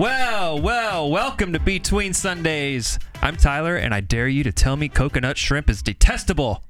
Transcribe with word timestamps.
Well, 0.00 0.58
well, 0.58 1.10
welcome 1.10 1.52
to 1.52 1.60
Between 1.60 2.14
Sundays. 2.14 2.98
I'm 3.20 3.36
Tyler, 3.36 3.76
and 3.76 3.92
I 3.92 4.00
dare 4.00 4.28
you 4.28 4.42
to 4.44 4.50
tell 4.50 4.74
me 4.74 4.88
coconut 4.88 5.36
shrimp 5.36 5.68
is 5.68 5.82
detestable. 5.82 6.64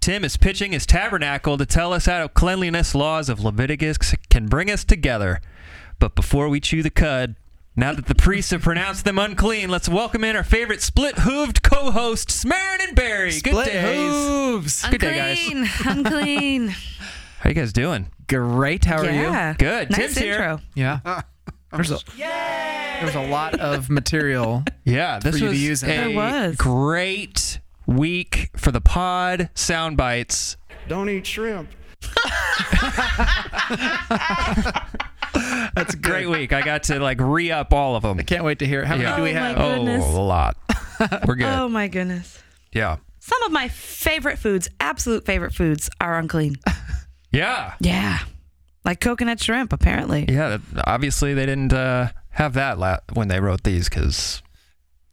Tim 0.00 0.24
is 0.24 0.38
pitching 0.38 0.72
his 0.72 0.86
tabernacle 0.86 1.58
to 1.58 1.66
tell 1.66 1.92
us 1.92 2.06
how 2.06 2.28
cleanliness 2.28 2.94
laws 2.94 3.28
of 3.28 3.44
Leviticus 3.44 4.14
can 4.30 4.46
bring 4.46 4.70
us 4.70 4.84
together. 4.84 5.42
But 5.98 6.14
before 6.14 6.48
we 6.48 6.60
chew 6.60 6.82
the 6.82 6.88
cud, 6.88 7.36
now 7.76 7.92
that 7.92 8.06
the 8.06 8.14
priests 8.14 8.52
have 8.52 8.62
pronounced 8.62 9.04
them 9.04 9.18
unclean, 9.18 9.68
let's 9.68 9.86
welcome 9.86 10.24
in 10.24 10.34
our 10.34 10.42
favorite 10.42 10.80
split-hooved 10.80 11.60
co-hosts, 11.60 12.42
Marin 12.46 12.80
and 12.88 12.96
Barry. 12.96 13.32
Good 13.32 13.50
Split 13.50 13.66
days. 13.66 13.84
hooves. 13.84 14.88
Good 14.88 15.00
day, 15.02 15.14
guys. 15.14 15.46
Unclean. 15.46 16.06
Unclean. 16.06 16.68
How 17.40 17.50
you 17.50 17.54
guys 17.54 17.74
doing? 17.74 18.08
Great. 18.28 18.86
How 18.86 19.02
are 19.02 19.04
yeah. 19.04 19.54
Good. 19.58 19.90
Nice 19.90 19.98
Tim's 19.98 20.16
here. 20.16 20.32
intro. 20.32 20.60
you? 20.74 20.84
Yeah. 20.84 21.22
There's 21.72 21.90
a, 21.90 21.98
there's 23.00 23.14
a 23.14 23.26
lot 23.28 23.58
of 23.60 23.88
material. 23.90 24.64
Yeah, 24.84 25.20
this 25.20 25.36
For 25.36 25.38
you 25.38 25.44
to 25.44 25.50
was 25.50 25.62
use 25.62 25.82
in 25.84 25.90
a 25.90 25.94
There 25.94 26.10
was. 26.16 26.56
great 26.56 27.60
week 27.86 28.50
for 28.56 28.72
the 28.72 28.80
pod 28.80 29.48
sound 29.54 29.96
bites. 29.96 30.56
Don't 30.88 31.08
eat 31.08 31.24
shrimp. 31.24 31.70
That's 35.74 35.94
a 35.94 35.96
great 36.00 36.28
week. 36.28 36.52
I 36.52 36.62
got 36.62 36.82
to 36.84 36.98
like 37.00 37.20
re 37.20 37.50
up 37.52 37.72
all 37.72 37.96
of 37.96 38.02
them. 38.02 38.18
I 38.18 38.22
can't 38.22 38.44
wait 38.44 38.58
to 38.60 38.66
hear. 38.66 38.82
it. 38.82 38.86
How 38.86 38.96
Yeah. 38.96 39.16
many 39.16 39.16
do 39.16 39.22
we 39.22 39.30
Oh 39.30 39.34
my 39.34 39.40
have? 39.48 39.56
God. 39.56 39.74
Goodness. 39.76 40.04
Oh, 40.06 40.20
a 40.20 40.22
lot. 40.22 40.56
We're 41.26 41.34
good. 41.36 41.46
Oh 41.46 41.68
my 41.68 41.88
goodness. 41.88 42.42
Yeah. 42.72 42.96
Some 43.20 43.42
of 43.44 43.52
my 43.52 43.68
favorite 43.68 44.38
foods, 44.38 44.68
absolute 44.80 45.24
favorite 45.24 45.54
foods, 45.54 45.88
are 46.00 46.18
unclean. 46.18 46.56
Yeah. 47.30 47.74
Yeah. 47.80 48.18
Like 48.84 49.00
coconut 49.00 49.40
shrimp, 49.40 49.72
apparently. 49.72 50.26
Yeah. 50.28 50.58
Obviously, 50.84 51.34
they 51.34 51.46
didn't 51.46 51.72
uh, 51.72 52.10
have 52.30 52.54
that 52.54 52.78
la- 52.78 52.98
when 53.12 53.28
they 53.28 53.38
wrote 53.40 53.62
these 53.62 53.88
because 53.88 54.42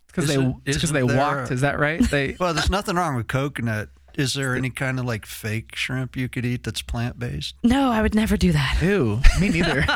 Because 0.08 0.28
they 0.28 0.34
Isn't- 0.34 0.64
because 0.66 0.92
they 0.92 1.06
there 1.06 1.18
walked. 1.18 1.52
Is 1.52 1.62
that 1.62 1.80
right? 1.80 2.02
They 2.02 2.36
Well, 2.40 2.54
there's 2.54 2.70
nothing 2.70 2.96
wrong 2.96 3.16
with 3.16 3.28
coconut. 3.28 3.90
Is 4.16 4.34
there 4.34 4.56
any 4.56 4.70
kind 4.72 5.00
of 5.00 5.06
like 5.06 5.26
fake 5.26 5.76
shrimp 5.76 6.18
you 6.18 6.28
could 6.28 6.44
eat 6.46 6.64
that's 6.64 6.82
plant 6.82 7.20
based? 7.20 7.56
No, 7.64 7.90
I 7.92 8.02
would 8.02 8.16
never 8.16 8.36
do 8.36 8.52
that. 8.52 8.80
Ew, 8.82 9.22
me 9.40 9.50
neither. 9.50 9.80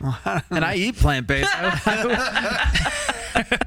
and 0.50 0.64
I 0.64 0.74
eat 0.74 0.96
plant 0.96 1.26
based. 1.26 1.48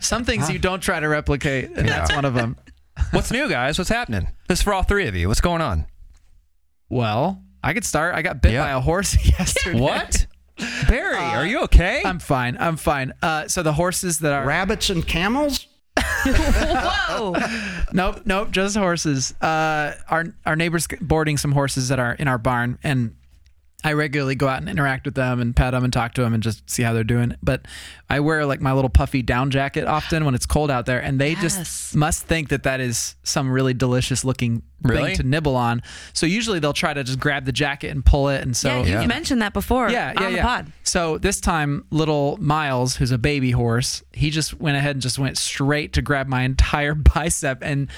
Some 0.02 0.23
things 0.25 0.49
you 0.52 0.59
don't 0.59 0.81
try 0.81 0.99
to 0.99 1.07
replicate, 1.07 1.71
and 1.75 1.87
that's 1.87 2.13
one 2.13 2.25
of 2.25 2.33
them. 2.33 2.57
what's 3.11 3.31
new, 3.31 3.49
guys? 3.49 3.77
What's 3.77 3.89
happening? 3.89 4.27
This 4.47 4.59
is 4.59 4.63
for 4.63 4.73
all 4.73 4.83
three 4.83 5.07
of 5.07 5.15
you. 5.15 5.27
What's 5.29 5.41
going 5.41 5.61
on? 5.61 5.85
Well, 6.89 7.41
I 7.64 7.73
could 7.73 7.86
start. 7.86 8.16
I 8.16 8.22
got 8.22 8.42
bit 8.42 8.54
Yeah. 8.54 8.64
by 8.64 8.72
a 8.72 8.80
horse 8.80 9.16
yesterday. 9.40 9.80
What? 9.80 10.26
Barry, 10.88 11.16
are 11.17 11.45
you 11.45 11.62
okay? 11.64 12.02
I'm 12.06 12.20
fine. 12.20 12.56
I'm 12.59 12.78
fine. 12.78 13.14
Uh, 13.22 13.48
so 13.48 13.64
the 13.64 13.73
horses 13.73 14.20
that 14.20 14.31
are 14.34 14.45
Rabbits 14.45 14.90
and 14.90 15.08
camels? 15.08 15.67
Whoa. 16.26 17.36
Nope, 17.94 18.22
nope, 18.23 18.52
just 18.52 18.78
horses. 18.78 19.34
Uh, 19.42 19.94
our 20.09 20.26
our 20.45 20.56
neighbors 20.56 20.88
boarding 21.02 21.36
some 21.38 21.52
horses 21.52 21.89
that 21.89 22.00
are 22.00 22.14
in 22.14 22.30
our 22.30 22.38
barn, 22.38 22.80
and 22.84 23.16
I 23.83 23.93
regularly 23.93 24.35
go 24.35 24.47
out 24.47 24.59
and 24.59 24.69
interact 24.69 25.05
with 25.05 25.15
them 25.15 25.39
and 25.41 25.55
pet 25.55 25.71
them 25.71 25.83
and 25.83 25.91
talk 25.91 26.13
to 26.13 26.21
them 26.21 26.33
and 26.33 26.43
just 26.43 26.69
see 26.69 26.83
how 26.83 26.93
they're 26.93 27.03
doing. 27.03 27.35
But 27.41 27.65
I 28.09 28.19
wear 28.19 28.45
like 28.45 28.61
my 28.61 28.73
little 28.73 28.89
puffy 28.89 29.21
down 29.23 29.49
jacket 29.51 29.85
often 29.87 30.23
when 30.25 30.35
it's 30.35 30.45
cold 30.45 30.69
out 30.69 30.85
there, 30.85 30.99
and 31.01 31.19
they 31.19 31.31
Yes. 31.31 31.41
just 31.41 31.95
must 31.95 32.23
think 32.25 32.49
that 32.49 32.63
that 32.63 32.79
is 32.79 33.15
some 33.23 33.49
really 33.49 33.73
delicious 33.73 34.23
looking 34.23 34.61
Really? 34.83 35.09
thing 35.09 35.15
to 35.17 35.23
nibble 35.23 35.55
on. 35.55 35.81
So 36.13 36.25
usually 36.25 36.59
they'll 36.59 36.73
try 36.73 36.93
to 36.93 37.03
just 37.03 37.19
grab 37.19 37.45
the 37.45 37.52
jacket 37.52 37.89
and 37.89 38.03
pull 38.05 38.29
it, 38.29 38.41
and 38.41 38.55
so 38.57 38.69
yeah, 38.69 38.77
you've 38.79 38.87
Yeah. 39.02 39.05
mentioned 39.07 39.41
that 39.41 39.53
before 39.53 39.89
yeah, 39.89 40.13
yeah, 40.15 40.25
on 40.25 40.31
the 40.33 40.37
yeah. 40.39 40.45
pod. 40.45 40.71
So 40.83 41.17
this 41.17 41.39
time, 41.39 41.85
little 41.91 42.37
Miles, 42.41 42.95
who's 42.97 43.11
a 43.11 43.17
baby 43.17 43.52
horse, 43.52 44.03
he 44.11 44.30
just 44.30 44.59
went 44.59 44.77
ahead 44.77 44.95
and 44.95 45.02
just 45.02 45.17
went 45.20 45.37
straight 45.37 45.93
to 45.93 46.02
grab 46.02 46.27
my 46.27 46.41
entire 46.43 46.93
bicep 47.15 47.59
and 47.61 47.89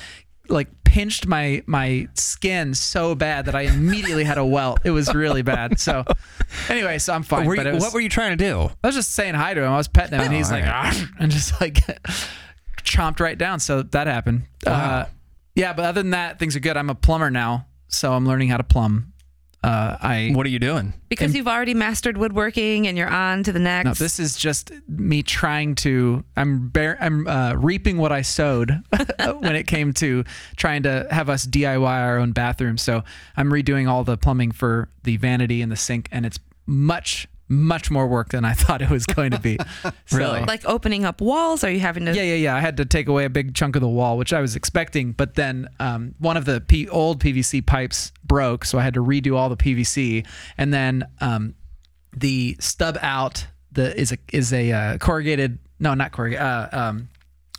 like 0.49 0.67
pinched 0.83 1.25
my 1.25 1.63
my 1.65 2.07
skin 2.13 2.73
so 2.73 3.15
bad 3.15 3.45
that 3.45 3.55
I 3.55 3.61
immediately 3.61 4.23
had 4.23 4.37
a 4.37 4.45
welt. 4.45 4.79
It 4.83 4.91
was 4.91 5.13
really 5.13 5.41
bad. 5.41 5.79
So 5.79 6.03
anyway, 6.69 6.99
so 6.99 7.13
I'm 7.13 7.23
fine. 7.23 7.45
Were 7.45 7.55
you- 7.55 7.73
was, 7.73 7.81
what 7.83 7.93
were 7.93 8.01
you 8.01 8.09
trying 8.09 8.37
to 8.37 8.43
do? 8.43 8.69
I 8.83 8.87
was 8.87 8.95
just 8.95 9.13
saying 9.13 9.35
hi 9.35 9.53
to 9.53 9.61
him. 9.63 9.71
I 9.71 9.77
was 9.77 9.87
petting 9.87 10.13
him, 10.15 10.21
and 10.25 10.33
Oh, 10.33 10.37
he's 10.37 10.51
like, 10.51 10.65
right. 10.65 11.05
And 11.19 11.31
just 11.31 11.59
like 11.61 11.75
chomped 12.83 13.19
right 13.19 13.37
down. 13.37 13.59
So 13.59 13.83
that 13.83 14.07
happened. 14.07 14.43
Uh, 14.67 15.05
yeah, 15.55 15.73
but 15.73 15.85
other 15.85 16.01
than 16.01 16.11
that, 16.11 16.39
things 16.39 16.55
are 16.55 16.59
good. 16.59 16.77
I'm 16.77 16.89
a 16.89 16.95
plumber 16.95 17.29
now, 17.29 17.67
so 17.87 18.13
I'm 18.13 18.27
learning 18.27 18.49
how 18.49 18.57
to 18.57 18.63
plumb. 18.63 19.12
Uh, 19.63 19.97
I 20.01 20.31
What 20.33 20.45
are 20.45 20.49
you 20.49 20.59
doing? 20.59 20.93
Because 21.07 21.33
you've 21.33 21.47
already 21.47 21.73
mastered 21.73 22.17
woodworking 22.17 22.85
and 22.87 22.97
you're 22.97 23.09
on 23.09 23.43
to 23.43 23.53
the 23.53 23.59
next. 23.59 23.85
No, 23.85 23.93
this 23.93 24.19
is 24.19 24.35
just 24.35 24.71
me 24.89 25.23
trying 25.23 25.75
to. 25.75 26.25
I'm 26.35 26.67
bear, 26.67 26.97
I'm 26.99 27.25
uh, 27.27 27.53
reaping 27.53 27.97
what 27.97 28.11
I 28.11 28.23
sowed 28.23 28.71
when 29.39 29.55
it 29.55 29.67
came 29.67 29.93
to 29.93 30.25
trying 30.57 30.83
to 30.83 31.07
have 31.11 31.29
us 31.29 31.45
DIY 31.45 31.87
our 31.87 32.17
own 32.17 32.33
bathroom. 32.33 32.77
So 32.77 33.03
I'm 33.37 33.49
redoing 33.49 33.87
all 33.87 34.03
the 34.03 34.17
plumbing 34.17 34.51
for 34.51 34.89
the 35.03 35.15
vanity 35.17 35.61
and 35.61 35.71
the 35.71 35.77
sink, 35.77 36.09
and 36.11 36.25
it's 36.25 36.39
much 36.65 37.27
much 37.53 37.89
more 37.91 38.07
work 38.07 38.29
than 38.29 38.43
I 38.45 38.53
thought 38.63 38.81
it 38.81 38.89
was 38.89 39.05
going 39.05 39.31
to 39.31 39.39
be. 39.39 39.57
So- 40.05 40.17
Really? 40.17 40.41
like 40.43 40.65
opening 40.65 41.05
up 41.05 41.21
walls. 41.21 41.63
Are 41.63 41.69
you 41.71 41.79
having 41.79 42.05
to? 42.05 42.13
yeah, 42.15 42.21
yeah, 42.23 42.35
yeah. 42.35 42.55
I 42.55 42.59
had 42.59 42.77
to 42.77 42.85
take 42.85 43.07
away 43.07 43.25
a 43.25 43.29
big 43.29 43.53
chunk 43.55 43.75
of 43.75 43.81
the 43.81 43.87
wall, 43.87 44.17
which 44.17 44.33
I 44.33 44.41
was 44.41 44.55
expecting, 44.55 45.11
but 45.13 45.35
then 45.35 45.67
um, 45.79 46.13
one 46.19 46.37
of 46.37 46.45
the 46.45 46.61
P- 46.61 46.87
old 46.89 47.19
PVC 47.21 47.65
pipes 47.65 48.11
broke, 48.23 48.65
so 48.65 48.77
I 48.77 48.83
had 48.83 48.93
to 48.95 49.03
redo 49.03 49.35
all 49.35 49.49
the 49.49 49.57
PVC, 49.57 50.25
and 50.57 50.73
then 50.73 51.05
um, 51.21 51.55
the 52.15 52.55
stub 52.59 52.97
out 53.01 53.47
the 53.71 53.97
is 53.99 54.11
a 54.11 54.17
is 54.31 54.53
a 54.53 54.71
uh, 54.71 54.97
corrugated 54.99 55.57
no 55.79 55.93
not 55.95 56.11
corrugated 56.11 56.41
uh, 56.45 56.69
um, 56.71 57.09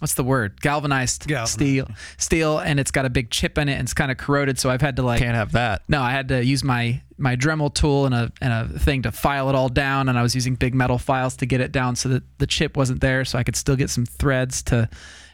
what's 0.00 0.14
the 0.14 0.24
word 0.24 0.60
galvanized, 0.60 1.26
Galvanized. 1.26 1.52
steel 1.52 1.88
steel, 2.18 2.58
and 2.58 2.78
it's 2.80 2.90
got 2.90 3.04
a 3.04 3.10
big 3.10 3.30
chip 3.30 3.58
in 3.58 3.68
it 3.68 3.74
and 3.74 3.82
it's 3.82 3.94
kind 3.94 4.10
of 4.10 4.16
corroded, 4.18 4.58
so 4.58 4.70
I've 4.70 4.80
had 4.82 4.96
to 4.96 5.02
like 5.02 5.20
Can't 5.20 5.34
have 5.36 5.52
that. 5.52 5.82
no, 5.88 6.00
I 6.02 6.10
had 6.10 6.28
to 6.28 6.44
use 6.44 6.62
my 6.64 7.00
my 7.16 7.36
Dremel 7.36 7.72
tool 7.72 8.06
and 8.06 8.14
a 8.14 8.32
and 8.40 8.52
a 8.74 8.78
thing 8.78 9.02
to 9.02 9.12
file 9.12 9.48
it 9.48 9.54
all 9.54 9.68
down, 9.68 10.08
and 10.08 10.18
I 10.18 10.22
was 10.22 10.34
using 10.34 10.54
big 10.56 10.74
metal 10.74 10.98
files 10.98 11.36
to 11.36 11.46
get 11.46 11.60
it 11.60 11.70
down 11.72 11.94
so 11.96 12.08
that 12.08 12.22
the 12.38 12.46
chip 12.46 12.76
wasn't 12.76 13.00
there, 13.00 13.24
so 13.24 13.38
I 13.38 13.44
could 13.44 13.56
still 13.56 13.76
get 13.76 13.88
some 13.90 14.04
threads 14.06 14.62
to. 14.64 14.88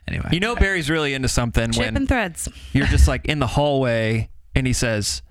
Anyway, 0.09 0.28
You 0.32 0.41
know 0.41 0.56
Barry's 0.56 0.91
really 0.91 1.15
into 1.15 1.28
something 1.28 1.71
Chip 1.72 1.84
when 1.84 1.97
and 1.97 2.09
threads. 2.09 2.48
you're 2.72 2.87
just 2.87 3.06
like 3.06 3.27
in 3.27 3.38
the 3.38 3.47
hallway 3.47 4.28
and 4.54 4.66
he 4.66 4.72
says, 4.72 5.22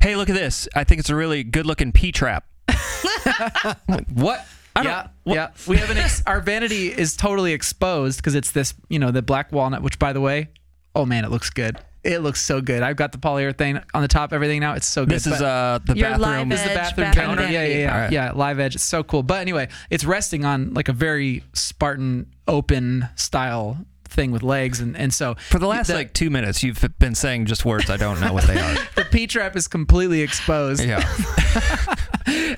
"Hey, 0.00 0.16
look 0.16 0.30
at 0.30 0.34
this! 0.36 0.68
I 0.74 0.84
think 0.84 1.00
it's 1.00 1.10
a 1.10 1.14
really 1.16 1.44
good-looking 1.44 1.92
P 1.92 2.12
trap." 2.12 2.46
what? 4.14 4.46
I 4.74 4.82
don't- 4.82 4.92
yeah, 4.92 5.06
what- 5.24 5.34
yeah. 5.34 5.48
We 5.66 5.76
have 5.78 5.90
an 5.90 5.98
ex- 5.98 6.22
our 6.26 6.40
vanity 6.40 6.88
is 6.88 7.16
totally 7.16 7.52
exposed 7.52 8.18
because 8.18 8.34
it's 8.34 8.50
this 8.52 8.74
you 8.88 8.98
know 8.98 9.10
the 9.10 9.22
black 9.22 9.52
walnut, 9.52 9.82
which 9.82 9.98
by 9.98 10.12
the 10.12 10.20
way, 10.20 10.48
oh 10.94 11.04
man, 11.06 11.24
it 11.24 11.30
looks 11.30 11.50
good. 11.50 11.78
It 12.04 12.18
looks 12.18 12.40
so 12.42 12.60
good. 12.60 12.82
I've 12.82 12.96
got 12.96 13.12
the 13.12 13.18
polyurethane 13.18 13.80
on 13.94 14.02
the 14.02 14.08
top, 14.08 14.32
everything 14.32 14.58
now. 14.58 14.72
It's 14.74 14.88
so 14.88 15.04
good. 15.04 15.14
This 15.14 15.26
is 15.28 15.38
But- 15.38 15.44
uh 15.44 15.78
the 15.84 15.94
Your 15.96 16.10
bathroom. 16.10 16.22
live 16.30 16.48
This 16.48 16.60
is 16.62 16.68
the 16.68 16.74
bathroom 16.74 17.06
bathroom 17.06 17.26
counter. 17.26 17.42
Yeah, 17.48 17.64
yeah, 17.64 17.78
yeah. 17.78 17.94
All 17.94 18.00
right. 18.00 18.12
Yeah, 18.12 18.32
live 18.34 18.58
edge. 18.58 18.74
It's 18.74 18.82
so 18.82 19.04
cool. 19.04 19.22
But 19.22 19.40
anyway, 19.40 19.68
it's 19.88 20.04
resting 20.04 20.44
on 20.44 20.74
like 20.74 20.88
a 20.88 20.92
very 20.92 21.44
Spartan 21.52 22.26
open 22.48 23.08
style 23.14 23.78
thing 24.12 24.30
with 24.30 24.42
legs 24.42 24.80
and 24.80 24.96
and 24.96 25.12
so 25.12 25.34
For 25.48 25.58
the 25.58 25.66
last 25.66 25.88
the, 25.88 25.94
like 25.94 26.12
two 26.12 26.30
minutes, 26.30 26.62
you've 26.62 26.84
been 26.98 27.14
saying 27.14 27.46
just 27.46 27.64
words 27.64 27.90
I 27.90 27.96
don't 27.96 28.20
know 28.20 28.32
what 28.32 28.44
they 28.44 28.58
are. 28.60 28.74
the 28.94 29.06
P 29.10 29.26
trap 29.26 29.56
is 29.56 29.68
completely 29.68 30.20
exposed. 30.22 30.84
yeah, 30.84 30.98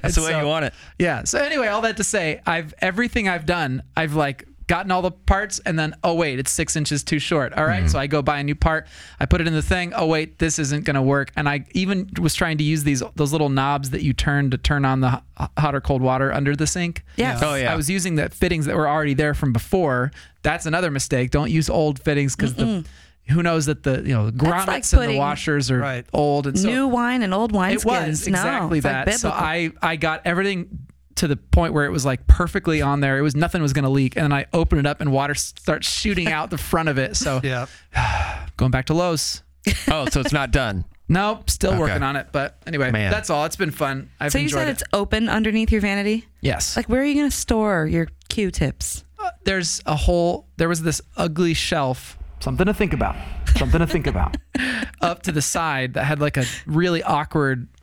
that's 0.03 0.15
the 0.17 0.23
way 0.23 0.33
so- 0.33 0.41
you 0.41 0.47
want 0.47 0.67
it. 0.67 0.75
Yeah. 0.99 1.25
So 1.25 1.39
anyway, 1.39 1.69
all 1.69 1.81
that 1.83 1.97
to 1.99 2.05
say, 2.05 2.41
I've 2.47 2.75
everything 2.81 3.29
I've 3.29 3.47
done, 3.47 3.83
I've 3.97 4.15
like 4.15 4.47
gotten 4.67 4.91
all 4.91 5.03
the 5.03 5.11
parts 5.11 5.59
and 5.61 5.79
then 5.79 5.95
oh 6.03 6.15
wait, 6.15 6.39
it's 6.39 6.51
six 6.51 6.77
inches 6.77 7.03
too 7.05 7.19
short. 7.19 7.53
All 7.55 7.67
right, 7.67 7.83
so 7.83 7.91
mm-hmm. 7.91 7.99
I 7.99 8.07
go 8.07 8.23
buy 8.23 8.39
a 8.39 8.45
new 8.45 8.55
part, 8.55 8.87
I 9.21 9.27
put 9.27 9.41
it 9.41 9.47
in 9.47 9.55
the 9.55 9.63
thing. 9.63 9.93
Oh 9.95 10.07
wait, 10.07 10.39
this 10.39 10.59
isn't 10.59 10.85
gonna 10.85 11.03
work. 11.03 11.33
And 11.37 11.49
I 11.49 11.65
even 11.73 12.11
was 12.21 12.35
trying 12.35 12.59
to 12.59 12.65
use 12.65 12.85
these 12.85 13.03
those 13.17 13.33
little 13.33 13.49
knobs 13.49 13.91
that 13.91 14.03
you 14.03 14.13
turn 14.13 14.51
to 14.51 14.59
turn 14.59 14.85
on 14.85 15.01
the 15.01 15.23
hot 15.59 15.75
or 15.75 15.81
cold 15.81 16.03
water 16.03 16.33
under 16.33 16.57
the 16.57 16.67
sink. 16.67 17.05
Yes. 17.17 17.43
Oh 17.43 17.55
yeah. 17.55 17.73
I 17.73 17.77
was 17.77 17.91
using 17.91 18.17
the 18.17 18.29
fittings 18.31 18.67
that 18.67 18.77
were 18.77 18.89
already 18.89 19.15
there 19.15 19.35
from 19.35 19.53
before. 19.53 20.13
That's 20.43 20.67
another 20.67 20.91
mistake. 20.91 21.31
Don't 21.31 21.51
use 21.51 21.71
old 21.71 21.99
fittings 21.99 22.37
because 22.37 22.55
the 22.55 22.85
who 23.29 23.43
knows 23.43 23.67
that 23.67 23.83
the 23.83 24.03
you 24.03 24.15
know 24.15 24.31
the 24.31 24.33
grommets 24.33 24.93
like 24.93 25.03
and 25.03 25.15
the 25.15 25.19
washers 25.19 25.71
are 25.71 25.79
Right. 25.79 26.07
old 26.13 26.47
and 26.47 26.59
so 26.59 26.69
New 26.69 26.89
wine 26.89 27.23
and 27.23 27.33
old 27.33 27.53
wine 27.53 27.73
it 27.73 27.85
was 27.85 28.21
skins. 28.21 28.29
no, 28.29 28.39
exactly 28.39 28.81
like 28.81 29.07
that. 29.07 29.15
so. 29.15 29.31
I 29.31 29.73
I 29.81 29.97
got 29.97 30.23
everything 30.27 30.87
to 31.17 31.29
the 31.29 31.37
point 31.37 31.73
where 31.73 31.85
it 31.85 31.91
was 31.91 32.05
like 32.05 32.27
perfectly 32.27 32.83
on 32.83 33.01
there. 33.01 33.19
It 33.19 33.23
was 33.23 33.35
nothing 33.37 33.63
was 33.63 33.73
going 33.73 33.85
to 33.85 33.89
leak, 33.91 34.17
and 34.17 34.25
then 34.25 34.33
I 34.33 34.47
open 34.53 34.79
it 34.79 34.87
up 34.87 35.01
and 35.01 35.13
water 35.13 35.35
starts 35.35 35.89
shooting 35.89 36.29
out 36.29 36.51
the 36.51 36.59
front 36.59 36.89
of 36.89 36.99
it. 36.99 37.17
So 37.17 37.41
Yeah. 37.45 37.67
going 38.57 38.71
back 38.71 38.87
to 38.87 38.95
Lowe's. 38.95 39.43
oh, 39.91 40.07
so 40.11 40.21
it's 40.21 40.33
not 40.33 40.51
done. 40.51 40.85
Nope, 41.07 41.51
still 41.51 41.73
Okay. 41.73 41.81
working 41.81 42.03
on 42.03 42.17
it. 42.17 42.29
But 42.33 42.57
anyway, 42.67 42.91
Man. 42.91 43.11
that's 43.11 43.29
all. 43.29 43.45
It's 43.45 43.57
been 43.57 43.71
fun. 43.73 44.09
I've 44.19 44.33
so 44.33 44.39
you 44.39 44.45
enjoyed 44.45 44.61
said 44.61 44.69
it. 44.69 44.71
it's 44.71 44.85
open 44.95 45.29
underneath 45.29 45.71
your 45.71 45.83
vanity. 45.83 46.27
yes. 46.41 46.79
Like 46.79 46.89
where 46.89 47.03
are 47.03 47.05
you 47.05 47.13
going 47.15 47.29
to 47.29 47.37
store 47.37 47.85
your 47.87 48.09
Q-tips? 48.31 49.05
Uh, 49.19 49.31
there's 49.45 49.83
a 49.85 49.97
whole. 49.97 50.47
There 50.57 50.67
was 50.69 50.81
this 50.81 51.03
ugly 51.19 51.53
shelf. 51.53 52.17
Something 52.41 52.65
to 52.65 52.73
think 52.73 52.95
about. 52.95 53.17
Something 53.59 53.81
to 53.81 53.87
think 53.87 54.07
about. 54.07 54.39
Up 55.03 55.23
to 55.25 55.33
the 55.33 55.43
side 55.43 55.93
that 55.93 56.05
had 56.05 56.21
like 56.21 56.39
a 56.39 56.47
really 56.65 57.03
awkward 57.03 57.69
qu- 57.69 57.74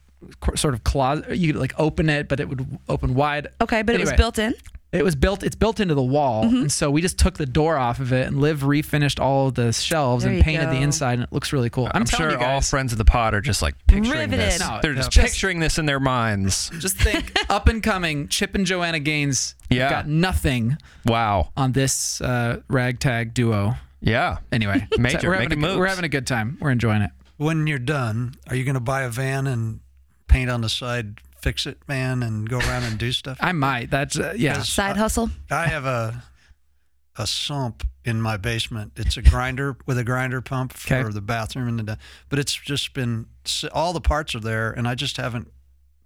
sort 0.56 0.74
of 0.74 0.84
closet. 0.84 1.36
You 1.38 1.54
could 1.54 1.60
like 1.62 1.74
open 1.80 2.10
it, 2.10 2.28
but 2.28 2.40
it 2.40 2.50
would 2.50 2.66
open 2.90 3.16
wide. 3.16 3.48
Okay, 3.62 3.82
but 3.82 3.96
it 3.96 4.02
was 4.02 4.14
built 4.14 4.40
in. 4.40 4.54
It 4.92 5.06
was 5.06 5.16
built. 5.16 5.42
It's 5.42 5.56
built 5.56 5.80
into 5.80 5.96
the 5.96 6.04
wall, 6.04 6.44
Mm-hmm. 6.44 6.56
and 6.64 6.72
so 6.72 6.92
we 6.92 7.02
just 7.02 7.18
took 7.18 7.36
the 7.36 7.46
door 7.46 7.78
off 7.78 8.02
of 8.02 8.12
it, 8.12 8.28
and 8.28 8.42
Liv 8.42 8.60
refinished 8.60 9.22
all 9.22 9.48
of 9.48 9.54
the 9.54 9.72
shelves 9.72 10.26
There 10.26 10.32
and 10.32 10.40
you 10.40 10.44
painted 10.44 10.68
the 10.70 10.82
inside, 10.82 11.14
and 11.14 11.24
it 11.24 11.32
looks 11.32 11.54
really 11.54 11.70
cool. 11.70 11.86
I'm, 11.86 12.02
I'm, 12.02 12.06
sure 12.06 12.30
you 12.30 12.38
all 12.38 12.60
friends 12.60 12.92
of 12.92 12.98
the 12.98 13.06
pod 13.06 13.34
are 13.34 13.40
just 13.40 13.62
like 13.62 13.76
picturing 13.88 14.12
Riveted. 14.20 14.40
this. 14.40 14.60
No, 14.60 14.80
They're 14.82 14.92
no. 14.92 14.98
just 14.98 15.12
Just- 15.12 15.28
picturing 15.28 15.60
this 15.62 15.78
in 15.78 15.86
their 15.86 16.02
minds. 16.02 16.70
just 16.80 16.98
think 16.98 17.32
up 17.50 17.70
and 17.70 17.82
coming. 17.82 18.28
Chip 18.28 18.54
and 18.54 18.66
Joanna 18.66 19.00
Gaines 19.00 19.56
Yeah. 19.70 19.90
got 19.90 20.10
nothing 20.10 20.76
Wow. 21.06 21.52
on 21.56 21.72
this 21.72 22.20
uh, 22.20 22.60
ragtag 22.68 23.34
duo. 23.34 23.76
Yeah. 24.02 24.40
Anyway, 24.52 24.86
Major, 24.98 25.30
we're, 25.30 25.36
having 25.36 25.50
making 25.52 25.64
a, 25.64 25.68
moves. 25.68 25.78
we're 25.80 25.88
having 25.88 26.04
a 26.04 26.10
good 26.10 26.28
time. 26.28 26.58
We're 26.60 26.72
enjoying 26.72 27.02
it. 27.02 27.12
When 27.38 27.66
you're 27.66 27.80
done, 27.80 28.34
are 28.50 28.58
you 28.58 28.66
going 28.66 28.74
to 28.74 28.82
buy 28.82 29.04
a 29.04 29.10
van 29.10 29.48
and 29.48 29.80
paint 30.32 30.50
on 30.50 30.62
the 30.62 30.70
side, 30.70 31.20
fix 31.42 31.66
it 31.66 31.78
man 31.88 32.24
and 32.24 32.50
go 32.50 32.58
around 32.60 32.84
and 32.84 32.98
do 32.98 33.12
stuff? 33.22 33.38
I 33.42 33.52
might. 33.52 33.90
That's 33.92 34.18
uh, 34.18 34.34
yeah. 34.38 34.56
Yes. 34.58 34.70
Side 34.70 34.98
hustle. 34.98 35.30
I 35.50 35.68
have 35.68 35.86
a 35.86 36.24
a 37.18 37.28
sump 37.28 37.84
in 38.06 38.22
my 38.22 38.38
basement. 38.38 38.94
It's 38.96 39.18
a 39.18 39.22
grinder 39.22 39.76
with 39.86 39.98
a 39.98 40.04
grinder 40.04 40.42
pump 40.42 40.72
for 40.74 40.96
Okay. 40.96 41.12
the 41.12 41.22
bathroom 41.22 41.68
and 41.80 41.88
the 41.88 41.98
but 42.30 42.40
it's 42.40 42.54
just 42.56 42.94
been 42.94 43.28
all 43.74 43.92
the 43.94 44.02
parts 44.02 44.34
are 44.34 44.40
there 44.40 44.72
and 44.72 44.88
I 44.88 44.96
just 44.96 45.18
haven't 45.18 45.52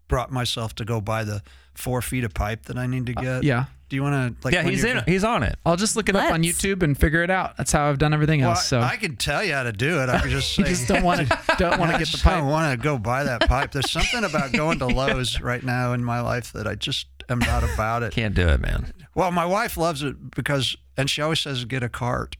brought 0.08 0.32
myself 0.32 0.74
to 0.76 0.86
go 0.86 1.00
buy 1.00 1.24
the 1.24 1.42
four 1.76 2.02
feet 2.02 2.24
of 2.24 2.34
pipe 2.34 2.66
that 2.66 2.78
I 2.78 2.88
need 2.88 3.06
to 3.08 3.14
get. 3.14 3.26
Uh, 3.28 3.40
Yeah. 3.44 3.66
Do 3.88 3.96
you 3.96 4.02
want 4.02 4.40
to 4.42 4.44
like? 4.46 4.54
yeah, 4.56 4.64
he's 4.64 4.82
you're 4.82 4.98
in. 4.98 5.04
He's 5.06 5.24
on 5.24 5.44
it. 5.44 5.58
I'll 5.64 5.76
just 5.76 5.96
look 5.96 6.10
it 6.10 6.16
up 6.16 6.32
on 6.34 6.42
YouTube 6.42 6.82
and 6.82 6.98
figure 6.98 7.22
it 7.22 7.30
out. 7.30 7.56
That's 7.56 7.72
how 7.72 7.88
I've 7.88 8.00
done 8.00 8.16
everything 8.16 8.42
Well, 8.42 8.50
else. 8.52 8.66
So 8.66 8.80
I, 8.80 8.94
I 8.94 8.98
could 8.98 9.20
tell 9.20 9.44
you 9.44 9.54
how 9.54 9.62
to 9.62 9.72
do 9.72 10.02
it. 10.02 10.10
I 10.10 10.20
could 10.22 10.32
just 10.32 10.56
say. 10.56 10.64
you 10.64 10.70
just 10.70 10.88
don't 10.88 11.04
want 11.04 11.22
to 11.28 11.40
don't 11.60 11.80
want 11.80 11.92
to 11.92 11.98
get 12.00 12.06
the 12.08 12.12
just 12.14 12.24
pipe. 12.24 12.40
don't 12.40 12.48
want 12.50 12.72
to 12.72 12.84
go 12.84 12.98
buy 12.98 13.24
that 13.26 13.48
pipe. 13.48 13.72
There's 13.74 13.92
something 13.92 14.24
about 14.24 14.54
going 14.54 14.80
to 14.80 14.88
Lowe's 14.88 15.40
right 15.40 15.62
now 15.64 15.94
in 15.94 16.04
my 16.04 16.20
life 16.22 16.52
that 16.54 16.66
I 16.66 16.74
just 16.74 17.06
am 17.30 17.38
not 17.38 17.64
about 17.64 18.02
it. 18.02 18.12
Can't 18.12 18.34
do 18.34 18.48
it, 18.48 18.60
man. 18.60 18.92
Well, 19.14 19.30
my 19.32 19.46
wife 19.46 19.78
loves 19.78 20.02
it 20.02 20.32
because, 20.36 20.76
and 20.98 21.08
she 21.08 21.22
always 21.22 21.40
says, 21.40 21.64
get 21.66 21.84
a 21.84 21.90
cart. 21.90 22.36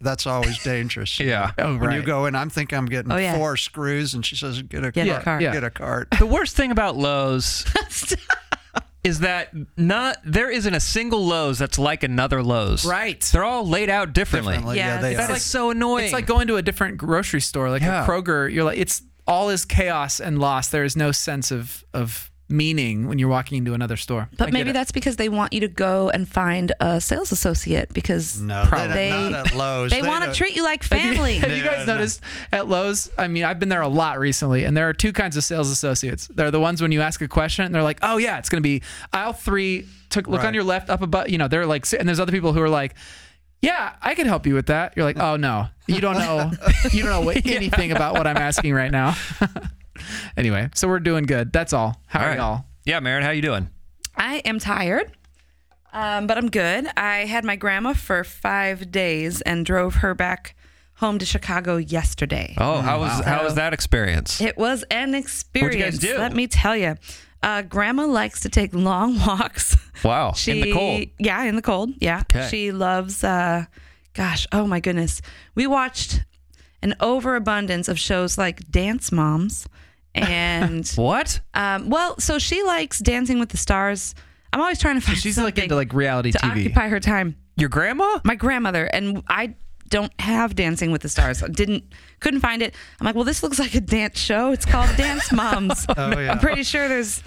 That's 0.00 0.28
always 0.28 0.62
dangerous. 0.62 1.18
Yeah. 1.20 1.50
Oh, 1.58 1.76
When 1.76 1.90
you 1.90 2.02
go 2.02 2.26
in, 2.26 2.36
I'm 2.36 2.50
thinking 2.50 2.78
I'm 2.78 2.86
getting 2.86 3.10
Oh, 3.10 3.16
yeah. 3.16 3.36
four 3.36 3.56
screws, 3.56 4.14
and 4.14 4.24
she 4.24 4.36
says, 4.36 4.62
get 4.62 4.84
a 4.84 4.92
Get 4.92 5.08
a 5.08 5.10
cart. 5.14 5.24
cart. 5.24 5.42
Yeah. 5.42 5.52
Get 5.54 5.64
a 5.64 5.70
cart. 5.70 6.08
The 6.16 6.24
worst 6.26 6.54
thing 6.54 6.70
about 6.70 6.96
Lowe's 6.96 7.64
is 9.04 9.20
that 9.20 9.52
not 9.76 10.18
there 10.24 10.50
isn't 10.50 10.74
a 10.74 10.80
single 10.80 11.24
Lowe's 11.24 11.58
that's 11.58 11.78
like 11.78 12.02
another 12.02 12.42
Lowe's. 12.42 12.84
Right. 12.84 13.20
They're 13.32 13.44
all 13.44 13.66
laid 13.66 13.88
out 13.90 14.12
differently. 14.12 14.54
Differently, 14.54 14.76
Yeah, 14.78 14.96
yeah, 14.96 15.00
they 15.00 15.10
it's 15.12 15.18
are. 15.18 15.22
That's 15.22 15.32
like 15.34 15.42
so 15.42 15.70
annoying. 15.70 16.04
It's 16.04 16.12
like 16.12 16.26
going 16.26 16.48
to 16.48 16.56
a 16.56 16.62
different 16.62 16.98
grocery 16.98 17.40
store, 17.40 17.70
like 17.70 17.82
Yeah. 17.82 18.04
a 18.04 18.06
Kroger. 18.08 18.52
You're 18.52 18.64
like, 18.64 18.78
it's 18.78 19.02
all 19.26 19.50
is 19.50 19.64
chaos 19.64 20.20
and 20.20 20.38
loss. 20.38 20.68
There 20.68 20.84
is 20.84 20.96
no 20.96 21.12
sense 21.12 21.50
of 21.50 21.84
of 21.94 22.30
meaning 22.48 23.06
when 23.08 23.18
you're 23.18 23.28
walking 23.28 23.58
into 23.58 23.74
another 23.74 23.96
store. 23.96 24.28
But 24.36 24.46
get 24.46 24.52
maybe 24.54 24.72
that's 24.72 24.90
because 24.92 25.16
they 25.16 25.28
want 25.28 25.52
you 25.52 25.60
to 25.60 25.68
go 25.68 26.08
and 26.10 26.26
find 26.28 26.72
a 26.80 27.00
sales 27.00 27.30
associate 27.32 27.92
because 27.92 28.40
No, 28.40 28.64
Probably. 28.66 28.88
they, 28.94 29.10
They- 29.10 29.30
not 29.30 29.46
at 29.48 29.54
Lowe's. 29.54 29.90
they 29.90 30.02
want 30.02 30.24
to 30.24 30.32
treat 30.32 30.56
you 30.56 30.62
like 30.64 30.82
Have 30.84 31.04
you- 31.04 31.12
family. 31.14 31.34
Have 31.38 31.50
you 31.50 31.62
guys 31.62 31.86
No, 31.86 31.92
no. 31.92 31.94
noticed 31.98 32.20
at 32.52 32.68
Lowe's? 32.68 33.10
I 33.18 33.28
mean, 33.28 33.44
I've 33.44 33.58
been 33.58 33.68
there 33.68 33.82
a 33.82 33.88
lot 33.88 34.18
recently, 34.18 34.64
and 34.64 34.76
there 34.76 34.88
are 34.88 34.92
two 34.94 35.12
kinds 35.12 35.36
of 35.36 35.44
sales 35.44 35.70
associates. 35.70 36.28
They're 36.34 36.50
the 36.50 36.60
ones 36.60 36.80
when 36.80 36.92
you 36.92 37.00
ask 37.02 37.20
a 37.20 37.28
question, 37.28 37.64
and 37.66 37.74
they're 37.74 37.82
like, 37.82 37.98
"Oh 38.02 38.16
yeah, 38.16 38.38
it's 38.38 38.48
going 38.48 38.62
to 38.62 38.66
be 38.66 38.82
aisle 39.12 39.32
three. 39.34 39.86
Took 40.10 40.26
look 40.26 40.42
on 40.44 40.54
your 40.54 40.64
left, 40.64 40.88
up 40.88 41.02
above. 41.02 41.28
You 41.28 41.36
know, 41.38 41.48
they're 41.48 41.66
like, 41.66 41.84
and 41.92 42.08
there's 42.08 42.20
other 42.20 42.32
people 42.32 42.52
who 42.52 42.62
are 42.62 42.68
like." 42.70 42.94
Yeah, 43.60 43.94
I 44.00 44.14
can 44.14 44.28
help 44.28 44.46
you 44.46 44.54
with 44.54 44.66
that. 44.66 44.92
You're 44.94 45.04
like, 45.04 45.18
oh 45.18 45.34
no, 45.36 45.66
you 45.88 46.00
don't 46.00 46.14
know, 46.16 46.52
you 46.92 47.02
don't 47.02 47.10
know 47.10 47.22
what, 47.22 47.44
anything 47.44 47.90
about 47.90 48.14
what 48.14 48.24
I'm 48.24 48.36
asking 48.36 48.72
right 48.72 48.92
now. 48.92 49.16
anyway, 50.36 50.70
so 50.74 50.88
we're 50.88 51.00
doing 51.00 51.24
good. 51.24 51.52
That's 51.52 51.72
all. 51.72 52.00
How 52.06 52.20
all 52.20 52.26
are 52.26 52.28
right. 52.28 52.38
y'all? 52.38 52.64
Yeah, 52.84 53.00
Marin, 53.00 53.22
how 53.22 53.30
you 53.30 53.42
doing? 53.42 53.68
I 54.16 54.36
am 54.38 54.58
tired, 54.58 55.12
um, 55.92 56.26
but 56.26 56.38
I'm 56.38 56.48
good. 56.50 56.88
I 56.96 57.26
had 57.26 57.44
my 57.44 57.56
grandma 57.56 57.92
for 57.92 58.24
five 58.24 58.90
days 58.90 59.40
and 59.42 59.64
drove 59.64 59.96
her 59.96 60.14
back 60.14 60.54
home 60.94 61.18
to 61.18 61.24
Chicago 61.24 61.76
yesterday. 61.76 62.54
Oh, 62.58 62.80
how 62.80 62.98
was 63.00 63.24
how 63.24 63.44
was 63.44 63.54
that 63.54 63.72
experience? 63.72 64.40
It 64.40 64.56
was 64.56 64.84
an 64.90 65.14
experience. 65.14 65.98
do? 65.98 66.18
Let 66.18 66.34
me 66.34 66.46
tell 66.46 66.76
you. 66.76 66.96
Uh, 67.40 67.62
grandma 67.62 68.04
likes 68.04 68.40
to 68.40 68.48
take 68.48 68.74
long 68.74 69.18
walks. 69.26 69.76
Wow, 70.04 70.32
She, 70.32 70.52
in 70.52 70.60
the 70.60 70.72
cold. 70.72 71.04
Yeah, 71.18 71.42
in 71.44 71.56
the 71.56 71.62
cold. 71.62 71.90
Yeah. 72.00 72.22
Okay. 72.22 72.48
She 72.48 72.72
loves, 72.72 73.22
uh, 73.22 73.66
gosh, 74.14 74.46
oh 74.52 74.66
my 74.66 74.80
goodness. 74.80 75.22
We 75.54 75.66
watched 75.66 76.24
an 76.82 76.94
overabundance 77.00 77.88
of 77.88 77.98
shows 77.98 78.38
like 78.38 78.70
Dance 78.70 79.12
Moms. 79.12 79.68
And, 80.14 80.86
What? 80.96 81.40
um, 81.54 81.88
well, 81.90 82.18
so 82.18 82.38
she 82.38 82.62
likes 82.62 82.98
Dancing 82.98 83.38
with 83.38 83.50
the 83.50 83.56
Stars. 83.56 84.14
I'm 84.52 84.60
always 84.60 84.78
trying 84.78 84.94
to 84.98 85.00
find 85.00 85.18
She's 85.18 85.36
like 85.38 85.58
into 85.58 85.74
like 85.74 85.92
reality 85.92 86.32
to 86.32 86.38
TV. 86.38 86.50
occupy 86.66 86.88
her 86.88 87.00
time. 87.00 87.36
Your 87.56 87.68
grandma? 87.68 88.18
My 88.24 88.34
grandmother 88.34 88.84
and 88.86 89.22
I 89.28 89.54
don't 89.90 90.12
have 90.20 90.54
Dancing 90.54 90.90
with 90.92 91.02
the 91.02 91.08
Stars. 91.08 91.42
I 91.42 91.48
didn't 91.48 91.84
couldn't 92.20 92.40
find 92.40 92.62
it. 92.62 92.74
I'm 93.00 93.04
like, 93.04 93.14
well, 93.14 93.24
this 93.24 93.42
looks 93.42 93.58
like 93.58 93.74
a 93.74 93.80
dance 93.80 94.18
show. 94.18 94.52
It's 94.52 94.64
called 94.66 94.88
Dance 94.96 95.30
Moms. 95.32 95.86
Oh, 95.96 96.18
yeah. 96.18 96.32
I'm 96.32 96.38
pretty 96.38 96.62
sure 96.62 96.88
there's 96.88 97.22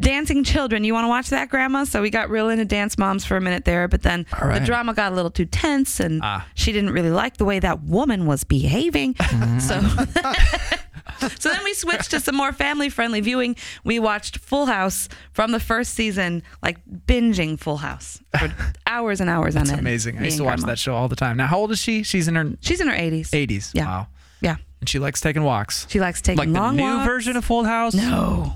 dancing 0.00 0.44
children. 0.44 0.84
You 0.84 0.92
want 0.94 1.04
to 1.04 1.08
watch 1.08 1.28
that, 1.30 1.48
Grandma? 1.48 1.84
So 1.84 2.02
we 2.02 2.10
got 2.10 2.30
real 2.30 2.48
into 2.48 2.64
Dance 2.64 2.98
Moms 2.98 3.24
for 3.24 3.36
a 3.36 3.40
minute 3.40 3.64
there, 3.64 3.88
but 3.88 4.02
then 4.02 4.26
right. 4.40 4.58
the 4.58 4.64
drama 4.66 4.94
got 4.94 5.12
a 5.12 5.14
little 5.14 5.30
too 5.30 5.44
tense, 5.46 6.00
and 6.00 6.20
Ah. 6.22 6.46
she 6.54 6.72
didn't 6.72 6.90
really 6.90 7.10
like 7.10 7.36
the 7.36 7.44
way 7.44 7.58
that 7.60 7.82
woman 7.82 8.26
was 8.26 8.44
behaving. 8.44 9.14
Mm-hmm. 9.14 9.58
So. 9.60 9.80
So 11.40 11.48
then 11.48 11.64
we 11.64 11.74
switched 11.74 12.12
to 12.12 12.20
some 12.20 12.36
more 12.36 12.52
family 12.52 12.88
friendly 12.88 13.20
viewing. 13.20 13.56
We 13.82 13.98
watched 13.98 14.38
Full 14.38 14.66
House 14.66 15.08
from 15.32 15.50
the 15.50 15.58
first 15.58 15.94
season, 15.94 16.44
like 16.62 16.78
binging 16.86 17.58
Full 17.58 17.78
House 17.78 18.20
for 18.38 18.52
hours 18.86 19.20
and 19.20 19.28
hours 19.28 19.54
That's 19.54 19.70
on 19.70 19.78
end. 19.78 19.80
amazing. 19.80 20.18
I 20.18 20.24
used 20.26 20.36
to 20.36 20.44
watch 20.44 20.58
Grandma. 20.58 20.72
that 20.72 20.78
show 20.78 20.94
all 20.94 21.08
the 21.08 21.16
time. 21.16 21.36
Now, 21.36 21.46
how 21.48 21.58
old 21.58 21.72
is 21.72 21.80
she? 21.80 22.04
She's 22.04 22.28
in 22.28 22.36
her 22.36 22.52
She's 22.60 22.80
in 22.80 22.86
her 22.86 22.94
80s. 22.94 23.30
80s. 23.30 23.70
Yeah. 23.74 23.86
Wow. 23.86 24.06
Yeah. 24.42 24.56
And 24.78 24.88
she 24.88 25.00
likes 25.00 25.20
taking 25.20 25.42
walks. 25.42 25.86
She 25.88 25.98
likes 25.98 26.20
taking 26.20 26.38
Like 26.38 26.52
the 26.52 26.60
long 26.60 26.76
new 26.76 26.84
walks. 26.84 27.06
version 27.06 27.36
of 27.36 27.44
Full 27.44 27.64
House? 27.64 27.94
No. 27.94 28.52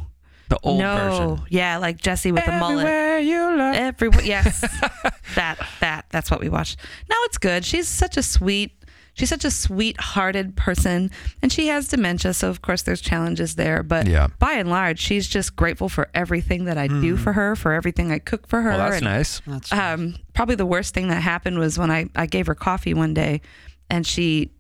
The 0.53 0.59
old 0.63 0.81
no. 0.81 0.97
version. 0.97 1.47
Yeah, 1.49 1.79
like 1.79 1.99
Jesse 2.03 2.31
with 2.31 2.45
the 2.45 2.53
mullet. 2.53 2.87
Everywhere 2.87 3.19
you 3.21 3.57
look. 3.57 3.75
Everywhere. 3.75 4.23
Yes. 4.23 4.61
that 5.35 5.67
that 5.81 6.05
that's 6.11 6.31
what 6.31 6.41
we 6.41 6.51
watched. 6.51 6.79
No, 7.09 7.17
it's 7.21 7.39
good. 7.39 7.65
She's 7.65 7.89
such 7.89 8.19
a 8.19 8.23
sweet 8.23 8.73
she's 9.15 9.31
such 9.31 9.45
a 9.47 9.51
sweet-hearted 9.51 10.57
person 10.57 11.11
and 11.41 11.51
she 11.51 11.69
has 11.69 11.89
dementia, 11.89 12.35
so 12.35 12.51
of 12.51 12.61
course 12.61 12.83
there's 12.83 13.01
challenges 13.01 13.57
there, 13.57 13.83
but 13.83 14.07
Yeah. 14.07 14.29
by 14.39 14.53
and 14.53 14.69
large, 14.71 14.99
she's 14.99 15.27
just 15.29 15.55
grateful 15.57 15.89
for 15.89 16.09
everything 16.15 16.65
that 16.65 16.79
I 16.79 16.87
do 16.87 17.17
for 17.19 17.35
her, 17.35 17.55
for 17.55 17.73
everything 17.73 18.11
I 18.11 18.19
cook 18.19 18.47
for 18.47 18.63
her. 18.63 18.71
Well, 18.71 18.79
that's 18.79 18.97
and, 18.97 19.05
nice. 19.05 19.43
That's, 19.47 19.73
um, 19.73 20.17
probably 20.33 20.55
the 20.55 20.65
worst 20.67 20.95
thing 20.95 21.09
that 21.09 21.21
happened 21.21 21.59
was 21.59 21.79
when 21.79 21.91
I, 21.91 22.09
I 22.15 22.25
gave 22.27 22.47
her 22.47 22.55
coffee 22.55 22.95
one 22.95 23.13
day 23.13 23.43
and 23.91 24.07
she 24.07 24.51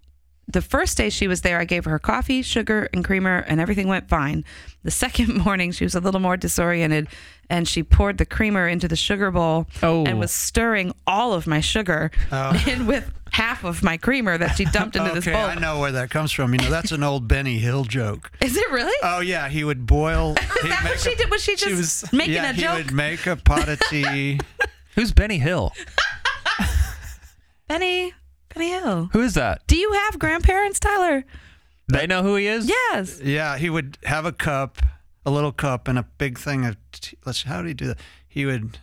the 0.49 0.61
first 0.62 0.96
day 0.96 1.08
she 1.08 1.28
was 1.28 1.42
there 1.42 1.58
i 1.58 1.64
gave 1.64 1.84
her 1.84 1.99
coffee 1.99 2.42
sugar 2.42 2.88
and 2.92 3.04
creamer 3.04 3.38
and 3.46 3.61
everything 3.61 3.87
went 3.88 4.08
fine 4.08 4.44
the 4.82 4.90
second 5.04 5.37
morning 5.44 5.70
she 5.72 5.84
was 5.84 5.94
a 5.94 6.00
little 6.00 6.20
more 6.20 6.37
disoriented 6.37 7.06
and 7.49 7.68
she 7.68 7.82
poured 7.82 8.18
the 8.18 8.26
creamer 8.26 8.66
into 8.66 8.88
the 8.88 8.96
sugar 8.96 9.30
bowl 9.30 9.66
Oh. 9.82 10.04
and 10.04 10.18
was 10.18 10.32
stirring 10.32 10.92
all 11.06 11.32
of 11.32 11.46
my 11.46 11.61
sugar 11.61 12.11
oh. 12.32 12.61
in 12.68 12.87
with 12.87 13.11
half 13.32 13.64
of 13.64 13.82
my 13.82 13.96
creamer 13.96 14.37
that 14.37 14.56
she 14.56 14.64
dumped 14.66 14.94
into 14.96 15.11
this 15.14 15.26
okay, 15.26 15.32
bowl 15.37 15.46
I 15.46 15.54
know 15.54 15.80
where 15.80 15.92
that 15.92 16.11
comes 16.11 16.32
from. 16.32 16.52
You 16.52 16.58
know, 16.61 16.68
that's 16.70 16.92
an 16.92 17.02
old 17.02 17.28
Benny 17.28 17.56
Hill 17.58 17.84
joke. 17.84 18.30
is 18.42 18.56
it 18.58 18.70
really 18.70 18.92
Oh 19.02 19.20
yeah, 19.20 19.49
he 19.49 19.64
would 19.64 19.87
boil. 19.87 20.32
is 20.62 20.62
that 20.68 20.82
what 20.84 21.00
she 21.00 21.14
did 21.14 21.30
was 21.30 21.42
she 21.42 21.56
just 21.56 22.02
was- 22.02 22.12
making 22.12 22.34
yeah, 22.34 22.50
a 22.50 22.52
he 22.52 22.66
would 22.68 22.92
make 22.92 23.26
a 23.26 23.37
pot 23.37 23.68
of 23.68 23.80
tea. 23.88 24.38
Who's 24.96 25.12
Benny 25.12 25.38
Hill? 25.38 25.72
benny 27.68 28.12
benny 28.54 28.71
hill 28.71 29.09
Who 29.12 29.21
is 29.23 29.35
that? 29.35 29.66
do 29.66 29.76
you 29.76 29.92
have 29.92 30.18
grandparents 30.18 30.78
tyler 30.80 31.25
They 31.88 32.06
know 32.06 32.23
who 32.23 32.37
he 32.37 32.47
is? 32.47 32.68
yes 32.68 33.21
Yeah, 33.23 33.56
he 33.59 33.68
would 33.71 33.99
have 34.04 34.25
a 34.25 34.32
cup, 34.32 34.78
a 35.26 35.30
little 35.30 35.52
cup, 35.52 35.88
and 35.88 35.99
a 35.99 36.04
big 36.18 36.38
thing 36.38 36.64
of. 36.66 36.76
Tea. 36.92 37.16
Let's. 37.26 37.42
How 37.44 37.59
did 37.62 37.68
he 37.68 37.75
do 37.75 37.87
that? 37.88 37.99
He 38.28 38.44
would 38.47 38.78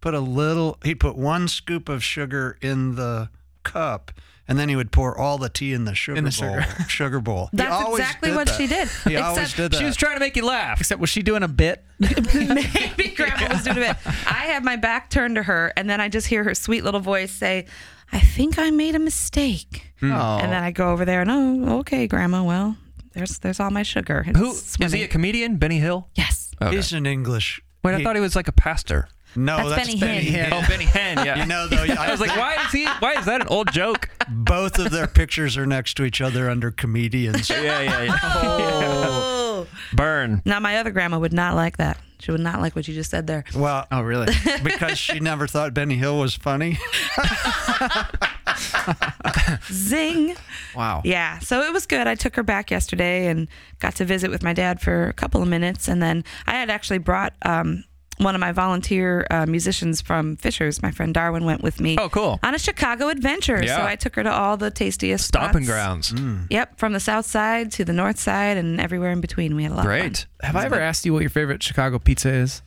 put 0.00 0.14
a 0.14 0.20
little. 0.20 0.78
He'd 0.84 1.00
put 1.00 1.16
one 1.16 1.48
scoop 1.48 1.88
of 1.88 2.02
sugar 2.04 2.56
in 2.62 2.94
the 2.94 3.30
cup, 3.64 4.10
and 4.48 4.58
then 4.58 4.68
he 4.68 4.76
would 4.76 4.92
pour 4.92 5.16
all 5.18 5.38
the 5.38 5.48
tea 5.48 5.72
in 5.72 5.84
the 5.86 5.94
sugar 5.94 6.18
In 6.18 6.24
the 6.24 6.30
bowl. 6.40 6.60
sugar. 6.60 6.84
Sugar 6.88 7.20
bowl. 7.20 7.48
He 7.50 7.56
That's 7.58 7.72
always 7.72 8.00
exactly 8.00 8.30
did 8.30 8.36
what 8.36 8.46
that. 8.48 8.56
she 8.56 8.66
did. 8.66 8.88
He 9.08 9.16
always 9.16 9.38
Except 9.42 9.56
did 9.56 9.72
that. 9.72 9.78
She 9.78 9.84
was 9.84 9.96
trying 9.96 10.14
to 10.16 10.20
make 10.20 10.36
you 10.36 10.44
laugh. 10.46 10.78
Except 10.80 11.00
was 11.00 11.10
she 11.10 11.22
doing 11.22 11.42
a 11.42 11.48
bit? 11.48 11.84
Maybe 11.98 13.08
grandma 13.16 13.48
was 13.52 13.64
doing 13.64 13.76
a 13.78 13.80
bit. 13.80 13.96
I 14.26 14.46
have 14.52 14.62
my 14.64 14.76
back 14.76 15.10
turned 15.10 15.34
to 15.36 15.42
her, 15.42 15.72
and 15.76 15.90
then 15.90 16.00
I 16.00 16.08
just 16.08 16.26
hear 16.28 16.44
her 16.44 16.54
sweet 16.54 16.84
little 16.84 17.00
voice 17.00 17.32
say, 17.32 17.66
I 18.12 18.20
think 18.20 18.58
I 18.58 18.70
made 18.70 18.94
a 18.94 18.98
mistake. 18.98 19.92
Oh. 20.02 20.06
And 20.40 20.52
then 20.52 20.62
I 20.62 20.70
go 20.70 20.90
over 20.90 21.04
there 21.04 21.22
and, 21.22 21.30
oh, 21.30 21.78
okay, 21.80 22.06
grandma, 22.06 22.42
well, 22.44 22.76
there's 23.14 23.38
there's 23.38 23.60
all 23.60 23.70
my 23.70 23.82
sugar. 23.82 24.24
It's 24.26 24.38
Who 24.38 24.50
is 24.50 24.64
swimming." 24.64 24.94
he 24.98 25.02
a 25.04 25.08
comedian? 25.08 25.56
Benny 25.56 25.78
Hill? 25.78 26.08
Yes. 26.14 26.52
Okay. 26.62 26.76
He's 26.76 26.92
an 26.92 27.06
English. 27.06 27.60
Wait, 27.82 27.94
I 27.94 27.98
he- 27.98 28.04
thought 28.04 28.14
he 28.16 28.20
was 28.22 28.36
like 28.36 28.48
a 28.48 28.52
pastor. 28.52 29.08
No, 29.38 29.56
That's 29.58 29.68
that's, 29.68 29.88
Benny 29.96 30.00
Benny, 30.00 30.24
Hinn. 30.30 30.44
Hinn. 30.46 30.52
Oh, 30.64 30.66
Benny 30.68 30.84
Hinn, 30.86 31.22
yeah. 31.26 31.38
You 31.40 31.46
know, 31.46 31.66
though, 31.68 31.84
I 31.98 32.10
was 32.10 32.20
like, 32.20 32.34
why 32.38 32.56
is 32.64 32.72
he? 32.72 32.86
Why 33.00 33.14
is 33.18 33.26
that 33.26 33.42
an 33.42 33.48
old 33.48 33.70
joke? 33.70 34.08
both 34.30 34.78
of 34.78 34.90
their 34.90 35.06
pictures 35.06 35.58
are 35.58 35.66
next 35.66 35.94
to 35.98 36.04
each 36.04 36.22
other 36.22 36.48
under 36.48 36.70
comedians. 36.70 37.50
Yeah, 37.50 37.80
yeah, 37.82 38.02
yeah. 38.04 38.18
Oh. 38.22 39.66
Oh, 39.66 39.66
Burn. 39.94 40.40
now 40.44 40.58
my 40.60 40.78
other 40.78 40.90
grandma 40.90 41.18
would 41.18 41.32
not 41.34 41.54
like 41.54 41.76
that. 41.78 41.98
She 42.18 42.30
would 42.32 42.40
not 42.40 42.60
like 42.60 42.74
what 42.74 42.88
you 42.88 42.94
just 42.94 43.10
said 43.10 43.26
there. 43.26 43.44
Well, 43.54 43.86
Oh, 43.90 44.00
really? 44.02 44.32
because 44.62 44.98
she 44.98 45.20
never 45.20 45.46
thought 45.46 45.74
Benny 45.74 45.96
Hill 45.96 46.18
was 46.18 46.34
funny. 46.34 46.78
Zing. 49.72 50.34
wow. 50.74 51.02
Yeah, 51.04 51.38
so 51.40 51.60
it 51.62 51.72
was 51.72 51.86
good. 51.86 52.06
I 52.06 52.14
took 52.14 52.36
her 52.36 52.42
back 52.42 52.70
yesterday 52.70 53.26
and 53.26 53.48
got 53.78 53.94
to 53.96 54.04
visit 54.04 54.30
with 54.30 54.42
my 54.42 54.52
dad 54.52 54.80
for 54.80 55.08
a 55.08 55.12
couple 55.12 55.42
of 55.42 55.48
minutes, 55.48 55.88
and 55.88 56.02
then 56.02 56.24
I 56.46 56.52
had 56.52 56.70
actually 56.70 56.98
brought 56.98 57.34
um, 57.42 57.84
one 58.18 58.34
of 58.34 58.40
my 58.40 58.52
volunteer 58.52 59.26
uh, 59.30 59.46
musicians 59.46 60.00
from 60.00 60.36
Fishers. 60.36 60.82
My 60.82 60.90
friend 60.90 61.12
Darwin 61.12 61.44
went 61.44 61.62
with 61.62 61.80
me. 61.80 61.96
Oh, 61.98 62.08
cool. 62.08 62.40
On 62.42 62.54
a 62.54 62.58
Chicago 62.58 63.08
adventure. 63.08 63.62
Yeah. 63.62 63.76
So 63.76 63.82
I 63.84 63.96
took 63.96 64.16
her 64.16 64.22
to 64.22 64.32
all 64.32 64.56
the 64.56 64.70
tastiest 64.70 65.26
Stomping 65.28 65.64
spots. 65.64 65.66
grounds. 66.12 66.12
Mm. 66.12 66.46
Yep, 66.50 66.78
from 66.78 66.92
the 66.92 67.00
south 67.00 67.26
side 67.26 67.72
to 67.72 67.84
the 67.84 67.92
north 67.92 68.18
side 68.18 68.56
and 68.56 68.80
everywhere 68.80 69.10
in 69.10 69.20
between. 69.20 69.54
We 69.56 69.64
had 69.64 69.72
a 69.72 69.74
lot 69.74 69.86
of 69.86 69.90
fun. 69.92 70.00
Great. 70.00 70.26
Have 70.42 70.56
I 70.56 70.64
ever 70.64 70.80
asked 70.80 71.04
you 71.04 71.12
what 71.12 71.20
your 71.20 71.30
favorite 71.30 71.62
Chicago 71.62 71.98
pizza 71.98 72.30
is? 72.32 72.62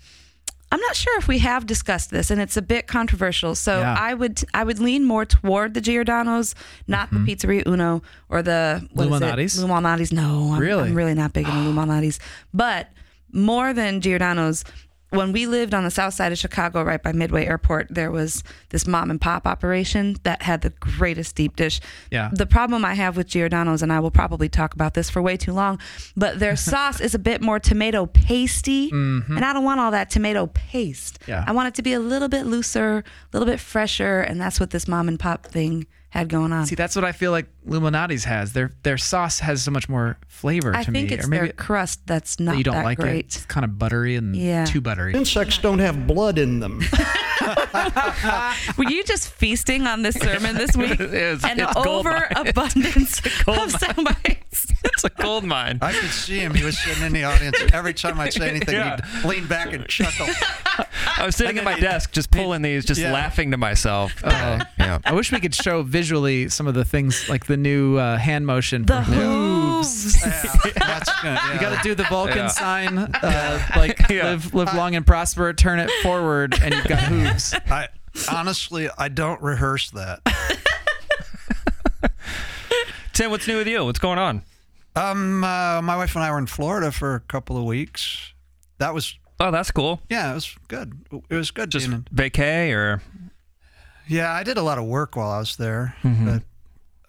I'm 0.72 0.79
not 0.82 0.96
sure 0.96 1.18
if 1.18 1.27
we 1.27 1.39
have 1.39 1.65
discussed 1.65 2.12
this, 2.12 2.29
and 2.29 2.39
it's 2.39 2.56
a 2.56 2.62
bit 2.62 2.86
controversial. 2.86 3.56
So 3.56 3.79
Yeah. 3.79 3.96
I 4.00 4.13
would 4.13 4.44
I 4.53 4.63
would 4.63 4.77
lean 4.79 5.03
more 5.03 5.25
toward 5.25 5.74
the 5.74 5.82
Giordano's, 5.82 6.53
not 6.88 7.10
the 7.10 7.18
Pizzeria 7.18 7.65
Uno 7.65 8.03
or 8.29 8.44
the 8.44 8.88
what 8.94 9.08
is 9.08 9.08
it? 9.08 9.12
Lou 9.12 9.20
Malnati's? 9.20 9.63
Luminati's. 9.63 10.12
No, 10.13 10.53
I'm, 10.53 10.60
Really? 10.60 10.89
I'm 10.89 10.94
really 10.96 11.15
not 11.15 11.34
big 11.34 11.48
into 11.48 11.60
Lou 11.62 11.74
Malnati's. 11.74 12.20
But 12.53 12.91
more 13.34 13.74
than 13.74 14.00
Giordano's, 14.01 14.63
when 15.12 15.32
we 15.32 15.48
lived 15.48 15.74
on 15.74 15.84
the 15.84 15.92
south 15.92 16.13
side 16.13 16.32
of 16.32 16.38
Chicago, 16.38 16.84
right 16.84 17.01
by 17.01 17.12
Midway 17.12 17.46
Airport, 17.46 17.88
there 17.89 18.12
was 18.12 18.44
this 18.70 18.86
mom 18.86 19.10
and 19.10 19.20
pop 19.20 19.48
operation 19.48 20.18
that 20.24 20.44
had 20.44 20.62
the 20.62 20.70
greatest 20.70 21.36
deep 21.36 21.56
dish. 21.56 21.82
Yeah. 22.12 22.30
The 22.32 22.46
problem 22.46 22.86
I 22.86 22.94
have 22.94 23.18
with 23.18 23.28
Giordano's, 23.28 23.82
and 23.82 23.92
I 23.92 24.00
will 24.00 24.12
probably 24.12 24.50
talk 24.50 24.74
about 24.74 24.94
this 24.94 25.10
for 25.10 25.22
way 25.22 25.38
too 25.38 25.54
long, 25.54 25.80
but 26.16 26.39
their 26.39 26.56
sauce 26.70 27.00
is 27.00 27.16
a 27.16 27.20
bit 27.20 27.42
more 27.42 27.60
tomato 27.60 28.06
pasty, 28.06 28.92
mm-hmm. 28.92 29.36
and 29.36 29.44
I 29.44 29.54
don't 29.54 29.63
want 29.63 29.80
all 29.80 29.92
that 29.92 30.10
tomato 30.10 30.48
paste. 30.48 31.20
Yeah. 31.28 31.44
I 31.48 31.51
want 31.54 31.70
it 31.70 31.75
to 31.75 31.82
be 31.82 31.94
a 31.94 32.00
little 32.00 32.30
bit 32.30 32.46
looser, 32.46 32.98
a 33.00 33.04
little 33.38 33.48
bit 33.48 33.60
fresher, 33.60 34.20
and 34.20 34.39
that's 34.39 34.60
what 34.60 34.70
this 34.70 34.88
mom 34.88 35.08
and 35.08 35.20
pop 35.20 35.46
thing 35.46 35.88
had 36.10 36.28
going 36.30 36.51
on. 36.51 36.66
See, 36.66 36.75
that's 36.75 36.96
what 36.96 37.06
I 37.06 37.12
feel 37.12 37.32
like 37.32 37.46
Illuminati's 37.68 38.24
has. 38.25 38.54
Their 38.54 38.72
their 38.84 38.98
sauce 38.98 39.39
has 39.39 39.62
so 39.63 39.72
much 39.72 39.88
more 39.88 40.18
flavor 40.28 40.75
I 40.75 40.84
to 40.84 40.92
think 40.92 41.10
me. 41.10 41.16
it's 41.16 41.25
or 41.25 41.30
maybe 41.30 41.46
their 41.48 41.54
crust 41.54 42.06
that's 42.08 42.39
not 42.39 42.54
that 42.54 42.58
you 42.58 42.63
don't 42.63 42.75
that 42.75 42.84
like 42.86 43.00
it. 43.00 43.25
It's 43.25 43.46
kind 43.46 43.63
of 43.63 43.78
buttery 43.78 44.16
and 44.16 44.36
Yeah. 44.36 44.66
too 44.66 44.82
buttery. 44.82 45.13
Insects 45.13 45.58
don't 45.60 45.80
have 45.80 46.08
blood 46.08 46.38
in 46.39 46.60
them. 46.60 46.82
Were 48.77 48.89
you 48.89 49.03
just 49.03 49.29
feasting 49.29 49.88
on 49.88 50.01
this 50.01 50.15
sermon 50.15 50.55
this 50.55 50.75
week? 50.75 51.00
It's- 51.19 51.43
An 51.43 51.60
it's 51.60 51.75
overabundance 51.75 53.19
of 53.48 53.72
sound 53.72 54.05
bites. 54.24 54.67
It's 54.84 55.03
a 55.03 55.10
gold 55.10 55.43
mine. 55.43 55.79
I 55.81 55.91
could 55.93 56.10
see 56.10 56.39
him. 56.39 56.53
He 56.53 56.63
was 56.63 56.77
sitting 56.77 57.03
in 57.03 57.13
the 57.13 57.24
audience. 57.24 57.58
Every 57.74 57.93
time 57.93 58.19
I'd 58.19 58.34
say 58.34 58.50
anything, 58.50 58.75
Yeah. 58.75 58.98
he'd 59.22 59.25
lean 59.27 59.48
back 59.48 59.74
and 59.74 59.86
chuckle. 59.88 60.27
I 61.17 61.25
was 61.25 61.36
sitting 61.36 61.58
at 61.58 61.63
my 61.63 61.79
desk 61.79 62.12
just 62.12 62.31
pulling 62.31 62.62
these, 62.62 62.86
just 62.86 63.01
Yeah. 63.01 63.12
laughing 63.12 63.51
to 63.51 63.58
myself. 63.58 64.13
Uh, 64.24 64.63
yeah. 64.77 65.00
I 65.05 65.13
wish 65.13 65.31
we 65.31 65.39
could 65.39 65.55
show 65.55 65.84
visually 65.84 66.50
some 66.50 66.67
of 66.67 66.74
the 66.74 66.86
things 66.86 67.27
like 67.29 67.46
the 67.46 67.58
new 67.58 67.98
uh, 67.98 68.17
hand 68.17 68.46
motion. 68.46 68.86
The 68.86 69.01
from- 69.03 69.13
hooves. 69.79 70.21
Yeah, 70.25 70.71
that's 70.77 71.09
yeah. 71.24 71.53
You 71.53 71.59
got 71.59 71.75
to 71.81 71.88
do 71.88 71.95
the 71.95 72.03
Vulcan 72.03 72.38
Yeah. 72.38 72.48
sign, 72.48 72.98
uh, 72.98 73.67
like 73.75 74.07
Yeah. 74.09 74.25
live, 74.31 74.53
live 74.53 74.74
long 74.74 74.95
and 74.95 75.05
prosper. 75.05 75.51
Turn 75.53 75.79
it 75.79 75.89
forward, 76.03 76.57
and 76.62 76.74
you've 76.74 76.86
got 76.88 77.00
hooves. 77.00 77.53
I 77.69 77.88
honestly, 78.31 78.89
I 78.98 79.07
don't 79.09 79.41
rehearse 79.41 79.91
that. 79.91 80.21
Tim, 83.13 83.31
what's 83.31 83.48
new 83.48 83.57
with 83.57 83.67
you? 83.67 83.83
What's 83.83 84.00
going 84.00 84.17
on? 84.17 84.43
Um, 84.95 85.43
uh, 85.43 85.81
my 85.81 85.98
wife 85.98 86.15
and 86.15 86.24
I 86.24 86.31
were 86.31 86.38
in 86.38 86.45
Florida 86.48 86.91
for 86.91 87.15
a 87.15 87.19
couple 87.19 87.57
of 87.57 87.63
weeks. 87.65 88.33
That 88.77 88.93
was, 88.93 89.15
Oh, 89.41 89.51
that's 89.51 89.71
cool. 89.71 90.01
yeah, 90.09 90.31
it 90.31 90.36
was 90.36 90.55
good. 90.67 90.93
It 91.29 91.36
was 91.36 91.51
good. 91.51 91.69
Just 91.69 91.88
being 91.89 92.05
in- 92.09 92.15
vacay 92.15 92.74
or 92.74 93.01
yeah, 94.07 94.31
I 94.33 94.43
did 94.43 94.57
a 94.57 94.62
lot 94.63 94.77
of 94.77 94.86
work 94.86 95.15
while 95.15 95.29
I 95.29 95.38
was 95.39 95.55
there, 95.57 95.95
but 96.03 96.41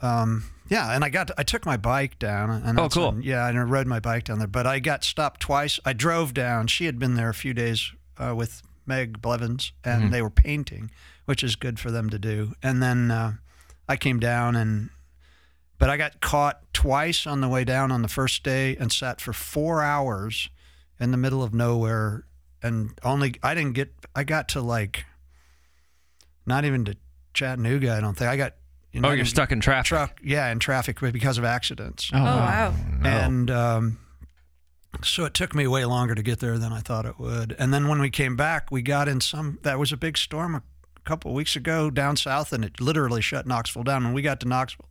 um, 0.02 0.44
yeah, 0.70 0.94
and 0.94 1.04
I 1.04 1.10
got 1.10 1.30
I 1.36 1.42
took 1.42 1.66
my 1.66 1.76
bike 1.76 2.18
down. 2.18 2.48
And 2.50 2.78
Oh, 2.80 2.88
cool. 2.88 3.12
when- 3.12 3.22
yeah, 3.22 3.46
and 3.48 3.58
I 3.58 3.62
rode 3.62 3.86
my 3.86 4.00
bike 4.00 4.24
down 4.24 4.38
there, 4.38 4.48
but 4.48 4.66
I 4.66 4.78
got 4.78 5.04
stopped 5.04 5.40
twice. 5.40 5.78
I 5.84 5.92
drove 5.92 6.32
down. 6.32 6.66
She 6.68 6.86
had 6.86 6.98
been 6.98 7.14
there 7.16 7.28
a 7.28 7.34
few 7.34 7.52
days 7.52 7.92
uh, 8.16 8.34
with 8.34 8.62
Meg 8.86 9.20
Blevins, 9.20 9.72
and 9.84 10.12
they 10.12 10.22
were 10.22 10.30
painting, 10.30 10.90
which 11.26 11.44
is 11.44 11.54
good 11.56 11.78
for 11.78 11.90
them 11.90 12.08
to 12.10 12.18
do. 12.18 12.54
And 12.62 12.82
then 12.82 13.10
uh, 13.10 13.32
I 13.88 13.96
came 13.96 14.18
down 14.18 14.56
and. 14.56 14.88
But 15.78 15.88
I 15.88 15.96
got 15.96 16.20
caught 16.20 16.60
twice 16.74 17.26
on 17.26 17.40
the 17.40 17.48
way 17.48 17.64
down 17.64 17.90
on 17.90 18.02
the 18.02 18.08
first 18.08 18.42
day 18.42 18.76
and 18.76 18.92
sat 18.92 19.18
for 19.18 19.32
four 19.32 19.82
hours 19.82 20.50
in 20.98 21.10
the 21.10 21.16
middle 21.16 21.42
of 21.42 21.54
nowhere. 21.54 22.24
And 22.62 22.90
only, 23.02 23.36
I 23.42 23.54
didn't 23.54 23.72
get, 23.72 23.90
I 24.14 24.22
got 24.24 24.46
to 24.50 24.60
like, 24.60 25.06
not 26.44 26.66
even 26.66 26.84
to 26.84 26.96
Chattanooga, 27.32 27.94
I 27.94 28.00
don't 28.00 28.14
think. 28.14 28.28
I 28.30 28.36
got, 28.36 28.54
you 28.92 29.00
know, 29.00 29.08
oh, 29.08 29.12
you're 29.12 29.24
stuck 29.24 29.52
in 29.52 29.60
traffic. 29.60 29.86
truck, 29.88 30.20
yeah, 30.22 30.50
in 30.50 30.58
traffic 30.58 30.98
because 31.00 31.38
of 31.38 31.44
accidents. 31.44 32.10
Oh, 32.12 32.18
Oh, 32.18 32.22
wow. 32.24 32.70
wow. 32.70 32.74
No. 33.00 33.08
And 33.10 33.50
um, 33.50 33.98
so 35.04 35.24
it 35.24 35.34
took 35.34 35.54
me 35.54 35.66
way 35.66 35.84
longer 35.84 36.14
to 36.14 36.22
get 36.22 36.40
there 36.40 36.58
than 36.58 36.72
I 36.72 36.80
thought 36.80 37.06
it 37.06 37.18
would. 37.18 37.54
And 37.58 37.72
then 37.72 37.88
when 37.88 38.00
we 38.00 38.10
came 38.10 38.36
back, 38.36 38.70
we 38.70 38.82
got 38.82 39.08
in 39.08 39.20
some, 39.20 39.58
that 39.62 39.78
was 39.78 39.92
a 39.92 39.96
big 39.96 40.18
storm 40.18 40.54
a 40.54 40.62
couple 41.04 41.30
of 41.30 41.36
weeks 41.36 41.56
ago 41.56 41.90
down 41.90 42.16
south, 42.16 42.52
and 42.52 42.64
it 42.64 42.80
literally 42.80 43.22
shut 43.22 43.46
Knoxville 43.46 43.84
down. 43.84 44.04
When 44.04 44.12
we 44.12 44.22
got 44.22 44.40
to 44.40 44.48
Knoxville, 44.48 44.88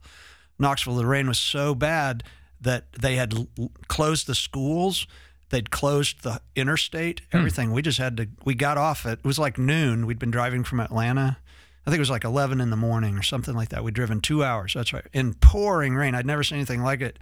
Knoxville, 0.57 0.95
the 0.95 1.05
rain 1.05 1.27
was 1.27 1.39
so 1.39 1.75
bad 1.75 2.23
that 2.61 2.91
they 2.93 3.15
had 3.15 3.33
l- 3.33 3.71
closed 3.87 4.27
the 4.27 4.35
schools. 4.35 5.07
They'd 5.49 5.71
closed 5.71 6.23
the 6.23 6.41
interstate, 6.55 7.21
everything. 7.31 7.71
We 7.71 7.81
just 7.81 7.97
had 7.97 8.17
to, 8.17 8.27
we 8.45 8.53
got 8.55 8.77
off 8.77 9.05
at, 9.05 9.19
it 9.19 9.25
was 9.25 9.39
like 9.39 9.57
noon. 9.57 10.05
We'd 10.05 10.19
been 10.19 10.31
driving 10.31 10.63
from 10.63 10.79
Atlanta. 10.79 11.37
I 11.89 11.91
think 11.91 11.97
it 11.97 12.01
was 12.01 12.11
like 12.11 12.23
11 12.23 12.61
in 12.61 12.69
the 12.69 12.77
morning 12.77 13.17
or 13.17 13.23
something 13.23 13.55
like 13.55 13.69
that. 13.69 13.83
We'd 13.83 13.95
driven 13.95 14.21
two 14.21 14.43
hours. 14.43 14.73
That's 14.75 14.93
right. 14.93 15.03
In 15.11 15.33
pouring 15.33 15.95
rain. 15.95 16.13
I'd 16.13 16.25
never 16.27 16.43
seen 16.43 16.59
anything 16.59 16.83
like 16.83 17.01
it. 17.01 17.17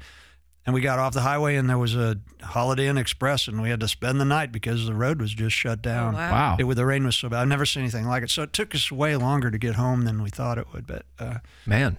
And 0.65 0.73
we 0.73 0.81
got 0.81 0.99
off 0.99 1.13
the 1.13 1.21
highway 1.21 1.55
and 1.55 1.69
there 1.69 1.77
was 1.77 1.95
a 1.95 2.17
Holiday 2.41 2.87
Inn 2.87 2.97
Express 2.97 3.47
and 3.47 3.61
we 3.61 3.69
had 3.69 3.79
to 3.79 3.87
spend 3.87 4.19
the 4.19 4.25
night 4.25 4.51
because 4.51 4.85
the 4.85 4.93
road 4.93 5.21
was 5.21 5.33
just 5.33 5.55
shut 5.55 5.81
down. 5.81 6.15
wow. 6.15 6.31
Wow. 6.31 6.57
It, 6.59 6.75
the 6.75 6.85
rain 6.85 7.05
was 7.05 7.15
so 7.15 7.29
bad. 7.29 7.43
I've 7.43 7.47
never 7.47 7.65
seen 7.65 7.83
anything 7.83 8.05
like 8.05 8.23
it. 8.23 8.29
So 8.29 8.41
it 8.43 8.51
took 8.51 8.75
us 8.75 8.91
way 8.91 9.15
longer 9.15 9.49
to 9.49 9.57
get 9.57 9.75
home 9.75 10.01
than 10.03 10.21
we 10.21 10.29
thought 10.29 10.57
it 10.57 10.67
would. 10.73 10.85
But, 10.85 11.05
uh, 11.17 11.37
Man. 11.65 11.97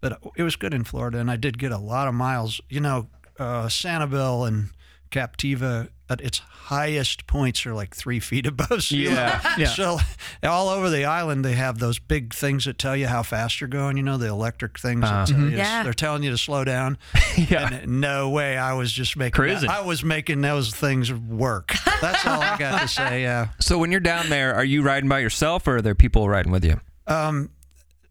but 0.00 0.18
it 0.36 0.42
was 0.42 0.56
good 0.56 0.72
in 0.72 0.84
Florida, 0.84 1.18
and 1.18 1.30
I 1.30 1.36
did 1.36 1.58
get 1.58 1.72
a 1.72 1.78
lot 1.78 2.08
of 2.08 2.14
miles. 2.14 2.62
You 2.70 2.80
know, 2.80 3.08
uh, 3.38 3.66
Sanibel 3.66 4.48
and 4.48 4.70
Captiva 5.10 5.88
at 6.08 6.20
its 6.20 6.38
highest 6.40 7.26
points 7.28 7.64
are 7.66 7.72
like 7.72 7.94
three 7.94 8.18
feet 8.18 8.44
above 8.46 8.82
sea 8.82 9.08
level. 9.08 9.22
Yeah. 9.22 9.54
Yeah. 9.58 9.66
So 9.68 9.98
all 10.42 10.68
over 10.68 10.90
the 10.90 11.04
island, 11.04 11.44
they 11.44 11.52
have 11.54 11.78
those 11.78 12.00
big 12.00 12.34
things 12.34 12.64
that 12.64 12.78
tell 12.78 12.96
you 12.96 13.06
how 13.06 13.22
fast 13.22 13.60
you're 13.60 13.68
going. 13.68 13.96
You 13.96 14.02
know, 14.02 14.16
the 14.18 14.26
electric 14.26 14.78
things. 14.78 15.02
That 15.02 15.28
tell 15.28 15.38
you 15.40 15.50
to- 15.50 15.56
Yeah. 15.56 15.84
they're 15.84 15.92
telling 15.92 16.22
you 16.24 16.30
to 16.30 16.38
slow 16.38 16.64
down. 16.64 16.98
Yeah. 17.36 17.72
And 17.72 18.00
no 18.00 18.28
way, 18.30 18.58
I 18.58 18.72
was 18.74 18.92
just 18.92 19.16
making. 19.16 19.32
Cruising. 19.36 19.70
I 19.70 19.80
was 19.82 20.02
making 20.04 20.40
those 20.40 20.74
things 20.74 21.12
work. 21.12 21.72
That's 22.00 22.26
all 22.26 22.40
I 22.42 22.58
got 22.58 22.80
to 22.82 22.88
say. 22.88 23.22
Yeah. 23.22 23.48
So 23.60 23.78
when 23.78 23.90
you're 23.92 24.00
down 24.00 24.28
there, 24.28 24.54
are 24.54 24.64
you 24.64 24.82
riding 24.82 25.08
by 25.08 25.20
yourself 25.20 25.66
or 25.68 25.76
are 25.76 25.82
there 25.82 25.94
people 25.94 26.28
riding 26.28 26.50
with 26.52 26.64
you? 26.64 26.80
Um, 27.06 27.50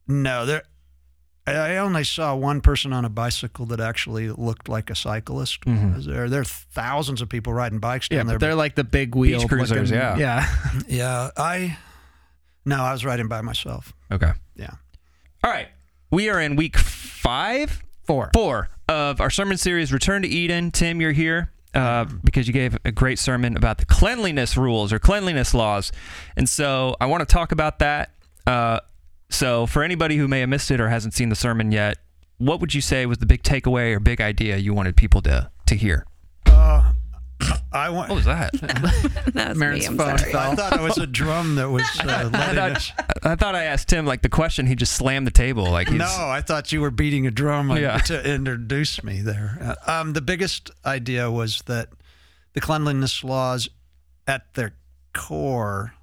no, 0.08 0.46
there. 0.46 0.64
I 1.56 1.74
I 1.74 1.78
only 1.78 2.04
saw 2.04 2.36
one 2.36 2.62
person 2.62 2.94
on 2.94 3.06
a 3.06 3.10
bicycle 3.10 3.66
that 3.68 3.80
actually 3.80 4.30
looked 4.30 4.70
like 4.70 4.90
a 4.90 4.96
cyclist. 4.96 5.66
Was 5.66 6.06
there? 6.06 6.30
There 6.30 6.42
are 6.42 6.46
thousands 6.46 7.22
of 7.22 7.30
people 7.30 7.54
riding 7.54 7.80
bikes 7.80 8.08
Yeah, 8.12 8.18
down 8.18 8.26
but 8.28 8.30
there. 8.32 8.40
they're 8.50 8.56
like 8.56 8.76
the 8.76 8.84
big 8.84 9.16
wheel 9.16 9.48
cruisers, 9.48 9.92
looking- 9.92 9.96
yeah. 9.96 10.18
yeah. 10.18 10.82
yeah, 10.88 11.30
I. 11.38 11.78
No, 12.66 12.84
I 12.84 12.92
was 12.92 13.04
riding 13.06 13.28
by 13.28 13.42
myself. 13.42 13.94
Okay. 14.12 14.32
Yeah. 14.56 14.72
All 15.44 15.52
right. 15.52 15.68
We 16.12 16.30
are 16.30 16.40
in 16.42 16.56
week 16.56 16.78
five, 16.78 17.82
Four. 18.04 18.30
four 18.34 18.70
of 18.88 19.22
our 19.22 19.30
sermon 19.30 19.58
series, 19.58 19.92
Return 19.94 20.22
to 20.24 20.28
Eden. 20.28 20.72
Tim, 20.72 21.00
you're 21.02 21.12
here 21.12 21.52
uh, 21.74 22.06
because 22.24 22.48
you 22.48 22.54
gave 22.54 22.78
a 22.86 22.92
great 22.92 23.20
sermon 23.20 23.56
about 23.56 23.78
the 23.78 23.86
cleanliness 23.86 24.58
rules 24.58 24.92
or 24.92 25.00
cleanliness 25.00 25.54
laws. 25.54 25.92
And 26.36 26.50
so 26.50 26.96
I 27.00 27.06
want 27.06 27.22
to 27.22 27.26
talk 27.32 27.52
about 27.52 27.80
that. 27.80 28.12
Uh, 28.48 28.80
so, 29.30 29.66
for 29.66 29.84
anybody 29.84 30.18
who 30.18 30.28
may 30.28 30.40
have 30.42 30.50
missed 30.50 30.72
it 30.72 30.80
or 30.82 30.90
hasn't 30.90 31.14
seen 31.14 31.30
the 31.30 31.36
sermon 31.36 31.72
yet, 31.72 31.98
what 32.38 32.60
would 32.62 32.74
you 32.74 32.82
say 32.82 33.06
was 33.06 33.18
the 33.20 33.26
big 33.26 33.44
takeaway 33.44 33.94
or 33.94 34.00
big 34.00 34.22
idea 34.22 34.58
you 34.58 34.74
wanted 34.74 34.96
people 34.96 35.22
to, 35.24 35.50
to 35.68 35.76
hear? 35.76 36.06
Uh, 36.46 36.94
I 37.72 37.90
want. 37.90 38.10
What 38.10 38.16
was 38.16 38.26
that? 38.26 38.52
That 39.34 39.50
was 39.50 39.58
Marin's 39.58 39.82
me. 39.84 39.88
I'm 39.90 39.98
phone 39.98 40.18
sorry. 40.18 40.32
fell. 40.32 40.52
I 40.52 40.56
thought 40.56 40.74
it 40.74 40.82
was 40.82 40.98
a 40.98 41.06
drum 41.06 41.56
that 41.56 41.70
was 41.70 41.84
uh, 42.04 42.30
I 42.34 42.54
thought. 42.56 42.92
I 43.24 43.36
thought 43.36 43.54
I 43.56 43.66
asked 43.66 43.90
Tim 43.90 44.06
like 44.08 44.24
the 44.24 44.30
question. 44.30 44.66
He 44.66 44.74
just 44.76 44.94
slammed 44.94 45.28
the 45.28 45.32
table 45.32 45.70
like 45.70 45.88
he's 45.88 46.00
No, 46.00 46.06
I 46.08 46.42
thought 46.42 46.72
you 46.72 46.82
were 46.82 46.90
beating 46.92 47.28
a 47.28 47.32
drum 47.32 47.70
Yeah. 47.78 48.00
to 48.00 48.28
introduce 48.34 49.04
me 49.04 49.22
there. 49.22 49.78
Uh, 49.88 50.00
um, 50.02 50.14
the 50.14 50.22
biggest 50.22 50.72
idea 50.84 51.30
was 51.30 51.62
that 51.68 51.90
the 52.54 52.62
cleanliness 52.62 53.24
laws, 53.24 53.70
at 54.28 54.54
their 54.56 54.74
core, 55.14 55.94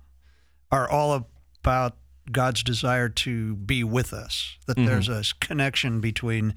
are 0.71 0.89
all 0.89 1.27
about 1.63 1.97
God's 2.31 2.63
desire 2.63 3.09
to 3.09 3.57
be 3.57 3.85
with 3.85 4.13
us. 4.13 4.57
That 4.67 4.77
there's 4.77 5.09
a 5.09 5.23
connection 5.41 6.01
between 6.01 6.55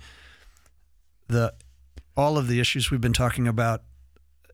the 1.27 1.53
all 2.17 2.37
of 2.37 2.47
the 2.47 2.59
issues 2.59 2.91
we've 2.91 2.99
been 2.99 3.13
talking 3.13 3.47
about 3.47 3.83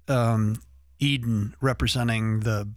um, 0.07 0.61
Eden 0.99 1.55
representing 1.61 2.41
the 2.41 2.69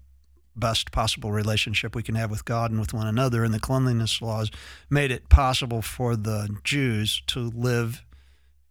best 0.56 0.90
possible 0.90 1.30
relationship 1.30 1.94
we 1.94 2.02
can 2.02 2.14
have 2.14 2.30
with 2.30 2.44
God 2.44 2.70
and 2.70 2.80
with 2.80 2.92
one 2.92 3.06
another, 3.06 3.44
and 3.44 3.54
the 3.54 3.60
cleanliness 3.60 4.20
laws 4.20 4.50
made 4.90 5.10
it 5.10 5.28
possible 5.28 5.82
for 5.82 6.16
the 6.16 6.48
Jews 6.64 7.22
to 7.28 7.50
live 7.50 8.04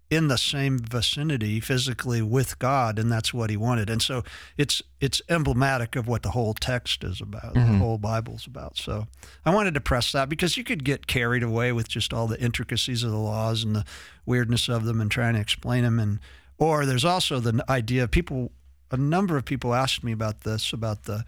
in 0.10 0.30
the 0.30 0.38
same 0.38 0.80
vicinity 0.80 1.60
physically 1.60 2.22
with 2.22 2.60
God, 2.60 2.98
and 2.98 3.12
that's 3.12 3.34
what 3.34 3.50
he 3.50 3.58
wanted. 3.58 3.90
And 3.90 4.02
so 4.02 4.24
it's 4.58 4.82
it's 5.02 5.22
emblematic 5.30 5.96
of 5.96 6.08
what 6.08 6.24
the 6.24 6.32
whole 6.32 6.54
text 6.54 7.04
is 7.04 7.20
about, 7.20 7.54
the 7.54 7.60
mm-hmm. 7.60 7.80
whole 7.80 7.98
Bible's 7.98 8.48
about. 8.48 8.78
So 8.78 9.08
I 9.46 9.54
wanted 9.54 9.74
to 9.74 9.82
press 9.82 10.12
that 10.14 10.30
because 10.30 10.56
you 10.56 10.64
could 10.64 10.84
get 10.84 11.08
carried 11.08 11.44
away 11.44 11.72
with 11.72 11.90
just 11.90 12.14
all 12.14 12.28
the 12.28 12.40
intricacies 12.42 13.04
of 13.04 13.12
the 13.12 13.18
laws 13.18 13.64
and 13.64 13.76
the 13.76 13.86
weirdness 14.26 14.70
of 14.70 14.86
them 14.86 15.02
and 15.02 15.12
trying 15.12 15.34
to 15.34 15.42
explain 15.42 15.84
them. 15.84 16.00
And 16.00 16.20
or 16.58 16.86
there's 16.86 17.06
also 17.06 17.40
the 17.40 17.64
idea 17.70 18.04
of 18.04 18.12
people. 18.12 18.52
A 18.90 18.98
number 18.98 19.36
of 19.36 19.44
people 19.44 19.74
asked 19.74 20.02
me 20.02 20.14
about 20.14 20.42
this 20.42 20.72
about 20.72 21.04
the 21.04 21.26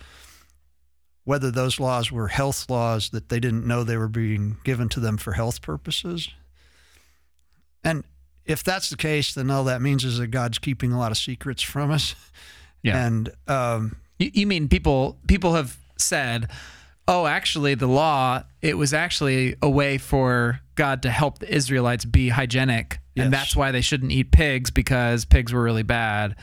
whether 1.25 1.51
those 1.51 1.77
laws 1.77 2.09
were 2.09 2.29
health 2.29 2.69
laws 2.69 3.09
that 3.09 3.27
they 3.27 3.39
didn't 3.39 3.67
know 3.67 3.83
they 3.83 3.97
were 3.97 4.07
being 4.07 4.57
given 4.63 4.87
to 4.89 5.01
them 5.01 5.17
for 5.17 5.33
health 5.33 5.61
purposes. 5.61 6.29
And 7.83 8.05
if 8.49 8.63
that's 8.63 8.89
the 8.89 8.97
case, 8.97 9.33
then 9.35 9.49
all 9.51 9.63
that 9.65 9.81
means 9.81 10.03
is 10.03 10.17
that 10.17 10.27
God's 10.27 10.57
keeping 10.59 10.91
a 10.91 10.97
lot 10.99 11.11
of 11.11 11.17
secrets 11.17 11.61
from 11.63 11.91
us. 11.91 12.15
Yeah. 12.83 13.05
And 13.05 13.29
um, 13.47 13.97
You, 14.17 14.31
you 14.33 14.47
mean 14.47 14.67
people 14.69 15.17
people 15.27 15.53
have 15.53 15.77
said, 15.97 16.49
"Oh, 17.07 17.25
actually 17.27 17.75
the 17.75 17.87
law 17.87 18.43
it 18.61 18.77
was 18.77 18.93
actually 18.93 19.55
a 19.61 19.69
way 19.69 19.97
for 19.97 20.59
God 20.75 21.01
to 21.03 21.09
help 21.09 21.39
the 21.39 21.53
Israelites 21.53 22.05
be 22.05 22.29
hygienic, 22.29 22.99
Yes. 23.15 23.25
and 23.25 23.33
that's 23.33 23.55
why 23.55 23.71
they 23.71 23.81
shouldn't 23.81 24.11
eat 24.11 24.31
pigs 24.31 24.71
because 24.71 25.25
pigs 25.25 25.51
were 25.53 25.61
really 25.63 25.83
bad 25.83 26.35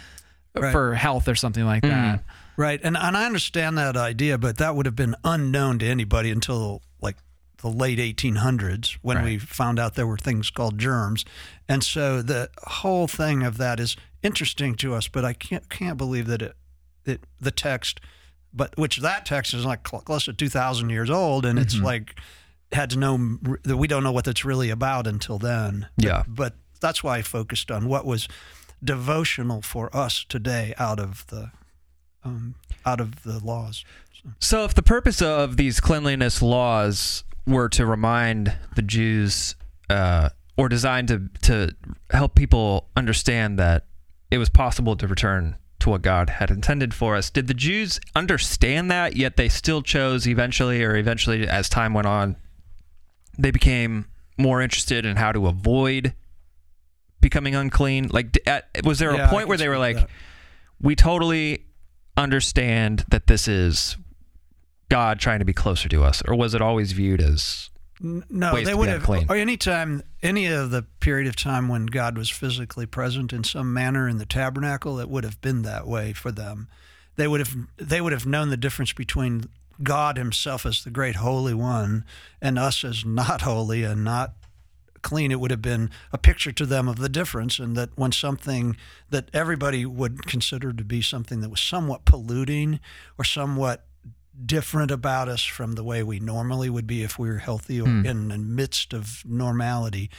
Right. 0.54 0.72
for 0.72 0.94
health 0.94 1.26
or 1.28 1.34
something 1.34 1.64
like 1.64 1.82
that." 1.82 2.22
right, 2.58 2.80
and 2.82 2.96
and 2.96 3.16
I 3.16 3.26
understand 3.26 3.76
that 3.78 3.96
idea, 3.96 4.38
but 4.38 4.58
that 4.58 4.74
would 4.76 4.86
have 4.86 4.96
been 4.96 5.14
unknown 5.24 5.78
to 5.80 5.86
anybody 5.86 6.30
until 6.30 6.82
like 7.02 7.16
the 7.58 7.70
late 7.70 7.98
1800s 7.98 8.98
when 9.02 9.22
we 9.24 9.38
found 9.38 9.78
out 9.78 9.94
there 9.94 10.06
were 10.06 10.18
things 10.18 10.50
called 10.50 10.78
germs, 10.78 11.24
and 11.68 11.82
so 11.82 12.22
the 12.22 12.50
whole 12.64 13.06
thing 13.06 13.42
of 13.42 13.56
that 13.58 13.80
is 13.80 13.96
interesting 14.22 14.74
to 14.76 14.94
us. 14.94 15.08
But 15.08 15.24
I 15.24 15.32
can't 15.32 15.68
can't 15.68 15.96
believe 15.96 16.26
that 16.26 16.42
it, 16.42 16.56
it 17.04 17.20
the 17.40 17.50
text, 17.50 18.00
but 18.52 18.76
which 18.76 18.98
that 18.98 19.26
text 19.26 19.54
is 19.54 19.64
like 19.64 19.82
close 19.82 20.24
to 20.26 20.32
2,000 20.32 20.90
years 20.90 21.10
old, 21.10 21.46
and 21.46 21.58
it's 21.58 21.78
like 21.78 22.18
had 22.72 22.90
to 22.90 22.98
know 22.98 23.38
that 23.64 23.76
we 23.76 23.86
don't 23.86 24.02
know 24.02 24.12
what 24.12 24.26
it's 24.26 24.44
really 24.44 24.70
about 24.70 25.06
until 25.06 25.38
then. 25.38 25.88
Yeah. 25.96 26.24
But, 26.26 26.34
but 26.34 26.54
that's 26.80 27.02
why 27.02 27.18
I 27.18 27.22
focused 27.22 27.70
on 27.70 27.88
what 27.88 28.04
was 28.04 28.28
devotional 28.82 29.62
for 29.62 29.94
us 29.96 30.24
today 30.28 30.74
out 30.78 31.00
of 31.00 31.26
the 31.28 31.50
um, 32.24 32.56
out 32.84 33.00
of 33.00 33.22
the 33.22 33.38
laws. 33.38 33.84
So, 34.12 34.30
So, 34.40 34.64
if 34.64 34.74
the 34.74 34.82
purpose 34.82 35.22
of 35.22 35.56
these 35.56 35.80
cleanliness 35.80 36.42
laws 36.42 37.24
were 37.46 37.68
to 37.70 37.86
remind 37.86 38.52
the 38.74 38.82
Jews, 38.82 39.54
uh, 39.88 40.30
or 40.56 40.68
designed 40.68 41.08
to 41.08 41.28
to 41.42 41.74
help 42.10 42.34
people 42.34 42.88
understand 42.96 43.58
that 43.58 43.86
it 44.30 44.38
was 44.38 44.48
possible 44.48 44.96
to 44.96 45.06
return 45.06 45.56
to 45.80 45.90
what 45.90 46.02
God 46.02 46.30
had 46.30 46.50
intended 46.50 46.92
for 46.94 47.14
us, 47.16 47.30
did 47.30 47.46
the 47.46 47.54
Jews 47.54 48.00
understand 48.14 48.90
that? 48.90 49.16
Yet 49.16 49.36
they 49.36 49.48
still 49.48 49.82
chose 49.82 50.26
eventually, 50.26 50.82
or 50.82 50.96
eventually, 50.96 51.46
as 51.48 51.68
time 51.68 51.94
went 51.94 52.06
on, 52.06 52.36
they 53.38 53.50
became 53.50 54.06
more 54.38 54.60
interested 54.60 55.06
in 55.06 55.16
how 55.16 55.32
to 55.32 55.46
avoid 55.46 56.14
becoming 57.20 57.54
unclean. 57.54 58.08
Like, 58.10 58.38
at, 58.46 58.68
was 58.84 58.98
there 58.98 59.10
a 59.10 59.28
point 59.28 59.48
where 59.48 59.58
they 59.58 59.68
were 59.68 59.78
like, 59.78 59.96
that. 59.96 60.10
we 60.80 60.96
totally 60.96 61.66
understand 62.16 63.04
that 63.08 63.26
this 63.26 63.48
is 63.48 63.96
God 64.88 65.18
trying 65.18 65.40
to 65.40 65.44
be 65.44 65.52
closer 65.52 65.88
to 65.88 66.04
us, 66.04 66.22
or 66.26 66.34
was 66.34 66.54
it 66.54 66.62
always 66.62 66.92
viewed 66.92 67.20
as 67.20 67.70
No, 68.00 68.54
they 68.62 68.74
would 68.74 68.88
have. 68.88 69.00
unclean. 69.00 69.26
Oh, 69.28 69.34
or 69.34 69.36
any 69.36 69.56
time, 69.56 70.02
any 70.22 70.46
of 70.46 70.70
the 70.70 70.82
period 71.00 71.26
of 71.26 71.34
time 71.36 71.68
when 71.68 71.86
God 71.86 72.16
was 72.16 72.30
physically 72.30 72.86
present 72.86 73.32
in 73.32 73.42
some 73.42 73.72
manner 73.72 74.08
in 74.08 74.18
the 74.18 74.26
tabernacle, 74.26 74.98
it 75.00 75.08
would 75.08 75.24
have 75.24 75.40
been 75.40 75.62
that 75.62 75.86
way 75.86 76.12
for 76.12 76.30
them. 76.30 76.68
They 77.16 77.26
would 77.26 77.40
have. 77.40 77.56
They 77.78 78.00
would 78.00 78.12
have 78.12 78.26
known 78.26 78.50
the 78.50 78.56
difference 78.58 78.92
between 78.92 79.44
God 79.82 80.18
Himself 80.18 80.66
as 80.66 80.84
the 80.84 80.90
great 80.90 81.16
Holy 81.16 81.54
One 81.54 82.04
and 82.40 82.58
us 82.58 82.84
as 82.84 83.04
not 83.04 83.42
holy 83.42 83.82
and 83.84 84.04
not 84.04 84.34
clean. 85.02 85.32
It 85.32 85.40
would 85.40 85.50
have 85.50 85.62
been 85.62 85.90
a 86.12 86.18
picture 86.18 86.52
to 86.52 86.66
them 86.66 86.88
of 86.88 86.98
the 86.98 87.08
difference, 87.08 87.58
and 87.58 87.76
that 87.76 87.90
when 87.96 88.12
something 88.12 88.76
that 89.08 89.30
everybody 89.32 89.86
would 89.86 90.26
consider 90.26 90.72
to 90.74 90.84
be 90.84 91.00
something 91.00 91.40
that 91.40 91.48
was 91.50 91.60
somewhat 91.60 92.04
polluting 92.04 92.78
or 93.16 93.24
somewhat 93.24 93.85
different 94.44 94.90
about 94.90 95.28
us 95.28 95.42
from 95.44 95.72
the 95.72 95.84
way 95.84 96.02
we 96.02 96.20
normally 96.20 96.68
would 96.68 96.86
be 96.86 97.02
if 97.02 97.18
we 97.18 97.28
were 97.28 97.38
healthy 97.38 97.80
or 97.80 97.86
hmm. 97.86 98.04
in 98.04 98.28
the 98.28 98.38
midst 98.38 98.92
of 98.92 99.22
normality, 99.24 100.10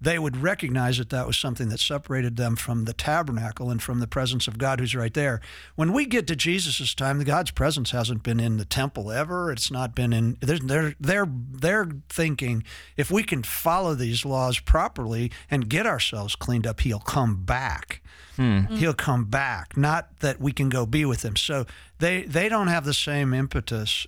they 0.00 0.18
would 0.18 0.36
recognize 0.36 0.98
that 0.98 1.10
that 1.10 1.26
was 1.26 1.36
something 1.36 1.68
that 1.70 1.80
separated 1.80 2.36
them 2.36 2.56
from 2.56 2.84
the 2.84 2.92
tabernacle 2.92 3.70
and 3.70 3.82
from 3.82 4.00
the 4.00 4.06
presence 4.06 4.46
of 4.46 4.58
God 4.58 4.78
who's 4.78 4.94
right 4.94 5.14
there. 5.14 5.40
When 5.74 5.92
we 5.92 6.04
get 6.04 6.26
to 6.26 6.36
Jesus' 6.36 6.94
time, 6.94 7.18
the 7.18 7.24
God's 7.24 7.50
presence 7.50 7.92
hasn't 7.92 8.22
been 8.22 8.38
in 8.38 8.58
the 8.58 8.64
temple 8.64 9.10
ever. 9.10 9.50
It's 9.50 9.70
not 9.70 9.94
been 9.94 10.12
in 10.12 10.36
they're 10.40 10.58
they're 10.58 10.94
they're, 11.00 11.28
they're 11.28 11.88
thinking 12.08 12.62
if 12.96 13.10
we 13.10 13.22
can 13.22 13.42
follow 13.42 13.94
these 13.94 14.24
laws 14.24 14.58
properly 14.58 15.32
and 15.50 15.68
get 15.68 15.86
ourselves 15.86 16.36
cleaned 16.36 16.66
up, 16.66 16.80
he'll 16.80 16.98
come 16.98 17.44
back. 17.44 18.02
Hmm. 18.36 18.42
Mm. 18.42 18.76
He'll 18.76 18.94
come 18.94 19.24
back. 19.24 19.76
Not 19.76 20.20
that 20.20 20.40
we 20.40 20.52
can 20.52 20.68
go 20.68 20.84
be 20.84 21.06
with 21.06 21.24
him. 21.24 21.36
So 21.36 21.64
they 21.98 22.22
they 22.22 22.48
don't 22.48 22.68
have 22.68 22.84
the 22.84 22.94
same 22.94 23.32
impetus 23.32 24.06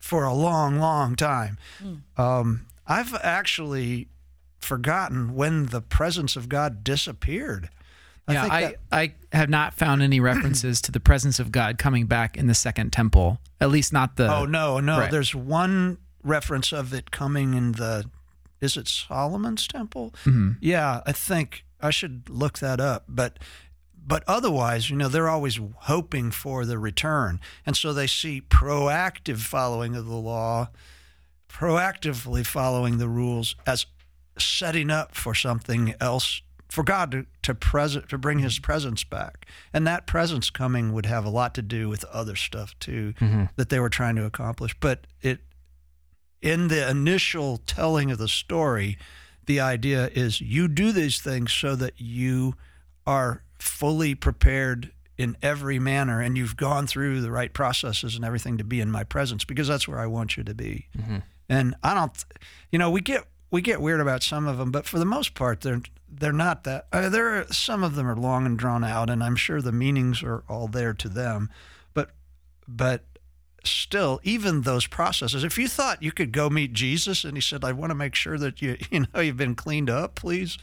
for 0.00 0.24
a 0.24 0.34
long 0.34 0.78
long 0.78 1.14
time. 1.14 1.58
Hmm. 1.80 2.20
Um, 2.20 2.66
i've 2.86 3.14
actually 3.22 4.08
forgotten 4.60 5.34
when 5.34 5.66
the 5.66 5.80
presence 5.80 6.36
of 6.36 6.48
god 6.48 6.82
disappeared 6.84 7.68
yeah, 8.30 8.42
think 8.42 8.52
I, 8.52 8.60
that- 8.60 8.76
I 8.92 9.14
have 9.32 9.48
not 9.48 9.72
found 9.72 10.02
any 10.02 10.20
references 10.20 10.82
to 10.82 10.92
the 10.92 11.00
presence 11.00 11.38
of 11.38 11.50
God 11.50 11.78
coming 11.78 12.04
back 12.04 12.36
in 12.36 12.46
the 12.46 12.52
second 12.54 12.92
temple. 12.92 13.38
At 13.58 13.70
least 13.70 13.90
not 13.90 14.16
the. 14.16 14.30
oh 14.30 14.44
no 14.44 14.80
no 14.80 14.98
right. 14.98 15.10
there's 15.10 15.34
one 15.34 15.96
reference 16.22 16.70
of 16.70 16.92
it 16.92 17.10
coming 17.10 17.54
in 17.54 17.72
the 17.72 18.04
is 18.60 18.76
it 18.76 18.86
solomon's 18.86 19.66
temple 19.66 20.12
Mm-hmm. 20.26 20.50
yeah 20.60 21.00
i 21.06 21.12
think 21.12 21.64
i 21.80 21.88
should 21.88 22.28
look 22.28 22.58
that 22.58 22.80
up 22.80 23.04
but 23.08 23.38
but 24.06 24.24
otherwise 24.26 24.90
you 24.90 24.96
know 24.96 25.08
they're 25.08 25.30
always 25.30 25.58
hoping 25.92 26.30
for 26.30 26.66
the 26.66 26.78
return 26.78 27.40
and 27.64 27.78
so 27.78 27.94
they 27.94 28.06
see 28.06 28.42
proactive 28.42 29.38
following 29.38 29.96
of 29.96 30.04
the 30.04 30.16
law 30.16 30.68
proactively 31.48 32.44
following 32.44 32.98
the 32.98 33.08
rules 33.08 33.56
as 33.66 33.86
setting 34.40 34.90
up 34.90 35.14
for 35.14 35.34
something 35.34 35.94
else 36.00 36.42
for 36.68 36.84
God 36.84 37.10
to, 37.12 37.26
to 37.42 37.54
present 37.54 38.08
to 38.10 38.18
bring 38.18 38.40
his 38.40 38.58
presence 38.58 39.02
back. 39.04 39.46
And 39.72 39.86
that 39.86 40.06
presence 40.06 40.50
coming 40.50 40.92
would 40.92 41.06
have 41.06 41.24
a 41.24 41.30
lot 41.30 41.54
to 41.54 41.62
do 41.62 41.88
with 41.88 42.04
other 42.06 42.36
stuff 42.36 42.78
too 42.78 43.14
mm-hmm. 43.20 43.44
that 43.56 43.70
they 43.70 43.80
were 43.80 43.88
trying 43.88 44.16
to 44.16 44.24
accomplish. 44.24 44.74
But 44.78 45.06
it 45.22 45.40
in 46.40 46.68
the 46.68 46.88
initial 46.88 47.58
telling 47.66 48.10
of 48.10 48.18
the 48.18 48.28
story, 48.28 48.98
the 49.46 49.60
idea 49.60 50.10
is 50.12 50.40
you 50.40 50.68
do 50.68 50.92
these 50.92 51.20
things 51.20 51.52
so 51.52 51.74
that 51.76 51.94
you 51.96 52.54
are 53.06 53.42
fully 53.58 54.14
prepared 54.14 54.92
in 55.16 55.36
every 55.42 55.80
manner 55.80 56.20
and 56.20 56.38
you've 56.38 56.56
gone 56.56 56.86
through 56.86 57.20
the 57.20 57.30
right 57.30 57.52
processes 57.52 58.14
and 58.14 58.24
everything 58.24 58.56
to 58.58 58.62
be 58.62 58.80
in 58.80 58.90
my 58.90 59.02
presence 59.02 59.44
because 59.44 59.66
that's 59.66 59.88
where 59.88 59.98
I 59.98 60.06
want 60.06 60.36
you 60.36 60.44
to 60.44 60.54
be. 60.54 60.86
Mm-hmm. 60.96 61.16
And 61.48 61.74
I 61.82 61.94
don't, 61.94 62.24
you 62.70 62.78
know, 62.78 62.90
we 62.90 63.00
get 63.00 63.24
we 63.50 63.62
get 63.62 63.80
weird 63.80 64.00
about 64.00 64.22
some 64.22 64.46
of 64.46 64.58
them, 64.58 64.70
but 64.70 64.86
for 64.86 64.98
the 64.98 65.04
most 65.04 65.34
part, 65.34 65.60
they're 65.62 65.82
they're 66.10 66.32
not 66.32 66.64
that. 66.64 66.86
Uh, 66.92 67.08
there 67.08 67.38
are 67.38 67.46
some 67.52 67.82
of 67.82 67.94
them 67.94 68.06
are 68.06 68.16
long 68.16 68.46
and 68.46 68.58
drawn 68.58 68.84
out, 68.84 69.10
and 69.10 69.22
I'm 69.22 69.36
sure 69.36 69.60
the 69.60 69.72
meanings 69.72 70.22
are 70.22 70.42
all 70.48 70.68
there 70.68 70.94
to 70.94 71.08
them. 71.08 71.50
But 71.94 72.10
but 72.66 73.04
still, 73.64 74.20
even 74.22 74.62
those 74.62 74.86
processes. 74.86 75.44
If 75.44 75.58
you 75.58 75.68
thought 75.68 76.02
you 76.02 76.12
could 76.12 76.32
go 76.32 76.48
meet 76.48 76.72
Jesus 76.72 77.24
and 77.24 77.36
he 77.36 77.40
said, 77.40 77.64
"I 77.64 77.72
want 77.72 77.90
to 77.90 77.94
make 77.94 78.14
sure 78.14 78.38
that 78.38 78.60
you 78.62 78.76
you 78.90 79.06
know 79.12 79.20
you've 79.20 79.36
been 79.36 79.54
cleaned 79.54 79.90
up, 79.90 80.14
please," 80.14 80.58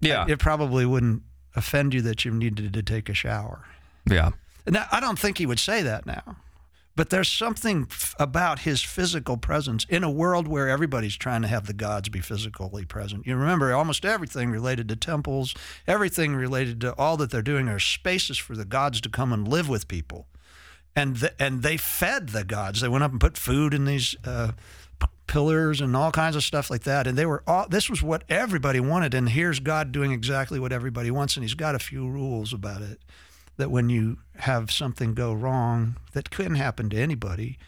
yeah, 0.00 0.26
it 0.28 0.38
probably 0.38 0.86
wouldn't 0.86 1.22
offend 1.56 1.94
you 1.94 2.02
that 2.02 2.24
you 2.24 2.32
needed 2.32 2.72
to 2.72 2.82
take 2.82 3.08
a 3.08 3.14
shower. 3.14 3.64
yeah, 4.10 4.30
Now, 4.66 4.86
I 4.90 4.98
don't 5.00 5.18
think 5.18 5.38
he 5.38 5.46
would 5.46 5.60
say 5.60 5.82
that 5.82 6.04
now. 6.04 6.36
But 6.96 7.10
there's 7.10 7.28
something 7.28 7.88
f- 7.90 8.14
about 8.18 8.60
his 8.60 8.80
physical 8.82 9.36
presence 9.36 9.84
in 9.88 10.04
a 10.04 10.10
world 10.10 10.46
where 10.46 10.68
everybody's 10.68 11.16
trying 11.16 11.42
to 11.42 11.48
have 11.48 11.66
the 11.66 11.72
gods 11.72 12.08
be 12.08 12.20
physically 12.20 12.84
present. 12.84 13.26
You 13.26 13.36
remember 13.36 13.72
almost 13.72 14.04
everything 14.04 14.50
related 14.50 14.88
to 14.88 14.96
temples, 14.96 15.54
everything 15.86 16.36
related 16.36 16.80
to 16.82 16.92
all 16.96 17.16
that 17.16 17.30
they're 17.30 17.42
doing 17.42 17.68
are 17.68 17.80
spaces 17.80 18.38
for 18.38 18.54
the 18.54 18.64
gods 18.64 19.00
to 19.00 19.08
come 19.08 19.32
and 19.32 19.48
live 19.48 19.68
with 19.68 19.88
people. 19.88 20.26
And 20.94 21.18
th- 21.18 21.34
and 21.40 21.62
they 21.64 21.76
fed 21.76 22.28
the 22.28 22.44
gods. 22.44 22.80
They 22.80 22.88
went 22.88 23.02
up 23.02 23.10
and 23.10 23.20
put 23.20 23.36
food 23.36 23.74
in 23.74 23.84
these 23.84 24.14
uh, 24.24 24.52
pillars 25.26 25.80
and 25.80 25.96
all 25.96 26.12
kinds 26.12 26.36
of 26.36 26.44
stuff 26.44 26.70
like 26.70 26.84
that. 26.84 27.08
And 27.08 27.18
they 27.18 27.26
were 27.26 27.42
all 27.46 27.66
this 27.68 27.90
was 27.90 28.02
what 28.02 28.22
everybody 28.28 28.78
wanted. 28.78 29.14
And 29.14 29.28
here's 29.28 29.58
God 29.58 29.90
doing 29.90 30.12
exactly 30.12 30.60
what 30.60 30.72
everybody 30.72 31.10
wants. 31.10 31.36
And 31.36 31.42
He's 31.42 31.54
got 31.54 31.74
a 31.74 31.80
few 31.80 32.08
rules 32.08 32.52
about 32.52 32.82
it. 32.82 33.00
That 33.56 33.70
when 33.70 33.88
you 33.88 34.18
have 34.36 34.70
something 34.70 35.14
go 35.14 35.32
wrong 35.32 35.96
that 36.12 36.30
can 36.30 36.54
happen 36.56 36.90
to 36.90 36.96
anybody, 36.96 37.58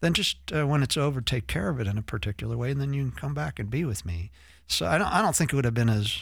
then 0.00 0.12
just 0.12 0.52
uh, 0.52 0.66
when 0.66 0.82
it's 0.82 0.96
over, 0.96 1.20
take 1.20 1.46
care 1.46 1.70
of 1.70 1.80
it 1.80 1.86
in 1.86 1.96
a 1.96 2.02
particular 2.02 2.56
way, 2.56 2.70
and 2.70 2.80
then 2.80 2.92
you 2.92 3.02
can 3.04 3.12
come 3.12 3.34
back 3.34 3.58
and 3.58 3.70
be 3.70 3.84
with 3.84 4.04
me. 4.04 4.30
So 4.66 4.86
I 4.86 4.98
don't, 4.98 5.08
I 5.08 5.22
don't 5.22 5.34
think 5.34 5.52
it 5.52 5.56
would 5.56 5.64
have 5.64 5.74
been 5.74 5.88
as 5.88 6.20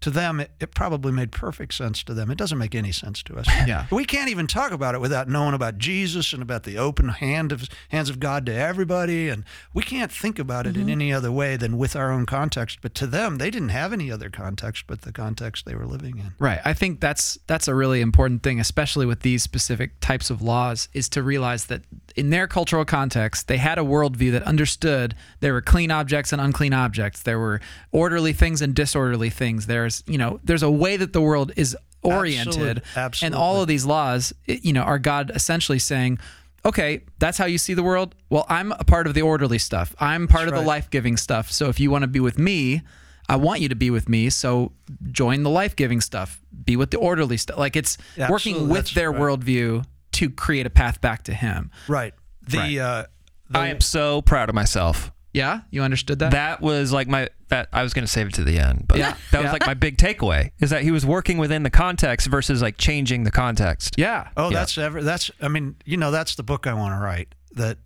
to 0.00 0.10
them, 0.10 0.40
it, 0.40 0.50
it 0.60 0.74
probably 0.74 1.12
made 1.12 1.30
perfect 1.30 1.74
sense 1.74 2.02
to 2.04 2.14
them. 2.14 2.30
It 2.30 2.38
doesn't 2.38 2.58
make 2.58 2.74
any 2.74 2.92
sense 2.92 3.22
to 3.24 3.36
us. 3.36 3.46
Yeah. 3.70 3.86
We 3.90 4.04
can't 4.04 4.30
even 4.30 4.46
talk 4.46 4.72
about 4.72 4.94
it 4.94 5.00
without 5.00 5.28
knowing 5.28 5.54
about 5.54 5.76
Jesus 5.76 6.32
and 6.32 6.42
about 6.42 6.62
the 6.62 6.78
open 6.78 7.08
hand 7.08 7.52
of 7.52 7.68
hands 7.90 8.08
of 8.08 8.18
God 8.18 8.46
to 8.46 8.54
everybody. 8.54 9.28
And 9.28 9.44
we 9.74 9.82
can't 9.82 10.10
think 10.10 10.38
about 10.38 10.66
it 10.66 10.76
in 10.76 10.82
mm-hmm. 10.82 10.90
any 10.90 11.12
other 11.12 11.30
way 11.30 11.56
than 11.56 11.76
with 11.76 11.94
our 11.94 12.10
own 12.10 12.24
context. 12.26 12.78
But 12.80 12.94
to 12.96 13.06
them, 13.06 13.36
they 13.36 13.50
didn't 13.50 13.68
have 13.68 13.92
any 13.92 14.10
other 14.10 14.30
context 14.30 14.86
but 14.86 15.02
the 15.02 15.12
context 15.12 15.66
they 15.66 15.74
were 15.74 15.86
living 15.86 16.18
in. 16.18 16.32
Right. 16.38 16.58
I 16.64 16.72
think 16.72 17.00
that's 17.00 17.38
that's 17.46 17.68
a 17.68 17.74
really 17.74 18.00
important 18.00 18.42
thing, 18.42 18.58
especially 18.58 19.06
with 19.06 19.20
these 19.20 19.42
specific 19.42 20.00
types 20.00 20.30
of 20.30 20.42
laws, 20.42 20.88
is 20.92 21.08
to 21.10 21.22
realize 21.22 21.66
that 21.66 21.82
in 22.16 22.30
their 22.30 22.46
cultural 22.46 22.84
context, 22.84 23.48
they 23.48 23.56
had 23.56 23.78
a 23.78 23.82
worldview 23.82 24.32
that 24.32 24.42
understood 24.44 25.14
there 25.40 25.52
were 25.52 25.60
clean 25.62 25.90
objects 25.90 26.32
and 26.32 26.40
unclean 26.40 26.72
objects. 26.72 27.22
There 27.22 27.38
were 27.38 27.60
orderly 27.92 28.32
things 28.32 28.62
and 28.62 28.74
disorderly 28.74 29.30
things. 29.30 29.66
There's 29.66 30.02
you 30.06 30.18
know 30.18 30.40
there's 30.44 30.62
a 30.62 30.70
way 30.70 30.96
that 30.96 31.12
the 31.12 31.20
world 31.20 31.52
is 31.56 31.76
oriented, 32.02 32.82
Absolute- 32.96 33.26
and 33.26 33.34
all 33.34 33.60
of 33.62 33.68
these 33.68 33.84
laws, 33.84 34.32
you 34.46 34.72
know, 34.72 34.82
are 34.82 34.98
God 34.98 35.30
essentially 35.34 35.78
saying. 35.78 36.18
Okay, 36.62 37.04
that's 37.18 37.38
how 37.38 37.46
you 37.46 37.56
see 37.56 37.72
the 37.72 37.82
world. 37.82 38.14
Well, 38.28 38.44
I'm 38.50 38.72
a 38.72 38.84
part 38.84 39.06
of 39.06 39.14
the 39.14 39.22
orderly 39.22 39.56
stuff. 39.58 39.94
I'm 39.98 40.28
part 40.28 40.46
of 40.46 40.52
the 40.52 40.60
right. 40.60 40.66
life-giving 40.66 41.16
stuff. 41.16 41.50
So 41.50 41.70
if 41.70 41.80
you 41.80 41.90
want 41.90 42.02
to 42.02 42.06
be 42.06 42.20
with 42.20 42.38
me, 42.38 42.82
I 43.30 43.36
want 43.36 43.62
you 43.62 43.70
to 43.70 43.74
be 43.74 43.88
with 43.88 44.10
me. 44.10 44.28
So 44.28 44.72
join 45.10 45.42
the 45.42 45.48
life 45.48 45.74
giving 45.74 46.02
stuff. 46.02 46.38
Be 46.64 46.76
with 46.76 46.90
the 46.90 46.98
orderly 46.98 47.38
stuff. 47.38 47.56
Like 47.56 47.76
it's 47.76 47.96
Yeah, 48.14 48.30
working 48.30 48.68
with 48.68 48.76
That's 48.76 48.94
their 48.94 49.10
right. 49.10 49.20
worldview 49.22 49.86
to 50.12 50.30
create 50.30 50.66
a 50.66 50.70
path 50.70 51.00
back 51.00 51.22
to 51.24 51.34
Him. 51.34 51.70
Right. 51.88 52.14
The, 52.48 52.58
Right. 52.58 52.78
Uh, 52.78 53.04
the 53.50 53.58
I 53.58 53.66
am 53.68 53.80
so 53.80 54.22
proud 54.22 54.48
of 54.48 54.54
myself. 54.54 55.10
Yeah, 55.32 55.60
you 55.70 55.82
understood 55.82 56.18
that. 56.20 56.32
That 56.32 56.60
was 56.60 56.92
like 56.92 57.06
my 57.06 57.28
that 57.48 57.68
I 57.72 57.82
was 57.84 57.94
gonna 57.94 58.06
save 58.08 58.28
it 58.28 58.34
to 58.34 58.44
the 58.44 58.58
end, 58.58 58.86
but 58.88 58.98
Yeah, 58.98 59.14
that 59.30 59.38
was 59.38 59.46
yeah. 59.46 59.52
like 59.52 59.66
my 59.66 59.74
big 59.74 59.96
takeaway 59.96 60.50
is 60.58 60.70
that 60.70 60.82
he 60.82 60.90
was 60.90 61.06
working 61.06 61.38
within 61.38 61.62
the 61.62 61.70
context 61.70 62.26
versus 62.28 62.60
like 62.62 62.78
changing 62.78 63.22
the 63.24 63.30
context. 63.30 63.94
yeah. 63.96 64.28
Oh, 64.36 64.50
Yeah. 64.50 64.58
that's 64.58 64.76
ever. 64.78 65.02
That's. 65.02 65.30
I 65.40 65.46
mean, 65.48 65.76
you 65.84 65.96
know, 65.96 66.10
that's 66.10 66.34
the 66.34 66.42
book 66.42 66.66
I 66.66 66.74
want 66.74 66.94
to 66.94 67.04
write. 67.04 67.34
That 67.52 67.78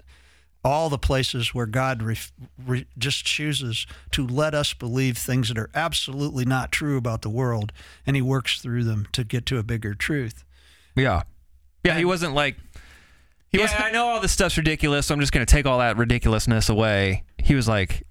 all 0.64 0.88
the 0.88 0.96
places 0.98 1.52
where 1.54 1.66
God 1.66 2.02
ref, 2.02 2.32
re, 2.64 2.86
just 2.96 3.26
chooses 3.26 3.86
to 4.12 4.26
let 4.26 4.54
us 4.54 4.72
believe 4.72 5.18
things 5.18 5.48
that 5.48 5.58
are 5.58 5.68
absolutely 5.74 6.46
not 6.46 6.72
true 6.72 6.96
about 6.96 7.20
the 7.20 7.28
world, 7.30 7.72
and 8.06 8.16
He 8.16 8.22
works 8.22 8.60
through 8.62 8.84
them 8.84 9.06
to 9.12 9.22
get 9.24 9.44
to 9.46 9.58
a 9.58 9.62
bigger 9.62 9.94
truth. 9.94 10.44
Yeah. 10.96 11.24
Yeah, 11.84 11.96
he 11.98 12.04
wasn't 12.04 12.34
like 12.34 12.56
He 13.50 13.58
yeah, 13.58 13.64
wasn't- 13.64 13.82
I 13.82 13.90
know 13.90 14.06
all 14.06 14.20
this 14.20 14.32
stuff's 14.32 14.56
ridiculous, 14.56 15.06
so 15.06 15.14
I'm 15.14 15.20
just 15.20 15.32
going 15.32 15.44
to 15.46 15.50
take 15.52 15.66
all 15.66 15.78
that 15.78 15.96
ridiculousness 15.96 16.68
away. 16.68 17.24
He 17.38 17.54
was 17.54 17.68
like 17.68 18.02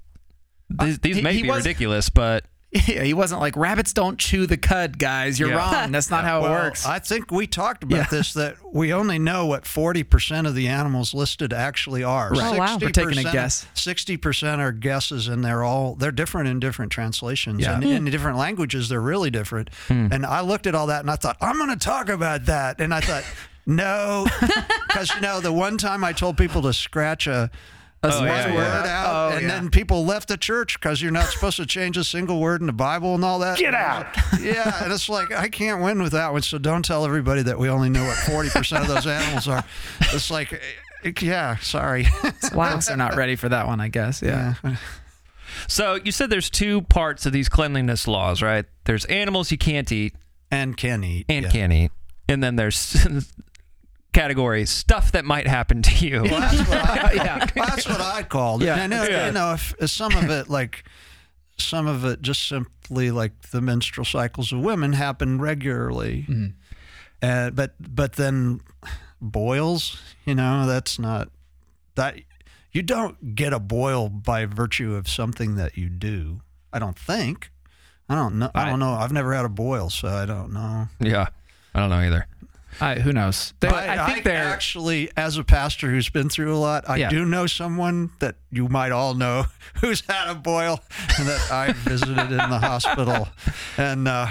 these, 0.70 0.96
uh, 0.96 1.00
these 1.02 1.16
he- 1.18 1.22
may 1.22 1.34
he 1.34 1.42
be 1.44 1.50
was- 1.50 1.58
ridiculous, 1.66 2.10
but 2.10 2.46
Yeah, 2.88 3.04
he 3.04 3.14
wasn't 3.14 3.40
like 3.40 3.56
rabbits 3.56 3.94
don't 3.94 4.18
chew 4.18 4.48
the 4.48 4.58
cud, 4.58 4.98
guys. 4.98 5.40
You're 5.40 5.50
Yeah. 5.50 5.82
wrong. 5.84 5.92
That's 5.92 6.10
not 6.10 6.24
how 6.24 6.40
it 6.40 6.44
Well, 6.44 6.54
works. 6.54 6.88
I 6.88 6.98
think 6.98 7.30
we 7.30 7.46
talked 7.46 7.84
about 7.84 7.96
Yeah. 7.98 8.08
this 8.10 8.34
that 8.34 8.56
we 8.74 8.92
only 8.92 9.20
know 9.20 9.46
what 9.46 9.66
40% 9.66 10.48
of 10.48 10.56
the 10.56 10.68
animals 10.68 11.14
listed 11.14 11.54
actually 11.54 12.04
are. 12.04 12.32
Right. 12.32 12.42
Oh, 12.42 12.58
wow. 12.58 12.78
We're 12.82 12.90
taking 12.90 13.20
a 13.24 13.32
guess. 13.32 13.68
60% 13.76 14.58
are 14.58 14.72
guesses 14.72 15.28
and 15.28 15.46
they're 15.46 15.64
all 15.64 15.94
they're 15.94 16.12
different 16.12 16.48
in 16.48 16.60
different 16.60 16.92
translations 16.92 17.62
Yeah. 17.62 17.76
and 17.76 17.84
hmm. 17.84 17.92
in 17.92 18.06
different 18.06 18.40
languages 18.40 18.90
they're 18.90 19.00
really 19.00 19.30
different. 19.30 19.70
Hmm. 19.88 20.08
And 20.12 20.26
I 20.26 20.42
looked 20.42 20.66
at 20.66 20.74
all 20.74 20.88
that 20.88 21.02
and 21.02 21.12
I 21.12 21.16
thought 21.16 21.38
I'm 21.42 21.58
going 21.58 21.70
to 21.70 21.76
talk 21.76 22.10
about 22.10 22.46
that 22.46 22.80
and 22.82 22.92
I 22.92 23.02
thought 23.02 23.24
no 23.66 24.26
cuz 24.90 25.14
you 25.16 25.22
know 25.22 25.40
the 25.40 25.54
one 25.54 25.78
time 25.78 26.04
I 26.04 26.14
told 26.14 26.38
people 26.38 26.62
to 26.64 26.74
scratch 26.74 27.28
a 27.28 27.50
a 28.06 28.08
Oh, 28.14 28.20
one 28.20 28.28
yeah, 28.28 28.48
word 28.54 28.84
yeah. 28.86 29.06
out, 29.06 29.08
Oh, 29.16 29.36
and 29.38 29.42
yeah. 29.44 29.48
then 29.48 29.70
people 29.70 30.06
left 30.06 30.28
the 30.28 30.36
church 30.36 30.78
because 30.78 31.02
you're 31.02 31.10
not 31.12 31.30
supposed 31.30 31.56
to 31.56 31.66
change 31.66 31.96
a 31.96 32.04
single 32.04 32.42
word 32.42 32.60
in 32.60 32.68
the 32.68 32.74
Bible 32.74 33.16
and 33.16 33.24
all 33.24 33.40
that. 33.40 33.58
Get 33.58 33.74
out. 33.74 34.08
Yeah, 34.42 34.84
and 34.84 34.92
it's 34.92 35.08
like 35.08 35.32
I 35.32 35.48
can't 35.48 35.82
win 35.82 36.02
with 36.02 36.12
that 36.12 36.34
one. 36.34 36.42
So 36.42 36.58
don't 36.58 36.84
tell 36.84 37.06
everybody 37.06 37.44
that 37.44 37.58
we 37.58 37.70
only 37.70 37.90
know 37.90 38.04
what 38.06 38.18
forty 38.18 38.50
percent 38.50 38.82
of 38.84 38.90
those 38.94 39.08
animals 39.08 39.48
are. 39.48 39.64
It's 40.12 40.30
like, 40.30 40.52
eh, 41.06 41.14
yeah, 41.22 41.56
sorry. 41.60 42.08
wow. 42.54 42.78
They're 42.78 42.98
not 42.98 43.16
ready 43.16 43.38
for 43.38 43.48
that 43.48 43.68
one, 43.68 43.80
I 43.80 43.88
guess. 43.88 44.22
Yeah. 44.22 44.56
so 45.70 45.96
you 45.96 46.12
said 46.12 46.30
there's 46.30 46.50
two 46.50 46.82
parts 46.82 47.26
of 47.26 47.32
these 47.32 47.48
cleanliness 47.48 48.06
laws, 48.06 48.42
right? 48.42 48.66
There's 48.84 49.06
animals 49.06 49.50
you 49.50 49.58
can't 49.58 49.90
eat 49.94 50.14
and 50.52 50.76
can 50.76 51.06
eat. 51.06 51.26
and 51.30 51.46
yeah. 51.46 51.52
can 51.52 51.72
eat. 51.72 51.92
And 52.28 52.44
then 52.44 52.58
there's 52.58 52.98
categories 54.14 54.70
stuff 54.70 55.12
that 55.12 55.26
might 55.26 55.48
happen 55.48 55.82
to 55.82 56.06
you. 56.08 56.24
Well, 56.24 56.40
that's 56.40 56.70
what 56.70 56.78
I, 56.90 57.12
Yeah. 57.16 57.48
well, 57.56 57.66
that's 57.68 57.88
what 57.88 58.00
I 58.02 58.24
called 58.24 58.62
it. 58.64 58.68
Yeah. 58.68 58.76
And 58.76 58.94
I 58.94 58.98
know, 58.98 59.04
Yeah. 59.10 59.26
you 59.28 59.32
know, 59.34 59.54
if, 59.54 59.74
if 59.80 59.90
some 59.90 60.16
of 60.16 60.30
it 60.30 60.50
like 60.50 60.84
some 61.58 61.88
of 61.88 62.04
it 62.06 62.22
just 62.22 62.48
simply 62.48 63.12
like 63.12 63.50
the 63.52 63.62
menstrual 63.62 64.06
cycles 64.06 64.52
of 64.52 64.60
women 64.60 64.94
happen 64.94 65.40
regularly. 65.42 66.26
Mm-hmm. 66.30 66.48
Uh, 67.22 67.50
but 67.52 67.74
but 67.80 68.14
then 68.14 68.60
boils, 69.22 70.02
you 70.26 70.36
know, 70.36 70.66
that's 70.68 71.00
not 71.00 71.30
that 71.96 72.18
you 72.72 72.82
don't 72.82 73.36
get 73.36 73.54
a 73.54 73.60
boil 73.60 74.10
by 74.10 74.46
virtue 74.46 74.96
of 74.96 75.08
something 75.08 75.56
that 75.56 75.78
you 75.78 75.90
do. 75.90 76.42
I 76.72 76.80
don't 76.80 76.98
think. 76.98 77.52
I 78.10 78.16
don't 78.16 78.40
know. 78.40 78.52
I, 78.54 78.64
I- 78.64 78.70
don't 78.70 78.80
know. 78.80 78.94
I've 78.94 79.14
never 79.14 79.34
had 79.34 79.46
a 79.46 79.50
boil, 79.50 79.90
so 79.90 80.08
I 80.08 80.26
don't 80.26 80.52
know. 80.52 80.88
Yeah. 81.00 81.28
I 81.76 81.80
don't 81.80 81.90
know 81.90 82.00
either. 82.00 82.28
I, 82.82 82.96
who 83.00 83.12
knows? 83.14 83.54
They, 83.60 83.70
But 83.70 83.88
I 83.90 84.06
think 84.12 84.24
they're. 84.26 84.44
actually, 84.44 85.10
as 85.18 85.38
a 85.38 85.44
pastor 85.44 85.90
who's 85.90 86.10
been 86.10 86.30
through 86.30 86.54
a 86.54 86.58
lot, 86.58 86.90
I 86.90 86.98
Yeah. 86.98 87.10
do 87.10 87.26
know 87.26 87.48
someone 87.48 88.12
that 88.20 88.36
you 88.52 88.68
might 88.68 88.92
all 88.92 89.14
know 89.14 89.46
who's 89.82 90.02
had 90.08 90.30
a 90.30 90.36
boil 90.36 90.80
and 91.18 91.28
that 91.28 91.52
I 91.52 91.72
visited 91.74 92.18
in 92.32 92.38
the 92.38 92.60
hospital. 92.60 93.28
And 93.78 94.08
uh, 94.08 94.28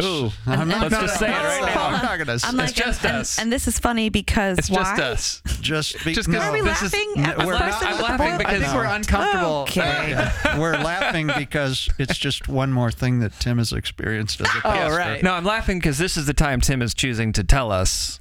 Who? 0.00 0.30
I'm 0.46 0.68
not 0.68 0.82
Let's 0.82 0.94
gonna- 0.94 1.06
just 1.08 1.18
say 1.18 1.28
it 1.28 1.32
right 1.32 1.74
now. 1.74 1.86
I'm 1.86 1.92
not 2.02 2.18
going 2.24 2.38
to 2.38 2.46
I'm 2.46 2.56
like, 2.56 2.72
just 2.74 3.04
and, 3.04 3.12
and- 3.14 3.20
us. 3.20 3.38
And, 3.38 3.52
this 3.52 3.66
is 3.66 3.78
funny 3.78 4.08
because 4.10 4.58
It's 4.58 4.70
why? 4.70 4.96
just 4.96 5.44
us. 5.46 5.60
just 5.60 6.04
be, 6.04 6.14
Just 6.14 6.28
'cause 6.28 6.34
no, 6.34 6.40
Are 6.40 6.52
we 6.52 6.60
This 6.60 6.82
is- 6.82 6.92
laughing 6.92 7.12
no, 7.16 7.22
at 7.24 7.38
the 7.38 7.46
we're 7.46 7.58
person 7.58 7.68
not- 7.68 7.82
I'm 7.82 8.00
laughing 8.02 8.38
because- 8.38 8.54
I 8.54 8.58
think 8.64 8.74
we're 8.74 8.84
uncomfortable. 8.84 9.56
Okay. 9.62 10.10
Yeah. 10.10 10.58
We're 10.58 10.76
laughing 10.78 11.30
because 11.36 11.88
it's 11.98 12.16
just 12.16 12.48
one 12.48 12.72
more 12.72 12.90
thing 12.92 13.18
that 13.20 13.38
Tim 13.40 13.58
has 13.58 13.72
experienced 13.72 14.40
as 14.40 14.46
a 14.46 14.58
Oh, 14.58 14.70
pastor. 14.70 14.96
right. 14.96 15.22
No, 15.22 15.32
I'm 15.34 15.44
laughing 15.44 15.78
because 15.78 15.98
this 15.98 16.16
is 16.16 16.26
the 16.26 16.34
time 16.34 16.60
Tim 16.60 16.80
is 16.80 16.94
choosing 16.94 17.32
to 17.32 17.42
tell 17.42 17.72
us 17.72 18.20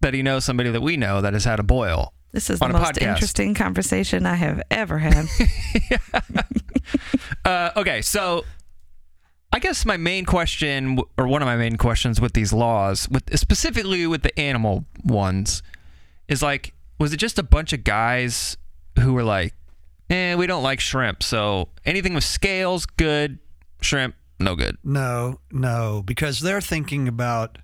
that 0.00 0.14
he 0.14 0.22
knows 0.22 0.44
somebody 0.44 0.70
that 0.70 0.80
we 0.82 0.96
know 0.96 1.20
that 1.20 1.32
has 1.32 1.44
had 1.44 1.60
a 1.60 1.64
boil. 1.64 2.12
This 2.32 2.50
is 2.50 2.58
the 2.58 2.68
most 2.68 2.94
podcast. 2.94 3.02
interesting 3.08 3.54
conversation 3.54 4.26
I 4.26 4.34
have 4.34 4.62
ever 4.70 4.98
had. 4.98 5.26
Uh, 7.44 7.70
okay, 7.76 8.00
so 8.02 8.44
I 9.52 9.60
guess 9.60 9.86
my 9.86 9.96
main 9.96 10.24
question, 10.24 10.98
or 11.16 11.26
one 11.26 11.42
of 11.42 11.46
my 11.46 11.56
main 11.56 11.76
questions 11.76 12.20
with 12.20 12.34
these 12.34 12.52
laws, 12.52 13.08
with 13.08 13.36
specifically 13.38 14.06
with 14.06 14.22
the 14.22 14.38
animal 14.38 14.84
ones, 15.04 15.62
is 16.28 16.42
like, 16.42 16.74
was 16.98 17.12
it 17.12 17.16
just 17.16 17.38
a 17.38 17.42
bunch 17.42 17.72
of 17.72 17.82
guys 17.82 18.56
who 19.00 19.14
were 19.14 19.24
like, 19.24 19.54
"Eh, 20.10 20.34
we 20.34 20.46
don't 20.46 20.62
like 20.62 20.80
shrimp, 20.80 21.22
so 21.22 21.68
anything 21.84 22.14
with 22.14 22.24
scales, 22.24 22.84
good. 22.84 23.38
Shrimp, 23.80 24.14
no 24.38 24.54
good." 24.54 24.76
No, 24.84 25.40
no, 25.50 26.02
because 26.04 26.40
they're 26.40 26.60
thinking 26.60 27.08
about, 27.08 27.58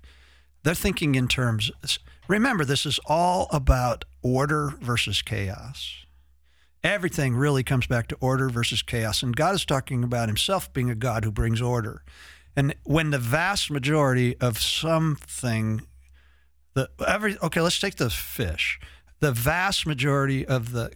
they're 0.63 0.73
thinking 0.73 1.15
in 1.15 1.27
terms. 1.27 1.71
Remember, 2.27 2.65
this 2.65 2.85
is 2.87 2.99
all 3.05 3.47
about 3.51 4.05
order 4.23 4.73
versus 4.81 5.21
chaos. 5.21 6.04
Everything 6.85 7.35
really 7.35 7.63
comes 7.63 7.87
back 7.87 8.07
to 8.09 8.17
order 8.21 8.47
versus 8.47 8.83
chaos. 8.83 9.23
And 9.23 9.35
God 9.35 9.55
is 9.55 9.65
talking 9.65 10.03
about 10.03 10.29
himself 10.29 10.71
being 10.71 10.91
a 10.91 10.95
God 10.95 11.23
who 11.23 11.31
brings 11.31 11.59
order. 11.59 12.03
And 12.55 12.75
when 12.83 13.09
the 13.09 13.17
vast 13.17 13.71
majority 13.71 14.39
of 14.39 14.59
something, 14.59 15.81
the 16.75 16.91
every 17.07 17.39
okay, 17.41 17.59
let's 17.59 17.79
take 17.79 17.95
the 17.95 18.11
fish. 18.11 18.79
The 19.19 19.31
vast 19.31 19.87
majority 19.87 20.45
of 20.45 20.73
the 20.73 20.91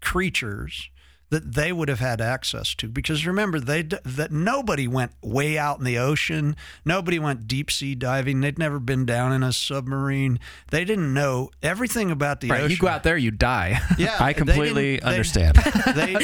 creatures 0.00 0.88
that 1.30 1.54
they 1.54 1.72
would 1.72 1.88
have 1.88 1.98
had 2.00 2.20
access 2.20 2.74
to 2.74 2.86
because 2.88 3.26
remember 3.26 3.58
they 3.58 3.82
that 3.82 4.30
nobody 4.30 4.86
went 4.86 5.10
way 5.22 5.58
out 5.58 5.78
in 5.78 5.84
the 5.84 5.98
ocean 5.98 6.54
nobody 6.84 7.18
went 7.18 7.48
deep 7.48 7.70
sea 7.70 7.94
diving 7.94 8.40
they'd 8.40 8.58
never 8.58 8.78
been 8.78 9.04
down 9.04 9.32
in 9.32 9.42
a 9.42 9.52
submarine 9.52 10.38
they 10.70 10.84
didn't 10.84 11.12
know 11.12 11.50
everything 11.62 12.10
about 12.10 12.40
the 12.40 12.48
Right. 12.50 12.60
ocean 12.60 12.70
You 12.70 12.76
go 12.78 12.88
out 12.88 13.02
there, 13.02 13.16
you 13.16 13.30
die. 13.30 13.80
yeah 13.98 14.16
I 14.20 14.32
completely 14.32 14.96
they- 14.96 15.00
understand. 15.02 15.56
they 15.94 16.14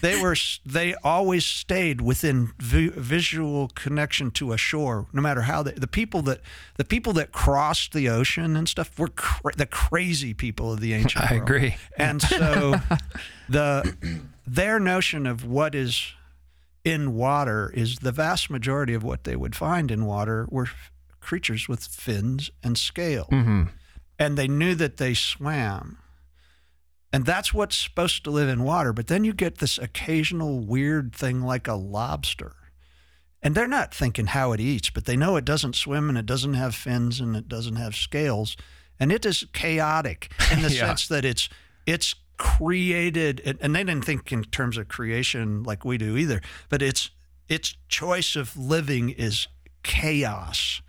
they 0.00 0.20
were 0.20 0.34
they 0.64 0.94
always 1.04 1.44
stayed 1.44 2.00
within 2.00 2.52
vi- 2.58 2.88
visual 2.88 3.68
connection 3.68 4.30
to 4.32 4.52
a 4.52 4.56
shore 4.56 5.06
no 5.12 5.20
matter 5.22 5.42
how 5.42 5.62
they, 5.62 5.72
the 5.72 5.86
people 5.86 6.22
that 6.22 6.40
the 6.76 6.84
people 6.84 7.12
that 7.12 7.30
crossed 7.30 7.92
the 7.92 8.08
ocean 8.08 8.56
and 8.56 8.68
stuff 8.68 8.98
were 8.98 9.08
cra- 9.08 9.54
the 9.54 9.66
crazy 9.66 10.34
people 10.34 10.72
of 10.72 10.80
the 10.80 10.92
ancient 11.00 11.24
I 11.30 11.34
world. 11.34 11.42
agree. 11.42 11.76
and 11.98 12.20
so 12.22 12.80
the 13.48 13.94
their 14.46 14.78
notion 14.78 15.26
of 15.26 15.44
what 15.44 15.74
is 15.74 16.12
in 16.84 17.14
water 17.14 17.70
is 17.74 17.96
the 17.98 18.12
vast 18.12 18.48
majority 18.48 18.94
of 18.94 19.02
what 19.02 19.24
they 19.24 19.34
would 19.36 19.56
find 19.56 19.90
in 19.90 20.04
water 20.04 20.46
were 20.50 20.68
creatures 21.20 21.68
with 21.68 21.84
fins 21.84 22.50
and 22.62 22.78
scales. 22.78 23.28
Mm-hmm. 23.30 23.64
And 24.18 24.38
they 24.38 24.46
knew 24.48 24.74
that 24.76 24.96
they 24.98 25.12
swam. 25.14 25.98
And 27.12 27.24
that's 27.26 27.52
what's 27.52 27.76
supposed 27.76 28.24
to 28.24 28.30
live 28.30 28.48
in 28.48 28.62
water. 28.62 28.92
But 28.92 29.08
then 29.08 29.24
you 29.24 29.32
get 29.32 29.58
this 29.58 29.78
occasional 29.78 30.60
weird 30.60 31.14
thing 31.14 31.42
like 31.42 31.66
a 31.66 31.74
lobster. 31.74 32.54
And 33.42 33.54
they're 33.54 33.68
not 33.68 33.94
thinking 33.94 34.26
how 34.26 34.52
it 34.52 34.60
eats, 34.60 34.90
but 34.90 35.04
they 35.04 35.16
know 35.16 35.36
it 35.36 35.44
doesn't 35.44 35.76
swim 35.76 36.08
and 36.08 36.16
it 36.18 36.26
doesn't 36.26 36.54
have 36.54 36.74
fins 36.74 37.20
and 37.20 37.36
it 37.36 37.48
doesn't 37.48 37.76
have 37.76 37.94
scales. 37.94 38.56
And 38.98 39.12
it 39.12 39.26
is 39.26 39.44
chaotic 39.52 40.30
in 40.52 40.62
the 40.62 40.70
Yeah. 40.72 40.86
sense 40.86 41.08
that 41.08 41.24
it's 41.24 41.48
it's 41.86 42.14
created 42.36 43.40
and- 43.44 43.74
they 43.74 43.84
didn't 43.84 44.04
think 44.04 44.30
in 44.32 44.44
terms 44.44 44.76
of 44.76 44.88
creation 44.88 45.62
like 45.62 45.84
we 45.84 45.98
do 45.98 46.16
either, 46.16 46.40
but 46.68 46.82
its 46.82 47.10
its 47.48 47.76
choice 47.88 48.34
of 48.34 48.56
living 48.56 49.10
is 49.10 49.46
chaos 49.82 50.82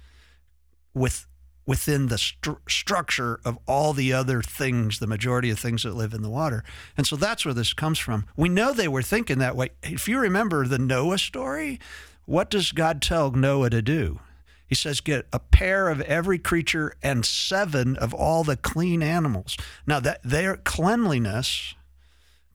with 0.93 1.27
within 1.67 2.07
the 2.07 2.15
stru- 2.15 2.57
structure 2.67 3.39
of 3.43 3.59
all 3.67 3.93
the 3.93 4.13
other 4.13 4.41
things, 4.41 4.99
the 4.99 5.05
majority 5.05 5.49
of 5.49 5.59
things 5.59 5.83
that 5.83 5.93
live 5.93 6.13
in 6.13 6.21
the 6.21 6.29
water. 6.29 6.63
And 6.95 7.05
so 7.05 7.17
that's 7.17 7.43
where 7.43 7.53
this 7.53 7.73
comes 7.73 7.99
from. 7.99 8.25
We 8.37 8.47
know 8.47 8.73
they 8.73 8.87
were 8.87 9.01
thinking 9.01 9.37
that 9.39 9.55
way. 9.55 9.71
If 9.83 10.07
you 10.07 10.17
remember 10.17 10.65
the 10.65 10.79
Noah 10.79 11.17
story, 11.17 11.79
what 12.25 12.49
does 12.49 12.71
God 12.71 13.01
tell 13.01 13.31
Noah 13.31 13.69
to 13.69 13.81
do? 13.81 14.21
He 14.67 14.75
says, 14.75 14.99
Get 15.01 15.27
a 15.31 15.39
pair 15.39 15.89
of 15.89 16.01
every 16.01 16.37
creature 16.37 16.93
and 17.01 17.25
seven 17.25 17.95
of 17.95 18.13
all 18.13 18.43
the 18.43 18.57
clean 18.57 19.01
animals. 19.01 19.57
Now, 19.85 19.99
that 20.01 20.21
their 20.23 20.57
cleanliness, 20.57 21.73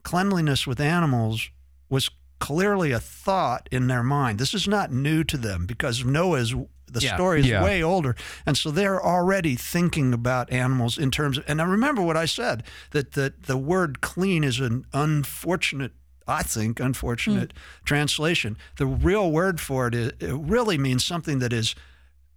cleanliness 0.03 0.66
with 0.66 0.81
animals 0.81 1.48
was 1.88 2.11
clearly 2.38 2.92
a 2.92 3.01
thought 3.01 3.68
in 3.70 3.87
their 3.87 4.03
mind. 4.03 4.38
This 4.38 4.53
is 4.53 4.68
not 4.68 4.92
new 4.92 5.25
to 5.25 5.37
them 5.37 5.64
because 5.64 6.05
Noah's 6.05 6.55
the 6.90 7.01
Yeah. 7.01 7.14
story 7.14 7.40
is 7.40 7.46
Yeah. 7.46 7.62
way 7.64 7.83
older, 7.83 8.14
and 8.44 8.57
so 8.57 8.70
they're 8.70 9.03
already 9.03 9.57
thinking 9.57 10.12
about 10.12 10.53
animals 10.53 10.98
in 10.98 11.11
terms 11.11 11.38
of. 11.38 11.44
And 11.48 11.61
I 11.61 11.64
remember 11.64 12.03
what 12.03 12.16
I 12.16 12.27
said 12.27 12.64
that 12.90 13.12
the 13.12 13.33
the 13.46 13.57
word 13.57 14.01
"clean" 14.03 14.44
is 14.44 14.61
an 14.61 14.85
unfortunate. 14.92 15.92
I 16.29 16.42
think 16.42 16.79
unfortunate 16.79 17.53
hmm. 17.53 17.85
translation. 17.85 18.57
The 18.77 18.87
real 18.87 19.31
word 19.31 19.61
for 19.61 19.88
it, 19.88 19.94
is, 19.94 20.12
it 20.20 20.35
really 20.35 20.79
means 20.79 21.05
something 21.05 21.38
that 21.40 21.53
is 21.53 21.75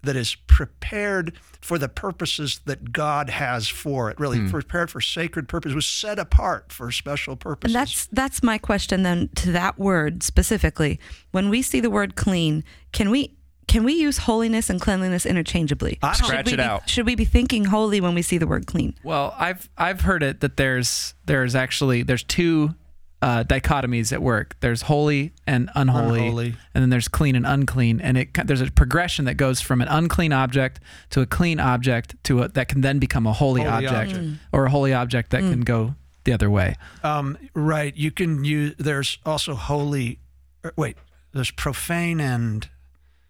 that 0.06 0.16
is 0.16 0.36
prepared 0.36 1.34
for 1.62 1.78
the 1.78 1.90
purposes 1.90 2.62
that 2.66 2.92
God 2.92 3.30
has 3.30 3.68
for 3.68 4.10
it. 4.10 4.20
Really 4.20 4.40
hmm. 4.40 4.50
prepared 4.50 4.90
for 4.90 5.02
sacred 5.02 5.48
purpose. 5.48 5.74
Was 5.74 5.86
set 5.86 6.20
apart 6.20 6.72
for 6.72 6.92
special 6.92 7.36
purposes. 7.36 7.76
And 7.76 7.82
that's 7.82 8.08
that's 8.08 8.44
my 8.44 8.58
question 8.58 9.04
then 9.04 9.30
to 9.36 9.52
that 9.52 9.78
word 9.78 10.24
specifically. 10.24 11.00
When 11.32 11.50
we 11.50 11.62
see 11.62 11.80
the 11.80 11.90
word 11.90 12.16
clean, 12.16 12.64
can 12.92 13.10
we 13.10 13.36
can 13.68 13.84
we 13.84 13.94
use 13.94 14.20
holiness 14.20 14.70
and 14.70 14.80
cleanliness 14.80 15.26
interchangeably? 15.26 15.98
I 16.02 16.08
don't- 16.08 16.16
Should 16.16 16.26
Scratch 16.26 16.46
we 16.46 16.54
it 16.54 16.58
be- 16.58 16.64
out. 16.64 16.90
Should 16.90 17.06
we 17.06 17.16
be 17.16 17.26
thinking 17.26 17.66
holy 17.66 18.00
when 18.00 18.14
we 18.14 18.22
see 18.22 18.38
the 18.38 18.48
word 18.48 18.68
clean? 18.68 18.96
Well, 19.04 19.34
I've 19.38 19.70
I've 19.78 20.02
heard 20.02 20.24
it 20.24 20.42
that 20.42 20.58
there's 20.58 21.16
there's 21.26 21.56
actually 21.56 22.04
there's 22.04 22.24
two 22.24 22.76
uh, 23.22 23.44
dichotomies 23.44 24.12
at 24.14 24.22
work. 24.22 24.56
There's 24.60 24.84
holy 24.84 25.34
and 25.48 25.70
unholy, 25.74 26.26
Unholy. 26.28 26.56
and 26.74 26.82
then 26.84 26.90
there's 26.90 27.08
clean 27.08 27.36
and 27.36 27.46
unclean. 27.46 28.00
And 28.02 28.18
it 28.18 28.34
there's 28.46 28.62
a 28.62 28.70
progression 28.72 29.26
that 29.26 29.36
goes 29.36 29.62
from 29.62 29.82
an 29.82 29.88
unclean 29.88 30.34
object 30.34 30.80
to 31.12 31.22
a 31.22 31.26
clean 31.26 31.60
object 31.60 32.16
to 32.26 32.44
a, 32.44 32.48
that 32.50 32.68
can 32.68 32.82
then 32.82 33.00
become 33.00 33.26
a 33.26 33.34
holy, 33.34 33.62
Holy 33.62 33.88
object, 33.88 34.12
object. 34.14 34.40
or 34.52 34.66
a 34.66 34.70
holy 34.70 34.94
object 34.94 35.32
that 35.32 35.40
can 35.42 35.62
go 35.62 35.96
the 36.26 36.34
other 36.34 36.50
way. 36.50 36.76
Um, 37.04 37.38
right. 37.54 37.96
You 37.96 38.12
can 38.12 38.44
use. 38.44 38.76
There's 38.78 39.18
also 39.26 39.56
holy. 39.56 40.20
er, 40.64 40.74
Wait. 40.76 40.98
There's 41.34 41.52
profane 41.52 42.20
and 42.20 42.68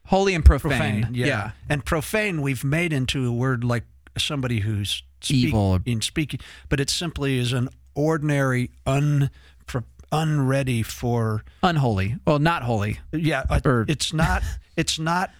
Holy 0.07 0.35
and 0.35 0.43
profane. 0.45 0.71
profane. 1.01 1.07
yeah. 1.13 1.25
yeah. 1.25 1.51
And 1.69 1.83
profane 1.85 2.41
we've 2.41 2.63
made 2.63 2.91
into 2.93 3.27
a 3.27 3.31
word 3.31 3.63
like 3.63 3.83
somebody 4.17 4.59
who's 4.61 5.03
Evil. 5.27 5.79
in 5.85 6.01
speaking, 6.01 6.39
but 6.69 6.79
it 6.79 6.89
simply 6.91 7.37
is 7.39 7.51
an 7.53 7.69
ordinary 7.95 8.69
un 8.85 9.31
unready 10.11 10.83
for 10.83 11.43
Unholy. 11.63 12.17
Well, 12.25 12.39
not 12.39 12.63
holy. 12.63 12.99
yeah. 13.11 13.43
Or- 13.65 13.85
it's 13.87 14.13
not. 14.13 14.43
It's 14.77 14.99
not 14.99 15.31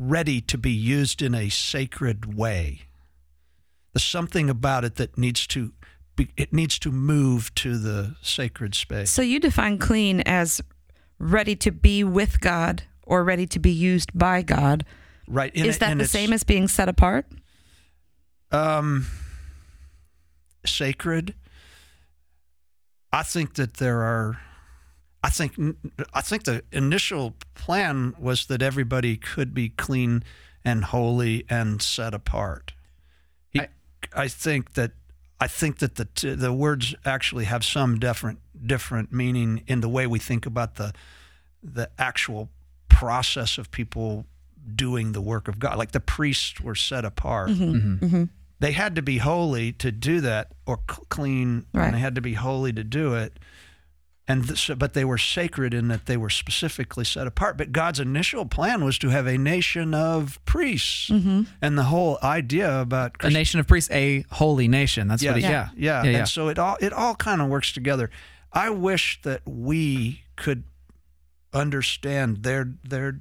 ready 0.00 0.40
to 0.40 0.58
be 0.58 0.72
used 0.72 1.22
in 1.22 1.32
a 1.32 1.48
sacred 1.48 2.34
way. 2.36 2.82
There's 3.92 4.02
something 4.02 4.50
about 4.50 4.84
it 4.84 4.96
that 4.96 5.16
needs 5.16 5.46
to. 5.48 5.72
Be, 6.16 6.28
it 6.36 6.52
needs 6.52 6.78
to 6.80 6.90
move 6.90 7.54
to 7.56 7.78
the 7.78 8.16
sacred 8.20 8.74
space. 8.74 9.10
So 9.10 9.22
you 9.22 9.38
define 9.38 9.78
clean 9.78 10.22
as 10.26 10.60
ready 11.20 11.54
to 11.56 11.70
be 11.70 12.02
with 12.02 12.40
God 12.40 12.82
or 13.04 13.22
ready 13.22 13.46
to 13.46 13.58
be 13.60 13.70
used 13.70 14.10
by 14.16 14.42
God. 14.42 14.84
Right. 15.28 15.54
in 15.54 15.66
Is 15.66 15.76
it- 15.76 15.80
that 15.80 15.92
and 15.92 16.00
the 16.00 16.08
same 16.08 16.32
as 16.32 16.42
being 16.42 16.66
set 16.66 16.88
apart? 16.88 17.26
um, 18.50 19.06
sacred? 20.66 21.34
I 23.14 23.22
think 23.22 23.54
that 23.54 23.74
there 23.74 24.02
are. 24.02 24.40
I 25.22 25.30
think 25.30 25.54
I 26.12 26.20
think 26.20 26.44
the 26.44 26.62
initial 26.72 27.34
plan 27.54 28.14
was 28.18 28.46
that 28.46 28.60
everybody 28.60 29.16
could 29.16 29.54
be 29.54 29.70
clean 29.70 30.22
and 30.64 30.84
holy 30.84 31.46
and 31.48 31.80
set 31.80 32.12
apart. 32.12 32.74
He, 33.48 33.60
I, 33.60 33.68
I- 34.14 34.28
think 34.28 34.74
that 34.74 34.92
I 35.40 35.46
think 35.46 35.78
that 35.78 35.94
the 35.94 36.06
t- 36.06 36.34
the 36.34 36.52
words 36.52 36.94
actually 37.04 37.44
have 37.44 37.64
some 37.64 37.98
different 37.98 38.40
different 38.66 39.12
meaning 39.12 39.62
in 39.66 39.80
the 39.80 39.88
way 39.88 40.06
we 40.06 40.18
think 40.18 40.44
about 40.46 40.74
the 40.74 40.92
the 41.62 41.88
actual 41.98 42.50
process 42.88 43.56
of 43.56 43.70
people 43.70 44.26
doing 44.74 45.12
the 45.12 45.20
work 45.22 45.48
of 45.48 45.58
God. 45.58 45.78
Like 45.78 45.92
the 45.92 46.00
priests 46.00 46.60
were 46.60 46.74
set 46.74 47.04
apart. 47.04 47.50
Mm-hmm. 47.50 48.24
They 48.60 48.72
had 48.72 48.94
to 48.96 49.02
be 49.02 49.18
holy 49.18 49.72
to 49.72 49.90
do 49.92 50.20
that, 50.22 50.52
or 50.66 50.78
clean, 50.86 51.66
Right. 51.74 51.86
and 51.86 51.94
they 51.94 51.98
had 52.00 52.14
to 52.14 52.20
be 52.20 52.34
holy 52.34 52.72
to 52.72 52.84
do 52.84 53.14
it. 53.14 53.38
And 54.26 54.46
th- 54.46 54.58
so, 54.58 54.74
but 54.74 54.94
they 54.94 55.04
were 55.04 55.18
sacred 55.18 55.74
in 55.74 55.88
that 55.88 56.06
they 56.06 56.16
were 56.16 56.30
specifically 56.30 57.04
set 57.04 57.26
apart. 57.26 57.58
But 57.58 57.72
God's 57.72 58.00
initial 58.00 58.46
plan 58.46 58.82
was 58.82 58.96
to 59.00 59.10
have 59.10 59.26
a 59.26 59.36
nation 59.36 59.92
of 59.92 60.38
priests, 60.46 61.10
Mm-hmm. 61.10 61.42
and 61.60 61.76
the 61.76 61.82
whole 61.84 62.18
idea 62.22 62.80
about 62.80 63.16
A 63.20 63.28
nation 63.28 63.60
of 63.60 63.66
priests, 63.66 63.90
a 63.90 64.24
holy 64.30 64.66
nation. 64.66 65.08
That's 65.08 65.22
what. 65.22 65.36
He, 65.36 65.42
yeah, 65.42 65.50
yeah. 65.76 66.02
yeah, 66.04 66.10
yeah, 66.10 66.18
And 66.20 66.28
so 66.28 66.48
it 66.48 66.58
all 66.58 66.78
it 66.80 66.92
all 66.94 67.14
kind 67.16 67.42
of 67.42 67.48
works 67.48 67.70
together. 67.72 68.08
I 68.50 68.70
wish 68.70 69.20
that 69.24 69.42
we 69.44 70.22
could 70.36 70.64
understand 71.52 72.42
their 72.44 72.72
their 72.82 73.18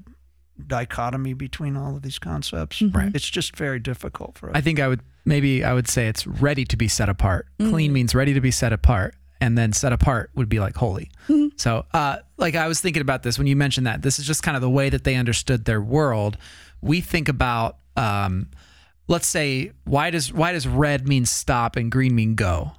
dichotomy 0.67 1.33
between 1.33 1.77
all 1.77 1.95
of 1.95 2.01
these 2.01 2.19
concepts. 2.19 2.81
Right. 2.81 3.11
It's 3.13 3.29
just 3.29 3.55
very 3.55 3.79
difficult 3.79 4.37
for 4.37 4.49
us. 4.49 4.55
I 4.55 4.61
think 4.61 4.79
I 4.79 4.87
would 4.87 5.01
maybe 5.25 5.63
I 5.63 5.73
would 5.73 5.87
say 5.87 6.07
it's 6.07 6.25
ready 6.25 6.65
to 6.65 6.77
be 6.77 6.87
set 6.87 7.09
apart. 7.09 7.47
Mm. 7.59 7.69
Clean 7.69 7.93
means 7.93 8.15
ready 8.15 8.33
to 8.33 8.41
be 8.41 8.51
set 8.51 8.73
apart, 8.73 9.15
and 9.41 9.57
then 9.57 9.73
set 9.73 9.93
apart 9.93 10.31
would 10.35 10.49
be 10.49 10.59
like 10.59 10.75
holy. 10.75 11.09
Mm-hmm. 11.27 11.57
So, 11.57 11.85
uh, 11.93 12.17
like 12.37 12.55
I 12.55 12.67
was 12.67 12.81
thinking 12.81 13.01
about 13.01 13.23
this 13.23 13.37
when 13.37 13.47
you 13.47 13.55
mentioned 13.55 13.87
that. 13.87 14.01
This 14.01 14.19
is 14.19 14.25
just 14.25 14.43
kind 14.43 14.55
of 14.55 14.61
the 14.61 14.69
way 14.69 14.89
that 14.89 15.03
they 15.03 15.15
understood 15.15 15.65
their 15.65 15.81
world. 15.81 16.37
We 16.81 17.01
think 17.01 17.29
about, 17.29 17.77
um, 17.95 18.51
let's 19.07 19.27
say, 19.27 19.71
why 19.85 20.09
does 20.09 20.31
why 20.31 20.51
does 20.51 20.67
red 20.67 21.07
mean 21.07 21.25
stop 21.25 21.75
and 21.75 21.91
green 21.91 22.15
mean 22.15 22.35
go? 22.35 22.71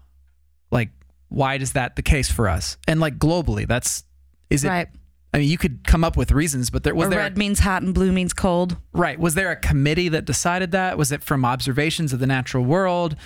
Like, 0.71 0.91
why 1.29 1.57
is 1.57 1.73
that 1.73 1.97
the 1.97 2.03
case 2.03 2.31
for 2.31 2.49
us? 2.49 2.77
And 2.89 3.01
like 3.01 3.19
globally, 3.19 3.67
that's 3.67 4.05
is 4.51 4.65
it? 4.65 4.69
Right. 4.69 4.89
I 5.35 5.39
mean, 5.39 5.49
you 5.51 5.59
could 5.59 5.83
come 5.85 6.05
up 6.05 6.17
with 6.17 6.31
reasons, 6.31 6.71
but 6.71 6.85
there 6.85 6.95
was 6.95 7.09
or 7.09 7.11
there 7.11 7.19
red 7.19 7.37
means 7.37 7.59
hot 7.59 7.83
and 7.83 7.93
blue 7.93 8.13
means 8.13 8.33
cold. 8.33 8.77
Right. 8.93 9.19
Was 9.19 9.35
there 9.35 9.51
a 9.51 9.57
committee 9.57 10.09
that 10.11 10.25
decided 10.25 10.71
that? 10.71 10.97
Was 10.97 11.11
it 11.13 11.23
from 11.25 11.45
observations 11.45 12.13
of 12.13 12.21
the 12.21 12.27
natural 12.27 12.65
world? 12.65 13.17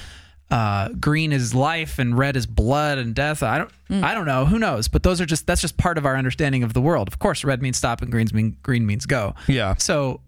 Uh, 0.50 0.88
green 0.98 1.30
is 1.32 1.54
life 1.54 1.98
and 1.98 2.16
red 2.16 2.34
is 2.34 2.46
blood 2.46 2.96
and 2.96 3.14
death. 3.14 3.42
I 3.42 3.58
don't. 3.58 3.70
I 4.02 4.14
don't 4.14 4.24
know. 4.24 4.46
Who 4.46 4.58
knows? 4.58 4.88
But 4.88 5.02
those 5.02 5.20
are 5.20 5.26
just. 5.26 5.46
That's 5.46 5.60
just 5.60 5.76
part 5.76 5.98
of 5.98 6.06
our 6.06 6.16
understanding 6.16 6.62
of 6.62 6.72
the 6.72 6.80
world. 6.80 7.06
Of 7.08 7.18
course, 7.18 7.44
red 7.44 7.60
means 7.60 7.76
stop 7.76 8.00
and 8.00 8.10
greens 8.10 8.32
mean 8.32 8.56
green 8.62 8.86
means 8.86 9.04
go. 9.04 9.34
Yeah. 9.46 9.74
So 9.76 10.22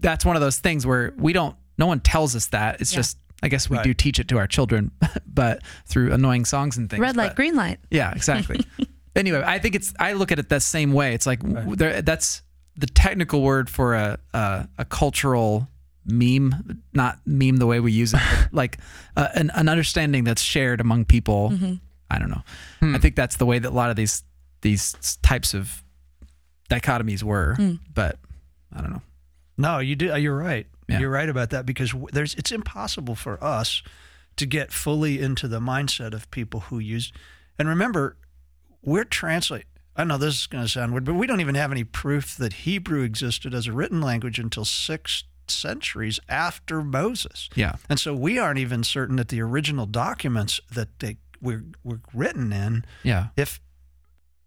that's 0.00 0.24
one 0.24 0.34
of 0.36 0.40
those 0.40 0.58
things 0.58 0.86
where 0.86 1.12
we 1.18 1.34
don't. 1.34 1.54
No 1.76 1.86
one 1.86 2.00
tells 2.00 2.34
us 2.34 2.46
that. 2.46 2.80
It's 2.80 2.90
just. 2.92 3.18
I 3.42 3.48
guess 3.48 3.68
we 3.68 3.76
Right. 3.76 3.84
do 3.84 3.92
teach 3.92 4.18
it 4.18 4.28
to 4.28 4.38
our 4.38 4.46
children, 4.46 4.90
but 5.26 5.62
through 5.84 6.14
annoying 6.14 6.46
songs 6.46 6.78
and 6.78 6.88
things. 6.88 7.00
Red 7.00 7.16
light, 7.18 7.28
But- 7.28 7.36
green 7.36 7.54
light. 7.54 7.78
yeah, 7.90 8.10
exactly. 8.12 8.64
anyway, 9.16 9.42
I 9.44 9.58
think 9.58 9.74
it's. 9.74 9.92
I 9.98 10.12
look 10.12 10.32
at 10.32 10.38
it 10.38 10.48
that 10.50 10.62
same 10.62 10.92
way. 10.92 11.14
It's 11.14 11.26
like 11.26 11.40
w 11.40 11.76
there, 11.76 12.02
that's 12.02 12.42
the 12.76 12.86
technical 12.86 13.42
word 13.42 13.70
for 13.70 13.94
a, 13.94 14.18
a 14.32 14.68
a 14.78 14.84
cultural 14.84 15.68
meme, 16.04 16.82
not 16.92 17.18
meme 17.26 17.56
the 17.56 17.66
way 17.66 17.80
we 17.80 17.92
use 17.92 18.14
it, 18.14 18.20
but 18.20 18.48
like 18.52 18.78
uh, 19.16 19.28
an 19.34 19.50
an 19.54 19.68
understanding 19.68 20.24
that's 20.24 20.42
shared 20.42 20.80
among 20.80 21.04
people. 21.04 21.50
Mm-hmm. 21.50 21.74
I 22.10 22.18
don't 22.18 22.30
know. 22.30 22.42
Hmm. 22.80 22.94
I 22.94 22.98
think 22.98 23.16
that's 23.16 23.36
the 23.36 23.46
way 23.46 23.58
that 23.58 23.68
a 23.68 23.74
lot 23.74 23.90
of 23.90 23.96
these 23.96 24.22
these 24.62 24.94
types 25.22 25.54
of 25.54 25.82
dichotomies 26.70 27.22
were, 27.22 27.54
hmm. 27.54 27.74
but 27.94 28.18
I 28.72 28.80
don't 28.80 28.90
know. 28.90 29.02
No, 29.58 29.78
you 29.78 29.96
do. 29.96 30.12
Uh, 30.12 30.16
you're 30.16 30.36
right. 30.36 30.66
Yeah. 30.88 31.00
You're 31.00 31.10
right 31.10 31.28
about 31.28 31.50
that 31.50 31.66
because 31.66 31.94
there's. 32.12 32.34
It's 32.34 32.52
impossible 32.52 33.14
for 33.14 33.42
us 33.42 33.82
to 34.36 34.46
get 34.46 34.72
fully 34.72 35.20
into 35.20 35.48
the 35.48 35.60
mindset 35.60 36.12
of 36.12 36.30
people 36.30 36.60
who 36.60 36.78
use. 36.78 37.12
And 37.58 37.68
remember, 37.68 38.16
we're 38.82 39.04
translate. 39.04 39.64
I 39.96 40.04
know 40.04 40.18
this 40.18 40.40
is 40.40 40.46
going 40.46 40.64
to 40.64 40.68
sound 40.70 40.92
weird, 40.92 41.04
but 41.04 41.14
we 41.14 41.26
don't 41.26 41.40
even 41.40 41.54
have 41.54 41.72
any 41.72 41.84
proof 41.84 42.36
that 42.36 42.52
Hebrew 42.52 43.02
existed 43.02 43.54
as 43.54 43.66
a 43.66 43.72
written 43.72 44.00
language 44.02 44.38
until 44.38 44.64
six 44.64 45.24
centuries 45.48 46.20
after 46.28 46.82
Moses. 46.82 47.48
Yeah. 47.54 47.76
And 47.88 47.98
so 47.98 48.14
we 48.14 48.38
aren't 48.38 48.58
even 48.58 48.84
certain 48.84 49.16
that 49.16 49.28
the 49.28 49.40
original 49.40 49.86
documents 49.86 50.60
that 50.72 50.98
they 50.98 51.16
were, 51.40 51.64
were 51.82 52.00
written 52.12 52.52
in, 52.52 52.84
Yeah. 53.04 53.28
if 53.36 53.60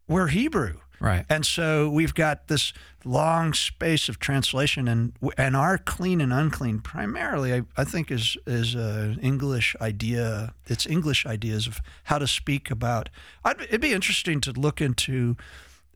were 0.07 0.27
Hebrew. 0.27 0.79
Right. 0.99 1.25
And 1.29 1.45
so 1.45 1.89
we've 1.89 2.13
got 2.13 2.47
this 2.47 2.73
long 3.05 3.53
space 3.53 4.09
of 4.09 4.19
translation, 4.19 4.87
and 4.87 5.13
and 5.37 5.55
our 5.55 5.77
clean 5.77 6.19
and 6.19 6.33
unclean 6.33 6.79
primarily, 6.79 7.53
I, 7.53 7.61
I 7.77 7.83
think, 7.85 8.11
is 8.11 8.35
is 8.45 8.75
a 8.75 9.15
English 9.21 9.75
idea. 9.79 10.53
It's 10.67 10.85
English 10.85 11.25
ideas 11.25 11.67
of 11.67 11.79
how 12.05 12.17
to 12.17 12.27
speak 12.27 12.69
about. 12.69 13.09
I'd, 13.45 13.61
it'd 13.61 13.81
be 13.81 13.93
interesting 13.93 14.41
to 14.41 14.51
look 14.51 14.81
into 14.81 15.37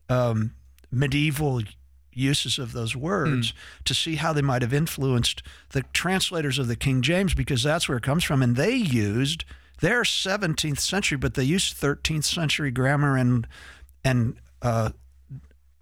um, 0.08 0.54
medieval 0.90 1.62
uses 2.12 2.58
of 2.58 2.72
those 2.72 2.94
words 2.94 3.52
to 3.84 3.92
see 3.92 4.14
how 4.14 4.32
they 4.32 4.40
might 4.42 4.62
have 4.62 4.72
influenced 4.72 5.42
the 5.70 5.82
translators 5.92 6.58
of 6.58 6.68
the 6.68 6.76
King 6.76 7.02
James, 7.02 7.34
because 7.34 7.62
that's 7.62 7.88
where 7.88 7.98
it 7.98 8.04
comes 8.04 8.24
from, 8.24 8.42
and 8.42 8.56
they 8.56 8.74
used 8.74 9.44
their 9.80 10.02
17th 10.02 10.78
century, 10.78 11.18
but 11.18 11.34
they 11.34 11.44
used 11.44 11.76
13th 11.76 12.24
century 12.24 12.70
grammar 12.70 13.16
and 13.16 13.46
and 14.04 14.36
uh, 14.64 14.90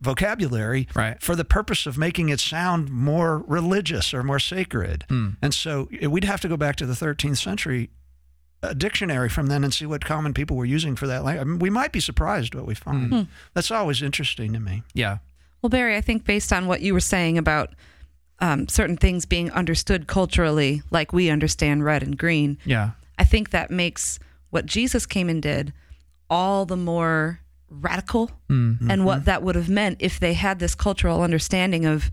vocabulary 0.00 0.88
Right. 0.94 1.20
for 1.22 1.36
the 1.36 1.44
purpose 1.44 1.86
of 1.86 1.96
making 1.96 2.28
it 2.28 2.40
sound 2.40 2.90
more 2.90 3.38
religious 3.46 4.12
or 4.12 4.22
more 4.22 4.40
sacred. 4.40 5.04
And 5.08 5.54
so 5.54 5.88
eh, 6.00 6.06
we'd 6.08 6.24
have 6.24 6.40
to 6.40 6.48
go 6.48 6.56
back 6.56 6.76
to 6.76 6.86
the 6.86 6.94
13th 6.94 7.38
century 7.38 7.90
uh, 8.64 8.72
dictionary 8.74 9.28
from 9.28 9.46
then 9.46 9.64
and 9.64 9.72
see 9.72 9.86
what 9.86 10.04
common 10.04 10.34
people 10.34 10.56
were 10.56 10.64
using 10.64 10.96
for 10.96 11.06
that 11.06 11.24
language. 11.24 11.40
I 11.46 11.48
mean, 11.50 11.58
we 11.60 11.70
might 11.70 11.92
be 11.92 12.00
surprised 12.00 12.54
what 12.54 12.66
we 12.66 12.74
find. 12.74 13.28
That's 13.54 13.70
always 13.70 14.02
interesting 14.02 14.52
to 14.52 14.60
me. 14.60 14.82
Yeah. 14.94 15.18
Well, 15.60 15.70
Barry, 15.70 15.96
I 15.96 16.00
think 16.00 16.24
based 16.24 16.52
on 16.52 16.66
what 16.66 16.80
you 16.80 16.92
were 16.92 17.00
saying 17.00 17.38
about 17.38 17.74
um, 18.40 18.66
certain 18.68 18.96
things 18.96 19.24
being 19.24 19.50
understood 19.52 20.06
culturally, 20.08 20.82
like 20.90 21.12
we 21.12 21.30
understand 21.30 21.84
red 21.84 22.02
and 22.02 22.16
green, 22.18 22.58
Yeah. 22.64 22.90
I 23.18 23.24
think 23.24 23.50
that 23.50 23.70
makes 23.70 24.18
what 24.50 24.66
Jesus 24.66 25.06
came 25.06 25.28
and 25.28 25.40
did 25.40 25.72
all 26.28 26.66
the 26.66 26.76
more 26.76 27.38
radical 27.80 28.30
and 28.48 29.04
what 29.04 29.24
that 29.24 29.42
would 29.42 29.54
have 29.54 29.68
meant 29.68 29.96
if 30.00 30.20
they 30.20 30.34
had 30.34 30.58
this 30.58 30.74
cultural 30.74 31.22
understanding 31.22 31.84
of 31.86 32.10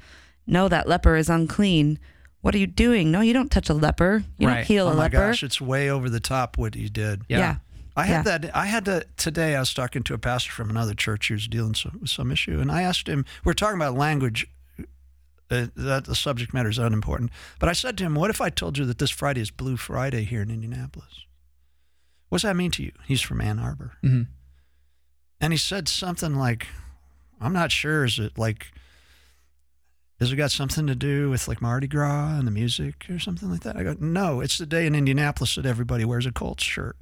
no 0.48 0.68
that 0.70 0.88
leper 0.88 1.16
is 1.18 1.30
unclean 1.30 2.00
what 2.42 2.56
are 2.56 2.58
you 2.58 2.68
doing 2.68 3.12
no 3.12 3.20
you 3.22 3.34
don't 3.34 3.52
touch 3.52 3.70
a 3.70 3.74
leper 3.74 4.24
you 4.38 4.48
Right. 4.48 4.56
don't 4.56 4.66
heal 4.66 4.88
oh 4.88 4.92
a 4.92 4.94
my 4.96 5.00
leper 5.04 5.18
gosh, 5.18 5.44
it's 5.44 5.60
way 5.60 5.90
over 5.90 6.10
the 6.10 6.20
top 6.22 6.58
what 6.58 6.76
he 6.76 6.88
did. 6.90 7.24
Yeah. 7.28 7.38
yeah 7.40 7.56
I 7.98 8.06
had 8.06 8.26
Yeah. 8.26 8.38
that. 8.38 8.56
I 8.56 8.66
had 8.68 8.86
to 8.86 9.06
today. 9.18 9.56
I 9.58 9.60
was 9.60 9.74
talking 9.74 10.04
to 10.04 10.14
a 10.14 10.18
pastor 10.18 10.52
from 10.54 10.70
another 10.70 10.94
church 10.94 11.28
who's 11.28 11.48
dealing 11.50 11.74
so, 11.74 11.92
with 12.00 12.10
some 12.10 12.32
issue, 12.32 12.62
and 12.62 12.72
I 12.72 12.84
asked 12.84 13.08
him. 13.10 13.26
We're 13.44 13.52
talking 13.54 13.76
about 13.76 13.96
language. 13.96 14.48
Uh, 15.52 15.66
that 15.76 16.06
the 16.06 16.16
subject 16.16 16.54
matter 16.54 16.70
is 16.70 16.78
unimportant. 16.78 17.32
But 17.60 17.68
I 17.68 17.74
said 17.74 17.98
to 17.98 18.04
him, 18.06 18.14
"What 18.16 18.30
if 18.30 18.40
I 18.40 18.50
told 18.52 18.78
you 18.78 18.86
that 18.86 19.00
this 19.00 19.10
Friday 19.10 19.42
is 19.42 19.50
Blue 19.52 19.76
Friday 19.76 20.24
here 20.24 20.42
in 20.44 20.50
Indianapolis? 20.52 21.26
What 22.30 22.38
does 22.38 22.44
that 22.44 22.56
mean 22.56 22.72
to 22.72 22.84
you?" 22.84 22.92
He's 23.06 23.20
from 23.22 23.42
Ann 23.42 23.60
Arbor, 23.60 23.94
Mhm. 24.04 24.28
And 25.42 25.54
he 25.54 25.58
said 25.58 25.88
something 25.88 26.36
like, 26.36 26.68
"I'm 27.42 27.54
not 27.54 27.72
sure. 27.72 28.06
Is 28.06 28.20
it 28.20 28.38
like?" 28.38 28.68
Has 30.20 30.34
it 30.34 30.36
got 30.36 30.52
something 30.52 30.86
to 30.88 30.96
do 30.96 31.30
with 31.30 31.48
like 31.48 31.62
Mardi 31.62 31.88
Gras 31.88 32.38
and 32.38 32.46
the 32.46 32.52
music 32.52 33.06
or 33.10 33.20
something 33.20 33.50
like 33.50 33.62
that? 33.62 33.78
I 33.78 33.84
go, 33.84 33.96
no, 34.02 34.42
it's 34.42 34.58
the 34.58 34.66
day 34.66 34.86
in 34.86 34.94
Indianapolis 34.94 35.56
that 35.56 35.66
everybody 35.66 36.04
wears 36.04 36.26
a 36.26 36.32
Colts 36.34 36.62
shirt. 36.66 36.98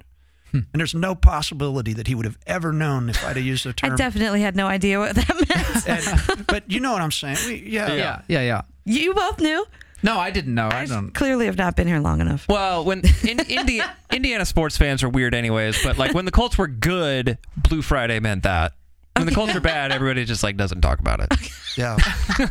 Hmm. 0.52 0.58
And 0.72 0.78
there's 0.78 0.94
no 0.94 1.16
possibility 1.16 1.92
that 1.94 2.06
he 2.06 2.14
would 2.14 2.26
have 2.26 2.38
ever 2.46 2.72
known 2.72 3.10
if 3.10 3.24
I'd 3.24 3.34
have 3.36 3.44
used 3.44 3.64
the 3.64 3.72
term. 3.74 3.92
i 3.92 3.96
definitely 3.96 4.40
had 4.40 4.54
no 4.54 4.68
idea 4.68 5.00
what 5.00 5.16
that 5.16 5.28
meant 5.88 6.28
And- 6.38 6.46
but 6.46 6.70
you 6.70 6.78
know 6.78 6.92
what 6.92 7.02
I'm 7.02 7.10
saying? 7.10 7.38
We, 7.48 7.56
yeah, 7.68 7.92
Yeah. 7.92 8.22
Yeah. 8.28 8.40
Yeah. 8.42 8.62
you 8.84 9.12
both 9.14 9.40
knew 9.40 9.66
No, 10.02 10.18
I 10.18 10.30
didn't 10.30 10.54
know. 10.54 10.68
I 10.68 10.82
i 10.82 10.86
don't. 10.86 11.12
clearly 11.12 11.46
have 11.46 11.58
not 11.58 11.74
been 11.74 11.86
here 11.88 11.98
long 12.00 12.20
enough 12.20 12.46
Well, 12.48 12.84
when 12.84 13.00
in, 13.28 13.40
Indi- 13.40 13.82
Indiana 14.12 14.44
sports 14.44 14.76
fans 14.76 15.02
are 15.02 15.08
weird, 15.08 15.34
anyways. 15.34 15.82
But 15.82 15.98
like 15.98 16.14
when 16.14 16.24
the 16.24 16.30
Colts 16.30 16.56
were 16.56 16.68
good, 16.68 17.38
Blue 17.56 17.82
Friday 17.82 18.20
meant 18.20 18.44
that. 18.44 18.74
When 19.16 19.26
the 19.26 19.34
Colts 19.34 19.56
are 19.56 19.60
bad, 19.60 19.90
everybody 19.90 20.24
just 20.24 20.42
like 20.44 20.56
doesn't 20.56 20.80
talk 20.80 21.00
about 21.00 21.20
it. 21.20 21.50
yeah. 21.76 21.96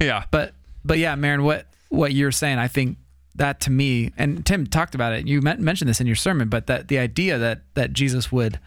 Yeah. 0.00 0.24
But 0.30 0.54
but 0.84 0.98
yeah, 0.98 1.14
Marin, 1.14 1.42
what 1.42 1.66
what 1.88 2.12
you're 2.12 2.32
saying, 2.32 2.58
I 2.58 2.68
think 2.68 2.98
that 3.34 3.60
to 3.60 3.70
me, 3.70 4.12
and 4.16 4.44
Tim 4.44 4.66
talked 4.66 4.94
about 4.94 5.12
it. 5.12 5.26
You 5.26 5.40
mentioned 5.42 5.88
this 5.88 6.00
in 6.00 6.06
your 6.06 6.16
sermon, 6.16 6.48
but 6.48 6.66
that 6.68 6.88
the 6.88 6.98
idea 6.98 7.38
that 7.38 7.62
that 7.74 7.92
Jesus 7.92 8.32
would 8.32 8.58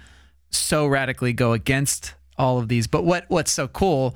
so 0.52 0.86
radically 0.88 1.34
go 1.34 1.54
against 1.54 2.14
all 2.38 2.60
of 2.60 2.68
these. 2.68 2.88
But 2.88 3.04
what 3.04 3.26
what's 3.30 3.52
so 3.52 3.68
cool 3.68 4.16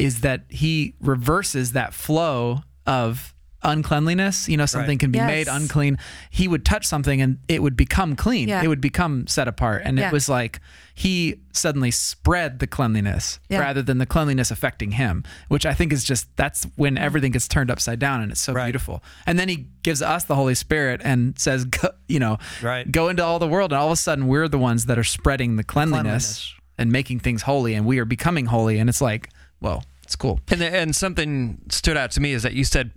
is 0.00 0.20
that 0.22 0.44
he 0.48 0.94
reverses 1.00 1.72
that 1.72 1.94
flow 1.94 2.62
of 2.86 3.34
uncleanliness. 3.62 4.48
You 4.48 4.56
know, 4.56 4.64
something 4.64 4.92
Right. 4.92 4.98
can 5.00 5.10
be 5.10 5.18
Yes. 5.18 5.26
made 5.26 5.46
unclean. 5.48 5.98
He 6.30 6.48
would 6.48 6.64
touch 6.64 6.86
something 6.86 7.20
and 7.20 7.36
it 7.46 7.62
would 7.62 7.76
become 7.76 8.16
clean. 8.16 8.48
Yeah. 8.48 8.62
It 8.62 8.68
would 8.68 8.80
become 8.80 9.26
set 9.26 9.48
apart. 9.48 9.82
And 9.84 9.98
Yeah. 9.98 10.06
it 10.08 10.12
was 10.14 10.30
like 10.30 10.60
he 10.94 11.36
suddenly 11.52 11.90
spread 11.90 12.58
the 12.58 12.66
cleanliness 12.66 13.38
Yeah. 13.50 13.58
rather 13.60 13.82
than 13.82 13.98
the 13.98 14.06
cleanliness 14.06 14.50
affecting 14.50 14.92
him, 14.92 15.24
which 15.48 15.66
I 15.66 15.74
think 15.74 15.92
is 15.92 16.04
just 16.04 16.34
that's 16.36 16.66
when 16.76 16.96
everything 16.96 17.32
gets 17.32 17.46
turned 17.48 17.70
upside 17.70 17.98
down 17.98 18.22
and 18.22 18.32
it's 18.32 18.40
so 18.40 18.54
Right. 18.54 18.64
beautiful. 18.64 19.02
And 19.26 19.38
then 19.38 19.50
he 19.50 19.66
gives 19.82 20.00
us 20.00 20.24
the 20.24 20.36
Holy 20.36 20.54
Spirit 20.54 21.02
and 21.04 21.38
says, 21.38 21.66
go, 21.66 21.90
you 22.08 22.18
know, 22.18 22.38
Right. 22.62 22.90
go 22.90 23.10
into 23.10 23.22
all 23.22 23.38
the 23.38 23.46
world. 23.48 23.72
And 23.72 23.78
all 23.78 23.88
of 23.88 23.92
a 23.92 23.96
sudden, 23.96 24.26
we're 24.26 24.48
the 24.48 24.58
ones 24.58 24.86
that 24.86 24.98
are 24.98 25.04
spreading 25.04 25.56
the 25.56 25.64
cleanliness, 25.64 26.00
Cleanliness. 26.24 26.54
and 26.78 26.90
making 26.90 27.20
things 27.20 27.42
holy, 27.42 27.74
and 27.74 27.84
we 27.84 27.98
are 27.98 28.06
becoming 28.06 28.46
holy. 28.46 28.78
And 28.78 28.88
it's 28.88 29.02
like, 29.02 29.28
whoa, 29.58 29.82
it's 30.10 30.16
cool. 30.16 30.40
And 30.50 30.60
the, 30.60 30.74
and 30.74 30.96
something 30.96 31.60
stood 31.70 31.96
out 31.96 32.10
to 32.12 32.20
me 32.20 32.32
is 32.32 32.42
that 32.42 32.52
you 32.52 32.64
said 32.64 32.90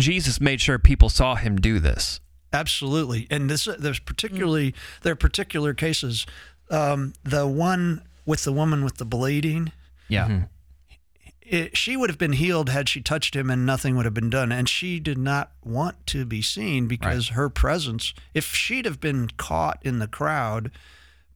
Jesus 0.00 0.40
made 0.40 0.60
sure 0.60 0.80
people 0.80 1.08
saw 1.08 1.36
him 1.36 1.60
do 1.60 1.78
this. 1.78 2.20
Absolutely, 2.52 3.28
and 3.30 3.48
this 3.48 3.68
uh, 3.68 3.76
there's 3.78 4.00
particularly 4.00 4.70
hmm. 4.70 4.76
there 5.02 5.12
are 5.12 5.16
particular 5.16 5.74
cases. 5.74 6.26
Um, 6.72 7.12
the 7.22 7.46
one 7.46 8.02
with 8.26 8.42
the 8.42 8.52
woman 8.52 8.82
with 8.82 8.96
the 8.96 9.04
bleeding, 9.04 9.70
Yeah. 10.08 10.26
Mm-hmm. 10.26 10.44
it, 11.42 11.76
she 11.76 11.96
would 11.96 12.10
have 12.10 12.18
been 12.18 12.32
healed 12.32 12.68
had 12.70 12.88
she 12.88 13.00
touched 13.00 13.36
him, 13.36 13.48
and 13.48 13.64
nothing 13.64 13.94
would 13.94 14.04
have 14.04 14.14
been 14.14 14.30
done. 14.30 14.50
And 14.50 14.68
she 14.68 14.98
did 14.98 15.18
not 15.18 15.52
want 15.62 16.04
to 16.08 16.24
be 16.24 16.42
seen 16.42 16.88
because 16.88 17.28
her 17.28 17.48
presence. 17.48 18.12
If 18.32 18.56
she'd 18.56 18.86
have 18.86 18.98
been 18.98 19.28
caught 19.36 19.78
in 19.82 20.00
the 20.00 20.08
crowd 20.08 20.72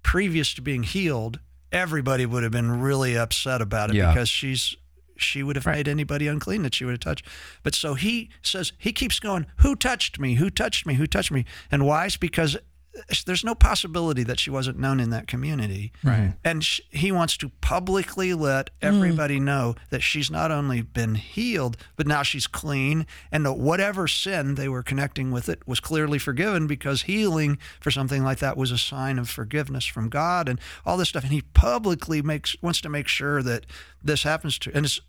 previous 0.02 0.54
to 0.54 0.60
being 0.60 0.82
healed, 0.82 1.38
everybody 1.70 2.26
would 2.26 2.42
have 2.42 2.52
been 2.52 2.80
really 2.80 3.16
upset 3.16 3.62
about 3.62 3.90
it 3.90 3.96
Yeah. 3.96 4.12
because 4.12 4.28
she's 4.28 4.74
she 5.20 5.42
would 5.42 5.56
have 5.56 5.66
made 5.66 5.88
anybody 5.88 6.26
unclean 6.26 6.62
that 6.62 6.74
she 6.74 6.84
would 6.84 6.92
have 6.92 7.00
touched. 7.00 7.26
But 7.62 7.74
so 7.74 7.94
he 7.94 8.30
says 8.42 8.72
he 8.78 8.92
keeps 8.92 9.18
going, 9.20 9.46
"Who 9.58 9.76
touched 9.76 10.18
me? 10.18 10.34
Who 10.34 10.50
touched 10.50 10.86
me? 10.86 10.94
Who 10.94 11.06
touched 11.06 11.30
me?" 11.30 11.44
And 11.70 11.84
why? 11.84 12.06
It's 12.06 12.16
because 12.16 12.56
there's 13.26 13.44
no 13.44 13.54
possibility 13.54 14.22
that 14.24 14.40
she 14.40 14.50
wasn't 14.50 14.78
known 14.78 15.00
in 15.00 15.10
that 15.10 15.26
community. 15.26 15.92
Right. 16.02 16.18
Mm-hmm. 16.18 16.30
And 16.44 16.64
sh- 16.64 16.80
he 16.90 17.12
wants 17.12 17.36
to 17.38 17.50
publicly 17.60 18.34
let 18.34 18.66
mm. 18.66 18.70
everybody 18.80 19.40
know 19.40 19.76
that 19.90 20.02
she's 20.02 20.30
not 20.30 20.50
only 20.50 20.82
been 20.82 21.14
healed, 21.14 21.76
but 21.96 22.06
now 22.06 22.22
she's 22.22 22.46
clean, 22.46 23.06
and 23.30 23.44
that 23.44 23.54
whatever 23.54 24.08
sin 24.08 24.54
they 24.54 24.68
were 24.68 24.82
connecting 24.82 25.30
with 25.30 25.48
it 25.48 25.66
was 25.66 25.80
clearly 25.80 26.18
forgiven 26.18 26.66
because 26.66 27.02
healing 27.02 27.58
for 27.80 27.90
something 27.90 28.22
like 28.24 28.38
that 28.38 28.56
was 28.56 28.70
a 28.70 28.78
sign 28.78 29.18
of 29.18 29.28
forgiveness 29.28 29.84
from 29.84 30.08
God 30.08 30.48
and 30.48 30.60
all 30.84 30.96
this 30.96 31.10
stuff. 31.10 31.24
And 31.24 31.32
he 31.32 31.42
publicly 31.42 32.22
makes 32.22 32.56
wants 32.62 32.80
to 32.82 32.88
make 32.88 33.08
sure 33.08 33.42
that 33.42 33.66
this 34.02 34.22
happens 34.22 34.58
to 34.60 34.70
and 34.74 34.86
it's 34.86 35.00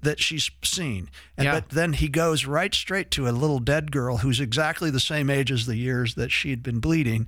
that 0.00 0.20
she's 0.20 0.50
seen. 0.64 1.08
And 1.36 1.44
Yeah. 1.44 1.52
but 1.52 1.68
then 1.70 1.92
he 1.94 2.08
goes 2.08 2.44
right 2.44 2.74
straight 2.74 3.10
to 3.12 3.28
a 3.28 3.30
little 3.30 3.60
dead 3.60 3.92
girl 3.92 4.18
who's 4.18 4.40
exactly 4.40 4.90
the 4.90 5.00
same 5.00 5.30
age 5.30 5.52
as 5.52 5.66
the 5.66 5.76
years 5.76 6.14
that 6.16 6.30
she 6.30 6.50
had 6.50 6.62
been 6.62 6.80
bleeding, 6.80 7.26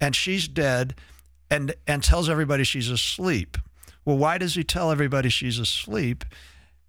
and 0.00 0.14
she's 0.14 0.46
dead, 0.48 0.94
and 1.50 1.74
and 1.86 2.02
tells 2.02 2.28
everybody 2.28 2.64
she's 2.64 2.88
asleep. 2.90 3.58
Well, 4.04 4.18
why 4.18 4.38
does 4.38 4.54
he 4.54 4.64
tell 4.64 4.90
everybody 4.90 5.28
she's 5.28 5.58
asleep? 5.58 6.24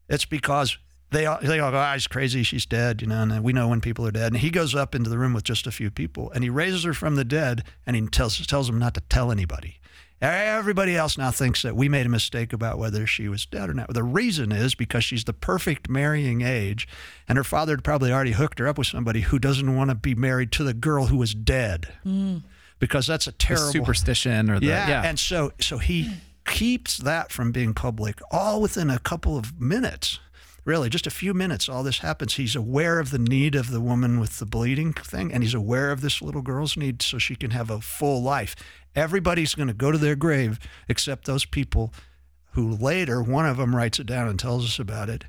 It's 0.10 0.26
because 0.26 0.78
they 1.12 1.26
all 1.26 1.40
they 1.42 1.60
all 1.60 1.72
go, 1.72 1.78
ah, 1.78 1.94
he's 1.94 2.08
crazy, 2.08 2.44
she's 2.44 2.66
dead, 2.66 3.02
you 3.02 3.08
know, 3.08 3.22
and 3.22 3.44
we 3.44 3.54
know 3.54 3.68
when 3.68 3.80
people 3.82 4.06
are 4.06 4.12
dead. 4.12 4.34
And 4.34 4.42
he 4.42 4.50
goes 4.50 4.76
up 4.76 4.94
into 4.94 5.10
the 5.10 5.18
room 5.18 5.34
with 5.34 5.44
just 5.44 5.66
a 5.66 5.72
few 5.72 5.90
people, 5.90 6.30
and 6.32 6.44
he 6.44 6.50
raises 6.50 6.84
her 6.84 6.94
from 6.94 7.16
the 7.16 7.26
dead, 7.26 7.64
and 7.86 7.96
he 7.96 8.06
tells 8.08 8.46
tells 8.46 8.68
them 8.68 8.78
not 8.80 8.94
to 8.96 9.02
tell 9.02 9.32
anybody. 9.32 9.78
Everybody 10.22 10.96
else 10.96 11.18
now 11.18 11.30
thinks 11.30 11.62
that 11.62 11.76
we 11.76 11.90
made 11.90 12.06
a 12.06 12.10
mistake 12.10 12.54
about 12.54 12.78
whether 12.78 13.06
she 13.06 13.28
was 13.28 13.46
dead 13.46 13.70
or 13.70 13.74
not. 13.74 13.94
The 13.94 14.04
reason 14.04 14.52
is 14.52 14.74
because 14.74 15.04
she's 15.04 15.26
the 15.26 15.34
perfect 15.34 15.90
marrying 15.90 16.42
age, 16.42 16.88
and 17.28 17.38
her 17.38 17.44
father 17.44 17.74
had 17.74 17.84
probably 17.84 18.12
already 18.12 18.32
hooked 18.32 18.60
her 18.60 18.68
up 18.68 18.78
with 18.78 18.88
somebody 18.88 19.22
who 19.22 19.40
doesn't 19.40 19.76
want 19.76 19.90
to 19.90 19.96
be 19.96 20.16
married 20.16 20.52
to 20.54 20.64
the 20.64 20.74
girl 20.74 21.08
who 21.08 21.18
was 21.18 21.36
dead, 21.36 21.90
mm. 22.06 22.44
because 22.80 23.06
that's 23.08 23.28
a 23.28 23.32
The 23.32 23.38
terrible 23.38 23.72
superstition 23.72 24.50
or 24.50 24.60
the 24.60 24.68
yeah, 24.68 24.88
yeah. 24.88 25.02
and 25.04 25.20
so 25.20 25.52
so 25.60 25.80
he 25.80 26.12
keeps 26.46 26.98
that 26.98 27.32
from 27.32 27.52
being 27.52 27.74
public 27.74 28.20
all 28.32 28.62
within 28.62 28.90
a 28.90 29.00
couple 29.00 29.38
of 29.38 29.60
minutes. 29.60 30.20
Really, 30.64 30.90
just 30.90 31.06
a 31.06 31.12
few 31.12 31.36
minutes, 31.36 31.70
all 31.70 31.84
this 31.84 32.00
happens. 32.00 32.36
He's 32.36 32.56
aware 32.56 33.00
of 33.00 33.12
the 33.12 33.20
need 33.20 33.54
of 33.54 33.70
the 33.70 33.80
woman 33.80 34.20
with 34.20 34.40
the 34.40 34.48
bleeding 34.48 34.94
thing, 34.94 35.32
and 35.32 35.44
he's 35.44 35.54
aware 35.54 35.92
of 35.92 36.02
this 36.02 36.24
little 36.24 36.42
girl's 36.42 36.76
need 36.76 37.04
so 37.04 37.20
she 37.20 37.36
can 37.36 37.52
have 37.52 37.70
a 37.70 37.80
full 37.80 38.24
life. 38.24 38.56
Everybody's 38.96 39.56
going 39.56 39.68
to 39.68 39.74
go 39.74 39.92
to 39.92 39.98
their 39.98 40.16
grave 40.16 40.60
except 40.88 41.26
those 41.26 41.46
people 41.46 41.94
who 42.52 42.70
later, 42.76 43.22
one 43.22 43.46
of 43.46 43.58
them 43.58 43.76
writes 43.76 44.00
it 44.00 44.08
down 44.08 44.28
and 44.28 44.40
tells 44.40 44.66
us 44.66 44.80
about 44.80 45.10
it. 45.10 45.26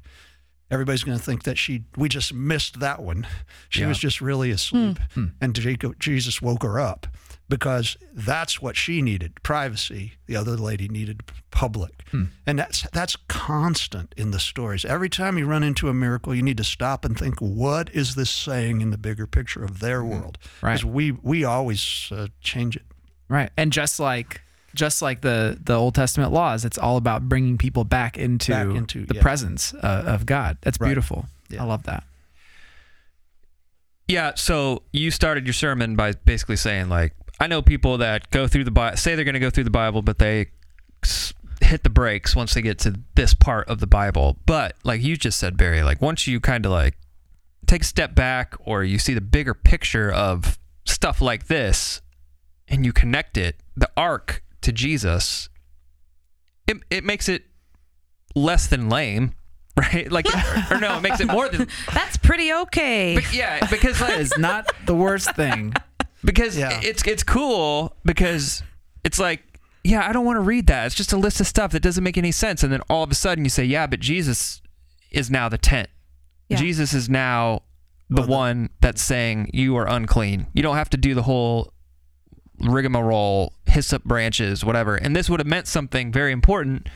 everybody's 0.68 1.04
going 1.04 1.16
to 1.16 1.22
think 1.24 1.44
that 1.44 1.56
she 1.56 1.84
we 1.96 2.08
just 2.08 2.34
missed 2.34 2.80
that 2.80 3.00
one. 3.00 3.24
She 3.68 3.82
Yeah. 3.82 3.86
was 3.88 3.98
just 3.98 4.20
really 4.20 4.50
asleep, 4.50 4.98
hmm. 5.14 5.20
Hmm. 5.20 5.26
and 5.40 5.54
Jacob, 5.54 5.94
Jesus 6.00 6.42
woke 6.42 6.64
her 6.64 6.80
up 6.80 7.06
because 7.48 7.96
that's 8.12 8.60
what 8.60 8.76
she 8.76 9.00
needed 9.00 9.40
privacy. 9.44 10.14
The 10.26 10.34
other 10.34 10.56
lady 10.56 10.88
needed 10.88 11.20
public, 11.52 12.02
hmm. 12.10 12.24
and 12.48 12.58
that's 12.58 12.82
that's 12.90 13.14
constant 13.28 14.12
in 14.16 14.32
the 14.32 14.40
stories. 14.40 14.84
Every 14.84 15.08
time 15.08 15.38
you 15.38 15.46
run 15.46 15.62
into 15.62 15.88
a 15.88 15.94
miracle, 15.94 16.34
you 16.34 16.42
need 16.42 16.56
to 16.56 16.64
stop 16.64 17.04
and 17.04 17.16
think, 17.16 17.38
what 17.38 17.88
is 17.94 18.16
this 18.16 18.30
saying 18.30 18.80
in 18.80 18.90
the 18.90 18.98
bigger 18.98 19.28
picture 19.28 19.62
of 19.62 19.78
their 19.78 20.02
world? 20.02 20.36
Right. 20.62 20.72
Because 20.72 20.84
we 20.84 21.12
we 21.12 21.44
always 21.44 22.08
uh, 22.10 22.26
change 22.40 22.74
it. 22.74 22.85
Right. 23.28 23.50
And 23.56 23.72
just 23.72 23.98
like 24.00 24.40
just 24.74 25.00
like 25.02 25.20
the 25.22 25.58
the 25.62 25.74
Old 25.74 25.94
Testament 25.94 26.32
laws, 26.32 26.64
it's 26.64 26.78
all 26.78 26.96
about 26.96 27.28
bringing 27.28 27.56
people 27.58 27.84
back 27.84 28.18
into, 28.18 28.52
Back 28.52 28.66
into- 28.76 29.06
the 29.06 29.14
yeah. 29.16 29.22
presence 29.22 29.72
uh, 29.74 30.04
of 30.06 30.26
God. 30.26 30.58
That's 30.62 30.78
Right. 30.80 30.88
beautiful. 30.88 31.26
Yeah. 31.48 31.62
I 31.62 31.66
love 31.66 31.84
that. 31.84 32.04
Yeah, 34.08 34.32
so 34.36 34.82
you 34.92 35.10
started 35.10 35.46
your 35.46 35.52
sermon 35.54 35.96
by 35.96 36.12
basically 36.12 36.56
saying 36.56 36.88
like 36.88 37.12
I 37.40 37.46
know 37.48 37.60
people 37.60 37.98
that 37.98 38.30
go 38.30 38.46
through 38.46 38.64
the 38.64 38.70
Bible, 38.70 38.96
say 38.96 39.14
they're 39.14 39.24
going 39.24 39.34
to 39.34 39.40
go 39.40 39.50
through 39.50 39.64
the 39.64 39.70
Bible, 39.70 40.00
but 40.02 40.18
they 40.18 40.46
hit 41.60 41.82
the 41.82 41.90
brakes 41.90 42.34
once 42.36 42.54
they 42.54 42.62
get 42.62 42.78
to 42.80 42.94
this 43.14 43.34
part 43.34 43.68
of 43.68 43.80
the 43.80 43.86
Bible. 43.86 44.36
But 44.46 44.74
like 44.84 45.02
you 45.02 45.16
just 45.16 45.38
said, 45.38 45.56
Barry, 45.56 45.82
like 45.82 46.00
once 46.00 46.26
you 46.26 46.38
kind 46.40 46.64
of 46.64 46.72
like 46.72 46.94
take 47.66 47.82
a 47.82 47.84
step 47.84 48.14
back 48.14 48.54
or 48.64 48.84
you 48.84 48.98
see 48.98 49.12
the 49.12 49.20
bigger 49.20 49.52
picture 49.54 50.10
of 50.10 50.58
stuff 50.84 51.20
like 51.20 51.48
this 51.48 52.00
and 52.68 52.84
you 52.84 52.92
connect 52.92 53.36
it, 53.36 53.56
the 53.76 53.90
arc 53.96 54.42
to 54.62 54.72
Jesus, 54.72 55.48
it, 56.66 56.78
it 56.90 57.04
makes 57.04 57.28
it 57.28 57.44
less 58.34 58.66
than 58.66 58.88
lame, 58.88 59.34
right? 59.76 60.10
Like, 60.10 60.26
or 60.70 60.78
no, 60.80 60.96
it 60.98 61.02
makes 61.02 61.20
it 61.20 61.26
more 61.26 61.48
than, 61.48 61.68
That's 61.94 62.16
pretty 62.16 62.52
okay. 62.52 63.14
but 63.14 63.32
yeah, 63.32 63.66
because 63.70 64.00
like, 64.00 64.10
That 64.10 64.20
is 64.20 64.36
not 64.38 64.72
the 64.86 64.94
worst 64.94 65.34
thing. 65.36 65.74
because 66.24 66.56
Yeah. 66.56 66.80
it's 66.82 67.06
it's 67.06 67.22
cool 67.22 67.94
because 68.04 68.62
it's 69.04 69.18
like 69.20 69.42
yeah 69.84 70.08
i 70.08 70.12
don't 70.12 70.24
want 70.24 70.36
to 70.36 70.40
read 70.40 70.66
that 70.66 70.86
it's 70.86 70.94
just 70.96 71.12
a 71.12 71.16
list 71.16 71.40
of 71.40 71.46
stuff 71.46 71.70
that 71.70 71.80
doesn't 71.80 72.02
make 72.02 72.18
any 72.18 72.32
sense 72.32 72.64
and 72.64 72.72
then 72.72 72.80
all 72.90 73.04
of 73.04 73.10
a 73.12 73.14
sudden 73.14 73.44
you 73.44 73.50
say 73.50 73.62
yeah 73.64 73.86
but 73.86 74.00
jesus 74.00 74.60
is 75.12 75.30
now 75.30 75.48
the 75.48 75.58
tent 75.58 75.88
Yeah. 76.48 76.56
jesus 76.56 76.92
is 76.94 77.08
now 77.08 77.62
the 78.10 78.22
Well, 78.22 78.26
the- 78.26 78.32
one 78.32 78.70
that's 78.80 79.00
saying 79.02 79.50
you 79.52 79.76
are 79.76 79.86
unclean 79.86 80.48
you 80.54 80.62
don't 80.64 80.74
have 80.76 80.90
to 80.90 80.96
do 80.96 81.14
the 81.14 81.22
whole 81.22 81.72
rigmarole 82.60 83.52
hyssop 83.66 84.04
branches 84.04 84.64
whatever 84.64 84.96
and 84.96 85.14
this 85.14 85.28
would 85.28 85.40
have 85.40 85.46
meant 85.46 85.66
something 85.66 86.10
very 86.12 86.32
important 86.32 86.88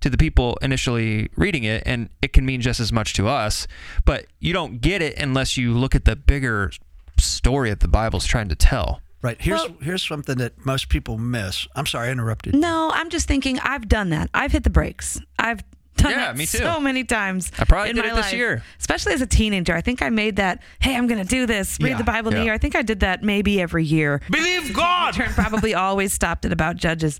to 0.00 0.10
the 0.10 0.16
people 0.16 0.58
initially 0.60 1.28
reading 1.36 1.64
it 1.64 1.82
and 1.86 2.08
it 2.22 2.32
can 2.32 2.44
mean 2.44 2.60
just 2.60 2.80
as 2.80 2.92
much 2.92 3.14
to 3.14 3.26
us 3.28 3.66
but 4.04 4.26
you 4.40 4.52
don't 4.52 4.80
get 4.80 5.00
it 5.02 5.16
unless 5.18 5.56
you 5.56 5.72
look 5.72 5.94
at 5.94 6.04
the 6.04 6.16
bigger 6.16 6.70
story 7.18 7.70
that 7.70 7.80
the 7.80 7.88
bible's 7.88 8.26
trying 8.26 8.48
to 8.48 8.56
tell 8.56 9.00
Right. 9.22 9.40
Here's 9.40 9.62
Well- 9.62 9.76
here's 9.82 10.06
something 10.06 10.36
that 10.38 10.64
most 10.64 10.88
people 10.88 11.18
miss. 11.18 11.66
I'm 11.74 11.86
sorry, 11.86 12.08
I 12.08 12.12
interrupted. 12.12 12.54
No, 12.54 12.92
I'm 12.94 13.10
just 13.10 13.26
thinking 13.26 13.58
I've 13.58 13.88
done 13.88 14.10
that. 14.10 14.30
I've 14.32 14.52
hit 14.52 14.62
the 14.62 14.70
brakes. 14.70 15.18
I've 15.36 15.64
done 16.10 16.20
Yeah, 16.20 16.32
me 16.32 16.46
too. 16.46 16.58
so 16.58 16.80
many 16.80 17.04
times. 17.04 17.50
I 17.58 17.64
probably 17.64 17.90
in 17.90 17.96
did 17.96 18.04
my 18.04 18.12
it 18.12 18.14
this 18.16 18.24
life. 18.26 18.34
year. 18.34 18.62
Especially 18.78 19.12
as 19.14 19.20
a 19.20 19.26
teenager. 19.26 19.74
I 19.74 19.80
think 19.80 20.02
I 20.02 20.08
made 20.10 20.36
that, 20.36 20.62
hey, 20.80 20.96
I'm 20.96 21.06
going 21.06 21.22
to 21.22 21.28
do 21.28 21.46
this, 21.46 21.78
read 21.80 21.90
Yeah, 21.90 21.96
the 21.98 22.04
Bible 22.04 22.30
in 22.30 22.36
yeah. 22.36 22.42
a 22.42 22.44
year. 22.46 22.54
I 22.54 22.58
think 22.58 22.74
I 22.76 22.82
did 22.82 23.00
that 23.00 23.22
maybe 23.22 23.60
every 23.60 23.84
year. 23.84 24.20
believe 24.30 24.72
god 24.74 25.14
Turn 25.14 25.28
probably 25.30 25.74
always 25.74 26.12
stopped 26.12 26.44
at 26.44 26.52
about 26.52 26.76
judges. 26.76 27.18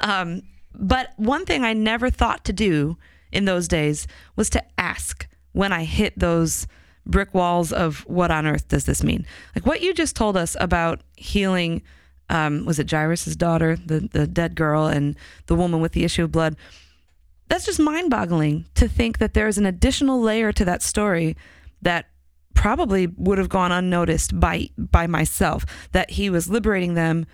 Um, 0.00 0.42
but 0.74 1.10
one 1.16 1.44
thing 1.46 1.64
I 1.64 1.72
never 1.72 2.10
thought 2.10 2.44
to 2.46 2.52
do 2.52 2.96
in 3.32 3.44
those 3.44 3.68
days 3.68 4.06
was 4.36 4.50
to 4.50 4.62
ask 4.78 5.26
when 5.52 5.72
I 5.72 5.84
hit 5.84 6.18
those 6.18 6.66
brick 7.06 7.34
walls 7.34 7.72
of 7.72 8.00
what 8.08 8.30
on 8.30 8.46
earth 8.46 8.68
does 8.68 8.84
this 8.86 9.02
mean? 9.04 9.26
Like 9.54 9.66
what 9.66 9.82
you 9.82 9.92
just 9.94 10.16
told 10.16 10.36
us 10.36 10.56
about 10.60 11.02
healing. 11.16 11.82
Um, 12.30 12.64
was 12.64 12.78
it 12.78 12.90
Jairus' 12.90 13.36
daughter, 13.36 13.76
the 13.76 14.08
the 14.10 14.26
dead 14.26 14.54
girl, 14.54 14.86
and 14.86 15.14
the 15.46 15.54
woman 15.54 15.80
with 15.80 15.92
the 15.92 16.04
issue 16.04 16.24
of 16.24 16.32
blood? 16.32 16.56
That's 17.48 17.66
just 17.66 17.78
mind 17.80 18.10
boggling 18.10 18.66
to 18.74 18.88
think 18.88 19.18
that 19.18 19.34
there's 19.34 19.58
an 19.58 19.66
additional 19.66 20.20
layer 20.20 20.52
to 20.52 20.64
that 20.64 20.82
story 20.82 21.36
that 21.82 22.08
probably 22.54 23.06
would 23.06 23.38
have 23.38 23.48
gone 23.48 23.72
unnoticed 23.72 24.38
by 24.38 24.68
by 24.78 25.06
myself 25.06 25.66
that 25.92 26.10
he 26.12 26.30
was 26.30 26.48
liberating 26.48 26.94
them 26.94 27.26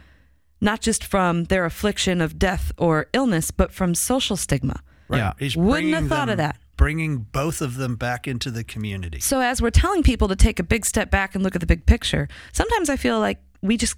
not 0.63 0.81
just 0.81 1.05
from 1.05 1.45
their 1.45 1.65
affliction 1.65 2.21
of 2.21 2.39
death 2.39 2.73
or 2.79 3.07
illness 3.13 3.51
but 3.51 3.73
from 3.73 3.95
social 3.95 4.37
stigma 4.37 4.81
Right. 5.09 5.19
Yeah. 5.19 5.33
He's 5.41 5.57
Wouldn't 5.57 5.93
have 5.93 6.03
bringing 6.05 6.09
thought 6.09 6.29
of 6.29 6.37
them- 6.37 6.53
that. 6.53 6.57
Bringing 6.77 7.19
both 7.19 7.61
of 7.61 7.75
them 7.75 7.97
back 7.97 8.27
into 8.27 8.51
the 8.51 8.65
community. 8.65 9.21
so 9.21 9.41
as 9.41 9.61
we're 9.61 9.71
telling 9.71 10.03
people 10.03 10.29
to 10.29 10.37
take 10.37 10.59
a 10.59 10.63
big 10.63 10.87
step 10.87 11.11
back 11.11 11.35
and 11.35 11.45
look 11.45 11.55
at 11.55 11.61
the 11.61 11.67
big 11.67 11.85
picture 11.85 12.27
sometimes 12.53 12.89
i 12.89 12.97
feel 12.97 13.21
like 13.21 13.39
we 13.61 13.77
just 13.77 13.97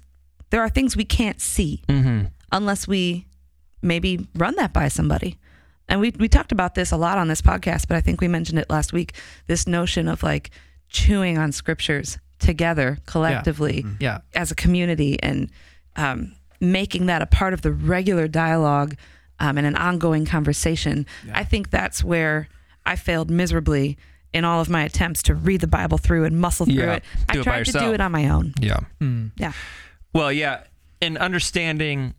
there 0.49 0.61
are 0.61 0.69
things 0.69 0.95
we 0.97 1.05
can't 1.05 1.39
see 1.39 1.81
mm-hmm. 1.87 2.25
unless 2.51 2.85
we 2.87 3.25
maybe 3.81 4.27
run 4.35 4.55
that 4.55 4.73
by 4.73 4.87
somebody. 4.87 5.37
And 5.89 5.99
we 5.99 6.11
we 6.17 6.27
talked 6.29 6.51
about 6.51 6.75
this 6.75 6.91
a 6.91 6.97
lot 6.97 7.17
on 7.17 7.27
this 7.27 7.41
podcast, 7.41 7.87
but 7.87 7.97
I 7.97 8.01
think 8.01 8.21
we 8.21 8.27
mentioned 8.27 8.59
it 8.59 8.69
last 8.69 8.93
week. 8.93 9.13
This 9.47 9.67
notion 9.67 10.07
of 10.07 10.23
like 10.23 10.51
chewing 10.89 11.37
on 11.37 11.51
scriptures 11.51 12.17
together 12.39 12.97
collectively 13.05 13.85
Yeah. 13.99 14.19
as 14.35 14.51
a 14.51 14.55
community 14.55 15.17
and 15.21 15.49
um, 15.95 16.33
making 16.59 17.05
that 17.07 17.21
a 17.21 17.25
part 17.25 17.53
of 17.53 17.61
the 17.61 17.71
regular 17.71 18.27
dialogue 18.27 18.95
um, 19.39 19.57
and 19.57 19.65
an 19.67 19.75
ongoing 19.75 20.25
conversation. 20.25 21.05
I 21.33 21.43
think 21.43 21.69
that's 21.69 22.03
where 22.03 22.47
I 22.85 22.95
failed 22.95 23.29
miserably 23.31 23.97
in 24.33 24.45
all 24.45 24.59
of 24.61 24.69
my 24.69 24.83
attempts 24.83 25.23
to 25.23 25.35
read 25.35 25.61
the 25.61 25.67
Bible 25.67 25.97
through 25.97 26.25
and 26.25 26.39
muscle 26.39 26.65
through 26.65 26.75
Yeah, 26.75 26.93
it. 26.95 27.03
do 27.31 27.37
I 27.39 27.41
it 27.41 27.43
tried 27.43 27.65
to 27.67 27.71
do 27.73 27.93
it 27.93 28.01
on 28.01 28.11
my 28.11 28.29
own. 28.29 28.53
yeah 28.59 28.79
Hmm. 28.99 29.27
Yeah. 29.37 29.53
Well, 30.13 30.31
yeah, 30.31 30.63
and 31.01 31.17
understanding 31.17 32.13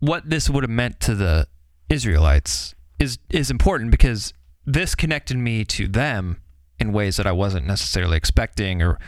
what 0.00 0.28
this 0.28 0.48
would 0.50 0.62
have 0.64 0.70
meant 0.70 1.00
to 1.00 1.14
the 1.14 1.46
Israelites 1.88 2.74
is 2.98 3.18
is 3.30 3.50
important 3.50 3.90
because 3.90 4.32
this 4.64 4.94
connected 4.94 5.36
me 5.36 5.64
to 5.64 5.86
them 5.86 6.40
in 6.78 6.92
ways 6.92 7.16
that 7.16 7.26
I 7.26 7.32
wasn't 7.32 7.66
necessarily 7.66 8.16
expecting 8.16 8.82
or 8.82 8.98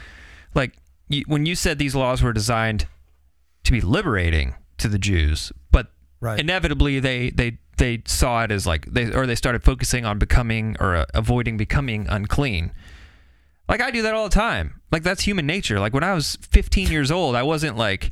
like 0.55 0.77
you, 1.09 1.25
when 1.27 1.47
you 1.47 1.55
said 1.55 1.79
these 1.79 1.95
laws 1.95 2.23
were 2.23 2.33
designed 2.33 2.87
to 3.65 3.73
be 3.73 3.81
liberating 3.81 4.55
to 4.79 4.89
the 4.89 4.99
Jews, 4.99 5.53
but 5.71 5.89
Right. 6.21 6.39
inevitably 6.41 6.99
they 7.01 7.31
they 7.31 7.59
they 7.77 8.03
saw 8.05 8.43
it 8.43 8.51
as 8.51 8.67
like 8.67 8.87
they 8.87 9.13
or 9.13 9.27
they 9.27 9.37
started 9.37 9.63
focusing 9.63 10.05
on 10.05 10.19
becoming 10.19 10.77
or 10.81 10.97
uh, 10.97 11.05
avoiding 11.15 11.57
becoming 11.57 12.07
unclean. 12.09 12.73
Like 13.69 13.81
I 13.81 13.91
do 13.91 14.03
that 14.03 14.15
all 14.15 14.25
the 14.29 14.35
time. 14.35 14.81
Like 14.91 15.03
that's 15.05 15.23
human 15.23 15.47
nature. 15.47 15.79
Like 15.79 15.95
when 15.95 16.03
I 16.03 16.15
was 16.15 16.37
15 16.51 16.91
years 16.91 17.11
old, 17.13 17.37
I 17.37 17.43
wasn't 17.45 17.77
like 17.77 18.11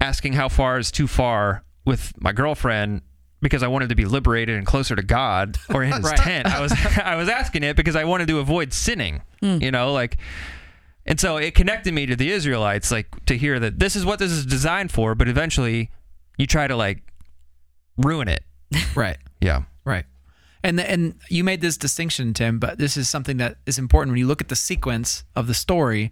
asking 0.00 0.34
how 0.34 0.48
far 0.48 0.78
is 0.78 0.90
too 0.90 1.06
far 1.06 1.64
with 1.86 2.12
my 2.20 2.32
girlfriend 2.32 3.02
because 3.40 3.62
I 3.62 3.68
wanted 3.68 3.88
to 3.90 3.94
be 3.94 4.04
liberated 4.04 4.56
and 4.56 4.66
closer 4.66 4.94
to 4.96 5.02
God 5.02 5.58
or 5.72 5.82
in 5.82 5.92
his 5.96 6.02
Right. 6.04 6.18
tent. 6.18 6.46
I 6.46 6.60
was 6.60 6.72
I 7.04 7.16
was 7.16 7.28
asking 7.28 7.62
it 7.62 7.76
because 7.76 7.96
I 7.96 8.04
wanted 8.04 8.28
to 8.28 8.38
avoid 8.38 8.72
sinning. 8.72 9.22
Hmm. 9.40 9.58
You 9.60 9.70
know, 9.70 9.92
like 9.92 10.18
and 11.06 11.18
so 11.18 11.36
it 11.38 11.54
connected 11.54 11.92
me 11.94 12.06
to 12.06 12.14
the 12.16 12.30
Israelites 12.30 12.90
like 12.90 13.08
to 13.26 13.36
hear 13.36 13.58
that 13.60 13.78
this 13.78 13.96
is 13.96 14.04
what 14.04 14.18
this 14.18 14.30
is 14.30 14.44
designed 14.46 14.92
for, 14.92 15.14
but 15.14 15.28
eventually 15.28 15.90
you 16.38 16.46
try 16.46 16.66
to 16.66 16.76
like 16.76 17.02
ruin 17.96 18.28
it. 18.28 18.44
Right. 18.94 19.18
Yeah. 19.40 19.62
Right. 19.84 20.04
And 20.62 20.78
the, 20.78 20.88
and 20.88 21.14
you 21.30 21.42
made 21.42 21.60
this 21.62 21.76
distinction, 21.78 22.34
Tim, 22.34 22.58
but 22.58 22.76
this 22.78 22.96
is 22.98 23.08
something 23.08 23.38
that 23.38 23.56
is 23.66 23.78
important 23.78 24.12
when 24.12 24.18
you 24.18 24.26
look 24.26 24.42
at 24.42 24.48
the 24.48 24.56
sequence 24.56 25.24
of 25.34 25.46
the 25.46 25.54
story. 25.54 26.10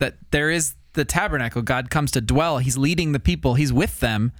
That 0.00 0.16
there 0.32 0.50
is 0.50 0.74
the 0.94 1.04
tabernacle. 1.04 1.62
God 1.62 1.88
comes 1.88 2.10
to 2.10 2.20
dwell. 2.20 2.58
He's 2.58 2.76
leading 2.76 3.12
the 3.12 3.20
people. 3.20 3.54
He's 3.54 3.72
with 3.72 4.00
them, 4.00 4.32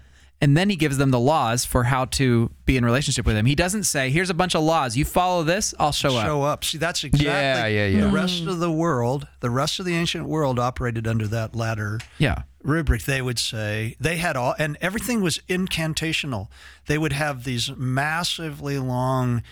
and 0.42 0.56
then 0.56 0.68
he 0.68 0.76
gives 0.76 0.98
them 0.98 1.10
the 1.12 1.20
laws 1.20 1.64
for 1.64 1.84
how 1.84 2.04
to 2.04 2.50
be 2.66 2.76
in 2.76 2.84
relationship 2.84 3.24
with 3.24 3.36
him. 3.36 3.46
He 3.46 3.54
doesn't 3.54 3.84
say, 3.84 4.10
"Here's 4.10 4.28
a 4.28 4.34
bunch 4.34 4.54
of 4.54 4.62
laws. 4.62 4.96
You 4.96 5.04
follow 5.06 5.42
this, 5.44 5.72
I'll 5.78 5.92
show, 5.92 6.14
up." 6.16 6.26
show 6.26 6.42
up. 6.42 6.64
See, 6.64 6.76
that's 6.78 7.04
exactly 7.04 7.26
Yeah, 7.32 7.66
yeah, 7.66 7.86
yeah. 7.86 8.00
the 8.02 8.08
rest 8.12 8.42
of 8.42 8.58
the 8.58 8.70
world, 8.70 9.26
the 9.40 9.48
rest 9.50 9.78
of 9.78 9.86
the 9.86 9.94
ancient 9.94 10.26
world 10.26 10.58
operated 10.58 11.06
under 11.06 11.26
that 11.28 11.54
latter 11.56 12.00
Yeah. 12.18 12.42
rubric. 12.62 13.04
They 13.04 13.22
would 13.22 13.38
say 13.38 13.96
they 14.00 14.16
had 14.18 14.36
all, 14.36 14.54
and 14.58 14.76
everything 14.80 15.22
was 15.22 15.38
incantational. 15.48 16.48
They 16.86 16.98
would 16.98 17.12
have 17.12 17.44
these 17.44 17.70
massively 17.76 18.78
long 18.78 19.42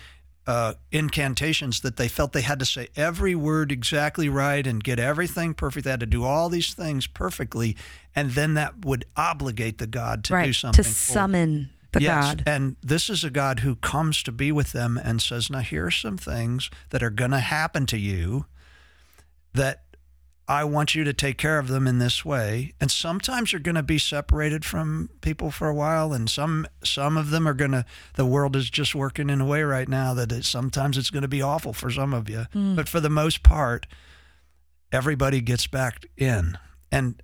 uh, 0.47 0.73
incantations 0.91 1.81
that 1.81 1.97
they 1.97 2.07
felt 2.07 2.33
they 2.33 2.41
had 2.41 2.59
to 2.59 2.65
say 2.65 2.87
every 2.95 3.35
word 3.35 3.71
exactly 3.71 4.27
right 4.27 4.65
and 4.65 4.83
get 4.83 4.99
everything 4.99 5.53
perfect. 5.53 5.83
They 5.83 5.91
had 5.91 5.99
to 5.99 6.05
do 6.05 6.23
all 6.23 6.49
these 6.49 6.73
things 6.73 7.05
perfectly, 7.07 7.77
and 8.15 8.31
then 8.31 8.55
that 8.55 8.83
would 8.85 9.05
obligate 9.15 9.77
the 9.77 9.87
God 9.87 10.23
to 10.25 10.43
do 10.43 10.53
something 10.53 10.83
To 10.83 10.89
summon 10.89 11.69
the 11.91 12.01
yes, 12.01 12.25
God. 12.35 12.43
and 12.47 12.75
this 12.81 13.09
is 13.09 13.23
a 13.23 13.29
God 13.29 13.59
who 13.59 13.75
comes 13.75 14.23
to 14.23 14.31
be 14.31 14.51
with 14.51 14.71
them 14.71 14.97
and 14.97 15.21
says, 15.21 15.49
"Now 15.49 15.59
here 15.59 15.85
are 15.87 15.91
some 15.91 16.17
things 16.17 16.69
that 16.89 17.03
are 17.03 17.09
going 17.09 17.31
to 17.31 17.39
happen 17.39 17.85
to 17.87 17.97
you 17.97 18.45
that 19.53 19.83
I 20.51 20.65
want 20.65 20.95
you 20.95 21.05
to 21.05 21.13
take 21.13 21.37
care 21.37 21.59
of 21.59 21.69
them 21.69 21.87
in 21.87 21.99
this 21.99 22.25
way. 22.25 22.73
And 22.81 22.91
sometimes 22.91 23.53
you're 23.53 23.61
going 23.61 23.75
to 23.75 23.83
be 23.83 23.97
separated 23.97 24.65
from 24.65 25.09
people 25.21 25.49
for 25.49 25.69
a 25.69 25.73
while, 25.73 26.11
and 26.11 26.29
some 26.29 26.67
some 26.83 27.15
of 27.15 27.29
them 27.29 27.47
are 27.47 27.53
going 27.53 27.71
to. 27.71 27.85
The 28.15 28.25
world 28.25 28.57
is 28.57 28.69
just 28.69 28.93
working 28.93 29.29
in 29.29 29.39
a 29.39 29.45
way 29.45 29.63
right 29.63 29.87
now 29.87 30.13
that 30.13 30.29
it, 30.29 30.43
sometimes 30.43 30.97
it's 30.97 31.09
going 31.09 31.21
to 31.21 31.29
be 31.29 31.41
awful 31.41 31.71
for 31.71 31.89
some 31.89 32.13
of 32.13 32.29
you, 32.29 32.47
hmm. 32.51 32.75
but 32.75 32.89
for 32.89 32.99
the 32.99 33.09
most 33.09 33.43
part, 33.43 33.87
everybody 34.91 35.39
gets 35.39 35.67
back 35.67 36.05
in. 36.17 36.57
And 36.91 37.23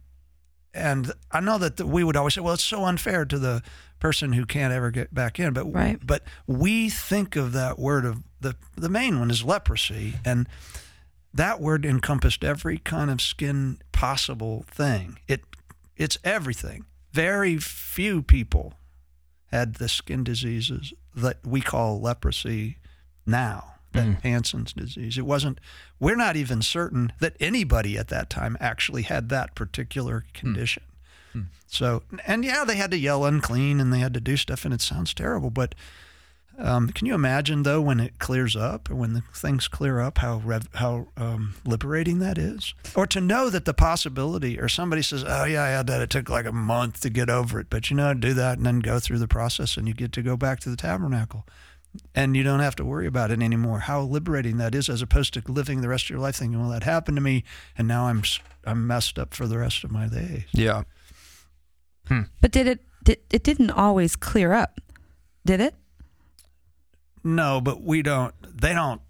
and 0.73 1.11
I 1.30 1.41
know 1.41 1.57
that 1.57 1.75
the, 1.75 1.86
we 1.86 2.05
would 2.05 2.15
always 2.15 2.36
say, 2.36 2.41
well, 2.41 2.53
it's 2.53 2.63
so 2.63 2.86
unfair 2.86 3.25
to 3.25 3.38
the 3.38 3.61
person 3.99 4.32
who 4.32 4.45
can't 4.45 4.71
ever 4.71 4.89
get 4.89 5.13
back 5.13 5.38
in. 5.38 5.51
But 5.51 5.65
Right. 5.73 5.99
but 6.01 6.23
we 6.45 6.89
think 6.89 7.36
of 7.36 7.51
that 7.51 7.78
word 7.78 8.05
of 8.05 8.23
the 8.39 8.55
the 8.78 8.88
main 8.88 9.19
one 9.19 9.30
is 9.32 9.43
leprosy, 9.43 10.13
and 10.23 10.47
that 11.38 11.62
word 11.62 11.86
encompassed 11.86 12.44
every 12.44 12.80
kind 12.80 13.10
of 13.10 13.22
skin 13.22 13.80
possible 13.92 14.66
thing. 14.70 15.20
It 15.28 15.44
it's 15.96 16.18
everything. 16.24 16.86
Very 17.12 17.58
few 17.58 18.22
people 18.22 18.74
had 19.52 19.76
the 19.76 19.88
skin 19.88 20.24
diseases 20.24 20.94
that 21.16 21.40
we 21.46 21.62
call 21.62 22.02
leprosy 22.02 22.78
now. 23.26 23.74
That 23.94 24.04
hmm. 24.04 24.12
Hansen's 24.22 24.74
disease. 24.74 25.18
It 25.18 25.26
wasn't. 25.26 25.60
We're 25.98 26.18
not 26.18 26.36
even 26.36 26.62
certain 26.62 27.14
that 27.22 27.38
anybody 27.40 27.98
at 27.98 28.10
that 28.10 28.30
time 28.30 28.58
actually 28.60 29.04
had 29.04 29.30
that 29.30 29.56
particular 29.56 30.26
hmm. 30.28 30.38
condition. 30.38 30.84
Hmm. 31.32 31.42
So, 31.68 32.04
and 32.26 32.44
yeah, 32.44 32.66
they 32.66 32.76
had 32.76 32.92
to 32.92 32.98
yell 32.98 33.26
unclean 33.26 33.80
and 33.80 33.94
they 33.94 34.00
had 34.00 34.14
to 34.16 34.20
do 34.20 34.36
stuff, 34.38 34.66
and 34.66 34.74
it 34.74 34.82
sounds 34.82 35.14
terrible. 35.14 35.50
But 35.50 35.74
um, 36.58 36.89
can 36.89 37.05
you 37.05 37.14
imagine 37.14 37.64
though 37.64 37.82
when 37.82 37.99
it 37.99 38.18
clears 38.20 38.55
up 38.55 38.89
or 38.89 38.95
when 38.95 39.14
the 39.14 39.22
things 39.34 39.68
clear 39.68 39.99
up, 39.99 40.18
how 40.18 40.38
rev- 40.43 40.70
how 40.74 41.08
um, 41.16 41.55
liberating 41.66 42.20
that 42.20 42.38
is? 42.38 42.74
Or 42.95 43.05
to 43.08 43.22
know 43.22 43.49
that 43.49 43.66
the 43.66 43.74
possibility, 43.74 44.60
or 44.60 44.68
somebody 44.68 45.01
says, 45.01 45.24
"Oh 45.28 45.45
yeah, 45.45 45.64
I 45.64 45.70
had 45.70 45.88
that. 45.88 46.01
It 46.01 46.10
took 46.10 46.30
like 46.30 46.45
a 46.45 46.51
month 46.51 47.01
to 47.01 47.10
get 47.10 47.30
over 47.30 47.60
it," 47.60 47.68
but 47.70 47.89
you 47.89 47.95
know, 47.95 48.14
do 48.14 48.34
that 48.34 48.58
and 48.58 48.66
then 48.66 48.80
go 48.80 48.99
through 48.99 49.20
the 49.20 49.28
process, 49.28 49.78
and 49.78 49.88
you 49.88 49.93
get 49.93 50.12
to 50.14 50.22
go 50.22 50.36
back 50.36 50.60
to 50.62 50.70
the 50.70 50.76
tabernacle. 50.78 51.45
And 52.14 52.36
you 52.36 52.43
don't 52.43 52.60
have 52.60 52.76
to 52.76 52.86
worry 52.86 53.08
about 53.08 53.32
it 53.32 53.41
anymore. 53.41 53.80
How 53.80 54.01
liberating 54.01 54.58
that 54.58 54.76
is, 54.76 54.88
as 54.89 55.01
opposed 55.01 55.34
to 55.34 55.41
living 55.47 55.82
the 55.82 55.88
rest 55.89 56.05
of 56.05 56.10
your 56.12 56.20
life 56.20 56.36
thinking, 56.36 56.60
"Well, 56.60 56.70
that 56.70 56.84
happened 56.84 57.18
to 57.18 57.22
me, 57.22 57.43
and 57.78 57.88
now 57.88 58.08
I'm 58.08 58.20
s- 58.20 58.39
I'm 58.66 58.86
messed 58.86 59.18
up 59.18 59.34
for 59.34 59.47
the 59.47 59.58
rest 59.58 59.84
of 59.84 59.91
my 59.91 60.08
days." 60.08 60.43
Yeah. 60.51 60.84
But 62.41 62.51
did 62.51 62.68
it? 62.68 62.80
Did, 63.03 63.20
it 63.30 63.43
didn't 63.43 63.72
always 63.72 64.16
clear 64.16 64.53
up, 64.53 64.80
did 65.45 65.60
it? 65.62 65.76
No, 67.36 67.59
but 67.61 67.82
we 67.82 68.01
don't. 68.01 68.34
They 68.41 68.73
don't. 68.73 69.01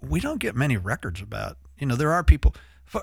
We 0.00 0.20
don't 0.20 0.38
get 0.40 0.54
many 0.56 0.76
records 0.76 1.20
about. 1.22 1.56
You 1.78 1.86
know, 1.86 1.96
there 1.96 2.12
are 2.12 2.22
people. 2.22 2.54
fu- 2.84 3.00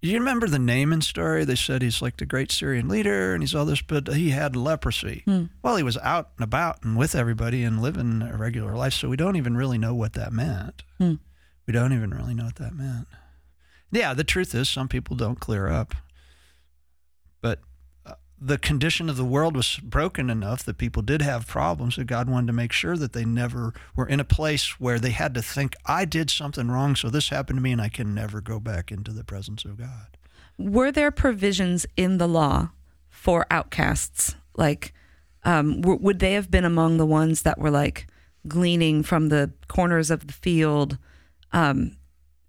You 0.00 0.18
remember 0.18 0.46
the 0.48 0.58
Naaman 0.58 1.00
story? 1.00 1.44
They 1.44 1.54
said 1.54 1.80
he's 1.82 2.02
like 2.02 2.16
the 2.18 2.26
great 2.26 2.50
Syrian 2.52 2.88
leader, 2.88 3.32
and 3.34 3.42
he's 3.42 3.54
all 3.54 3.64
this, 3.64 3.80
but 3.82 4.08
he 4.08 4.30
had 4.30 4.54
leprosy. 4.56 5.22
Hmm. 5.24 5.44
Well, 5.62 5.76
he 5.76 5.82
was 5.82 5.96
out 5.98 6.30
and 6.36 6.44
about 6.44 6.82
and 6.84 6.96
with 6.98 7.14
everybody 7.14 7.64
and 7.64 7.80
living 7.80 8.20
a 8.22 8.36
regular 8.36 8.76
life, 8.76 8.92
so 8.92 9.08
we 9.08 9.16
don't 9.16 9.36
even 9.36 9.56
really 9.56 9.78
know 9.78 9.94
what 9.94 10.12
that 10.14 10.32
meant. 10.32 10.82
Hmm. 10.98 11.14
We 11.66 11.72
don't 11.72 11.92
even 11.92 12.10
really 12.10 12.34
know 12.34 12.44
what 12.46 12.56
that 12.56 12.74
meant. 12.74 13.06
Yeah, 13.90 14.14
the 14.14 14.24
truth 14.24 14.54
is, 14.54 14.68
some 14.68 14.88
people 14.88 15.16
don't 15.16 15.38
clear 15.40 15.68
up, 15.68 15.94
but 17.40 17.60
the 18.44 18.58
condition 18.58 19.08
of 19.08 19.16
the 19.16 19.24
world 19.24 19.54
was 19.54 19.78
broken 19.78 20.28
enough 20.28 20.64
that 20.64 20.76
people 20.76 21.00
did 21.00 21.22
have 21.22 21.46
problems 21.46 21.94
that 21.94 22.06
God 22.06 22.28
wanted 22.28 22.48
to 22.48 22.52
make 22.52 22.72
sure 22.72 22.96
that 22.96 23.12
they 23.12 23.24
never 23.24 23.72
were 23.94 24.08
in 24.08 24.18
a 24.18 24.24
place 24.24 24.80
where 24.80 24.98
they 24.98 25.10
had 25.10 25.32
to 25.34 25.42
think, 25.42 25.74
I 25.86 26.04
did 26.04 26.28
something 26.28 26.68
wrong, 26.68 26.96
so 26.96 27.08
this 27.08 27.28
happened 27.28 27.58
to 27.58 27.62
me, 27.62 27.70
and 27.70 27.80
I 27.80 27.88
can 27.88 28.14
never 28.14 28.40
go 28.40 28.58
back 28.58 28.90
into 28.90 29.12
the 29.12 29.22
presence 29.22 29.64
of 29.64 29.76
God. 29.76 30.18
Were 30.58 30.90
there 30.90 31.12
provisions 31.12 31.86
in 31.96 32.18
the 32.18 32.26
law 32.26 32.70
for 33.08 33.46
outcasts? 33.48 34.34
Like, 34.56 34.92
um, 35.44 35.80
w- 35.80 36.00
would 36.00 36.18
they 36.18 36.32
have 36.32 36.50
been 36.50 36.64
among 36.64 36.96
the 36.96 37.06
ones 37.06 37.42
that 37.42 37.58
were 37.58 37.70
like 37.70 38.08
gleaning 38.48 39.04
from 39.04 39.28
the 39.28 39.52
corners 39.68 40.10
of 40.10 40.26
the 40.26 40.32
field, 40.32 40.98
um, 41.52 41.96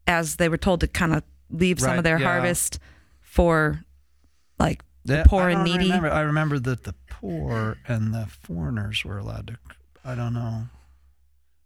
as 0.07 0.37
they 0.37 0.49
were 0.49 0.57
told 0.57 0.79
to 0.79 0.87
kind 0.87 1.13
of 1.13 1.23
leave 1.51 1.79
some 1.79 1.99
of 1.99 2.03
their 2.03 2.19
yeah. 2.19 2.25
harvest 2.25 2.79
for 3.21 3.83
like 4.57 4.83
the 5.05 5.13
That- 5.17 5.27
poor 5.27 5.43
I 5.43 5.51
and 5.51 5.63
needy? 5.63 5.85
Remember, 5.85 6.09
I 6.11 6.21
remember 6.21 6.59
that 6.59 6.83
the 6.83 6.93
poor 7.09 7.77
and 7.87 8.13
the 8.13 8.27
foreigners 8.27 9.03
were 9.03 9.17
allowed 9.17 9.47
to. 9.47 9.57
I 10.05 10.15
don't 10.15 10.33
know. 10.33 10.67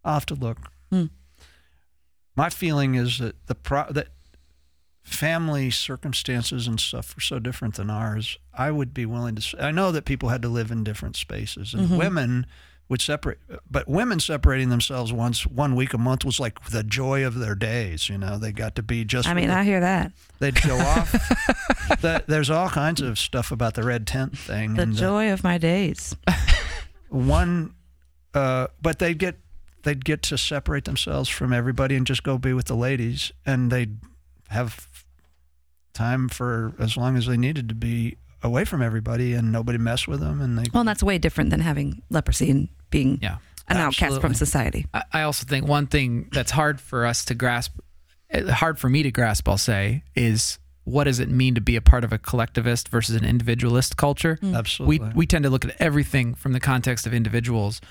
I'll 0.04 0.14
have 0.16 0.26
to 0.28 0.36
look. 0.36 0.72
Hmm. 0.92 1.06
My 2.36 2.50
feeling 2.50 2.96
is 2.96 3.18
that 3.20 3.48
the 3.48 3.56
pro, 3.56 3.92
that 3.92 4.10
family 5.04 5.70
circumstances 5.72 6.68
and 6.68 6.80
stuff 6.80 7.16
were 7.16 7.22
so 7.22 7.40
different 7.40 7.76
than 7.76 7.90
ours. 7.90 8.38
I 8.54 8.72
would 8.72 8.94
be 8.94 9.06
willing 9.06 9.36
to. 9.36 9.64
I 9.64 9.72
know 9.72 9.92
that 9.92 10.06
people 10.06 10.30
had 10.30 10.42
to 10.44 10.50
live 10.50 10.70
in 10.72 10.84
different 10.84 11.16
spaces, 11.16 11.74
and 11.74 11.88
Mhm. 11.90 11.98
women 11.98 12.46
would 12.90 13.02
separate. 13.02 13.40
But 13.70 13.88
women 13.88 14.20
separating 14.20 14.70
themselves 14.70 15.12
once 15.12 15.46
one 15.46 15.76
week 15.76 15.94
a 15.94 15.98
month 15.98 16.24
was 16.24 16.40
like 16.40 16.70
the 16.70 16.84
joy 16.84 17.26
of 17.26 17.36
their 17.40 17.56
days. 17.56 18.08
You 18.10 18.18
know, 18.18 18.38
they 18.38 18.52
got 18.52 18.76
to 18.76 18.84
be 18.84 19.04
just. 19.06 19.28
I 19.28 19.34
mean, 19.34 19.48
the- 19.50 19.56
I 19.56 19.64
hear 19.64 19.80
that. 19.82 20.12
They'd 20.40 20.62
go 20.62 20.78
off. 20.80 21.12
the, 22.02 22.24
there's 22.28 22.50
all 22.50 22.70
kinds 22.70 23.02
of 23.02 23.20
stuff 23.20 23.52
about 23.52 23.74
the 23.74 23.84
red 23.84 24.08
tent 24.08 24.38
thing. 24.38 24.76
The 24.76 24.84
and 24.84 24.94
joy 24.96 25.32
of 25.32 25.44
my 25.44 25.58
days. 25.58 26.16
one, 27.10 27.74
uh, 28.34 28.68
but 28.82 29.00
they'd 29.00 29.18
get 29.18 29.38
they'd 29.84 30.04
get 30.04 30.22
to 30.24 30.38
separate 30.38 30.86
themselves 30.86 31.30
from 31.30 31.54
everybody 31.54 31.96
and 31.96 32.06
just 32.06 32.24
go 32.24 32.38
be 32.38 32.54
with 32.54 32.66
the 32.68 32.76
ladies, 32.76 33.32
and 33.46 33.72
they'd 33.72 33.98
have 34.50 34.88
time 35.94 36.30
for 36.30 36.74
as 36.80 36.96
long 36.96 37.18
as 37.18 37.26
they 37.26 37.38
needed 37.38 37.68
to 37.70 37.76
be 37.76 38.18
away 38.44 38.66
from 38.66 38.82
everybody, 38.82 39.34
and 39.34 39.52
nobody 39.52 39.78
mess 39.78 40.08
with 40.08 40.20
them, 40.20 40.42
and 40.42 40.58
they. 40.58 40.66
Well, 40.74 40.84
that's 40.84 41.04
way 41.04 41.18
different 41.18 41.50
than 41.50 41.60
having 41.60 42.02
leprosy 42.10 42.50
and 42.52 42.70
being 42.90 43.20
Yeah. 43.22 43.38
an 43.68 43.78
outcast 43.78 44.22
from 44.22 44.34
society. 44.34 44.86
I, 44.94 45.04
I 45.14 45.22
also 45.24 45.46
think 45.46 45.68
one 45.68 45.88
thing 45.88 46.30
that's 46.32 46.52
hard 46.52 46.80
for 46.80 47.06
us 47.06 47.26
to 47.26 47.36
grasp, 47.36 47.78
eh, 48.30 48.50
hard 48.52 48.80
for 48.80 48.90
me 48.90 49.04
to 49.04 49.12
grasp, 49.12 49.48
I'll 49.50 49.58
say, 49.58 50.04
is 50.16 50.60
what 50.84 51.04
does 51.04 51.20
it 51.20 51.30
mean 51.30 51.54
to 51.56 51.62
be 51.62 51.76
a 51.76 51.82
part 51.82 52.04
of 52.06 52.14
a 52.14 52.18
collectivist 52.18 52.88
versus 52.88 53.16
an 53.16 53.26
individualist 53.26 53.98
culture? 53.98 54.40
We 54.42 54.54
Absolutely. 54.56 55.00
we 55.10 55.14
we 55.16 55.26
tend 55.28 55.44
to 55.44 55.50
look 55.50 55.66
at 55.66 55.76
everything 55.82 56.34
from 56.34 56.54
the 56.54 56.60
context 56.62 57.06
of 57.06 57.14
individuals. 57.14 57.82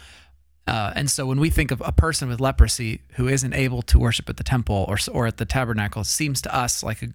Uh, 0.66 0.92
and 0.96 1.08
so 1.10 1.26
when 1.26 1.38
we 1.38 1.48
think 1.50 1.70
of 1.70 1.80
a 1.84 1.92
person 1.92 2.28
with 2.28 2.40
leprosy 2.40 3.00
who 3.12 3.28
isn't 3.28 3.52
able 3.52 3.82
to 3.82 3.98
worship 4.00 4.28
at 4.28 4.36
the 4.38 4.42
temple 4.44 4.84
or 4.88 4.96
or 5.12 5.26
at 5.26 5.36
the 5.36 5.44
tabernacle, 5.44 6.02
it 6.02 6.06
seems 6.06 6.40
to 6.42 6.54
us 6.56 6.82
like 6.82 7.02
a 7.02 7.06
like 7.06 7.14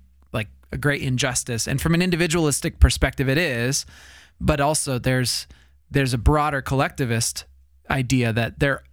a 0.72 0.78
great 0.78 1.02
injustice. 1.02 1.68
And 1.68 1.82
from 1.82 1.94
an 1.94 2.02
individualistic 2.02 2.80
perspective, 2.80 3.28
it 3.30 3.38
is. 3.38 3.86
But 4.40 4.60
also, 4.60 4.98
there's 4.98 5.48
there's 5.90 6.14
a 6.14 6.18
broader 6.18 6.62
collectivist 6.62 7.46
idea 7.90 8.32
that 8.34 8.60
there 8.60 8.84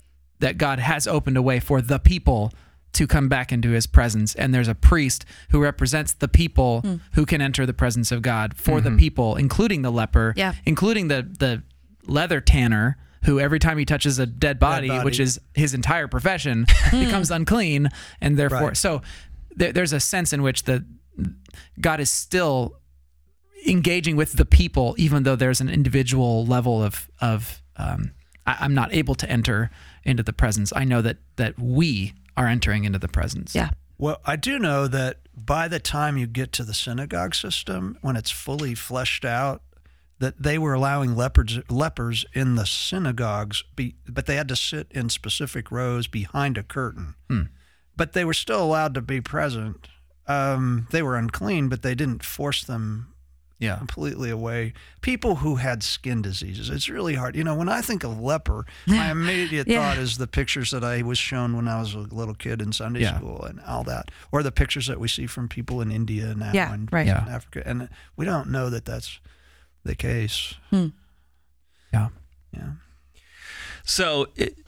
that 0.41 0.59
God 0.59 0.79
has 0.79 1.07
opened 1.07 1.37
a 1.37 1.43
way 1.43 1.61
for 1.61 1.81
the 1.81 1.99
people 1.99 2.53
to 2.93 3.07
come 3.07 3.29
back 3.29 3.53
into 3.53 3.71
his 3.71 3.87
presence 3.87 4.35
and 4.35 4.53
there's 4.55 4.69
a 4.69 4.75
priest 4.75 5.25
who 5.51 5.61
represents 5.61 6.15
the 6.15 6.29
people 6.29 6.81
hmm. 6.81 6.97
who 7.13 7.27
can 7.27 7.41
enter 7.41 7.67
the 7.67 7.75
presence 7.75 8.11
of 8.11 8.23
God 8.23 8.57
for 8.57 8.81
the 8.81 8.91
mm-hmm. 8.91 8.99
people 8.99 9.37
including 9.37 9.83
the 9.83 9.91
leper 9.91 10.33
Yeah. 10.37 10.55
including 10.65 11.09
the 11.09 11.23
the 11.23 11.63
leather 12.07 12.41
tanner 12.41 12.97
who 13.25 13.39
every 13.39 13.59
time 13.59 13.79
he 13.79 13.85
touches 13.85 14.19
a 14.19 14.27
dead 14.27 14.59
body, 14.59 14.89
body. 14.89 15.05
which 15.05 15.21
is 15.21 15.41
his 15.55 15.75
entire 15.75 16.09
profession 16.09 16.67
becomes 16.91 17.31
unclean 17.31 17.89
and 18.21 18.37
therefore 18.37 18.69
Right. 18.69 18.77
so 18.77 19.03
there, 19.55 19.73
there's 19.73 19.93
a 19.93 20.01
sense 20.01 20.33
in 20.33 20.43
which 20.43 20.65
the 20.65 20.85
God 21.81 22.01
is 22.01 22.11
still 22.11 22.81
engaging 23.67 24.17
with 24.17 24.35
the 24.35 24.45
people, 24.45 24.95
even 24.99 25.23
though 25.23 25.37
there's 25.37 25.61
an 25.61 25.69
individual 25.69 26.47
level 26.47 26.83
of 26.83 27.11
of 27.21 27.63
um, 27.77 28.13
I, 28.47 28.59
I'm 28.61 28.75
not 28.75 28.93
able 28.93 29.15
to 29.17 29.31
enter 29.31 29.71
into 30.05 30.23
the 30.23 30.33
presence. 30.33 30.73
I 30.75 30.85
know 30.85 31.03
that 31.03 31.19
that 31.37 31.59
we 31.59 32.15
are 32.37 32.47
entering 32.47 32.85
into 32.85 32.99
the 32.99 33.09
presence. 33.09 33.55
Yeah. 33.55 33.71
Well, 33.99 34.21
I 34.25 34.37
do 34.37 34.61
know 34.61 34.87
that 34.87 35.19
by 35.35 35.67
the 35.67 35.81
time 35.81 36.17
you 36.17 36.27
get 36.27 36.53
to 36.53 36.65
the 36.65 36.75
synagogue 36.75 37.35
system, 37.35 37.99
when 38.01 38.17
it's 38.17 38.31
fully 38.31 38.77
fleshed 38.77 39.25
out, 39.25 39.63
that 40.21 40.41
they 40.41 40.57
were 40.59 40.75
allowing 40.75 41.17
lepers 41.17 41.59
lepers 41.69 42.25
in 42.33 42.55
the 42.55 42.67
synagogues, 42.67 43.65
be, 43.77 43.97
but 44.09 44.27
they 44.27 44.37
had 44.37 44.49
to 44.49 44.57
sit 44.57 44.87
in 44.91 45.09
specific 45.09 45.71
rows 45.71 46.07
behind 46.07 46.57
a 46.59 46.63
curtain. 46.63 47.15
But 47.97 48.13
they 48.13 48.25
were 48.25 48.35
still 48.35 48.63
allowed 48.63 48.95
to 48.95 49.01
be 49.01 49.21
present. 49.21 49.89
Um, 50.29 50.87
they 50.91 51.03
were 51.03 51.17
unclean, 51.17 51.69
but 51.69 51.83
they 51.83 51.95
didn't 51.95 52.23
force 52.23 52.63
them 52.63 53.15
Yeah. 53.59 53.77
completely 53.79 54.31
away. 54.31 54.75
People 55.01 55.37
who 55.37 55.57
had 55.57 55.83
skin 55.83 56.21
diseases, 56.23 56.69
it's 56.71 56.89
really 56.89 57.15
hard. 57.15 57.35
You 57.35 57.43
know, 57.45 57.55
when 57.55 57.69
I 57.69 57.81
think 57.81 58.05
of 58.05 58.21
leper, 58.21 58.67
my 58.87 59.11
immediate 59.17 59.67
Yeah. 59.67 59.81
thought 59.95 59.99
is 59.99 60.19
the 60.19 60.27
pictures 60.27 60.71
that 60.71 60.85
I 60.85 61.03
was 61.03 61.19
shown 61.19 61.57
when 61.57 61.67
I 61.67 61.81
was 61.81 61.95
a 61.95 61.99
little 62.01 62.35
kid 62.35 62.61
in 62.63 62.73
Sunday 62.73 63.01
Yeah. 63.01 63.17
school 63.17 63.43
and 63.43 63.59
all 63.63 63.83
that, 63.85 64.11
or 64.31 64.43
the 64.43 64.53
pictures 64.53 64.87
that 64.87 65.01
we 65.01 65.09
see 65.09 65.27
from 65.27 65.49
people 65.49 65.81
in 65.81 65.91
India 65.91 66.35
now 66.35 66.53
Yeah, 66.53 66.73
and 66.73 66.93
right. 66.93 67.07
Yeah. 67.07 67.25
Africa. 67.29 67.63
And 67.67 67.89
we 68.17 68.25
don't 68.27 68.51
know 68.51 68.69
that 68.71 68.85
that's 68.85 69.19
the 69.83 69.95
case. 69.95 70.55
Hmm. 70.71 70.89
Yeah. 71.93 72.09
Yeah. 72.53 72.73
So, 73.83 74.29
it, 74.37 74.59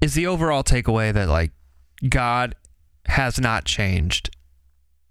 is 0.00 0.14
the 0.14 0.26
overall 0.26 0.64
takeaway 0.64 1.12
that 1.12 1.28
like 1.28 1.52
God 2.08 2.54
has 3.10 3.38
not 3.40 3.64
changed 3.64 4.30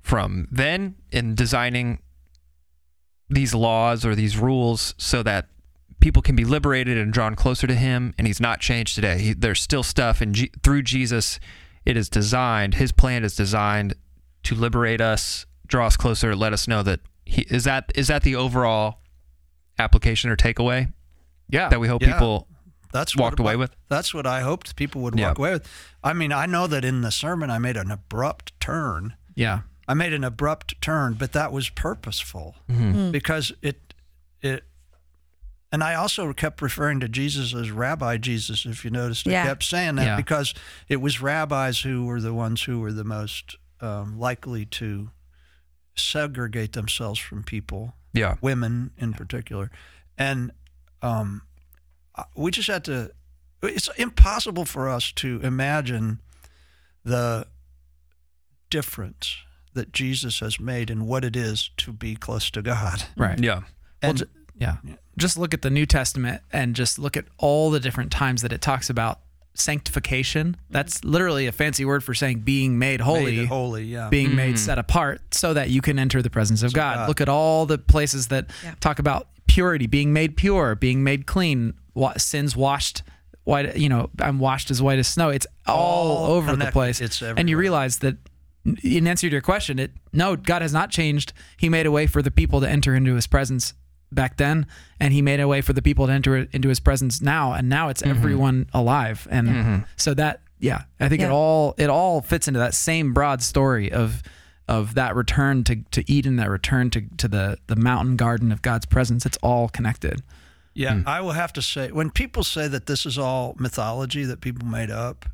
from 0.01 0.47
then 0.51 0.95
in 1.11 1.35
designing 1.35 1.99
these 3.29 3.53
laws 3.53 4.05
or 4.05 4.15
these 4.15 4.37
rules 4.37 4.95
so 4.97 5.21
that 5.23 5.47
people 5.99 6.21
can 6.21 6.35
be 6.35 6.45
liberated 6.45 6.97
and 6.97 7.13
drawn 7.13 7.35
closer 7.35 7.67
to 7.67 7.75
him 7.75 8.13
and 8.17 8.25
he's 8.25 8.39
not 8.41 8.59
changed 8.59 8.95
today 8.95 9.19
he, 9.19 9.33
there's 9.33 9.61
still 9.61 9.83
stuff 9.83 10.21
and 10.21 10.33
G- 10.33 10.51
through 10.63 10.81
jesus 10.83 11.39
it 11.85 11.95
is 11.97 12.09
designed 12.09 12.75
his 12.75 12.91
plan 12.91 13.23
is 13.23 13.35
designed 13.35 13.93
to 14.43 14.55
liberate 14.55 15.01
us 15.01 15.45
draw 15.67 15.85
us 15.87 15.97
closer 15.97 16.35
let 16.35 16.53
us 16.53 16.67
know 16.67 16.81
that 16.83 17.01
he 17.25 17.41
is 17.49 17.65
that 17.65 17.91
is 17.95 18.07
that 18.07 18.23
the 18.23 18.35
overall 18.35 19.01
application 19.77 20.29
or 20.31 20.35
takeaway 20.35 20.91
Yeah. 21.49 21.69
that 21.69 21.79
we 21.79 21.87
hope 21.87 22.01
Yeah. 22.01 22.13
people 22.13 22.47
That's 22.91 23.15
walked 23.15 23.39
what, 23.39 23.45
away 23.45 23.55
with 23.55 23.75
That's 23.87 24.13
what 24.13 24.25
I 24.25 24.41
hoped 24.41 24.75
people 24.75 25.01
would 25.01 25.17
Yeah. 25.17 25.27
walk 25.29 25.37
away 25.39 25.51
with. 25.51 25.67
I 26.03 26.13
mean, 26.13 26.31
I 26.31 26.45
know 26.45 26.67
that 26.67 26.83
in 26.85 27.01
the 27.01 27.11
sermon 27.11 27.49
I 27.51 27.59
made 27.59 27.77
an 27.77 27.91
abrupt 27.91 28.59
turn. 28.59 29.15
yeah. 29.35 29.61
I 29.87 29.95
made 29.95 30.13
an 30.13 30.23
abrupt 30.23 30.79
turn, 30.81 31.13
but 31.15 31.31
that 31.33 31.51
was 31.51 31.69
purposeful 31.69 32.55
because 33.11 33.51
it 33.63 33.95
it 34.41 34.63
and 35.71 35.83
I 35.83 35.95
also 35.95 36.31
kept 36.33 36.61
referring 36.61 36.99
to 36.99 37.07
Jesus 37.09 37.55
as 37.55 37.71
Rabbi 37.71 38.17
Jesus. 38.17 38.65
If 38.67 38.83
you 38.85 38.91
noticed, 38.91 39.27
I 39.27 39.31
kept 39.31 39.63
saying 39.63 39.95
that 39.95 40.05
Yeah. 40.05 40.15
because 40.15 40.53
it 40.87 40.97
was 41.01 41.21
rabbis 41.21 41.81
who 41.81 42.05
were 42.05 42.21
the 42.21 42.33
ones 42.35 42.63
who 42.63 42.79
were 42.79 42.93
the 42.93 43.03
most 43.03 43.55
um, 43.81 44.19
likely 44.19 44.65
to 44.65 45.09
segregate 45.95 46.73
themselves 46.73 47.19
from 47.19 47.43
people, 47.43 47.93
yeah 48.13 48.35
women 48.41 48.91
in 48.97 49.13
particular, 49.13 49.69
and 50.17 50.51
um, 51.01 51.41
I- 51.43 51.48
we 52.36 52.51
just 52.51 52.67
had 52.67 52.84
to. 52.86 53.11
It's 53.61 53.89
impossible 53.97 54.65
for 54.65 54.88
us 54.89 55.11
to 55.13 55.41
imagine 55.43 56.22
the 57.03 57.47
difference 58.70 59.38
that 59.74 59.91
Jesus 59.91 60.39
has 60.39 60.59
made 60.59 60.89
in 60.89 61.05
what 61.05 61.24
it 61.24 61.36
is 61.36 61.70
to 61.78 61.91
be 61.91 62.15
close 62.15 62.49
to 62.51 62.61
God. 62.61 63.03
Right. 63.17 63.39
yeah 63.39 63.61
And 64.01 64.17
ju- 64.20 64.30
yeah. 64.57 64.78
Just 65.17 65.38
look 65.38 65.53
at 65.53 65.61
the 65.61 65.70
New 65.70 65.86
Testament 65.86 66.41
and 66.51 66.76
just 66.76 66.99
look 66.99 67.17
at 67.17 67.26
all 67.38 67.70
the 67.70 67.80
different 67.80 68.11
times 68.11 68.41
that 68.41 68.53
it 68.53 68.61
talks 68.61 68.89
about 68.89 69.20
sanctification. 69.53 70.55
That's 70.70 71.03
literally 71.03 71.47
a 71.47 71.51
fancy 71.51 71.86
word 71.86 72.03
for 72.03 72.13
saying 72.13 72.39
being 72.39 72.80
made 72.80 73.01
holy. 73.01 73.38
made 73.38 73.47
holy, 73.47 73.84
yeah. 73.84 74.09
being 74.09 74.36
made 74.36 74.55
mm. 74.55 74.59
set 74.59 74.80
apart 74.80 75.22
so 75.34 75.53
that 75.53 75.70
you 75.70 75.82
can 75.82 75.99
enter 75.99 76.22
the 76.22 76.30
presence 76.30 76.63
of 76.63 76.74
God. 76.74 76.95
God. 76.95 77.07
Look 77.09 77.22
at 77.22 77.30
all 77.30 77.65
the 77.65 77.78
places 77.78 78.28
that 78.28 78.47
Yeah. 78.63 78.76
talk 78.80 78.99
about 78.99 79.28
purity, 79.49 79.87
being 79.87 80.13
made 80.13 80.37
pure, 80.37 80.75
being 80.75 81.03
made 81.03 81.25
clean, 81.25 81.73
wa- 81.93 82.17
sins 82.17 82.55
washed 82.55 83.03
white, 83.43 83.75
you 83.75 83.89
know, 83.89 84.09
I'm 84.19 84.39
washed 84.39 84.71
as 84.71 84.81
white 84.81 84.99
as 84.99 85.07
snow. 85.07 85.29
It's 85.29 85.47
all, 85.67 86.17
All 86.17 86.31
over 86.33 86.55
the 86.55 86.71
place. 86.71 87.01
It's 87.01 87.21
and 87.21 87.49
you 87.49 87.57
realize 87.57 87.99
that 87.99 88.17
in 88.83 89.07
answer 89.07 89.27
to 89.27 89.31
your 89.31 89.41
question, 89.41 89.79
it 89.79 89.91
no, 90.13 90.35
God 90.35 90.61
has 90.61 90.71
not 90.71 90.91
changed. 90.91 91.33
He 91.57 91.67
made 91.67 91.85
a 91.85 91.91
way 91.91 92.07
for 92.07 92.21
the 92.21 92.31
people 92.31 92.61
to 92.61 92.69
enter 92.69 92.95
into 92.95 93.15
his 93.15 93.27
presence 93.27 93.73
back 94.11 94.37
then 94.37 94.65
and 94.99 95.13
he 95.13 95.21
made 95.21 95.39
a 95.39 95.47
way 95.47 95.61
for 95.61 95.73
the 95.73 95.81
people 95.81 96.07
to 96.07 96.13
enter 96.13 96.47
into 96.51 96.67
his 96.69 96.79
presence 96.79 97.21
now 97.21 97.53
and 97.53 97.69
now 97.69 97.89
it's 97.89 98.01
mm-hmm. 98.01 98.17
everyone 98.17 98.67
alive 98.73 99.27
and 99.29 99.47
mm-hmm. 99.47 99.77
so 99.97 100.13
that 100.13 100.41
yeah 100.59 100.81
i 100.99 101.07
think 101.07 101.21
it 101.21 101.29
all 101.29 101.75
it 101.77 101.89
all 101.89 102.21
fits 102.21 102.47
into 102.47 102.59
that 102.59 102.73
same 102.73 103.13
broad 103.13 103.41
story 103.41 103.91
of 103.91 104.23
of 104.70 104.93
that 104.93 105.15
return 105.15 105.63
to, 105.65 105.76
to 105.91 106.09
eden 106.09 106.36
that 106.38 106.49
return 106.49 106.89
to, 106.91 107.01
to 107.17 107.28
the 107.28 107.57
the 107.67 107.76
mountain 107.76 108.15
garden 108.15 108.51
of 108.51 108.61
god's 108.61 108.86
presence 108.86 109.26
it's 109.26 109.38
all 109.41 109.67
connected 109.67 110.22
Yeah, 110.76 110.93
hmm. 110.93 111.07
I 111.07 111.20
will 111.22 111.32
have 111.32 111.51
to 111.53 111.61
say, 111.61 111.91
when 111.91 112.11
people 112.11 112.43
say 112.43 112.67
that 112.70 112.86
this 112.86 113.05
is 113.05 113.17
all 113.17 113.55
mythology 113.59 114.24
that 114.26 114.39
people 114.39 114.65
made 114.67 114.91
up, 114.91 115.26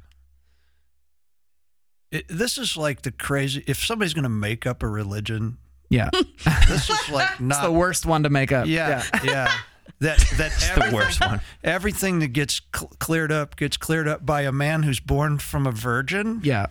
it, 2.09 2.25
this 2.29 2.57
is 2.57 2.77
like 2.77 3.01
the 3.01 3.11
crazy. 3.11 3.63
If 3.67 3.77
somebody's 3.83 4.13
going 4.13 4.23
to 4.23 4.29
make 4.29 4.65
up 4.65 4.81
a 4.81 4.87
religion, 4.87 5.57
yeah 5.89 6.09
this 6.67 6.89
is 6.89 7.09
like 7.09 7.29
it's 7.31 7.41
not 7.41 7.61
the 7.61 7.71
worst 7.71 8.05
one 8.05 8.23
to 8.23 8.29
make 8.29 8.51
up 8.51 8.65
Yeah, 8.65 9.03
yeah. 9.23 9.51
That 9.99 10.17
that 10.37 10.51
the 10.75 10.95
worst 10.95 11.21
one. 11.21 11.41
Everything 11.63 12.19
that 12.19 12.29
gets 12.29 12.59
cl- 12.75 12.91
cleared 12.99 13.31
up 13.31 13.55
gets 13.55 13.77
cleared 13.77 14.07
up 14.07 14.25
by 14.25 14.41
a 14.41 14.51
man 14.51 14.83
who's 14.83 14.99
born 14.99 15.37
from 15.37 15.67
a 15.67 15.71
virgin, 15.71 16.41
yeah 16.43 16.67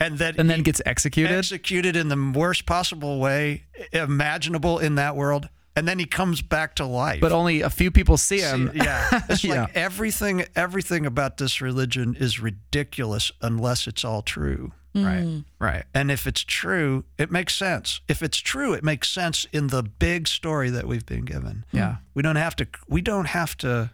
and 0.00 0.18
that 0.18 0.38
and 0.38 0.48
then 0.48 0.62
gets 0.62 0.80
executed 0.86 1.32
executed 1.36 1.96
in 1.96 2.08
the 2.08 2.32
worst 2.38 2.66
possible 2.66 3.18
way 3.20 3.64
imaginable 3.92 4.78
in 4.78 4.94
that 4.96 5.16
world, 5.16 5.48
and 5.76 5.86
then 5.86 5.98
he 5.98 6.06
comes 6.06 6.42
back 6.42 6.74
to 6.76 6.84
life. 6.86 7.20
but 7.20 7.32
only 7.32 7.60
a 7.60 7.70
few 7.70 7.90
people 7.90 8.16
see 8.16 8.40
him 8.40 8.70
See, 8.72 8.78
yeah, 8.78 9.22
it's 9.28 9.44
Yeah. 9.44 9.62
like 9.62 9.76
everything. 9.76 10.44
Everything 10.56 11.06
about 11.06 11.36
this 11.36 11.60
religion 11.60 12.16
is 12.18 12.40
ridiculous 12.40 13.30
unless 13.42 13.86
it's 13.86 14.04
all 14.04 14.22
true. 14.22 14.72
Mm. 14.94 15.04
right 15.04 15.44
right 15.58 15.84
And 15.92 16.10
if 16.10 16.26
it's 16.26 16.40
true, 16.42 17.04
it 17.18 17.30
makes 17.30 17.54
sense. 17.54 18.00
If 18.08 18.22
it's 18.22 18.38
true, 18.38 18.72
it 18.72 18.82
makes 18.82 19.08
sense 19.10 19.46
in 19.52 19.66
the 19.66 19.82
big 19.82 20.26
story 20.26 20.70
that 20.70 20.86
we've 20.88 21.04
been 21.04 21.26
given. 21.26 21.64
yeah 21.72 21.96
We 22.14 22.22
don't 22.22 22.36
have 22.36 22.56
to. 22.56 22.66
We 22.88 23.02
don't 23.02 23.26
have 23.26 23.54
to 23.58 23.90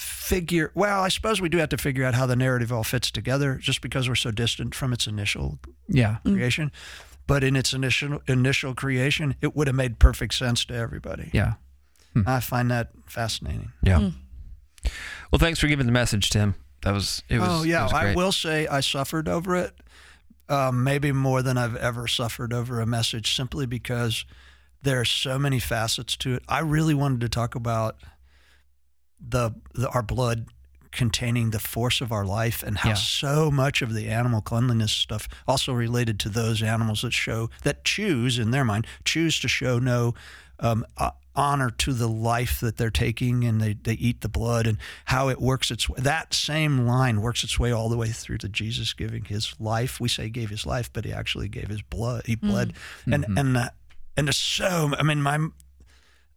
figure. 0.00 0.72
Well, 0.74 1.02
I 1.02 1.08
suppose 1.08 1.40
we 1.40 1.48
do 1.48 1.58
have 1.58 1.68
to 1.70 1.78
figure 1.78 2.04
out 2.04 2.14
how 2.14 2.26
the 2.26 2.36
narrative 2.36 2.72
all 2.72 2.84
fits 2.84 3.10
together, 3.10 3.56
just 3.56 3.82
because 3.82 4.08
we're 4.08 4.14
so 4.14 4.30
distant 4.30 4.74
from 4.74 4.92
its 4.92 5.06
initial 5.06 5.58
yeah 5.88 6.18
mm. 6.24 6.34
creation. 6.34 6.72
But 7.26 7.44
in 7.44 7.54
its 7.54 7.72
initial 7.72 8.20
initial 8.26 8.74
creation, 8.74 9.36
it 9.40 9.54
would 9.54 9.66
have 9.66 9.76
made 9.76 9.98
perfect 9.98 10.34
sense 10.34 10.64
to 10.66 10.74
everybody. 10.74 11.30
yeah 11.32 11.54
hmm. 12.14 12.22
I 12.26 12.40
find 12.40 12.70
that 12.70 12.90
fascinating. 13.06 13.72
Yeah. 13.82 13.98
Hmm. 13.98 14.08
Well, 15.30 15.38
thanks 15.38 15.60
for 15.60 15.66
giving 15.66 15.86
the 15.86 15.92
message, 15.92 16.30
Tim. 16.30 16.54
That 16.82 16.92
was 16.92 17.22
it 17.28 17.38
was. 17.38 17.48
oh 17.50 17.62
yeah, 17.62 17.84
was 17.84 17.92
I 17.92 18.14
will 18.14 18.32
say 18.32 18.66
I 18.66 18.80
suffered 18.80 19.28
over 19.28 19.54
it. 19.56 19.74
Um, 20.48 20.82
maybe 20.82 21.12
more 21.12 21.42
than 21.42 21.56
I've 21.56 21.76
ever 21.76 22.08
suffered 22.08 22.52
over 22.52 22.80
a 22.80 22.86
message, 22.86 23.36
simply 23.36 23.66
because 23.66 24.24
there 24.82 24.98
are 24.98 25.04
so 25.04 25.38
many 25.38 25.60
facets 25.60 26.16
to 26.16 26.34
it. 26.34 26.42
I 26.48 26.60
really 26.60 26.94
wanted 26.94 27.20
to 27.20 27.28
talk 27.28 27.54
about 27.54 27.96
the, 29.20 29.52
the 29.74 29.88
our 29.90 30.02
blood 30.02 30.46
containing 30.92 31.50
the 31.50 31.60
force 31.60 32.00
of 32.00 32.10
our 32.10 32.24
life 32.24 32.64
and 32.64 32.78
how 32.78 32.88
Yeah. 32.90 32.94
so 32.96 33.50
much 33.50 33.80
of 33.80 33.94
the 33.94 34.08
animal 34.08 34.40
cleanliness 34.40 34.90
stuff 34.90 35.28
also 35.46 35.72
related 35.72 36.18
to 36.20 36.28
those 36.28 36.62
animals 36.64 37.02
that 37.02 37.12
show 37.12 37.48
that 37.62 37.84
choose 37.84 38.40
in 38.40 38.50
their 38.50 38.64
mind 38.64 38.86
choose 39.04 39.38
to 39.40 39.46
show 39.48 39.78
no 39.78 40.14
um, 40.58 40.84
uh, 40.98 41.12
honor 41.36 41.70
to 41.70 41.92
the 41.92 42.08
life 42.08 42.58
that 42.58 42.76
they're 42.76 42.90
taking 42.90 43.44
and 43.44 43.60
they, 43.60 43.74
they 43.74 43.92
eat 43.94 44.20
the 44.20 44.28
blood 44.28 44.66
and 44.66 44.78
how 45.04 45.28
it 45.28 45.40
works 45.40 45.70
its 45.70 45.88
way 45.88 45.94
that 46.02 46.34
same 46.34 46.80
line 46.86 47.20
works 47.22 47.44
its 47.44 47.56
way 47.56 47.70
all 47.70 47.88
the 47.88 47.96
way 47.96 48.08
through 48.08 48.38
to 48.38 48.48
jesus 48.48 48.92
giving 48.92 49.24
his 49.26 49.54
life. 49.60 50.00
We 50.00 50.08
say 50.08 50.24
he 50.24 50.30
gave 50.30 50.50
his 50.50 50.66
life 50.66 50.92
but 50.92 51.04
he 51.04 51.12
actually 51.12 51.48
gave 51.48 51.68
his 51.68 51.82
blood 51.82 52.22
he 52.26 52.34
bled 52.34 52.72
and 53.06 53.24
and 53.38 53.56
uh, 53.56 53.68
and 54.16 54.34
so 54.34 54.92
i 54.98 55.04
mean 55.04 55.22
my 55.22 55.38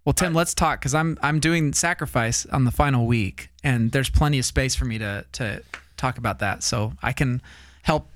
Well, 0.05 0.13
Tim, 0.13 0.33
let's 0.33 0.53
talk 0.53 0.79
because 0.79 0.93
I'm 0.93 1.17
I'm 1.21 1.39
doing 1.39 1.73
sacrifice 1.73 2.45
on 2.47 2.65
the 2.65 2.71
final 2.71 3.05
week, 3.05 3.49
and 3.63 3.91
there's 3.91 4.09
plenty 4.09 4.39
of 4.39 4.45
space 4.45 4.75
for 4.75 4.85
me 4.85 4.97
to 4.97 5.25
to 5.33 5.63
talk 5.95 6.17
about 6.17 6.39
that, 6.39 6.63
so 6.63 6.93
I 7.01 7.13
can 7.13 7.41
help 7.83 8.09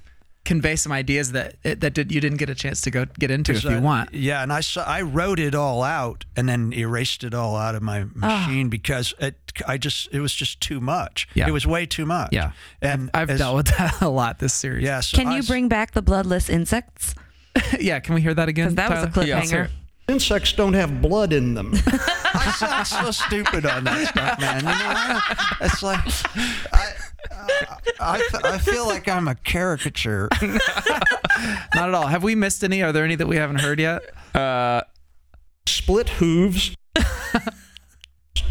convey 0.47 0.77
some 0.77 0.93
ideas 0.93 1.33
that 1.33 1.55
that 1.63 1.93
did, 1.93 2.09
you 2.09 2.21
didn't 2.21 2.37
get 2.37 2.49
a 2.49 2.55
chance 2.55 2.79
to 2.79 2.89
go 2.89 3.05
get 3.19 3.29
into 3.29 3.51
if 3.51 3.63
you 3.63 3.71
I- 3.71 3.75
uh, 3.75 3.81
want. 3.81 4.13
Yeah, 4.13 4.43
and 4.43 4.51
I 4.51 4.61
saw 4.61 4.83
I 4.83 5.01
wrote 5.01 5.39
it 5.39 5.53
all 5.53 5.83
out 5.83 6.25
and 6.35 6.47
then 6.47 6.73
erased 6.73 7.23
it 7.23 7.33
all 7.33 7.55
out 7.55 7.75
of 7.75 7.81
my 7.81 8.05
ah. 8.21 8.45
machine 8.47 8.69
because 8.69 9.13
it 9.19 9.35
I 9.67 9.77
just 9.77 10.07
it 10.11 10.21
was 10.21 10.33
just 10.33 10.61
too 10.61 10.79
much. 10.79 11.27
Yeah. 11.33 11.47
It 11.47 11.51
was 11.51 11.67
way 11.67 11.85
too 11.85 12.05
much. 12.05 12.33
Yeah, 12.33 12.51
and 12.81 13.09
I've 13.13 13.29
as- 13.29 13.39
dealt 13.39 13.55
with 13.55 13.67
that 13.77 14.01
a 14.01 14.09
lot 14.09 14.39
this 14.39 14.53
series. 14.53 14.83
Yeah, 14.83 15.01
so 15.01 15.17
Can 15.17 15.27
I 15.27 15.37
you 15.37 15.43
bring 15.43 15.67
back 15.67 15.91
the 15.91 16.01
bloodless 16.01 16.49
insects? 16.49 17.13
yeah. 17.79 17.99
Can 17.99 18.15
we 18.15 18.21
hear 18.21 18.33
that 18.33 18.49
again? 18.49 18.73
Because 18.73 18.89
that 18.89 19.07
was 19.07 19.15
a 19.15 19.19
cliffhanger. 19.19 19.51
Yeah. 19.51 19.67
Cliffhanger. 20.07 20.13
Insects 20.13 20.53
don't 20.53 20.73
have 20.73 21.01
blood 21.01 21.33
in 21.33 21.53
them. 21.53 21.73
I 21.85 22.53
sound 22.57 22.87
so 22.87 23.11
stupid 23.11 23.65
on 23.65 23.83
that 23.85 24.07
stuff, 24.09 24.39
man. 24.39 24.61
You 24.61 24.69
know, 24.69 25.19
it's 25.61 25.83
like 25.83 25.99
I, 26.73 26.93
I, 27.99 28.21
I 28.43 28.57
feel 28.57 28.85
like 28.87 29.07
I'm 29.07 29.27
a 29.27 29.35
caricature. 29.35 30.29
Not 31.75 31.89
at 31.89 31.93
all. 31.93 32.07
Have 32.07 32.23
we 32.23 32.35
missed 32.35 32.63
any? 32.63 32.81
Are 32.81 32.91
there 32.91 33.03
any 33.03 33.15
that 33.15 33.27
we 33.27 33.37
haven't 33.37 33.59
heard 33.59 33.79
yet? 33.79 34.03
Uh, 34.35 34.81
Split 35.65 36.09
hooves. 36.09 36.75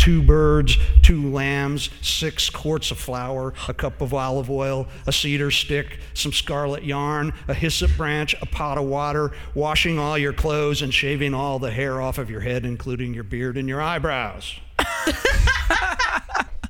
Two 0.06 0.22
birds, 0.22 0.78
two 1.02 1.32
lambs, 1.32 1.90
six 2.00 2.48
quarts 2.48 2.92
of 2.92 2.98
flour, 2.98 3.52
a 3.66 3.74
cup 3.74 4.00
of 4.00 4.14
olive 4.14 4.48
oil, 4.48 4.86
a 5.04 5.10
cedar 5.10 5.50
stick, 5.50 5.98
some 6.14 6.32
scarlet 6.32 6.84
yarn, 6.84 7.32
a 7.48 7.54
hyssop 7.54 7.90
branch, 7.96 8.32
a 8.40 8.46
pot 8.46 8.78
of 8.78 8.84
water, 8.84 9.32
washing 9.56 9.98
all 9.98 10.16
your 10.16 10.32
clothes 10.32 10.80
and 10.80 10.94
shaving 10.94 11.34
all 11.34 11.58
the 11.58 11.72
hair 11.72 12.00
off 12.00 12.18
of 12.18 12.30
your 12.30 12.38
head, 12.38 12.64
including 12.64 13.14
your 13.14 13.24
beard 13.24 13.56
and 13.56 13.68
your 13.68 13.82
eyebrows. 13.82 14.54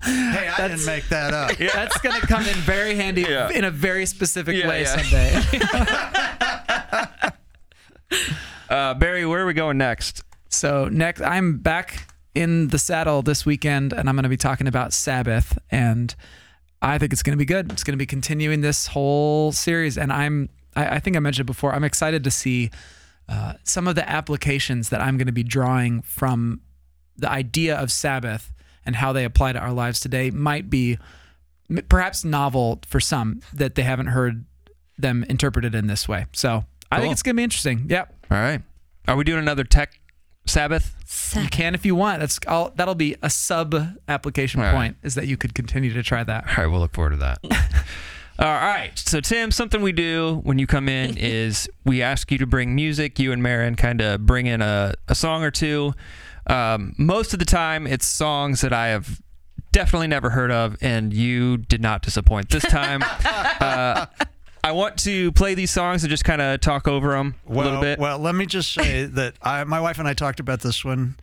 Hey, 0.03 0.49
I 0.57 0.69
didn't 0.69 0.87
make 0.87 1.09
that 1.09 1.35
up. 1.35 1.57
That's 1.59 1.99
gonna 1.99 2.21
come 2.21 2.47
in 2.47 2.55
very 2.59 2.95
handy 2.95 3.23
Yeah. 3.23 3.51
in 3.51 3.65
a 3.65 3.71
very 3.73 4.07
specific 4.07 4.55
Yeah, 4.57 4.69
way 4.69 4.83
yeah. 4.83 5.43
someday. 8.09 8.33
uh, 8.71 8.95
Barry, 8.95 9.27
where 9.27 9.43
are 9.43 9.47
we 9.47 9.53
going 9.53 9.77
next? 9.79 10.23
So 10.49 10.89
next, 10.89 11.21
I'm 11.23 11.59
back 11.59 12.07
in 12.37 12.69
the 12.69 12.79
saddle 12.79 13.23
this 13.23 13.47
weekend, 13.47 13.93
and 13.95 14.09
I'm 14.09 14.15
going 14.15 14.25
to 14.25 14.29
be 14.29 14.37
talking 14.37 14.67
about 14.69 14.93
Sabbath, 14.93 15.59
and 15.71 16.15
I 16.83 16.99
think 16.99 17.13
it's 17.13 17.23
going 17.23 17.33
to 17.33 17.39
be 17.39 17.47
good. 17.47 17.73
It's 17.73 17.83
going 17.83 17.95
to 17.95 17.99
be 17.99 18.07
continuing 18.07 18.61
this 18.61 18.89
whole 18.89 19.53
series, 19.53 19.97
and 19.97 20.13
I'm 20.13 20.51
I, 20.77 20.97
I 20.97 20.99
think 21.01 21.17
I 21.17 21.21
mentioned 21.21 21.47
before. 21.47 21.75
I'm 21.75 21.85
excited 21.85 22.23
to 22.25 22.31
see 22.31 22.71
uh, 23.29 23.55
some 23.65 23.89
of 23.89 23.95
the 23.95 24.09
applications 24.09 24.91
that 24.91 25.01
I'm 25.01 25.17
going 25.17 25.27
to 25.27 25.33
be 25.33 25.43
drawing 25.43 26.03
from 26.03 26.61
the 27.17 27.31
idea 27.31 27.75
of 27.77 27.91
Sabbath 27.91 28.53
and 28.85 28.97
how 28.97 29.13
they 29.15 29.25
apply 29.25 29.53
to 29.55 29.59
our 29.59 29.73
lives 29.73 29.99
today. 29.99 30.31
Might 30.31 30.69
be 30.69 30.99
perhaps 31.89 32.25
novel 32.25 32.81
for 32.87 33.01
some 33.01 33.41
that 33.55 33.75
they 33.75 33.83
haven't 33.83 34.09
heard 34.09 34.45
them 34.99 35.25
interpreted 35.29 35.75
in 35.75 35.87
this 35.87 36.07
way. 36.07 36.27
So 36.33 36.65
I 36.93 36.97
Cool. 36.97 37.03
think 37.05 37.13
it's 37.13 37.23
going 37.23 37.35
to 37.35 37.41
be 37.41 37.45
interesting. 37.45 37.87
Yep. 37.89 38.15
All 38.31 38.39
right. 38.39 38.61
Are 39.09 39.17
we 39.17 39.25
doing 39.25 39.39
another 39.41 39.65
tech 39.65 39.99
Sabbath? 40.47 40.95
You 41.35 41.49
can 41.49 41.75
if 41.75 41.85
you 41.87 41.95
want. 41.95 42.21
That's 42.21 42.39
all. 42.47 42.73
That'll 42.75 42.95
be 42.95 43.17
a 43.23 43.31
sub 43.31 43.75
application 44.09 44.61
All 44.61 44.67
right. 44.67 44.75
point. 44.75 44.97
Is 45.03 45.15
that 45.15 45.27
you 45.27 45.37
could 45.37 45.55
continue 45.55 45.93
to 45.93 46.03
try 46.03 46.25
that. 46.25 46.47
All 46.49 46.65
right, 46.65 46.67
we'll 46.67 46.81
look 46.81 46.95
forward 46.95 47.11
to 47.11 47.17
that. 47.17 47.39
All 48.39 48.47
right. 48.47 48.93
So, 48.99 49.21
Tim, 49.21 49.51
something 49.51 49.81
we 49.81 49.93
do 49.93 50.41
when 50.45 50.59
you 50.59 50.67
come 50.67 50.89
in 50.89 51.17
is 51.19 51.69
we 51.85 52.03
ask 52.03 52.31
you 52.31 52.39
to 52.39 52.47
bring 52.47 52.75
music. 52.75 53.19
You 53.19 53.33
and 53.33 53.43
Marin 53.43 53.77
kind 53.77 54.01
of 54.01 54.27
bring 54.27 54.47
in 54.47 54.61
a, 54.63 54.95
a 55.09 55.15
song 55.15 55.43
or 55.43 55.51
two. 55.51 55.95
Um, 56.47 56.95
most 56.99 57.33
of 57.33 57.39
the 57.39 57.45
time, 57.45 57.87
it's 57.87 58.07
songs 58.07 58.61
that 58.61 58.73
I 58.73 58.89
have 58.89 59.21
definitely 59.73 60.07
never 60.07 60.31
heard 60.31 60.51
of, 60.51 60.77
and 60.81 61.13
you 61.13 61.57
did 61.57 61.81
not 61.81 62.03
disappoint 62.03 62.51
this 62.51 62.63
time. 62.65 63.03
uh, 63.61 64.07
I 64.67 64.73
want 64.73 64.99
to 65.05 65.31
play 65.31 65.55
these 65.55 65.71
songs 65.71 66.03
and 66.03 66.11
just 66.11 66.25
kind 66.25 66.43
of 66.43 66.61
talk 66.61 66.89
over 66.89 67.13
them 67.13 67.37
a 67.49 67.53
little 67.53 67.81
bit. 67.81 68.01
well, 68.01 68.19
let 68.19 68.35
me 68.35 68.47
just 68.47 68.73
say 68.73 69.05
that 69.07 69.35
I, 69.41 69.63
my 69.63 69.81
wife 69.81 70.01
and 70.01 70.09
I 70.09 70.13
talked 70.13 70.41
about 70.41 70.61
this 70.63 70.85
one. 70.85 71.15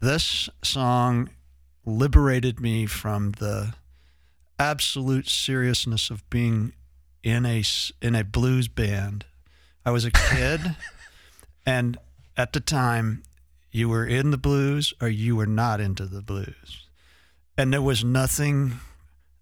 This 0.00 0.48
song 0.64 1.30
liberated 1.86 2.58
me 2.58 2.86
from 2.86 3.30
the 3.38 3.74
absolute 4.58 5.28
seriousness 5.28 6.10
of 6.10 6.28
being 6.30 6.72
in 7.22 7.46
a 7.46 7.62
in 8.02 8.16
a 8.16 8.24
blues 8.24 8.66
band. 8.66 9.24
I 9.86 9.92
was 9.92 10.04
a 10.04 10.10
kid, 10.10 10.60
and 11.64 11.96
at 12.36 12.54
the 12.54 12.60
time, 12.60 13.22
you 13.70 13.88
were 13.88 14.04
in 14.04 14.32
the 14.32 14.36
blues 14.36 14.92
or 15.00 15.06
you 15.06 15.36
were 15.36 15.46
not 15.46 15.80
into 15.80 16.06
the 16.06 16.22
blues, 16.22 16.88
and 17.56 17.72
there 17.72 17.82
was 17.82 18.02
nothing. 18.02 18.80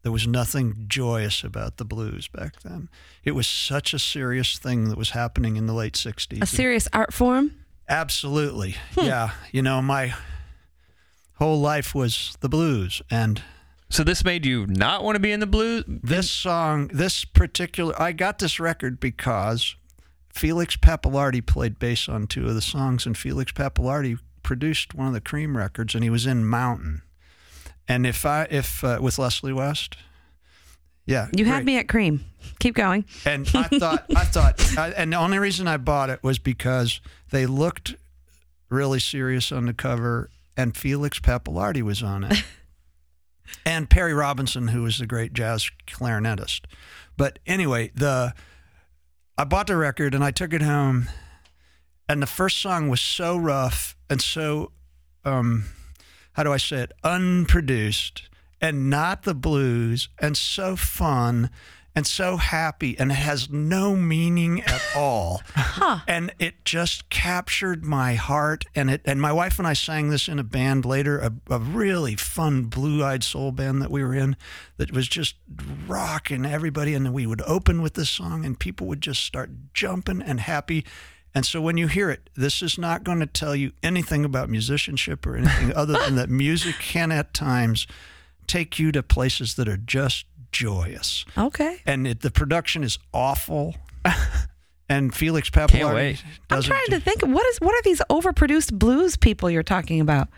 There 0.07 0.13
was 0.13 0.29
nothing 0.29 0.85
joyous 0.87 1.43
about 1.43 1.79
the 1.79 1.85
blues 1.85 2.29
back 2.29 2.61
then. 2.63 2.89
It 3.25 3.33
was 3.33 3.49
such 3.49 3.93
a 3.93 3.99
serious 3.99 4.57
thing 4.57 4.89
that 4.89 4.97
was 4.97 5.11
happening 5.11 5.57
in 5.57 5.67
the 5.67 5.73
late 5.73 5.95
60s. 5.95 6.41
A 6.41 6.47
serious 6.47 6.87
art 6.93 7.13
form. 7.13 7.57
Absolutely. 7.89 8.77
Hmm. 8.95 9.07
Yeah. 9.07 9.31
You 9.51 9.63
know, 9.63 9.83
my 9.83 10.15
whole 11.39 11.61
life 11.61 11.93
was 11.93 12.39
the 12.39 12.49
blues. 12.49 13.03
And 13.11 13.43
so, 13.89 14.05
this 14.05 14.25
made 14.25 14.47
you 14.47 14.69
not 14.69 15.03
want 15.03 15.17
to 15.17 15.21
be 15.21 15.33
in 15.33 15.41
the 15.41 15.45
blues? 15.45 15.83
this 15.89 16.31
song, 16.31 16.87
this 16.95 17.25
particular, 17.25 18.01
I 18.01 18.13
got 18.13 18.39
this 18.39 18.61
record 18.61 19.01
because 19.01 19.75
Felix 20.33 20.77
Pappalardi 20.77 21.45
played 21.45 21.81
bass 21.81 22.09
on 22.09 22.29
two 22.29 22.47
of 22.47 22.55
the 22.55 22.63
songs, 22.63 23.07
and 23.07 23.19
Felix 23.19 23.51
Pappalardi 23.51 24.21
produced 24.45 24.95
one 24.95 25.09
of 25.09 25.15
the 25.15 25.21
Cream 25.21 25.57
records, 25.57 25.97
and 25.97 26.05
he 26.05 26.11
was 26.11 26.27
in 26.27 26.47
Mountain. 26.47 27.03
And 27.89 28.07
if 28.07 28.27
I, 28.27 28.47
if 28.51 28.83
uh, 28.83 28.99
with 29.01 29.19
Leslie 29.19 29.53
West, 29.53 29.97
yeah, 31.07 31.29
You 31.33 31.45
had 31.45 31.65
me 31.65 31.79
at 31.79 31.89
cream. 31.89 32.25
Keep 32.59 32.75
going. 32.75 33.05
And 33.25 33.49
I 33.55 33.63
thought, 33.65 34.07
I 34.15 34.25
thought, 34.25 34.77
I, 34.77 34.91
and 34.91 35.13
the 35.13 35.17
only 35.17 35.39
reason 35.39 35.69
I 35.69 35.77
bought 35.77 36.11
it 36.11 36.21
was 36.23 36.41
because 36.41 37.01
they 37.31 37.47
looked 37.47 37.95
really 38.69 38.99
serious 38.99 39.53
on 39.53 39.67
the 39.67 39.73
cover, 39.73 40.31
and 40.57 40.77
Felix 40.77 41.21
Pappalardi 41.21 41.83
was 41.83 42.03
on 42.03 42.25
it, 42.25 42.43
and 43.65 43.89
Perry 43.89 44.15
Robinson, 44.15 44.69
who 44.69 44.83
was 44.83 44.99
the 44.99 45.07
great 45.07 45.33
jazz 45.33 45.71
clarinetist. 45.87 46.63
But 47.17 47.39
anyway, 47.47 47.93
the 47.95 48.35
I 49.39 49.45
bought 49.45 49.69
the 49.69 49.77
record 49.77 50.13
and 50.15 50.25
I 50.25 50.33
took 50.33 50.53
it 50.53 50.63
home, 50.63 51.09
and 52.09 52.21
the 52.21 52.27
first 52.27 52.59
song 52.59 52.89
was 52.89 53.01
so 53.01 53.37
rough 53.37 53.97
and 54.11 54.21
so, 54.21 54.73
um, 55.25 55.67
how 56.37 56.43
do 56.43 56.53
I 56.53 56.59
say 56.59 56.83
it, 56.83 56.93
unproduced 57.03 58.29
and 58.61 58.91
not 58.91 59.23
the 59.23 59.35
blues 59.35 60.11
and 60.19 60.37
so 60.37 60.77
fun 60.77 61.49
and 61.95 62.07
so 62.07 62.37
happy 62.37 62.95
and 62.99 63.11
it 63.11 63.15
has 63.15 63.49
no 63.49 63.97
meaning 63.97 64.61
at 64.61 64.83
all. 64.97 65.41
And 66.07 66.31
it 66.39 66.63
just 66.67 67.09
captured 67.09 67.87
my 67.87 68.17
heart 68.17 68.67
and 68.75 68.91
it 68.91 69.01
and 69.07 69.19
my 69.19 69.33
wife 69.33 69.59
and 69.59 69.67
I 69.67 69.73
sang 69.73 70.11
this 70.11 70.29
in 70.29 70.39
a 70.39 70.45
band 70.45 70.85
later, 70.85 71.19
a, 71.19 71.33
a 71.49 71.59
really 71.59 72.17
fun 72.17 72.65
blue-eyed 72.65 73.25
soul 73.25 73.51
band 73.51 73.81
that 73.81 73.91
we 73.91 74.05
were 74.05 74.15
in 74.15 74.37
that 74.77 74.93
was 74.93 75.09
just 75.09 75.37
rocking 75.87 76.45
everybody 76.45 76.93
and 76.93 77.07
then 77.07 77.15
we 77.15 77.27
would 77.27 77.43
open 77.47 77.81
with 77.81 77.95
this 77.95 78.11
song 78.11 78.45
and 78.45 78.61
people 78.61 78.87
would 78.89 79.01
just 79.01 79.25
start 79.25 79.49
jumping 79.73 80.21
and 80.21 80.41
happy. 80.41 80.85
And 81.37 81.45
so 81.45 81.61
when 81.61 81.77
you 81.77 81.87
hear 81.87 82.09
it, 82.09 82.31
this 82.35 82.63
is 82.63 82.79
not 82.79 83.05
going 83.05 83.21
to 83.21 83.27
tell 83.27 83.55
you 83.55 83.73
anything 83.83 84.25
about 84.25 84.49
musicianship 84.49 85.27
or 85.27 85.37
anything 85.37 85.71
other 85.77 85.93
than 85.93 86.17
that 86.17 86.31
music 86.31 86.77
can 86.81 87.13
at 87.13 87.35
times 87.35 87.87
take 88.47 88.79
you 88.79 88.91
to 88.93 89.03
places 89.03 89.55
that 89.57 89.69
are 89.69 89.77
just 89.77 90.25
joyous. 90.51 91.27
Okay. 91.37 91.83
And 91.85 92.07
it, 92.07 92.23
the 92.23 92.31
production 92.31 92.83
is 92.83 92.99
awful. 93.13 93.75
and 94.89 95.15
Felix 95.15 95.51
Can't 95.51 95.75
I'm 96.49 96.63
trying 96.63 96.87
to 96.87 97.01
think. 97.01 97.21
What 97.21 97.47
is? 97.49 97.61
What 97.61 97.75
are 97.75 97.83
these 97.83 98.01
overproduced 98.09 98.73
blues 98.73 99.19
people 99.19 99.51
you're 99.51 99.63
talking 99.63 100.01
about? 100.01 100.29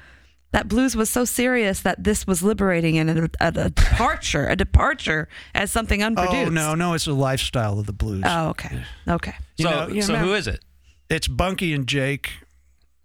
That 0.50 0.66
blues 0.66 0.96
was 0.96 1.08
so 1.10 1.24
serious 1.24 1.80
that 1.82 2.02
this 2.02 2.26
was 2.26 2.42
liberating 2.42 2.98
and 2.98 3.10
a, 3.10 3.30
a, 3.40 3.48
a 3.48 3.70
departure, 3.70 4.48
a 4.48 4.56
departure 4.56 5.28
as 5.54 5.70
something 5.70 6.02
oh, 6.02 6.06
unproduced. 6.06 6.48
Oh 6.48 6.50
no, 6.50 6.74
no, 6.74 6.94
it's 6.94 7.06
a 7.06 7.12
lifestyle 7.12 7.78
of 7.78 7.86
the 7.86 7.92
blues. 7.92 8.24
Oh, 8.26 8.48
okay. 8.48 8.82
Okay. 9.06 9.34
You 9.58 9.64
so, 9.64 9.70
know- 9.70 9.88
you 9.94 10.02
so 10.02 10.14
know- 10.14 10.20
who 10.20 10.34
is 10.34 10.48
it? 10.48 10.64
It's 11.10 11.26
Bunky 11.26 11.72
and 11.72 11.86
Jake. 11.86 12.30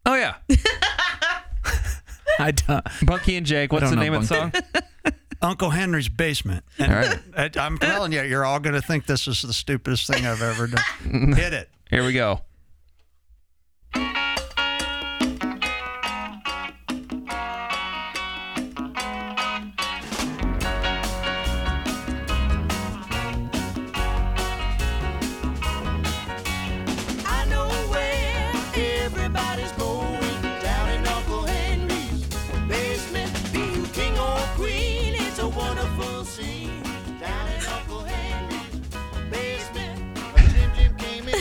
Oh, 0.06 0.16
yeah. 0.16 0.36
I 2.40 2.52
don't. 2.52 2.86
Bunky 3.06 3.38
and 3.38 3.46
Jake. 3.46 3.72
What's 3.72 3.90
the 3.90 3.96
know 3.96 4.02
name 4.02 4.14
of 4.14 4.28
the 4.28 4.52
song? 4.52 4.52
Uncle 5.42 5.70
Henry's 5.70 6.10
basement. 6.10 6.66
And 6.80 6.92
All 6.92 6.98
right. 6.98 7.20
I, 7.38 7.50
I'm 7.60 7.78
telling 7.78 8.12
you, 8.12 8.22
you're 8.24 8.46
all 8.46 8.60
going 8.60 8.76
to 8.76 8.82
think 8.82 9.06
this 9.06 9.28
is 9.28 9.42
the 9.42 9.54
stupidest 9.54 10.08
thing 10.08 10.26
I've 10.26 10.42
ever 10.42 10.68
done. 10.68 11.34
Hit 11.34 11.54
it. 11.54 11.70
Here 11.90 12.06
we 12.06 12.14
go. 12.14 12.42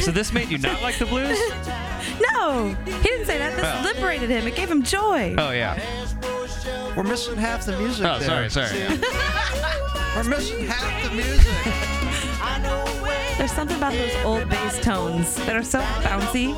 So, 0.05 0.11
this 0.11 0.33
made 0.33 0.49
you 0.51 0.59
not 0.59 0.83
like 0.83 0.99
the 0.99 1.07
blues? 1.07 1.39
No, 2.35 2.75
he 2.85 3.03
didn't 3.03 3.27
say 3.27 3.39
that. 3.39 3.55
This 3.57 3.65
Oh. 3.65 3.83
liberated 3.95 4.29
him. 4.29 4.47
It 4.47 4.57
gave 4.57 4.69
him 4.71 4.83
joy. 4.83 5.35
Oh, 5.39 5.51
yeah. 5.53 5.79
We're 6.97 7.05
missing 7.05 7.37
half 7.37 7.65
the 7.65 7.77
music. 7.79 8.05
Oh, 8.05 8.19
there. 8.19 8.49
sorry, 8.51 8.69
sorry. 8.69 8.99
We're 10.17 10.25
missing 10.25 10.67
half 10.67 11.05
the 11.09 11.15
music. 11.15 11.47
I 12.43 12.59
know 12.63 12.85
where 13.03 13.37
There's 13.39 13.53
something 13.53 13.77
about 13.77 13.93
those 13.93 14.15
old 14.25 14.49
bass 14.51 14.81
tones 14.81 15.37
that 15.47 15.57
are 15.57 15.63
so 15.63 15.81
bouncy. 16.03 16.55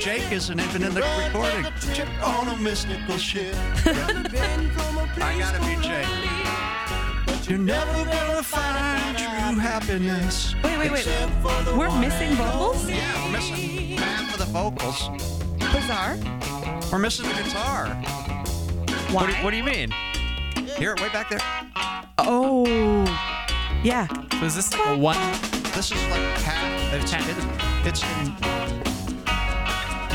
Jake 0.00 0.32
isn't 0.32 0.58
even 0.58 0.82
in 0.84 0.94
the 0.94 1.02
recording. 1.24 1.66
Jake 1.94 2.08
on 2.26 2.48
a 2.48 2.56
mystical 2.56 3.18
ship. 3.18 3.54
I 3.84 5.36
gotta 5.38 5.60
be 5.60 5.76
Jake. 5.86 6.41
You're 7.48 7.58
never 7.58 8.04
gonna 8.04 8.42
find 8.42 9.18
true 9.18 9.58
happiness. 9.58 10.54
Wait, 10.62 10.78
wait, 10.78 10.92
wait. 10.92 11.06
We're 11.76 11.90
missing 12.00 12.32
vocals? 12.36 12.88
Yeah, 12.88 13.24
we're 13.24 13.32
missing 13.32 13.96
half 13.98 14.32
of 14.32 14.38
the 14.38 14.44
vocals. 14.52 15.08
Bizarre. 15.58 16.16
We're 16.90 16.98
missing 16.98 17.28
the 17.28 17.34
guitar. 17.42 17.88
What 19.10 19.26
do, 19.26 19.32
what 19.44 19.50
do 19.50 19.56
you 19.56 19.64
mean? 19.64 19.92
Here, 20.78 20.94
way 20.96 21.08
back 21.08 21.30
there. 21.30 21.40
Oh, 22.18 22.64
yeah. 23.82 24.06
So 24.38 24.46
is 24.46 24.54
this 24.54 24.72
like 24.72 24.88
a 24.88 24.96
one? 24.96 25.16
This 25.74 25.90
is 25.90 26.02
like 26.10 26.20
half. 26.42 26.94
It's, 26.94 27.12
it, 27.12 27.20
it's 27.86 28.02
in. 28.02 28.36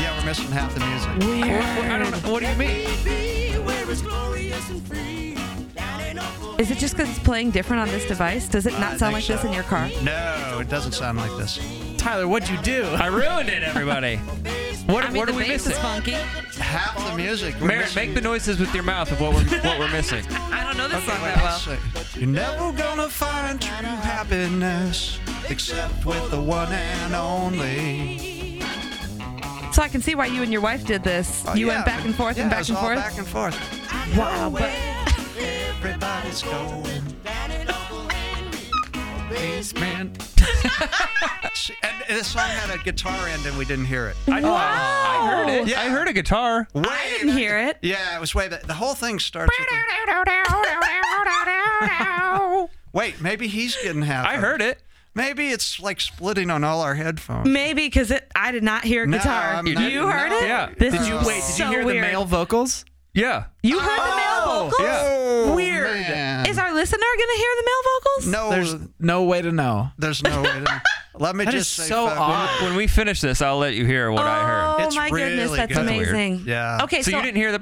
Yeah, 0.00 0.18
we're 0.18 0.24
missing 0.24 0.50
half 0.50 0.74
the 0.74 0.80
music. 0.80 1.42
Weird. 1.44 1.62
I 1.62 1.98
don't 1.98 2.10
know. 2.10 2.32
What 2.32 2.40
do 2.42 2.48
you 2.48 2.56
mean? 2.56 2.88
Is 6.58 6.70
it 6.72 6.78
just 6.78 6.96
because 6.96 7.08
it's 7.10 7.18
playing 7.20 7.50
different 7.52 7.82
on 7.82 7.88
this 7.88 8.04
device? 8.06 8.48
Does 8.48 8.66
it 8.66 8.74
I 8.74 8.80
not 8.80 8.98
sound 8.98 9.12
like 9.12 9.24
think 9.24 9.40
this 9.40 9.48
in 9.48 9.54
your 9.54 9.62
car? 9.64 9.88
No, 10.02 10.58
it 10.60 10.68
doesn't 10.68 10.92
sound 10.92 11.18
like 11.18 11.30
this. 11.38 11.58
Tyler, 11.96 12.26
what'd 12.26 12.48
you 12.48 12.58
do? 12.62 12.82
I 12.84 13.06
ruined 13.06 13.48
it, 13.48 13.62
everybody. 13.62 14.16
What, 14.86 15.04
I 15.04 15.08
mean, 15.10 15.18
what 15.18 15.26
the 15.28 15.34
are 15.34 15.36
we 15.36 15.42
bass 15.44 15.66
missing? 15.66 15.72
is 15.72 15.78
funky. 15.78 16.12
Half 16.60 16.96
the 17.10 17.16
music. 17.16 17.54
We're 17.60 17.68
Merritt, 17.68 17.94
make 17.94 18.14
the 18.14 18.20
noises 18.20 18.58
with 18.58 18.74
your 18.74 18.82
mouth 18.82 19.12
of 19.12 19.20
what 19.20 19.34
we're 19.34 19.44
what 19.60 19.78
we're 19.78 19.90
missing. 19.92 20.24
I 20.30 20.64
don't 20.64 20.76
know 20.76 20.88
this 20.88 20.96
Okay, 20.96 21.06
song 21.06 21.22
wait, 21.22 21.34
that 21.34 21.42
well. 21.44 21.58
see. 21.58 22.20
You're 22.20 22.28
never 22.30 22.72
gonna 22.72 23.08
find 23.08 23.60
true 23.60 23.74
happiness 23.86 25.20
except 25.48 26.04
with 26.06 26.30
the 26.30 26.40
one 26.40 26.72
and 26.72 27.14
only. 27.14 28.60
So 29.72 29.82
I 29.82 29.88
can 29.88 30.00
see 30.00 30.14
why 30.16 30.26
you 30.26 30.42
and 30.42 30.50
your 30.50 30.62
wife 30.62 30.84
did 30.86 31.04
this. 31.04 31.44
Oh, 31.46 31.54
you 31.54 31.66
yeah, 31.68 31.74
went 31.74 31.86
back 31.86 32.04
and 32.04 32.14
forth 32.14 32.36
yeah, 32.36 32.44
and 32.44 32.50
it 32.52 32.54
back 32.54 32.58
was 32.60 32.70
and 32.70 32.78
all 32.78 32.84
forth. 32.84 32.96
back 32.98 33.18
and 33.18 33.26
forth. 33.28 34.16
Wow, 34.16 34.50
but 34.50 34.70
Everybody's 35.80 36.42
going 36.42 36.82
Down 37.24 37.50
in 37.52 37.68
Uncle 37.68 38.08
Henry's 38.08 39.72
Man. 39.74 40.12
See, 41.54 41.74
And 41.82 42.02
this 42.18 42.26
song 42.28 42.42
had 42.48 42.74
a 42.74 42.82
guitar 42.82 43.28
end 43.28 43.46
and 43.46 43.56
we 43.56 43.64
didn't 43.64 43.84
hear 43.86 44.08
it. 44.08 44.16
I, 44.28 44.40
I 44.42 45.28
heard 45.30 45.48
it. 45.48 45.68
Yeah. 45.68 45.80
I 45.80 45.88
heard 45.88 46.08
a 46.08 46.12
guitar. 46.12 46.66
Way 46.74 46.82
I 46.86 47.08
didn't 47.10 47.28
back- 47.28 47.38
hear 47.38 47.58
it. 47.58 47.78
Yeah, 47.82 48.16
it 48.16 48.20
was 48.20 48.34
way 48.34 48.48
back. 48.48 48.62
The 48.62 48.74
whole 48.74 48.94
thing 48.94 49.18
starts 49.20 49.50
with. 49.58 49.68
a- 49.68 49.74
Wait, 52.92 53.20
maybe 53.20 53.46
he's 53.46 53.76
getting 53.76 54.02
half. 54.02 54.26
I 54.26 54.34
of 54.34 54.40
heard 54.40 54.60
it. 54.62 54.82
Maybe 55.14 55.48
it's 55.48 55.78
like 55.80 56.00
splitting 56.00 56.50
on 56.50 56.64
all 56.64 56.80
our 56.80 56.94
headphones. 56.94 57.48
Maybe 57.48 57.86
because 57.86 58.12
I 58.36 58.50
did 58.52 58.62
not 58.62 58.84
hear 58.84 59.06
No, 59.06 59.16
guitar. 59.18 59.54
I'm 59.54 59.66
you 59.66 59.74
not- 59.74 60.12
heard 60.12 60.30
no. 60.30 60.38
it? 60.38 60.48
Yeah. 60.48 60.70
This 60.78 60.92
Did 60.94 61.02
is 61.02 61.08
you 61.08 61.16
wait? 61.18 61.26
Did 61.36 61.42
so 61.42 61.64
you 61.64 61.70
hear 61.70 61.84
weird. 61.84 61.98
the 62.04 62.08
male 62.08 62.24
vocals? 62.24 62.84
Yeah. 63.18 63.44
You 63.62 63.78
heard 63.80 63.98
the 63.98 64.16
male 64.16 64.42
oh. 64.46 64.68
vocals? 64.70 64.80
Yeah. 64.88 65.00
Oh, 65.04 65.54
Weird. 65.56 65.90
man. 66.00 66.46
Is 66.46 66.58
our 66.58 66.72
listener 66.72 66.98
gonna 66.98 67.38
hear 67.38 67.50
the 67.56 67.64
male 67.64 67.82
vocals? 67.92 68.26
no? 68.26 68.50
There's 68.50 68.88
no 68.98 69.24
way 69.24 69.42
to 69.42 69.50
know. 69.52 69.90
There's 69.98 70.22
no 70.22 70.42
way 70.42 70.64
to. 70.64 70.82
Let 71.14 71.34
me 71.34 71.44
That 71.46 71.50
just 71.50 71.76
is 71.76 71.84
say, 71.84 71.88
so 71.88 72.06
folks, 72.06 72.20
odd. 72.20 72.62
When 72.62 72.76
we 72.76 72.86
finish 72.86 73.20
this, 73.20 73.42
I'll 73.42 73.58
let 73.58 73.74
you 73.74 73.84
hear 73.84 74.12
what 74.12 74.24
I 74.24 74.44
heard. 74.46 74.76
Oh 74.78 74.86
It's 74.86 74.94
my 74.94 75.10
goodness, 75.10 75.50
really 75.50 75.56
that's 75.56 75.74
good. 75.74 75.86
That's 75.86 75.90
weird. 75.96 76.08
amazing. 76.10 76.42
Yeah. 76.46 76.78
Okay, 76.84 77.02
So 77.02 77.10
so, 77.10 77.16
you 77.16 77.22
didn't 77.24 77.36
hear 77.38 77.50
the. 77.50 77.58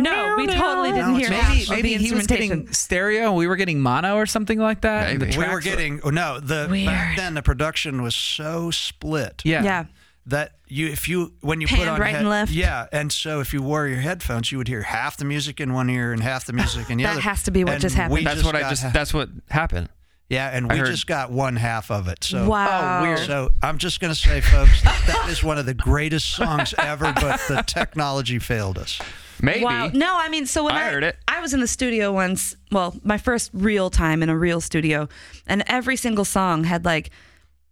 No, 0.00 0.34
we 0.36 0.46
totally 0.46 0.92
didn't 0.92 1.12
No, 1.12 1.16
hear 1.16 1.26
it's- 1.28 1.40
half 1.42 1.54
Maybe 1.54 1.62
of 1.62 1.70
maybe 1.70 1.96
the 1.96 2.04
he 2.04 2.10
was 2.12 2.20
instrumentation. 2.20 2.58
getting 2.60 2.72
stereo 2.74 3.26
and 3.28 3.36
we 3.36 3.46
were 3.46 3.56
getting 3.56 3.80
mono 3.80 4.16
or 4.16 4.26
something 4.26 4.58
like 4.58 4.82
that. 4.82 5.10
and 5.10 5.20
the 5.22 5.26
Maybe. 5.26 5.38
We 5.38 5.44
were 5.44 5.60
tracks 5.60 5.64
getting 5.64 6.00
oh, 6.04 6.10
no 6.10 6.38
the 6.40 6.66
Weird. 6.70 6.86
back 6.86 7.16
then 7.16 7.34
the 7.34 7.42
production 7.42 8.02
was 8.02 8.14
so 8.14 8.70
split 8.70 9.40
yeah. 9.44 9.62
yeah. 9.62 9.84
That 10.26 10.52
you 10.68 10.86
if 10.88 11.08
you 11.08 11.32
when 11.40 11.60
you 11.60 11.66
put 11.66 11.76
Panned 11.78 11.90
on 11.90 12.00
right 12.00 12.14
and 12.14 12.28
left. 12.28 12.50
yeah 12.50 12.86
and 12.92 13.12
so 13.12 13.40
if 13.40 13.52
you 13.52 13.62
wore 13.62 13.86
your 13.86 13.98
headphones 14.00 14.50
you 14.50 14.56
would 14.58 14.68
hear 14.68 14.82
half 14.82 15.16
the 15.18 15.24
music 15.24 15.60
in 15.60 15.72
one 15.74 15.90
ear 15.90 16.12
and 16.12 16.22
half 16.22 16.46
the 16.46 16.52
music 16.54 16.88
in 16.88 16.96
the 16.98 17.04
That 17.04 17.10
other. 17.10 17.16
That 17.20 17.22
has 17.28 17.42
to 17.44 17.50
be 17.50 17.62
what 17.64 17.74
And 17.74 17.82
just 17.82 17.94
happened. 17.94 18.14
we 18.14 18.24
That's 18.24 18.42
what 18.42 18.56
I 18.56 18.68
just. 18.70 18.82
ha- 18.82 18.90
That's 18.94 19.12
what 19.12 19.28
happened. 19.50 19.90
yeah, 20.30 20.48
and 20.56 20.70
I 20.70 20.74
we 20.74 20.78
heard- 20.80 20.86
just 20.88 21.06
got 21.06 21.30
one 21.30 21.56
half 21.56 21.90
of 21.90 22.08
it. 22.08 22.24
So 22.24 22.48
Wow. 22.48 23.00
Oh, 23.00 23.02
weird. 23.02 23.18
So 23.20 23.50
I'm 23.62 23.76
just 23.78 24.00
gonna 24.00 24.14
say, 24.14 24.40
folks, 24.40 24.80
that 24.82 25.26
is 25.28 25.44
one 25.44 25.58
of 25.58 25.66
the 25.66 25.74
greatest 25.74 26.30
songs 26.30 26.72
ever, 26.78 27.12
but 27.12 27.40
the 27.48 27.62
technology 27.66 28.38
failed 28.38 28.78
us. 28.78 29.00
Maybe. 29.42 29.62
Wow. 29.64 29.90
No, 29.92 30.16
I 30.16 30.28
mean, 30.30 30.46
so 30.46 30.64
when 30.64 30.74
I 30.74 30.86
I, 30.86 30.90
heard 30.90 31.04
it. 31.04 31.16
I 31.28 31.40
was 31.42 31.52
in 31.52 31.60
the 31.60 31.66
studio 31.66 32.12
once, 32.12 32.56
well, 32.72 32.94
my 33.02 33.18
first 33.18 33.50
real 33.52 33.90
time 33.90 34.22
in 34.22 34.30
a 34.30 34.38
real 34.38 34.60
studio, 34.62 35.08
and 35.46 35.62
every 35.66 35.96
single 35.96 36.24
song 36.24 36.64
had 36.64 36.84
like 36.86 37.10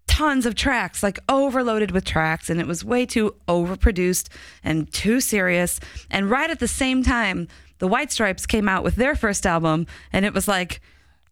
tons 0.07 0.47
of 0.47 0.55
tracks, 0.55 1.03
like 1.03 1.19
overloaded 1.29 1.91
with 1.91 2.05
tracks, 2.05 2.51
and 2.51 2.61
it 2.61 2.67
was 2.67 2.85
way 2.85 3.07
too 3.07 3.35
overproduced 3.49 4.29
and 4.63 4.93
too 4.93 5.21
serious. 5.21 5.81
And 6.11 6.31
right 6.31 6.51
at 6.51 6.59
the 6.59 6.69
same 6.69 7.03
time, 7.03 7.49
the 7.79 7.89
White 7.89 8.13
Stripes 8.13 8.47
came 8.47 8.69
out 8.69 8.85
with 8.85 8.97
their 8.97 9.15
first 9.17 9.47
album, 9.47 9.87
and 10.13 10.25
it 10.25 10.35
was 10.35 10.47
like 10.47 10.81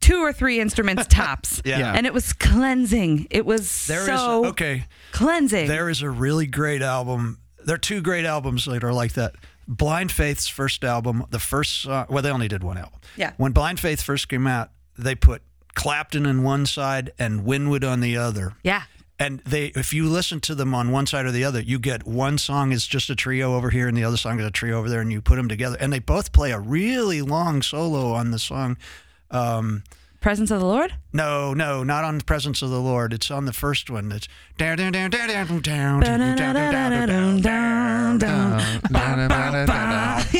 two 0.01 0.19
or 0.19 0.33
three 0.33 0.61
instruments 0.61 1.07
tops. 1.09 1.61
Yeah. 1.65 1.93
And 1.95 2.07
it 2.07 2.15
was 2.15 2.33
cleansing. 2.33 3.27
It 3.31 3.45
was 3.47 3.87
There 3.87 4.01
is 4.01 4.07
so 4.07 4.47
okay. 4.47 4.87
cleansing. 5.13 5.69
There 5.69 5.89
is 5.89 6.03
a 6.03 6.11
really 6.11 6.47
great 6.47 6.83
album. 6.83 7.39
There 7.65 7.75
are 7.75 7.79
two 7.79 8.01
great 8.01 8.25
albums 8.25 8.65
that 8.65 8.83
are 8.83 8.93
like 8.93 9.13
that. 9.13 9.35
Blind 9.69 10.11
Faith's 10.11 10.49
first 10.49 10.83
album, 10.83 11.25
the 11.31 11.39
first 11.39 11.83
song, 11.83 12.07
well, 12.09 12.23
they 12.23 12.31
only 12.31 12.49
did 12.49 12.65
one 12.65 12.77
album. 12.79 12.99
Yeah. 13.17 13.35
When 13.37 13.53
Blind 13.53 13.79
Faith 13.79 14.03
first 14.03 14.29
came 14.29 14.47
out, 14.47 14.71
they 14.99 15.15
put 15.15 15.43
Clapton 15.81 16.27
on 16.27 16.43
one 16.43 16.67
side 16.67 17.11
and 17.19 17.47
Winwood 17.47 17.85
on 17.85 18.01
the 18.01 18.15
other. 18.15 18.53
yeah. 18.63 18.83
And 19.19 19.41
they, 19.41 19.67
if 19.77 19.93
you 19.93 20.09
listen 20.09 20.41
to 20.41 20.55
them 20.55 20.75
on 20.75 20.91
one 20.91 21.07
side 21.07 21.27
or 21.27 21.31
the 21.31 21.45
other, 21.45 21.61
you 21.61 21.79
get 21.79 22.07
one 22.07 22.39
song 22.39 22.73
is 22.73 22.87
just 22.87 23.11
a 23.11 23.15
trio 23.15 23.55
over 23.55 23.69
here, 23.69 23.87
and 23.87 23.97
the 23.97 24.05
other 24.05 24.17
song 24.17 24.39
is 24.41 24.47
a 24.47 24.51
trio 24.51 24.79
over 24.79 24.89
there, 24.89 25.01
and 25.01 25.13
you 25.13 25.21
put 25.23 25.37
them 25.37 25.49
together, 25.49 25.77
and 25.81 25.93
they 25.93 25.99
both 25.99 26.33
play 26.33 26.53
a 26.53 26.59
really 26.59 27.21
long 27.21 27.61
solo 27.61 28.13
on 28.13 28.31
the 28.31 28.39
song. 28.39 28.79
Um, 29.31 29.83
Presence 30.21 30.51
of 30.51 30.61
the 30.61 30.67
Lord? 30.67 30.93
no, 31.15 31.55
no, 31.55 31.83
not 31.83 32.05
on 32.05 32.19
the 32.19 32.25
presence 32.25 32.61
of 32.61 32.69
the 32.69 32.79
Lord. 32.81 33.15
It's 33.15 33.31
on 33.31 33.47
the 33.47 33.55
first 33.55 33.89
one. 33.89 34.13
It's 34.13 34.29
down, 34.59 34.77
down, 34.77 34.93
down, 34.93 35.09
down, 35.11 35.29
down, 35.29 35.41
down, 35.63 36.01
down, 36.01 36.37
down, 36.37 37.41
down, 37.41 38.19
down, 38.19 38.19
down. 38.19 38.61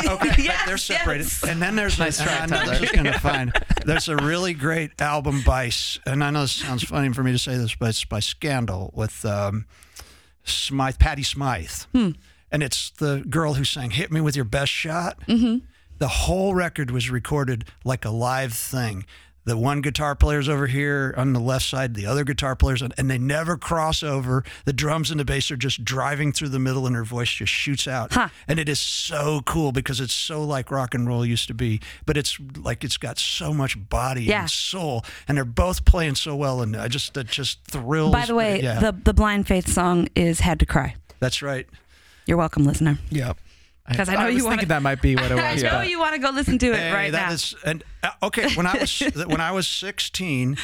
Okay, 0.07 0.47
but 0.47 0.57
they're 0.67 0.77
separated. 0.77 1.29
And 1.49 1.63
then 1.63 1.77
there's 1.77 1.99
Nice 1.99 2.21
a, 2.21 2.25
try, 2.25 2.33
and 2.35 2.53
I'm 2.55 2.67
Tyler. 2.67 2.79
just 2.79 2.93
gonna 2.95 3.19
find 3.19 3.53
there's 3.87 4.09
a 4.09 4.17
really 4.17 4.53
great 4.53 5.01
album 5.01 5.43
by, 5.47 5.67
S- 5.69 5.99
and 6.05 6.23
I 6.23 6.31
know 6.31 6.43
this 6.43 6.53
sounds 6.53 6.85
funny 6.85 7.13
for 7.15 7.23
me 7.23 7.33
to 7.33 7.39
say 7.39 7.57
this, 7.57 7.75
but 7.75 7.89
it's 7.91 8.05
by 8.05 8.21
Scandal 8.21 8.91
with 8.95 9.25
um, 9.25 9.65
Smyth, 10.45 10.99
Patty 10.99 11.23
Smyth, 11.23 11.87
Hmm. 11.95 12.11
and 12.53 12.63
it's 12.63 12.91
the 12.91 13.25
girl 13.31 13.55
who 13.55 13.65
sang 13.65 13.91
"Hit 13.93 14.13
Me 14.13 14.21
with 14.21 14.37
Your 14.37 14.45
Best 14.45 14.73
Shot." 14.73 15.19
Mm-hmm. 15.27 15.65
The 15.99 16.09
whole 16.09 16.55
record 16.55 16.91
was 16.91 17.09
recorded 17.11 17.65
like 17.85 18.05
a 18.05 18.11
live 18.11 18.53
thing. 18.53 19.05
The 19.45 19.57
one 19.57 19.81
guitar 19.81 20.15
player's 20.15 20.49
over 20.51 20.67
here 20.67 21.15
on 21.17 21.33
the 21.33 21.41
left 21.41 21.65
side, 21.65 21.95
the 21.95 22.05
other 22.05 22.25
guitar 22.25 22.55
player's 22.55 22.83
on, 22.83 22.93
and 22.99 23.11
they 23.11 23.17
never 23.17 23.57
cross 23.57 24.03
over. 24.03 24.45
The 24.67 24.73
drums 24.75 25.11
and 25.11 25.19
the 25.19 25.25
bass 25.25 25.51
are 25.51 25.57
just 25.57 25.83
driving 25.83 26.31
through 26.31 26.51
the 26.51 26.59
middle, 26.59 26.87
and 26.87 26.95
her 26.95 27.05
voice 27.05 27.31
just 27.31 27.51
shoots 27.53 27.89
out. 27.89 28.13
Huh. 28.13 28.29
And 28.47 28.59
it 28.61 28.69
is 28.69 28.79
so 28.79 29.41
cool 29.47 29.73
because 29.73 29.99
it's 29.99 30.13
so 30.13 30.45
like 30.45 30.71
rock 30.71 30.95
and 30.95 31.09
roll 31.09 31.25
used 31.25 31.49
to 31.49 31.55
be, 31.55 31.81
but 32.05 32.19
it's 32.19 32.39
like 32.59 32.85
it's 32.85 32.99
got 32.99 33.19
so 33.19 33.55
much 33.55 33.89
body 33.89 34.25
Yeah. 34.25 34.43
and 34.43 34.51
soul, 34.51 35.05
and 35.27 35.39
they're 35.39 35.45
both 35.47 35.87
playing 35.87 36.17
so 36.17 36.37
well, 36.37 36.61
and 36.61 36.77
I 36.77 36.89
just 36.89 37.15
that 37.15 37.27
just 37.29 37.65
thrills. 37.65 38.13
By 38.13 38.27
the 38.27 38.35
way, 38.35 38.61
yeah, 38.63 38.79
the 38.79 38.93
the 38.93 39.15
Blind 39.15 39.47
Faith 39.47 39.67
song 39.69 40.09
is 40.15 40.41
"Had 40.41 40.61
to 40.61 40.67
Cry." 40.67 40.97
that's 41.19 41.41
right. 41.43 41.67
You're 42.27 42.37
welcome, 42.39 42.65
listener. 42.65 42.99
Yep. 43.11 43.39
'Cause 43.97 44.09
I 44.09 44.15
know 44.17 44.27
was 44.27 44.37
you 44.37 44.45
wanna- 44.45 44.57
thinking 44.57 44.69
that 44.69 44.83
might 44.83 45.03
be 45.03 45.17
what 45.17 45.31
it 45.31 45.39
I 45.39 45.55
was. 45.55 45.63
know 45.63 45.71
but- 45.71 45.89
you 45.89 45.99
want 45.99 46.15
to 46.15 46.21
go 46.21 46.31
listen 46.31 46.59
to 46.59 46.67
it 46.73 46.77
Hey, 46.77 46.93
right 46.93 47.13
that 47.13 47.29
now. 47.29 47.33
is- 47.35 47.55
and 47.65 47.83
uh, 48.03 48.11
okay, 48.25 48.53
when 48.55 48.67
I 48.67 48.77
was 48.79 49.01
when 49.27 49.41
I 49.41 49.53
was 49.53 49.67
16, 49.67 50.57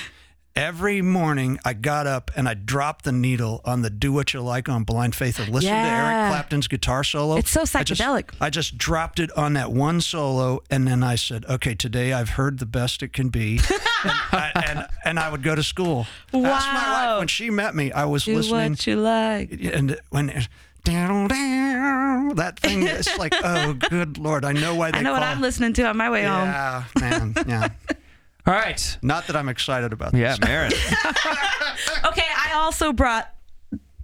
every 0.54 1.02
morning 1.02 1.58
I 1.66 1.74
got 1.74 2.06
up 2.06 2.30
and 2.34 2.48
I 2.48 2.54
dropped 2.54 3.04
the 3.04 3.12
needle 3.12 3.60
on 3.64 3.82
the 3.82 3.90
"Do 3.90 4.10
What 4.12 4.32
You 4.32 4.40
Like" 4.40 4.68
on 4.70 4.84
Blind 4.84 5.14
Faith 5.14 5.38
and 5.38 5.48
listened 5.50 5.70
to 5.72 5.76
Eric 5.76 6.30
Clapton's 6.30 6.66
guitar 6.68 7.04
solo. 7.04 7.36
It's 7.36 7.50
so 7.50 7.62
I 7.74 7.82
just- 7.84 8.00
psychedelic. 8.00 8.30
I 8.40 8.48
just 8.50 8.78
dropped 8.78 9.20
it 9.20 9.30
on 9.36 9.52
that 9.54 9.70
one 9.72 10.00
solo, 10.00 10.60
and 10.70 10.86
then 10.88 11.02
I 11.02 11.16
said, 11.16 11.44
"Okay, 11.46 11.74
today 11.74 12.12
I've 12.12 12.30
heard 12.30 12.58
the 12.58 12.66
best 12.66 13.02
it 13.02 13.12
can 13.12 13.28
be," 13.28 13.60
and, 14.04 14.12
I, 14.32 14.62
and 14.68 14.86
and 15.04 15.18
I 15.18 15.30
would 15.30 15.42
go 15.42 15.54
to 15.54 15.62
school. 15.62 16.06
That's 16.32 16.42
my 16.66 16.74
Wow. 16.74 17.12
wife. 17.14 17.18
When 17.20 17.28
she 17.28 17.50
met 17.50 17.74
me, 17.74 17.92
I 17.92 18.04
was 18.06 18.24
Do 18.24 18.36
listening 18.36 18.72
what 18.72 18.86
you 18.86 18.96
like. 18.96 19.50
and 19.74 19.98
when 20.10 20.46
down 20.86 21.28
down 21.28 22.34
that 22.36 22.58
thing 22.58 22.82
it's 22.84 23.16
like 23.18 23.34
oh 23.44 23.72
good 23.74 24.18
lord 24.18 24.44
i 24.44 24.52
know 24.52 24.74
why 24.74 24.90
they 24.90 24.98
I 24.98 25.02
know 25.02 25.12
what 25.12 25.22
I'm 25.22 25.40
listening 25.40 25.72
to 25.74 25.82
on 25.86 25.96
my 25.96 26.08
way 26.10 26.22
home. 26.24 26.48
yeah 26.48 26.84
man 27.00 27.34
yeah 27.46 27.68
All 28.46 28.54
right. 28.54 28.98
not 29.02 29.26
that 29.26 29.36
i'm 29.36 29.48
excited 29.48 29.92
about 29.92 30.14
Yeah, 30.14 30.36
this 30.36 30.38
Yeah, 30.40 30.46
Marin. 30.46 30.72
Okay, 32.06 32.22
I 32.36 32.52
also 32.54 32.92
brought 32.92 33.28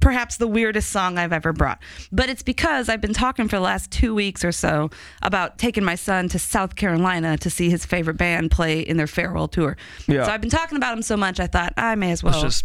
perhaps 0.00 0.36
the 0.38 0.48
weirdest 0.48 0.90
song 0.90 1.16
I've 1.16 1.32
ever 1.32 1.52
brought. 1.52 1.80
But 2.10 2.28
it's 2.28 2.42
because 2.42 2.88
I've 2.88 3.00
been 3.00 3.14
talking 3.14 3.46
for 3.48 3.56
the 3.56 3.62
last 3.62 3.90
two 3.92 4.14
weeks 4.16 4.44
or 4.44 4.50
so 4.50 4.90
about 5.22 5.58
taking 5.58 5.84
my 5.84 5.94
son 5.94 6.28
to 6.30 6.38
South 6.40 6.74
Carolina 6.74 7.38
to 7.38 7.48
see 7.48 7.70
his 7.70 7.86
favorite 7.86 8.16
band 8.16 8.50
play 8.50 8.80
in 8.80 8.96
their 8.96 9.06
farewell 9.06 9.46
tour. 9.46 9.76
Yeah. 10.08 10.24
So 10.24 10.32
I've 10.32 10.40
been 10.40 10.50
talking 10.50 10.76
about 10.76 10.96
him 10.96 11.02
so 11.02 11.16
much, 11.16 11.38
I 11.38 11.46
thought 11.46 11.72
I 11.76 11.94
may 11.94 12.10
as 12.10 12.22
well. 12.24 12.32
Let's 12.32 12.42
just 12.42 12.64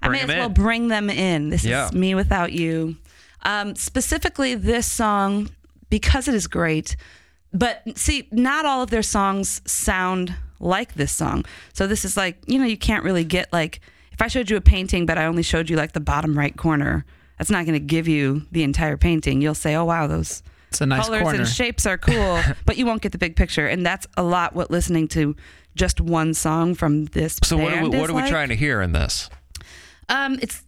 I 0.00 0.06
bring 0.08 0.26
may 0.26 0.32
as 0.32 0.38
well 0.38 0.46
in. 0.46 0.52
bring 0.54 0.88
them 0.88 1.10
in. 1.10 1.48
This 1.50 1.64
Yeah. 1.64 1.86
is 1.86 1.90
mewithoutYou. 1.90 2.96
Um, 3.42 3.74
specifically, 3.76 4.54
this 4.54 4.90
song 4.90 5.50
because 5.90 6.28
it 6.28 6.34
is 6.34 6.46
great. 6.46 6.96
But 7.52 7.82
see, 7.96 8.28
not 8.32 8.66
all 8.66 8.82
of 8.82 8.90
their 8.90 9.02
songs 9.02 9.62
sound 9.64 10.34
like 10.60 10.94
this 10.94 11.12
song. 11.12 11.44
So 11.72 11.86
this 11.86 12.04
is 12.04 12.16
like 12.16 12.38
you 12.46 12.58
know 12.58 12.66
you 12.66 12.76
can't 12.76 13.04
really 13.04 13.24
get 13.24 13.52
like 13.52 13.80
if 14.12 14.22
I 14.22 14.28
showed 14.28 14.50
you 14.50 14.56
a 14.56 14.60
painting, 14.60 15.06
but 15.06 15.18
I 15.18 15.26
only 15.26 15.42
showed 15.42 15.68
you 15.70 15.76
like 15.76 15.92
the 15.92 16.00
bottom 16.00 16.36
right 16.36 16.56
corner. 16.56 17.04
That's 17.38 17.50
not 17.50 17.66
going 17.66 17.78
to 17.78 17.84
give 17.84 18.08
you 18.08 18.46
the 18.50 18.62
entire 18.62 18.96
painting. 18.96 19.42
You'll 19.42 19.54
say, 19.54 19.74
"Oh 19.74 19.84
wow, 19.84 20.06
those 20.06 20.42
nice 20.80 21.06
colors 21.06 21.22
corner. 21.22 21.38
and 21.40 21.48
shapes 21.60 21.86
are 21.86 21.98
cool," 21.98 22.40
but 22.64 22.76
you 22.76 22.86
won't 22.86 23.02
get 23.02 23.12
the 23.12 23.18
big 23.18 23.36
picture. 23.36 23.66
And 23.66 23.84
that's 23.84 24.06
a 24.16 24.22
lot 24.22 24.54
what 24.54 24.70
listening 24.70 25.08
to 25.08 25.36
just 25.74 26.00
one 26.00 26.34
song 26.34 26.74
from 26.74 27.04
this. 27.06 27.38
So 27.44 27.58
what 27.58 27.74
are 27.74 27.82
we, 27.82 27.88
what 27.90 28.10
are 28.10 28.14
we 28.14 28.22
like. 28.22 28.30
trying 28.30 28.48
to 28.48 28.56
hear 28.56 28.80
in 28.80 28.92
this? 28.92 29.28
Um, 30.08 30.38
it's 30.40 30.62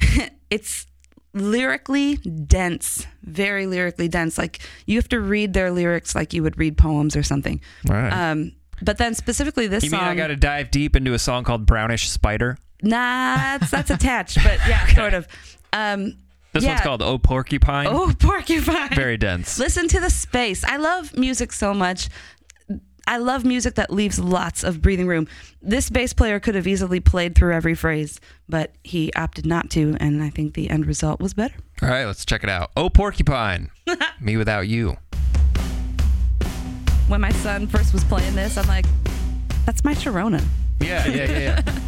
it's 0.50 0.86
lyrically 1.34 2.16
dense, 2.16 3.06
very 3.22 3.66
lyrically 3.66 4.08
dense. 4.08 4.38
Like 4.38 4.60
you 4.86 4.96
have 4.98 5.08
to 5.08 5.20
read 5.20 5.52
their 5.52 5.70
lyrics 5.70 6.14
like 6.14 6.32
you 6.32 6.42
would 6.42 6.56
read 6.58 6.78
poems 6.78 7.16
or 7.16 7.22
something. 7.22 7.60
Right. 7.86 8.10
Um, 8.10 8.52
but 8.82 8.98
then 8.98 9.14
specifically 9.14 9.66
this 9.66 9.84
you 9.84 9.90
song, 9.90 10.00
mean 10.00 10.08
I 10.08 10.14
got 10.14 10.28
to 10.28 10.36
dive 10.36 10.70
deep 10.70 10.96
into 10.96 11.12
a 11.12 11.18
song 11.18 11.44
called 11.44 11.66
Brownish 11.66 12.08
Spider? 12.08 12.56
nah, 12.82 13.36
that's 13.36 13.70
that's 13.70 13.90
attached, 13.98 14.38
but 14.42 14.58
yeah, 14.68 14.86
sort 14.94 15.14
of. 15.14 15.26
Um, 15.72 16.16
This 16.52 16.62
yeah. 16.62 16.70
one's 16.70 16.82
called 16.82 17.02
Oh 17.02 17.18
Porcupine. 17.18 17.88
Oh, 17.88 18.12
porcupine. 18.18 18.94
Very 18.94 19.16
dense. 19.16 19.58
Listen 19.58 19.88
to 19.88 19.98
the 20.00 20.10
space. 20.10 20.62
I 20.62 20.76
love 20.76 21.16
music 21.16 21.52
so 21.52 21.74
much. 21.74 22.08
I 23.06 23.18
love 23.18 23.44
music 23.44 23.74
that 23.74 23.92
leaves 23.92 24.18
lots 24.18 24.64
of 24.64 24.80
breathing 24.80 25.06
room. 25.06 25.28
This 25.60 25.90
bass 25.90 26.14
player 26.14 26.40
could 26.40 26.54
have 26.54 26.66
easily 26.66 27.00
played 27.00 27.34
through 27.34 27.52
every 27.52 27.74
phrase, 27.74 28.18
but 28.48 28.72
he 28.82 29.12
opted 29.14 29.44
not 29.44 29.68
to, 29.70 29.94
and 30.00 30.22
I 30.22 30.30
think 30.30 30.54
the 30.54 30.70
end 30.70 30.86
result 30.86 31.20
was 31.20 31.34
better. 31.34 31.54
All 31.82 31.88
right, 31.90 32.06
let's 32.06 32.24
check 32.24 32.42
it 32.42 32.48
out. 32.50 32.70
Oh, 32.76 32.88
Porcupine. 32.88 33.70
mewithoutYou. 34.22 34.96
When 37.08 37.20
my 37.20 37.32
son 37.32 37.66
first 37.66 37.92
was 37.92 38.02
playing 38.04 38.34
this, 38.34 38.56
I'm 38.56 38.66
like, 38.66 38.86
that's 39.66 39.84
my 39.84 39.94
Sharona. 39.94 40.42
Yeah, 40.80 41.06
yeah, 41.06 41.30
yeah, 41.30 41.38
yeah. 41.38 41.62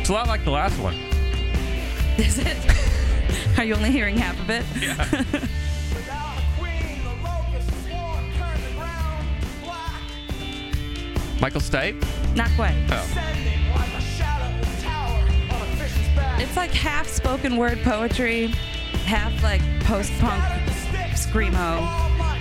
it's 0.00 0.08
a 0.08 0.12
lot 0.12 0.26
like 0.26 0.44
the 0.44 0.50
last 0.50 0.78
one. 0.80 1.13
Is 2.18 2.38
it? 2.38 2.56
Are 3.58 3.64
you 3.64 3.74
only 3.74 3.90
hearing 3.90 4.16
half 4.16 4.38
of 4.38 4.48
it? 4.48 4.64
Without 4.72 6.38
a 6.38 6.42
queen, 6.60 7.02
the 7.02 7.10
locust 7.24 7.68
swarm 7.88 8.32
turns 8.38 8.64
the 8.68 8.74
ground 8.74 9.26
black, 9.64 11.40
Michael 11.40 11.60
Stipe? 11.60 12.00
Not 12.36 12.50
quite. 12.54 12.76
Oh. 12.90 13.04
sending 13.12 13.68
like 13.74 13.92
a 13.94 14.00
shadow 14.00 14.62
tower 14.80 15.22
on 15.22 15.62
a 15.62 15.76
fish's 15.76 16.08
back. 16.14 16.40
It's 16.40 16.56
like 16.56 16.70
half 16.70 17.08
spoken 17.08 17.56
word 17.56 17.82
poetry, 17.82 18.46
half 19.06 19.42
like 19.42 19.62
post 19.80 20.12
punk 20.20 20.40
Scattered 20.44 20.68
the 20.68 20.72
sticks, 20.72 21.26
screamo. 21.26 22.33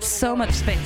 So 0.00 0.34
much 0.36 0.52
space. 0.52 0.78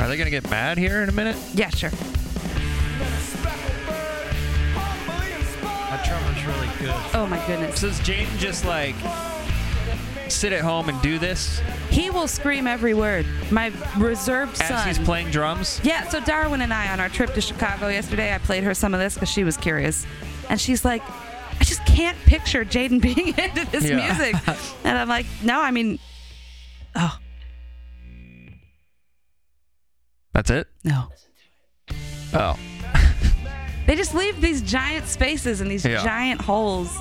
Are 0.00 0.08
they 0.08 0.16
going 0.16 0.26
to 0.26 0.30
get 0.30 0.48
mad 0.50 0.78
here 0.78 1.02
in 1.02 1.08
a 1.08 1.12
minute? 1.12 1.36
Yeah, 1.54 1.70
sure. 1.70 1.90
Then 1.90 3.12
a 3.12 3.20
speckled 3.20 3.86
bird, 3.86 4.32
humbly 4.76 5.32
inspired. 5.32 5.90
That 5.90 6.04
drummer's 6.06 6.44
really 6.46 6.68
good. 6.78 7.14
Oh 7.14 7.26
my 7.26 7.44
goodness. 7.46 7.80
So 7.80 7.88
does 7.88 8.00
Jaden 8.00 8.38
just 8.38 8.64
like 8.64 8.94
sit 10.30 10.52
at 10.52 10.60
home 10.60 10.90
and 10.90 11.00
do 11.00 11.18
this 11.18 11.58
He 11.90 12.10
will 12.10 12.28
scream 12.28 12.66
every 12.66 12.92
word. 12.92 13.24
My 13.50 13.72
reserved 13.96 14.60
as 14.60 14.68
son. 14.68 14.86
he's 14.86 14.98
playing 14.98 15.30
drums? 15.30 15.80
Yeah, 15.82 16.06
so 16.08 16.20
Darwin 16.20 16.60
and 16.60 16.72
I 16.72 16.92
on 16.92 17.00
our 17.00 17.08
trip 17.08 17.32
to 17.34 17.40
Chicago 17.40 17.88
yesterday, 17.88 18.34
I 18.34 18.38
played 18.38 18.62
her 18.64 18.74
some 18.74 18.92
of 18.92 19.00
this 19.00 19.14
because 19.14 19.30
she 19.30 19.42
was 19.42 19.56
curious. 19.56 20.06
And 20.50 20.60
she's 20.60 20.84
like, 20.84 21.02
I 21.60 21.64
just 21.64 21.84
can't 21.86 22.16
picture 22.26 22.64
Jaden 22.64 23.00
being 23.02 23.28
into 23.38 23.64
this 23.70 23.84
Yeah. 23.88 23.96
music. 24.06 24.34
And 24.84 24.96
I'm 24.98 25.08
like, 25.08 25.26
no, 25.42 25.60
I 25.60 25.70
mean, 25.70 25.98
oh, 26.94 27.18
That's 30.38 30.50
it? 30.50 30.68
no. 30.84 31.08
Oh. 32.32 32.56
They 33.88 33.96
just 33.96 34.14
leave 34.14 34.40
these 34.40 34.60
giant 34.62 35.08
spaces 35.08 35.60
and 35.60 35.68
these 35.68 35.84
Yeah. 35.84 36.04
giant 36.04 36.40
holes. 36.42 36.94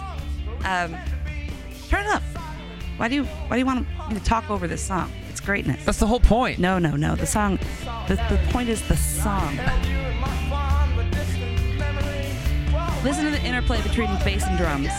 Um, 0.66 0.96
turn 1.90 2.06
it 2.06 2.12
up. 2.16 2.24
Why 2.96 3.10
do 3.10 3.14
you 3.16 3.26
Why 3.26 3.58
do 3.58 3.60
you 3.60 3.66
want 3.68 3.86
me 4.10 4.16
to 4.16 4.24
talk 4.24 4.50
over 4.50 4.68
this 4.68 4.82
song? 4.82 5.12
It's 5.30 5.40
greatness. 5.42 5.86
That's 5.86 6.00
the 6.00 6.08
whole 6.08 6.20
point. 6.22 6.58
No, 6.58 6.80
no, 6.80 6.96
no. 6.96 7.16
The 7.16 7.28
song. 7.28 7.60
The, 8.08 8.16
the 8.16 8.40
point 8.52 8.70
is 8.70 8.82
the 8.88 8.96
song. 8.98 9.54
Held 9.58 9.86
you 9.86 9.98
in 9.98 10.20
my 10.20 10.28
fond 10.50 10.96
but 10.96 11.12
distant 11.12 11.78
memory. 11.78 12.74
Well, 12.74 13.02
Listen 13.04 13.26
to 13.26 13.32
the 13.32 13.44
interplay 13.44 13.82
between 13.84 14.08
bass 14.24 14.46
and 14.48 14.58
drums. 14.58 14.90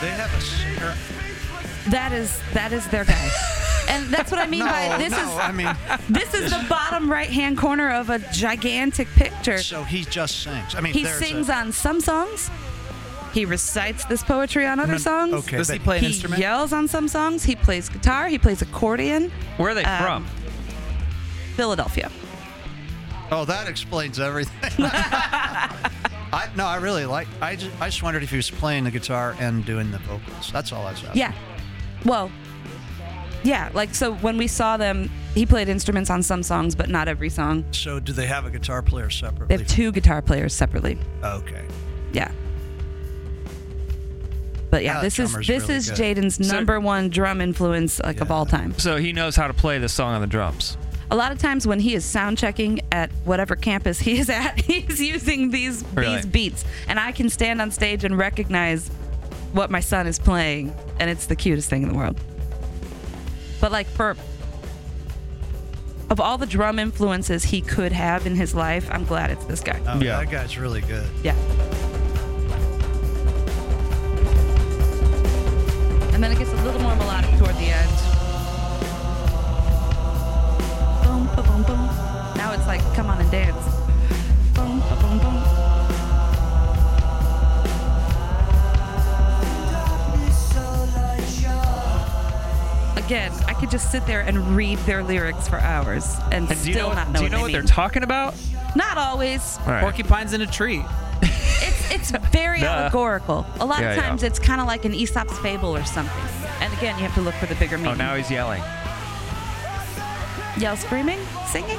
They 0.00 0.08
have 0.08 0.32
a 0.34 0.40
singer? 0.40 0.94
That 1.90 2.12
is 2.12 2.40
that 2.54 2.72
is 2.72 2.86
their 2.88 3.04
guy. 3.04 3.30
And 3.88 4.06
that's 4.06 4.30
what 4.30 4.40
I 4.40 4.46
mean 4.46 4.64
by 4.64 4.96
this 4.98 5.10
no, 5.10 5.18
is 5.18 5.38
I 5.38 5.52
mean, 5.52 5.76
this 6.08 6.32
is 6.32 6.50
the 6.52 6.64
bottom 6.68 7.10
right 7.10 7.28
hand 7.28 7.58
corner 7.58 7.90
of 7.90 8.08
a 8.08 8.18
gigantic 8.32 9.08
picture. 9.08 9.58
so 9.58 9.82
he 9.82 10.04
just 10.04 10.42
sings. 10.42 10.74
I 10.74 10.80
mean, 10.80 10.92
He 10.92 11.04
sings 11.04 11.48
a, 11.48 11.56
on 11.56 11.72
some 11.72 12.00
songs. 12.00 12.50
He 13.32 13.44
recites 13.44 14.04
this 14.06 14.22
poetry 14.24 14.66
on 14.66 14.80
other 14.80 14.98
songs. 14.98 15.32
okay. 15.34 15.56
Does 15.58 15.68
he 15.68 15.78
play 15.78 15.98
an 15.98 16.02
He 16.04 16.08
instrument? 16.10 16.40
yells 16.40 16.72
on 16.72 16.88
some 16.88 17.06
songs. 17.08 17.44
He 17.44 17.54
plays 17.56 17.88
guitar. 17.88 18.26
He 18.28 18.38
plays 18.38 18.60
accordion. 18.62 19.30
Where 19.56 19.70
are 19.70 19.74
they 19.74 19.84
Um, 19.84 20.02
from? 20.02 20.26
Philadelphia. 21.56 22.10
Oh, 23.30 23.44
that 23.44 23.68
explains 23.68 24.18
everything. 24.18 24.84
I 26.32 26.48
no, 26.56 26.64
I 26.66 26.76
really 26.76 27.06
like. 27.06 27.28
I 27.40 27.56
just, 27.56 27.70
I 27.80 27.86
just 27.88 28.02
wondered 28.02 28.22
if 28.22 28.30
he 28.30 28.36
was 28.36 28.50
playing 28.50 28.84
the 28.84 28.90
guitar 28.90 29.36
and 29.40 29.64
doing 29.64 29.90
the 29.90 29.98
vocals. 29.98 30.50
That's 30.52 30.72
all 30.72 30.86
I 30.86 30.92
was 30.92 31.02
asking. 31.04 31.18
Yeah. 31.20 31.32
Well, 32.04 32.30
yeah. 33.44 33.70
Like 33.74 33.94
so, 33.94 34.14
when 34.14 34.36
we 34.36 34.46
saw 34.46 34.76
them, 34.76 35.10
he 35.34 35.44
played 35.46 35.68
instruments 35.68 36.08
on 36.10 36.22
some 36.22 36.42
songs, 36.42 36.74
but 36.74 36.88
not 36.88 37.08
every 37.08 37.30
song. 37.30 37.64
So, 37.72 38.00
do 38.00 38.12
they 38.12 38.26
have 38.26 38.46
a 38.46 38.50
guitar 38.50 38.82
player 38.82 39.10
separately? 39.10 39.56
They 39.56 39.62
have 39.62 39.70
two 39.70 39.92
guitar 39.92 40.22
players 40.22 40.54
separately. 40.54 40.98
Okay. 41.22 41.64
Yeah. 42.12 42.30
But 44.70 44.84
yeah, 44.84 44.96
Yeah, 44.96 45.02
this 45.02 45.18
is 45.18 45.32
this 45.34 45.48
really 45.48 45.74
is 45.74 45.90
good. 45.90 45.98
Jaden's 46.16 46.46
So- 46.48 46.54
number 46.54 46.78
one 46.78 47.08
drum 47.10 47.40
influence 47.40 48.00
like 48.04 48.20
of 48.20 48.30
all 48.30 48.46
time. 48.46 48.78
So 48.78 48.96
he 48.98 49.12
knows 49.12 49.34
how 49.36 49.48
to 49.48 49.54
play 49.54 49.78
the 49.78 49.88
song 49.88 50.14
on 50.14 50.20
the 50.20 50.26
drums. 50.26 50.76
A 51.12 51.16
lot 51.16 51.32
of 51.32 51.38
times 51.38 51.66
when 51.66 51.80
he 51.80 51.94
is 51.94 52.04
sound 52.04 52.38
checking 52.38 52.80
at 52.92 53.10
whatever 53.24 53.56
campus 53.56 53.98
he 53.98 54.18
is 54.20 54.30
at, 54.30 54.60
he's 54.64 55.00
using 55.00 55.50
these 55.50 55.84
Really? 55.94 56.14
these 56.16 56.26
beats, 56.26 56.64
and 56.86 57.00
I 57.00 57.10
can 57.10 57.28
stand 57.28 57.60
on 57.60 57.72
stage 57.72 58.04
and 58.04 58.16
recognize 58.16 58.88
what 59.52 59.72
my 59.72 59.80
son 59.80 60.06
is 60.06 60.20
playing, 60.20 60.72
and 61.00 61.10
it's 61.10 61.26
the 61.26 61.34
cutest 61.34 61.68
thing 61.68 61.82
in 61.82 61.88
the 61.88 61.94
world. 61.96 62.16
But 63.60 63.72
like 63.72 63.88
for 63.88 64.16
of 66.10 66.20
all 66.20 66.38
the 66.38 66.46
drum 66.46 66.78
influences 66.78 67.42
he 67.44 67.60
could 67.60 67.90
have 67.92 68.26
in 68.26 68.36
his 68.36 68.54
life, 68.54 68.88
I'm 68.92 69.04
glad 69.04 69.30
it's 69.30 69.44
this 69.46 69.60
guy. 69.60 69.80
Oh, 69.88 70.00
Yeah. 70.00 70.18
That 70.20 70.30
guy's 70.30 70.56
really 70.58 70.80
good. 70.82 71.08
Yeah. 71.24 71.34
And 76.20 76.24
then 76.24 76.32
it 76.32 76.38
gets 76.38 76.50
a 76.52 76.64
little 76.64 76.82
more 76.82 76.94
melodic 76.96 77.30
toward 77.38 77.54
the 77.54 77.70
end. 77.70 77.88
Boom, 81.02 81.24
ba, 81.34 81.42
boom, 81.42 81.62
boom. 81.62 81.86
Now 82.36 82.52
it's 82.52 82.66
like, 82.66 82.82
come 82.94 83.06
on 83.06 83.18
and 83.22 83.30
dance. 83.30 83.64
Boom, 84.54 84.80
ba, 84.80 84.98
boom, 85.00 85.18
boom. 85.18 85.42
Again, 92.96 93.32
I 93.48 93.54
could 93.54 93.70
just 93.70 93.90
sit 93.90 94.06
there 94.06 94.20
and 94.20 94.54
read 94.56 94.78
their 94.80 95.02
lyrics 95.02 95.48
for 95.48 95.58
hours 95.58 96.16
and, 96.30 96.48
And 96.48 96.48
do 96.48 96.54
you 96.54 96.74
still 96.74 96.90
know, 96.90 96.94
not 96.94 97.10
know 97.10 97.18
do 97.20 97.24
you 97.24 97.24
what 97.24 97.30
know 97.32 97.36
they 97.38 97.42
what 97.42 97.46
mean. 97.48 97.52
they're 97.54 97.62
talking 97.62 98.02
about? 98.04 98.34
not 98.76 98.98
always. 98.98 99.58
All 99.66 99.72
right. 99.72 99.80
Porcupines 99.80 100.32
in 100.32 100.42
a 100.42 100.46
tree. 100.46 100.84
It's 101.22 101.90
it's 101.90 102.10
very 102.32 102.60
Duh. 102.62 102.66
allegorical. 102.66 103.46
A 103.60 103.66
lot 103.66 103.80
Yeah, 103.80 103.90
of 103.90 103.96
yeah. 103.96 104.02
times 104.02 104.22
it's 104.22 104.38
kind 104.38 104.60
of 104.60 104.66
like 104.66 104.84
an 104.84 104.94
Aesop's 104.94 105.38
fable 105.40 105.76
or 105.76 105.84
something. 105.84 106.24
And 106.60 106.72
again, 106.74 106.96
you 106.96 107.02
have 107.04 107.14
to 107.14 107.20
look 107.20 107.34
for 107.34 107.46
the 107.46 107.54
bigger 107.56 107.76
oh, 107.76 107.78
meaning. 107.78 107.92
Oh, 107.92 108.04
now 108.04 108.14
he's 108.16 108.30
yelling. 108.30 108.62
Yell, 110.58 110.76
screaming, 110.76 111.18
singing. 111.46 111.78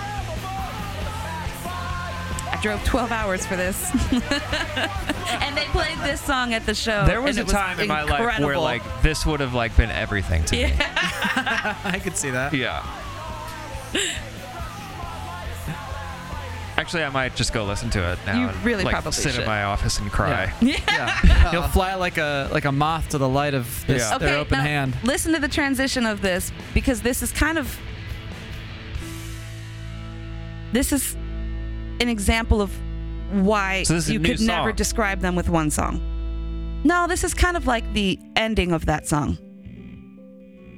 I 2.54 2.60
drove 2.62 2.84
12 2.84 3.12
hours 3.12 3.46
for 3.46 3.56
this, 3.56 3.90
and 5.32 5.58
they 5.58 5.66
played 5.72 5.98
this 6.00 6.22
song 6.22 6.54
at 6.54 6.66
the 6.66 6.74
show. 6.76 7.06
There 7.06 7.22
was 7.22 7.38
a 7.38 7.42
it 7.42 7.48
time 7.48 7.80
in 7.80 7.88
my 7.88 8.04
life 8.04 8.20
where 8.20 8.30
incredible. 8.30 8.62
like 8.62 8.84
this 9.02 9.26
would 9.26 9.40
have 9.40 9.54
like 9.54 9.76
been 9.78 9.90
everything 9.92 10.44
to 10.46 10.56
me. 10.56 10.74
I 10.80 12.00
could 12.04 12.18
see 12.18 12.30
that. 12.32 12.54
Yeah. 12.54 12.86
Actually, 16.82 17.04
I 17.04 17.10
might 17.10 17.36
just 17.36 17.54
go 17.54 17.64
listen 17.64 17.92
to 17.92 18.12
it 18.12 18.18
now. 18.26 18.42
You 18.42 18.48
and, 18.48 18.64
really 18.66 18.84
like, 18.84 18.94
probably 18.94 19.12
sit 19.12 19.34
should. 19.34 19.42
in 19.42 19.48
my 19.48 19.62
office 19.66 20.00
and 20.00 20.12
cry. 20.12 20.52
Yeah. 20.62 21.12
He'll 21.52 21.62
fly 21.68 21.94
like 21.94 22.18
a 22.18 22.50
like 22.52 22.66
a 22.66 22.72
moth 22.72 23.10
to 23.10 23.20
the 23.20 23.30
light 23.30 23.54
of 23.54 23.86
this, 23.86 24.02
Yeah. 24.02 24.18
their 24.18 24.38
open 24.40 24.58
now, 24.58 24.64
hand. 24.64 24.98
Listen 25.04 25.32
to 25.34 25.40
the 25.40 25.48
transition 25.48 26.08
of 26.08 26.22
this 26.24 26.52
because 26.74 27.02
this 27.02 27.22
is 27.22 27.32
kind 27.32 27.60
of 27.60 27.78
this 30.74 30.92
is 30.92 31.14
an 32.00 32.10
example 32.10 32.64
of 32.64 32.72
why 33.32 33.84
So 33.84 33.94
this 33.94 34.06
is 34.06 34.10
a 34.10 34.14
you 34.14 34.20
new 34.20 34.30
could 34.30 34.42
never 34.42 34.70
song. 34.70 34.76
describe 34.76 35.20
them 35.20 35.36
with 35.36 35.50
one 35.50 35.70
song. 35.70 36.02
No, 36.84 37.06
this 37.06 37.24
is 37.24 37.36
kind 37.36 37.56
of 37.56 37.68
like 37.68 37.94
the 37.94 38.18
ending 38.36 38.72
of 38.72 38.88
that 38.88 39.08
song. 39.08 39.38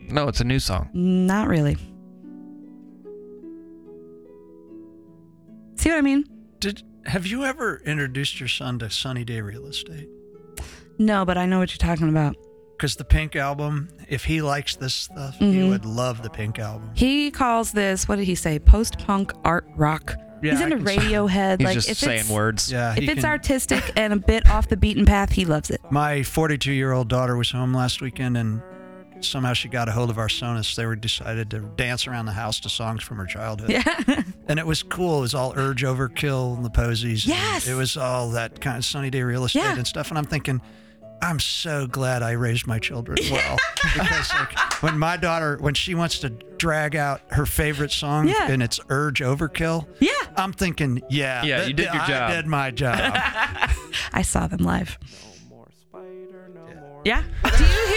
No, 0.10 0.28
it's 0.28 0.42
a 0.42 0.44
new 0.44 0.60
song. 0.60 0.90
Not 0.94 1.48
really. 1.48 1.78
See 5.84 5.90
what 5.90 5.98
I 5.98 6.02
mean? 6.02 6.24
Did 6.60 6.82
have 7.08 7.28
you 7.28 7.44
ever 7.44 7.82
introduced 7.86 8.40
your 8.40 8.48
son 8.48 8.80
to 8.80 8.90
Sunny 8.90 9.26
Day 9.26 9.42
Real 9.42 9.66
Estate? 9.66 10.08
No, 10.98 11.26
but 11.26 11.38
I 11.38 11.46
know 11.46 11.60
what 11.60 11.72
you're 11.72 11.90
talking 11.90 12.08
about. 12.08 12.38
Because 12.78 12.96
the 12.96 13.04
Pink 13.04 13.36
album, 13.36 13.90
if 14.08 14.24
he 14.24 14.42
likes 14.42 14.78
this 14.78 14.94
stuff, 14.94 15.36
he 15.40 15.56
Mhm. 15.58 15.70
would 15.72 15.84
love 15.86 16.24
the 16.24 16.30
Pink 16.30 16.58
album. 16.58 16.90
He 16.94 17.32
calls 17.32 17.74
this 17.74 18.08
what 18.08 18.16
did 18.16 18.24
he 18.28 18.36
say? 18.36 18.60
Post 18.60 18.98
punk 19.00 19.34
art 19.44 19.66
rock. 19.76 20.16
Yeah, 20.42 20.52
He's 20.52 20.62
into 20.62 20.78
can 20.78 20.88
see- 20.88 20.96
Radiohead. 21.00 21.58
He's 21.60 21.66
like 21.66 21.74
just 21.74 21.90
if 21.90 21.98
saying 21.98 22.20
it's, 22.22 22.30
words. 22.30 22.72
Yeah, 22.72 22.92
If 22.94 23.00
he 23.00 23.12
it's 23.12 23.16
can- 23.16 23.26
artistic 23.30 23.92
and 23.98 24.14
a 24.14 24.18
bit 24.18 24.48
off 24.50 24.70
the 24.70 24.78
beaten 24.78 25.06
path, 25.06 25.34
he 25.34 25.44
loves 25.44 25.70
it. 25.70 25.82
My 25.92 26.24
42 26.24 26.72
year 26.72 26.94
old 26.94 27.10
daughter 27.10 27.36
was 27.36 27.52
home 27.52 27.74
last 27.74 28.02
weekend 28.02 28.38
and 28.38 28.62
somehow 29.26 29.54
she 29.54 29.68
got 29.70 29.88
a 29.90 29.92
hold 29.92 30.10
of 30.10 30.18
our 30.18 30.28
Sonos. 30.28 30.76
They 30.76 30.86
were 30.86 30.96
decided 30.96 31.50
to 31.52 31.60
dance 31.60 32.08
around 32.08 32.26
the 32.26 32.32
house 32.34 32.60
to 32.62 32.70
songs 32.70 33.04
from 33.04 33.18
her 33.18 33.26
childhood. 33.26 33.70
Yeah. 33.72 34.24
And 34.46 34.60
it 34.60 34.68
was 34.68 34.84
cool. 34.84 35.20
It 35.20 35.22
was 35.22 35.34
all 35.34 35.54
Urge 35.56 35.84
Overkill 35.84 36.56
and 36.58 36.66
the 36.66 36.70
Posies. 36.70 37.26
Yes. 37.26 37.66
It 37.66 37.76
was 37.76 37.96
all 37.96 38.32
that 38.32 38.60
kind 38.60 38.78
of 38.78 38.84
Sunny 38.84 39.10
Day 39.10 39.22
Real 39.22 39.46
Estate 39.46 39.62
Yeah. 39.62 39.78
and 39.78 39.88
stuff. 39.88 40.10
And 40.10 40.18
I'm 40.18 40.26
thinking, 40.26 40.62
I'm 41.22 41.40
so 41.40 41.88
glad 41.88 42.22
I 42.24 42.32
raised 42.34 42.68
my 42.68 42.78
children 42.78 43.18
well. 43.32 43.58
because 43.82 44.30
like 44.34 44.84
when 44.84 45.00
my 45.00 45.16
daughter, 45.16 45.58
when 45.62 45.74
she 45.76 45.96
wants 45.96 46.20
to 46.20 46.30
drag 46.58 46.94
out 46.98 47.22
her 47.32 47.46
favorite 47.46 47.92
song 47.94 48.28
Yeah. 48.28 48.50
and 48.52 48.62
it's 48.62 48.82
Urge 48.90 49.22
Overkill, 49.22 49.88
yeah. 50.02 50.12
I'm 50.36 50.52
thinking, 50.52 51.02
yeah, 51.10 51.44
Yeah, 51.44 51.60
that- 51.60 51.68
you 51.70 51.74
did 51.74 51.86
your 51.94 52.02
I 52.02 52.08
job. 52.08 52.32
did 52.32 52.46
my 52.46 52.70
job. 52.72 53.00
I 54.12 54.22
saw 54.24 54.48
them 54.48 54.60
live. 54.66 54.98
No 55.50 55.56
more 55.56 55.68
spider. 55.90 57.02
Yeah. 57.06 57.24
Do 57.46 57.50
you 57.64 57.70
hear 57.70 57.88
this? 57.88 57.93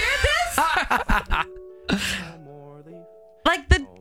Like 3.45 3.69
the 3.69 3.87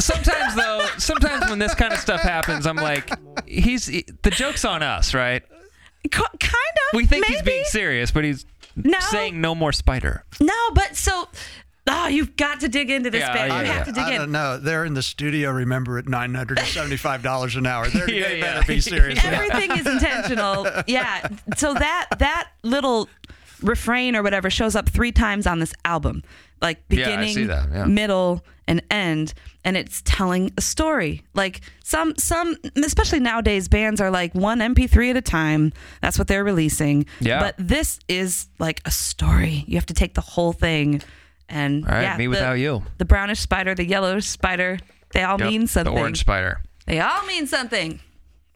Sometimes 0.00 0.54
though, 0.54 0.86
sometimes 0.98 1.50
when 1.50 1.58
this 1.58 1.74
kind 1.74 1.92
of 1.92 1.98
stuff 1.98 2.20
happens, 2.22 2.66
I'm 2.66 2.76
like, 2.76 3.10
he's 3.46 3.86
the 3.86 4.30
joke's 4.30 4.64
on 4.64 4.82
us, 4.82 5.12
right? 5.14 5.42
kind 6.10 6.24
of. 6.40 6.94
We 6.94 7.04
think 7.06 7.22
maybe. 7.22 7.34
he's 7.34 7.42
being 7.42 7.64
serious, 7.64 8.10
but 8.10 8.24
he's 8.24 8.46
No. 8.76 8.98
saying 9.00 9.40
no 9.40 9.54
more 9.54 9.72
spider. 9.72 10.24
No, 10.40 10.54
but 10.74 10.96
so 10.96 11.28
oh, 11.86 12.06
you've 12.06 12.36
got 12.36 12.60
to 12.60 12.68
dig 12.68 12.88
into 12.90 13.10
this 13.10 13.20
Yeah, 13.20 13.32
bit. 13.32 13.48
yeah, 13.48 13.60
you 13.60 13.66
yeah. 13.66 13.72
have 13.74 13.86
to 13.86 13.92
dig 13.92 14.04
I 14.04 14.12
in. 14.12 14.18
don't 14.20 14.32
know. 14.32 14.56
They're 14.58 14.84
in 14.86 14.94
the 14.94 15.02
studio, 15.02 15.50
remember, 15.50 15.98
at 15.98 16.06
$975 16.06 17.56
an 17.56 17.66
hour. 17.66 17.88
They're, 17.88 18.08
Yeah, 18.14 18.28
they 18.28 18.38
yeah. 18.38 18.54
better 18.54 18.66
be 18.66 18.80
serious. 18.80 19.22
Everything 19.22 19.72
is 19.72 19.86
intentional. 19.94 20.66
Yeah. 20.86 21.28
So 21.56 21.74
that 21.74 22.06
that 22.18 22.48
little 22.62 23.08
refrain 23.62 24.16
or 24.16 24.22
whatever 24.22 24.50
shows 24.50 24.74
up 24.76 24.88
three 24.88 25.12
times 25.12 25.46
on 25.46 25.58
this 25.58 25.72
album. 25.84 26.22
Like 26.60 26.86
beginning, 26.88 27.46
that, 27.46 27.70
yeah. 27.72 27.84
middle, 27.86 28.44
and 28.68 28.82
end. 28.90 29.32
And 29.64 29.76
it's 29.76 30.02
telling 30.04 30.52
a 30.58 30.60
story. 30.60 31.22
Like 31.34 31.62
some 31.82 32.14
some 32.16 32.56
especially 32.76 33.20
nowadays 33.20 33.66
bands 33.68 34.00
are 34.00 34.10
like 34.10 34.34
one 34.34 34.58
MP3 34.58 35.10
at 35.10 35.16
a 35.16 35.22
time. 35.22 35.72
That's 36.02 36.18
what 36.18 36.28
they're 36.28 36.44
releasing. 36.44 37.06
Yeah. 37.20 37.40
But 37.40 37.54
this 37.58 37.98
is 38.08 38.48
like 38.58 38.82
a 38.84 38.90
story. 38.90 39.64
You 39.66 39.76
have 39.76 39.86
to 39.86 39.94
take 39.94 40.14
the 40.14 40.20
whole 40.20 40.52
thing. 40.52 41.02
And 41.48 41.84
All 41.84 41.92
right, 41.92 42.02
yeah, 42.02 42.16
me 42.16 42.26
the- 42.26 42.30
without 42.30 42.52
you. 42.54 42.82
The 42.98 43.04
brownish 43.06 43.40
spider, 43.40 43.74
the 43.74 43.84
yellow 43.86 44.20
spider, 44.20 44.78
they 45.12 45.22
all 45.24 45.38
Yep, 45.40 45.48
mean 45.48 45.66
something. 45.66 45.94
The 45.94 46.00
orange 46.00 46.20
spider. 46.20 46.60
They 46.86 47.00
all 47.00 47.24
mean 47.26 47.46
something. 47.46 48.00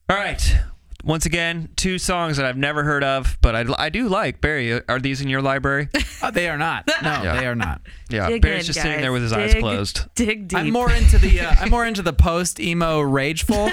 All 0.09 0.17
right. 0.17 0.59
Once 1.05 1.27
again, 1.27 1.69
two 1.77 1.99
songs 1.99 2.39
that 2.39 2.47
I've 2.47 2.57
never 2.57 2.83
heard 2.83 3.05
of, 3.05 3.37
but 3.43 3.55
I, 3.55 3.65
I 3.79 3.89
do 3.91 4.09
like. 4.09 4.41
Barry, 4.41 4.73
are 4.89 4.99
these 4.99 5.21
in 5.21 5.29
your 5.29 5.43
library? 5.43 5.89
Uh, 6.23 6.31
they 6.33 6.49
are 6.49 6.57
not. 6.57 6.87
No, 6.87 6.95
Yeah. 7.23 7.37
they 7.39 7.47
are 7.47 7.55
not. 7.55 7.83
Yeah, 8.09 8.29
Dig 8.29 8.41
Barry's 8.43 8.61
in, 8.63 8.67
just 8.73 8.81
sitting 8.81 9.01
there 9.03 9.13
with 9.13 9.23
his 9.23 9.33
eyes 9.33 9.55
closed. 9.55 10.07
Dig 10.15 10.49
deep. 10.49 10.59
I'm 10.59 10.71
more 10.71 10.91
into 10.91 11.19
the 11.19 11.41
uh, 11.41 11.55
I'm 11.61 11.71
more 11.71 11.85
into 11.87 12.03
the 12.03 12.13
post 12.15 12.59
emo 12.59 13.01
rage 13.01 13.45
folk. 13.45 13.73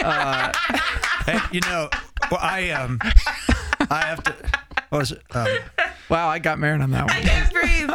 Hey, 0.00 1.38
you 1.52 1.60
know, 1.62 1.88
well, 2.30 2.40
I 2.40 2.70
um, 2.70 2.98
I 3.90 4.02
have 4.06 4.22
to. 4.24 4.34
What 4.90 4.98
was 4.98 5.12
it? 5.12 5.22
Um, 5.32 5.48
Wow, 6.08 6.28
I 6.28 6.40
got 6.40 6.58
married 6.58 6.80
on 6.80 6.90
that 6.90 7.06
one. 7.06 7.16
I 7.16 7.20
can't 7.20 7.52
breathe. 7.52 7.90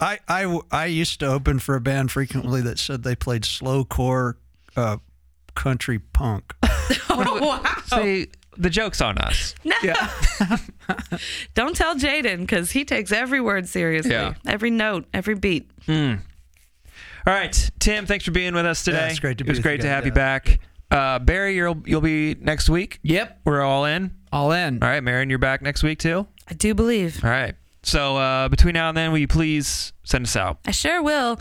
I, 0.00 0.18
I 0.28 0.60
I 0.70 0.86
used 0.86 1.20
to 1.20 1.26
open 1.26 1.58
for 1.58 1.74
a 1.74 1.80
band 1.80 2.10
frequently 2.10 2.60
that 2.62 2.78
said 2.78 3.02
they 3.02 3.14
played 3.16 3.42
slowcore 3.42 4.34
uh, 4.76 4.98
country 5.60 5.98
punk. 5.98 6.54
oh, 7.10 7.60
wow. 7.62 8.02
See, 8.02 8.28
the 8.56 8.70
joke's 8.70 9.02
on 9.02 9.18
us. 9.18 9.54
Yeah. 9.82 10.10
Don't 11.54 11.76
tell 11.76 11.94
Jaden 11.96 12.38
because 12.40 12.70
he 12.70 12.84
takes 12.86 13.12
every 13.12 13.42
word 13.42 13.68
seriously. 13.68 14.12
Yeah. 14.12 14.34
Every 14.46 14.70
note, 14.70 15.04
every 15.12 15.34
beat. 15.34 15.70
All 15.86 16.16
right, 17.26 17.70
Tim, 17.78 18.06
thanks 18.06 18.24
for 18.24 18.30
being 18.30 18.54
with 18.54 18.64
us 18.64 18.82
today. 18.82 18.98
Yeah, 18.98 19.08
it's 19.08 19.18
great 19.18 19.36
to 19.38 19.44
It 19.44 19.48
was 19.48 19.58
great 19.58 19.82
to 19.82 19.86
guys. 19.86 19.94
have 19.96 20.06
you 20.06 20.12
back. 20.12 20.60
Uh, 20.90 21.18
Barry, 21.18 21.54
you'll 21.54 21.82
you'll 21.84 22.00
be 22.00 22.34
next 22.40 22.70
week. 22.70 22.98
Yep. 23.02 23.40
We're 23.44 23.60
all 23.60 23.84
in. 23.84 24.12
All 24.32 24.52
in. 24.52 24.82
All 24.82 24.88
right, 24.88 25.02
Marion, 25.02 25.28
you're 25.28 25.38
back 25.38 25.60
next 25.60 25.82
week 25.82 25.98
too. 25.98 26.26
I 26.48 26.54
do 26.54 26.74
believe. 26.74 27.22
All 27.22 27.30
right. 27.30 27.54
So 27.82 28.16
uh, 28.16 28.48
between 28.48 28.72
now 28.74 28.88
and 28.88 28.96
then, 28.96 29.12
will 29.12 29.18
you 29.18 29.28
please 29.28 29.92
send 30.04 30.24
us 30.24 30.36
out? 30.36 30.58
I 30.66 30.70
sure 30.70 31.02
will. 31.02 31.38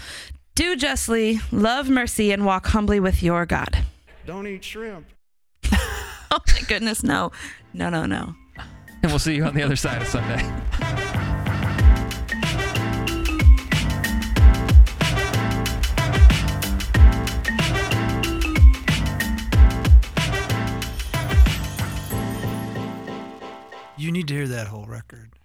Do 0.55 0.75
justly, 0.75 1.39
love 1.53 1.89
mercy, 1.89 2.31
and 2.33 2.45
walk 2.45 2.67
humbly 2.67 2.99
with 2.99 3.23
your 3.23 3.45
God. 3.45 3.85
Don't 4.29 4.45
eat 4.45 4.63
shrimp. 4.63 5.07
Oh 6.31 6.37
my 6.45 6.61
goodness, 6.67 7.01
no. 7.01 7.31
No, 7.73 7.89
no, 7.89 8.05
no. 8.05 8.35
And 9.01 9.11
we'll 9.11 9.17
see 9.17 9.33
you 9.33 9.43
on 9.43 9.55
the 9.55 9.63
other 9.63 9.75
side 9.75 9.99
of 10.03 10.07
Sunday. 10.07 10.37
You 23.97 24.11
need 24.11 24.27
to 24.27 24.35
hear 24.35 24.47
that 24.47 24.67
whole 24.67 24.85
record. 24.85 25.28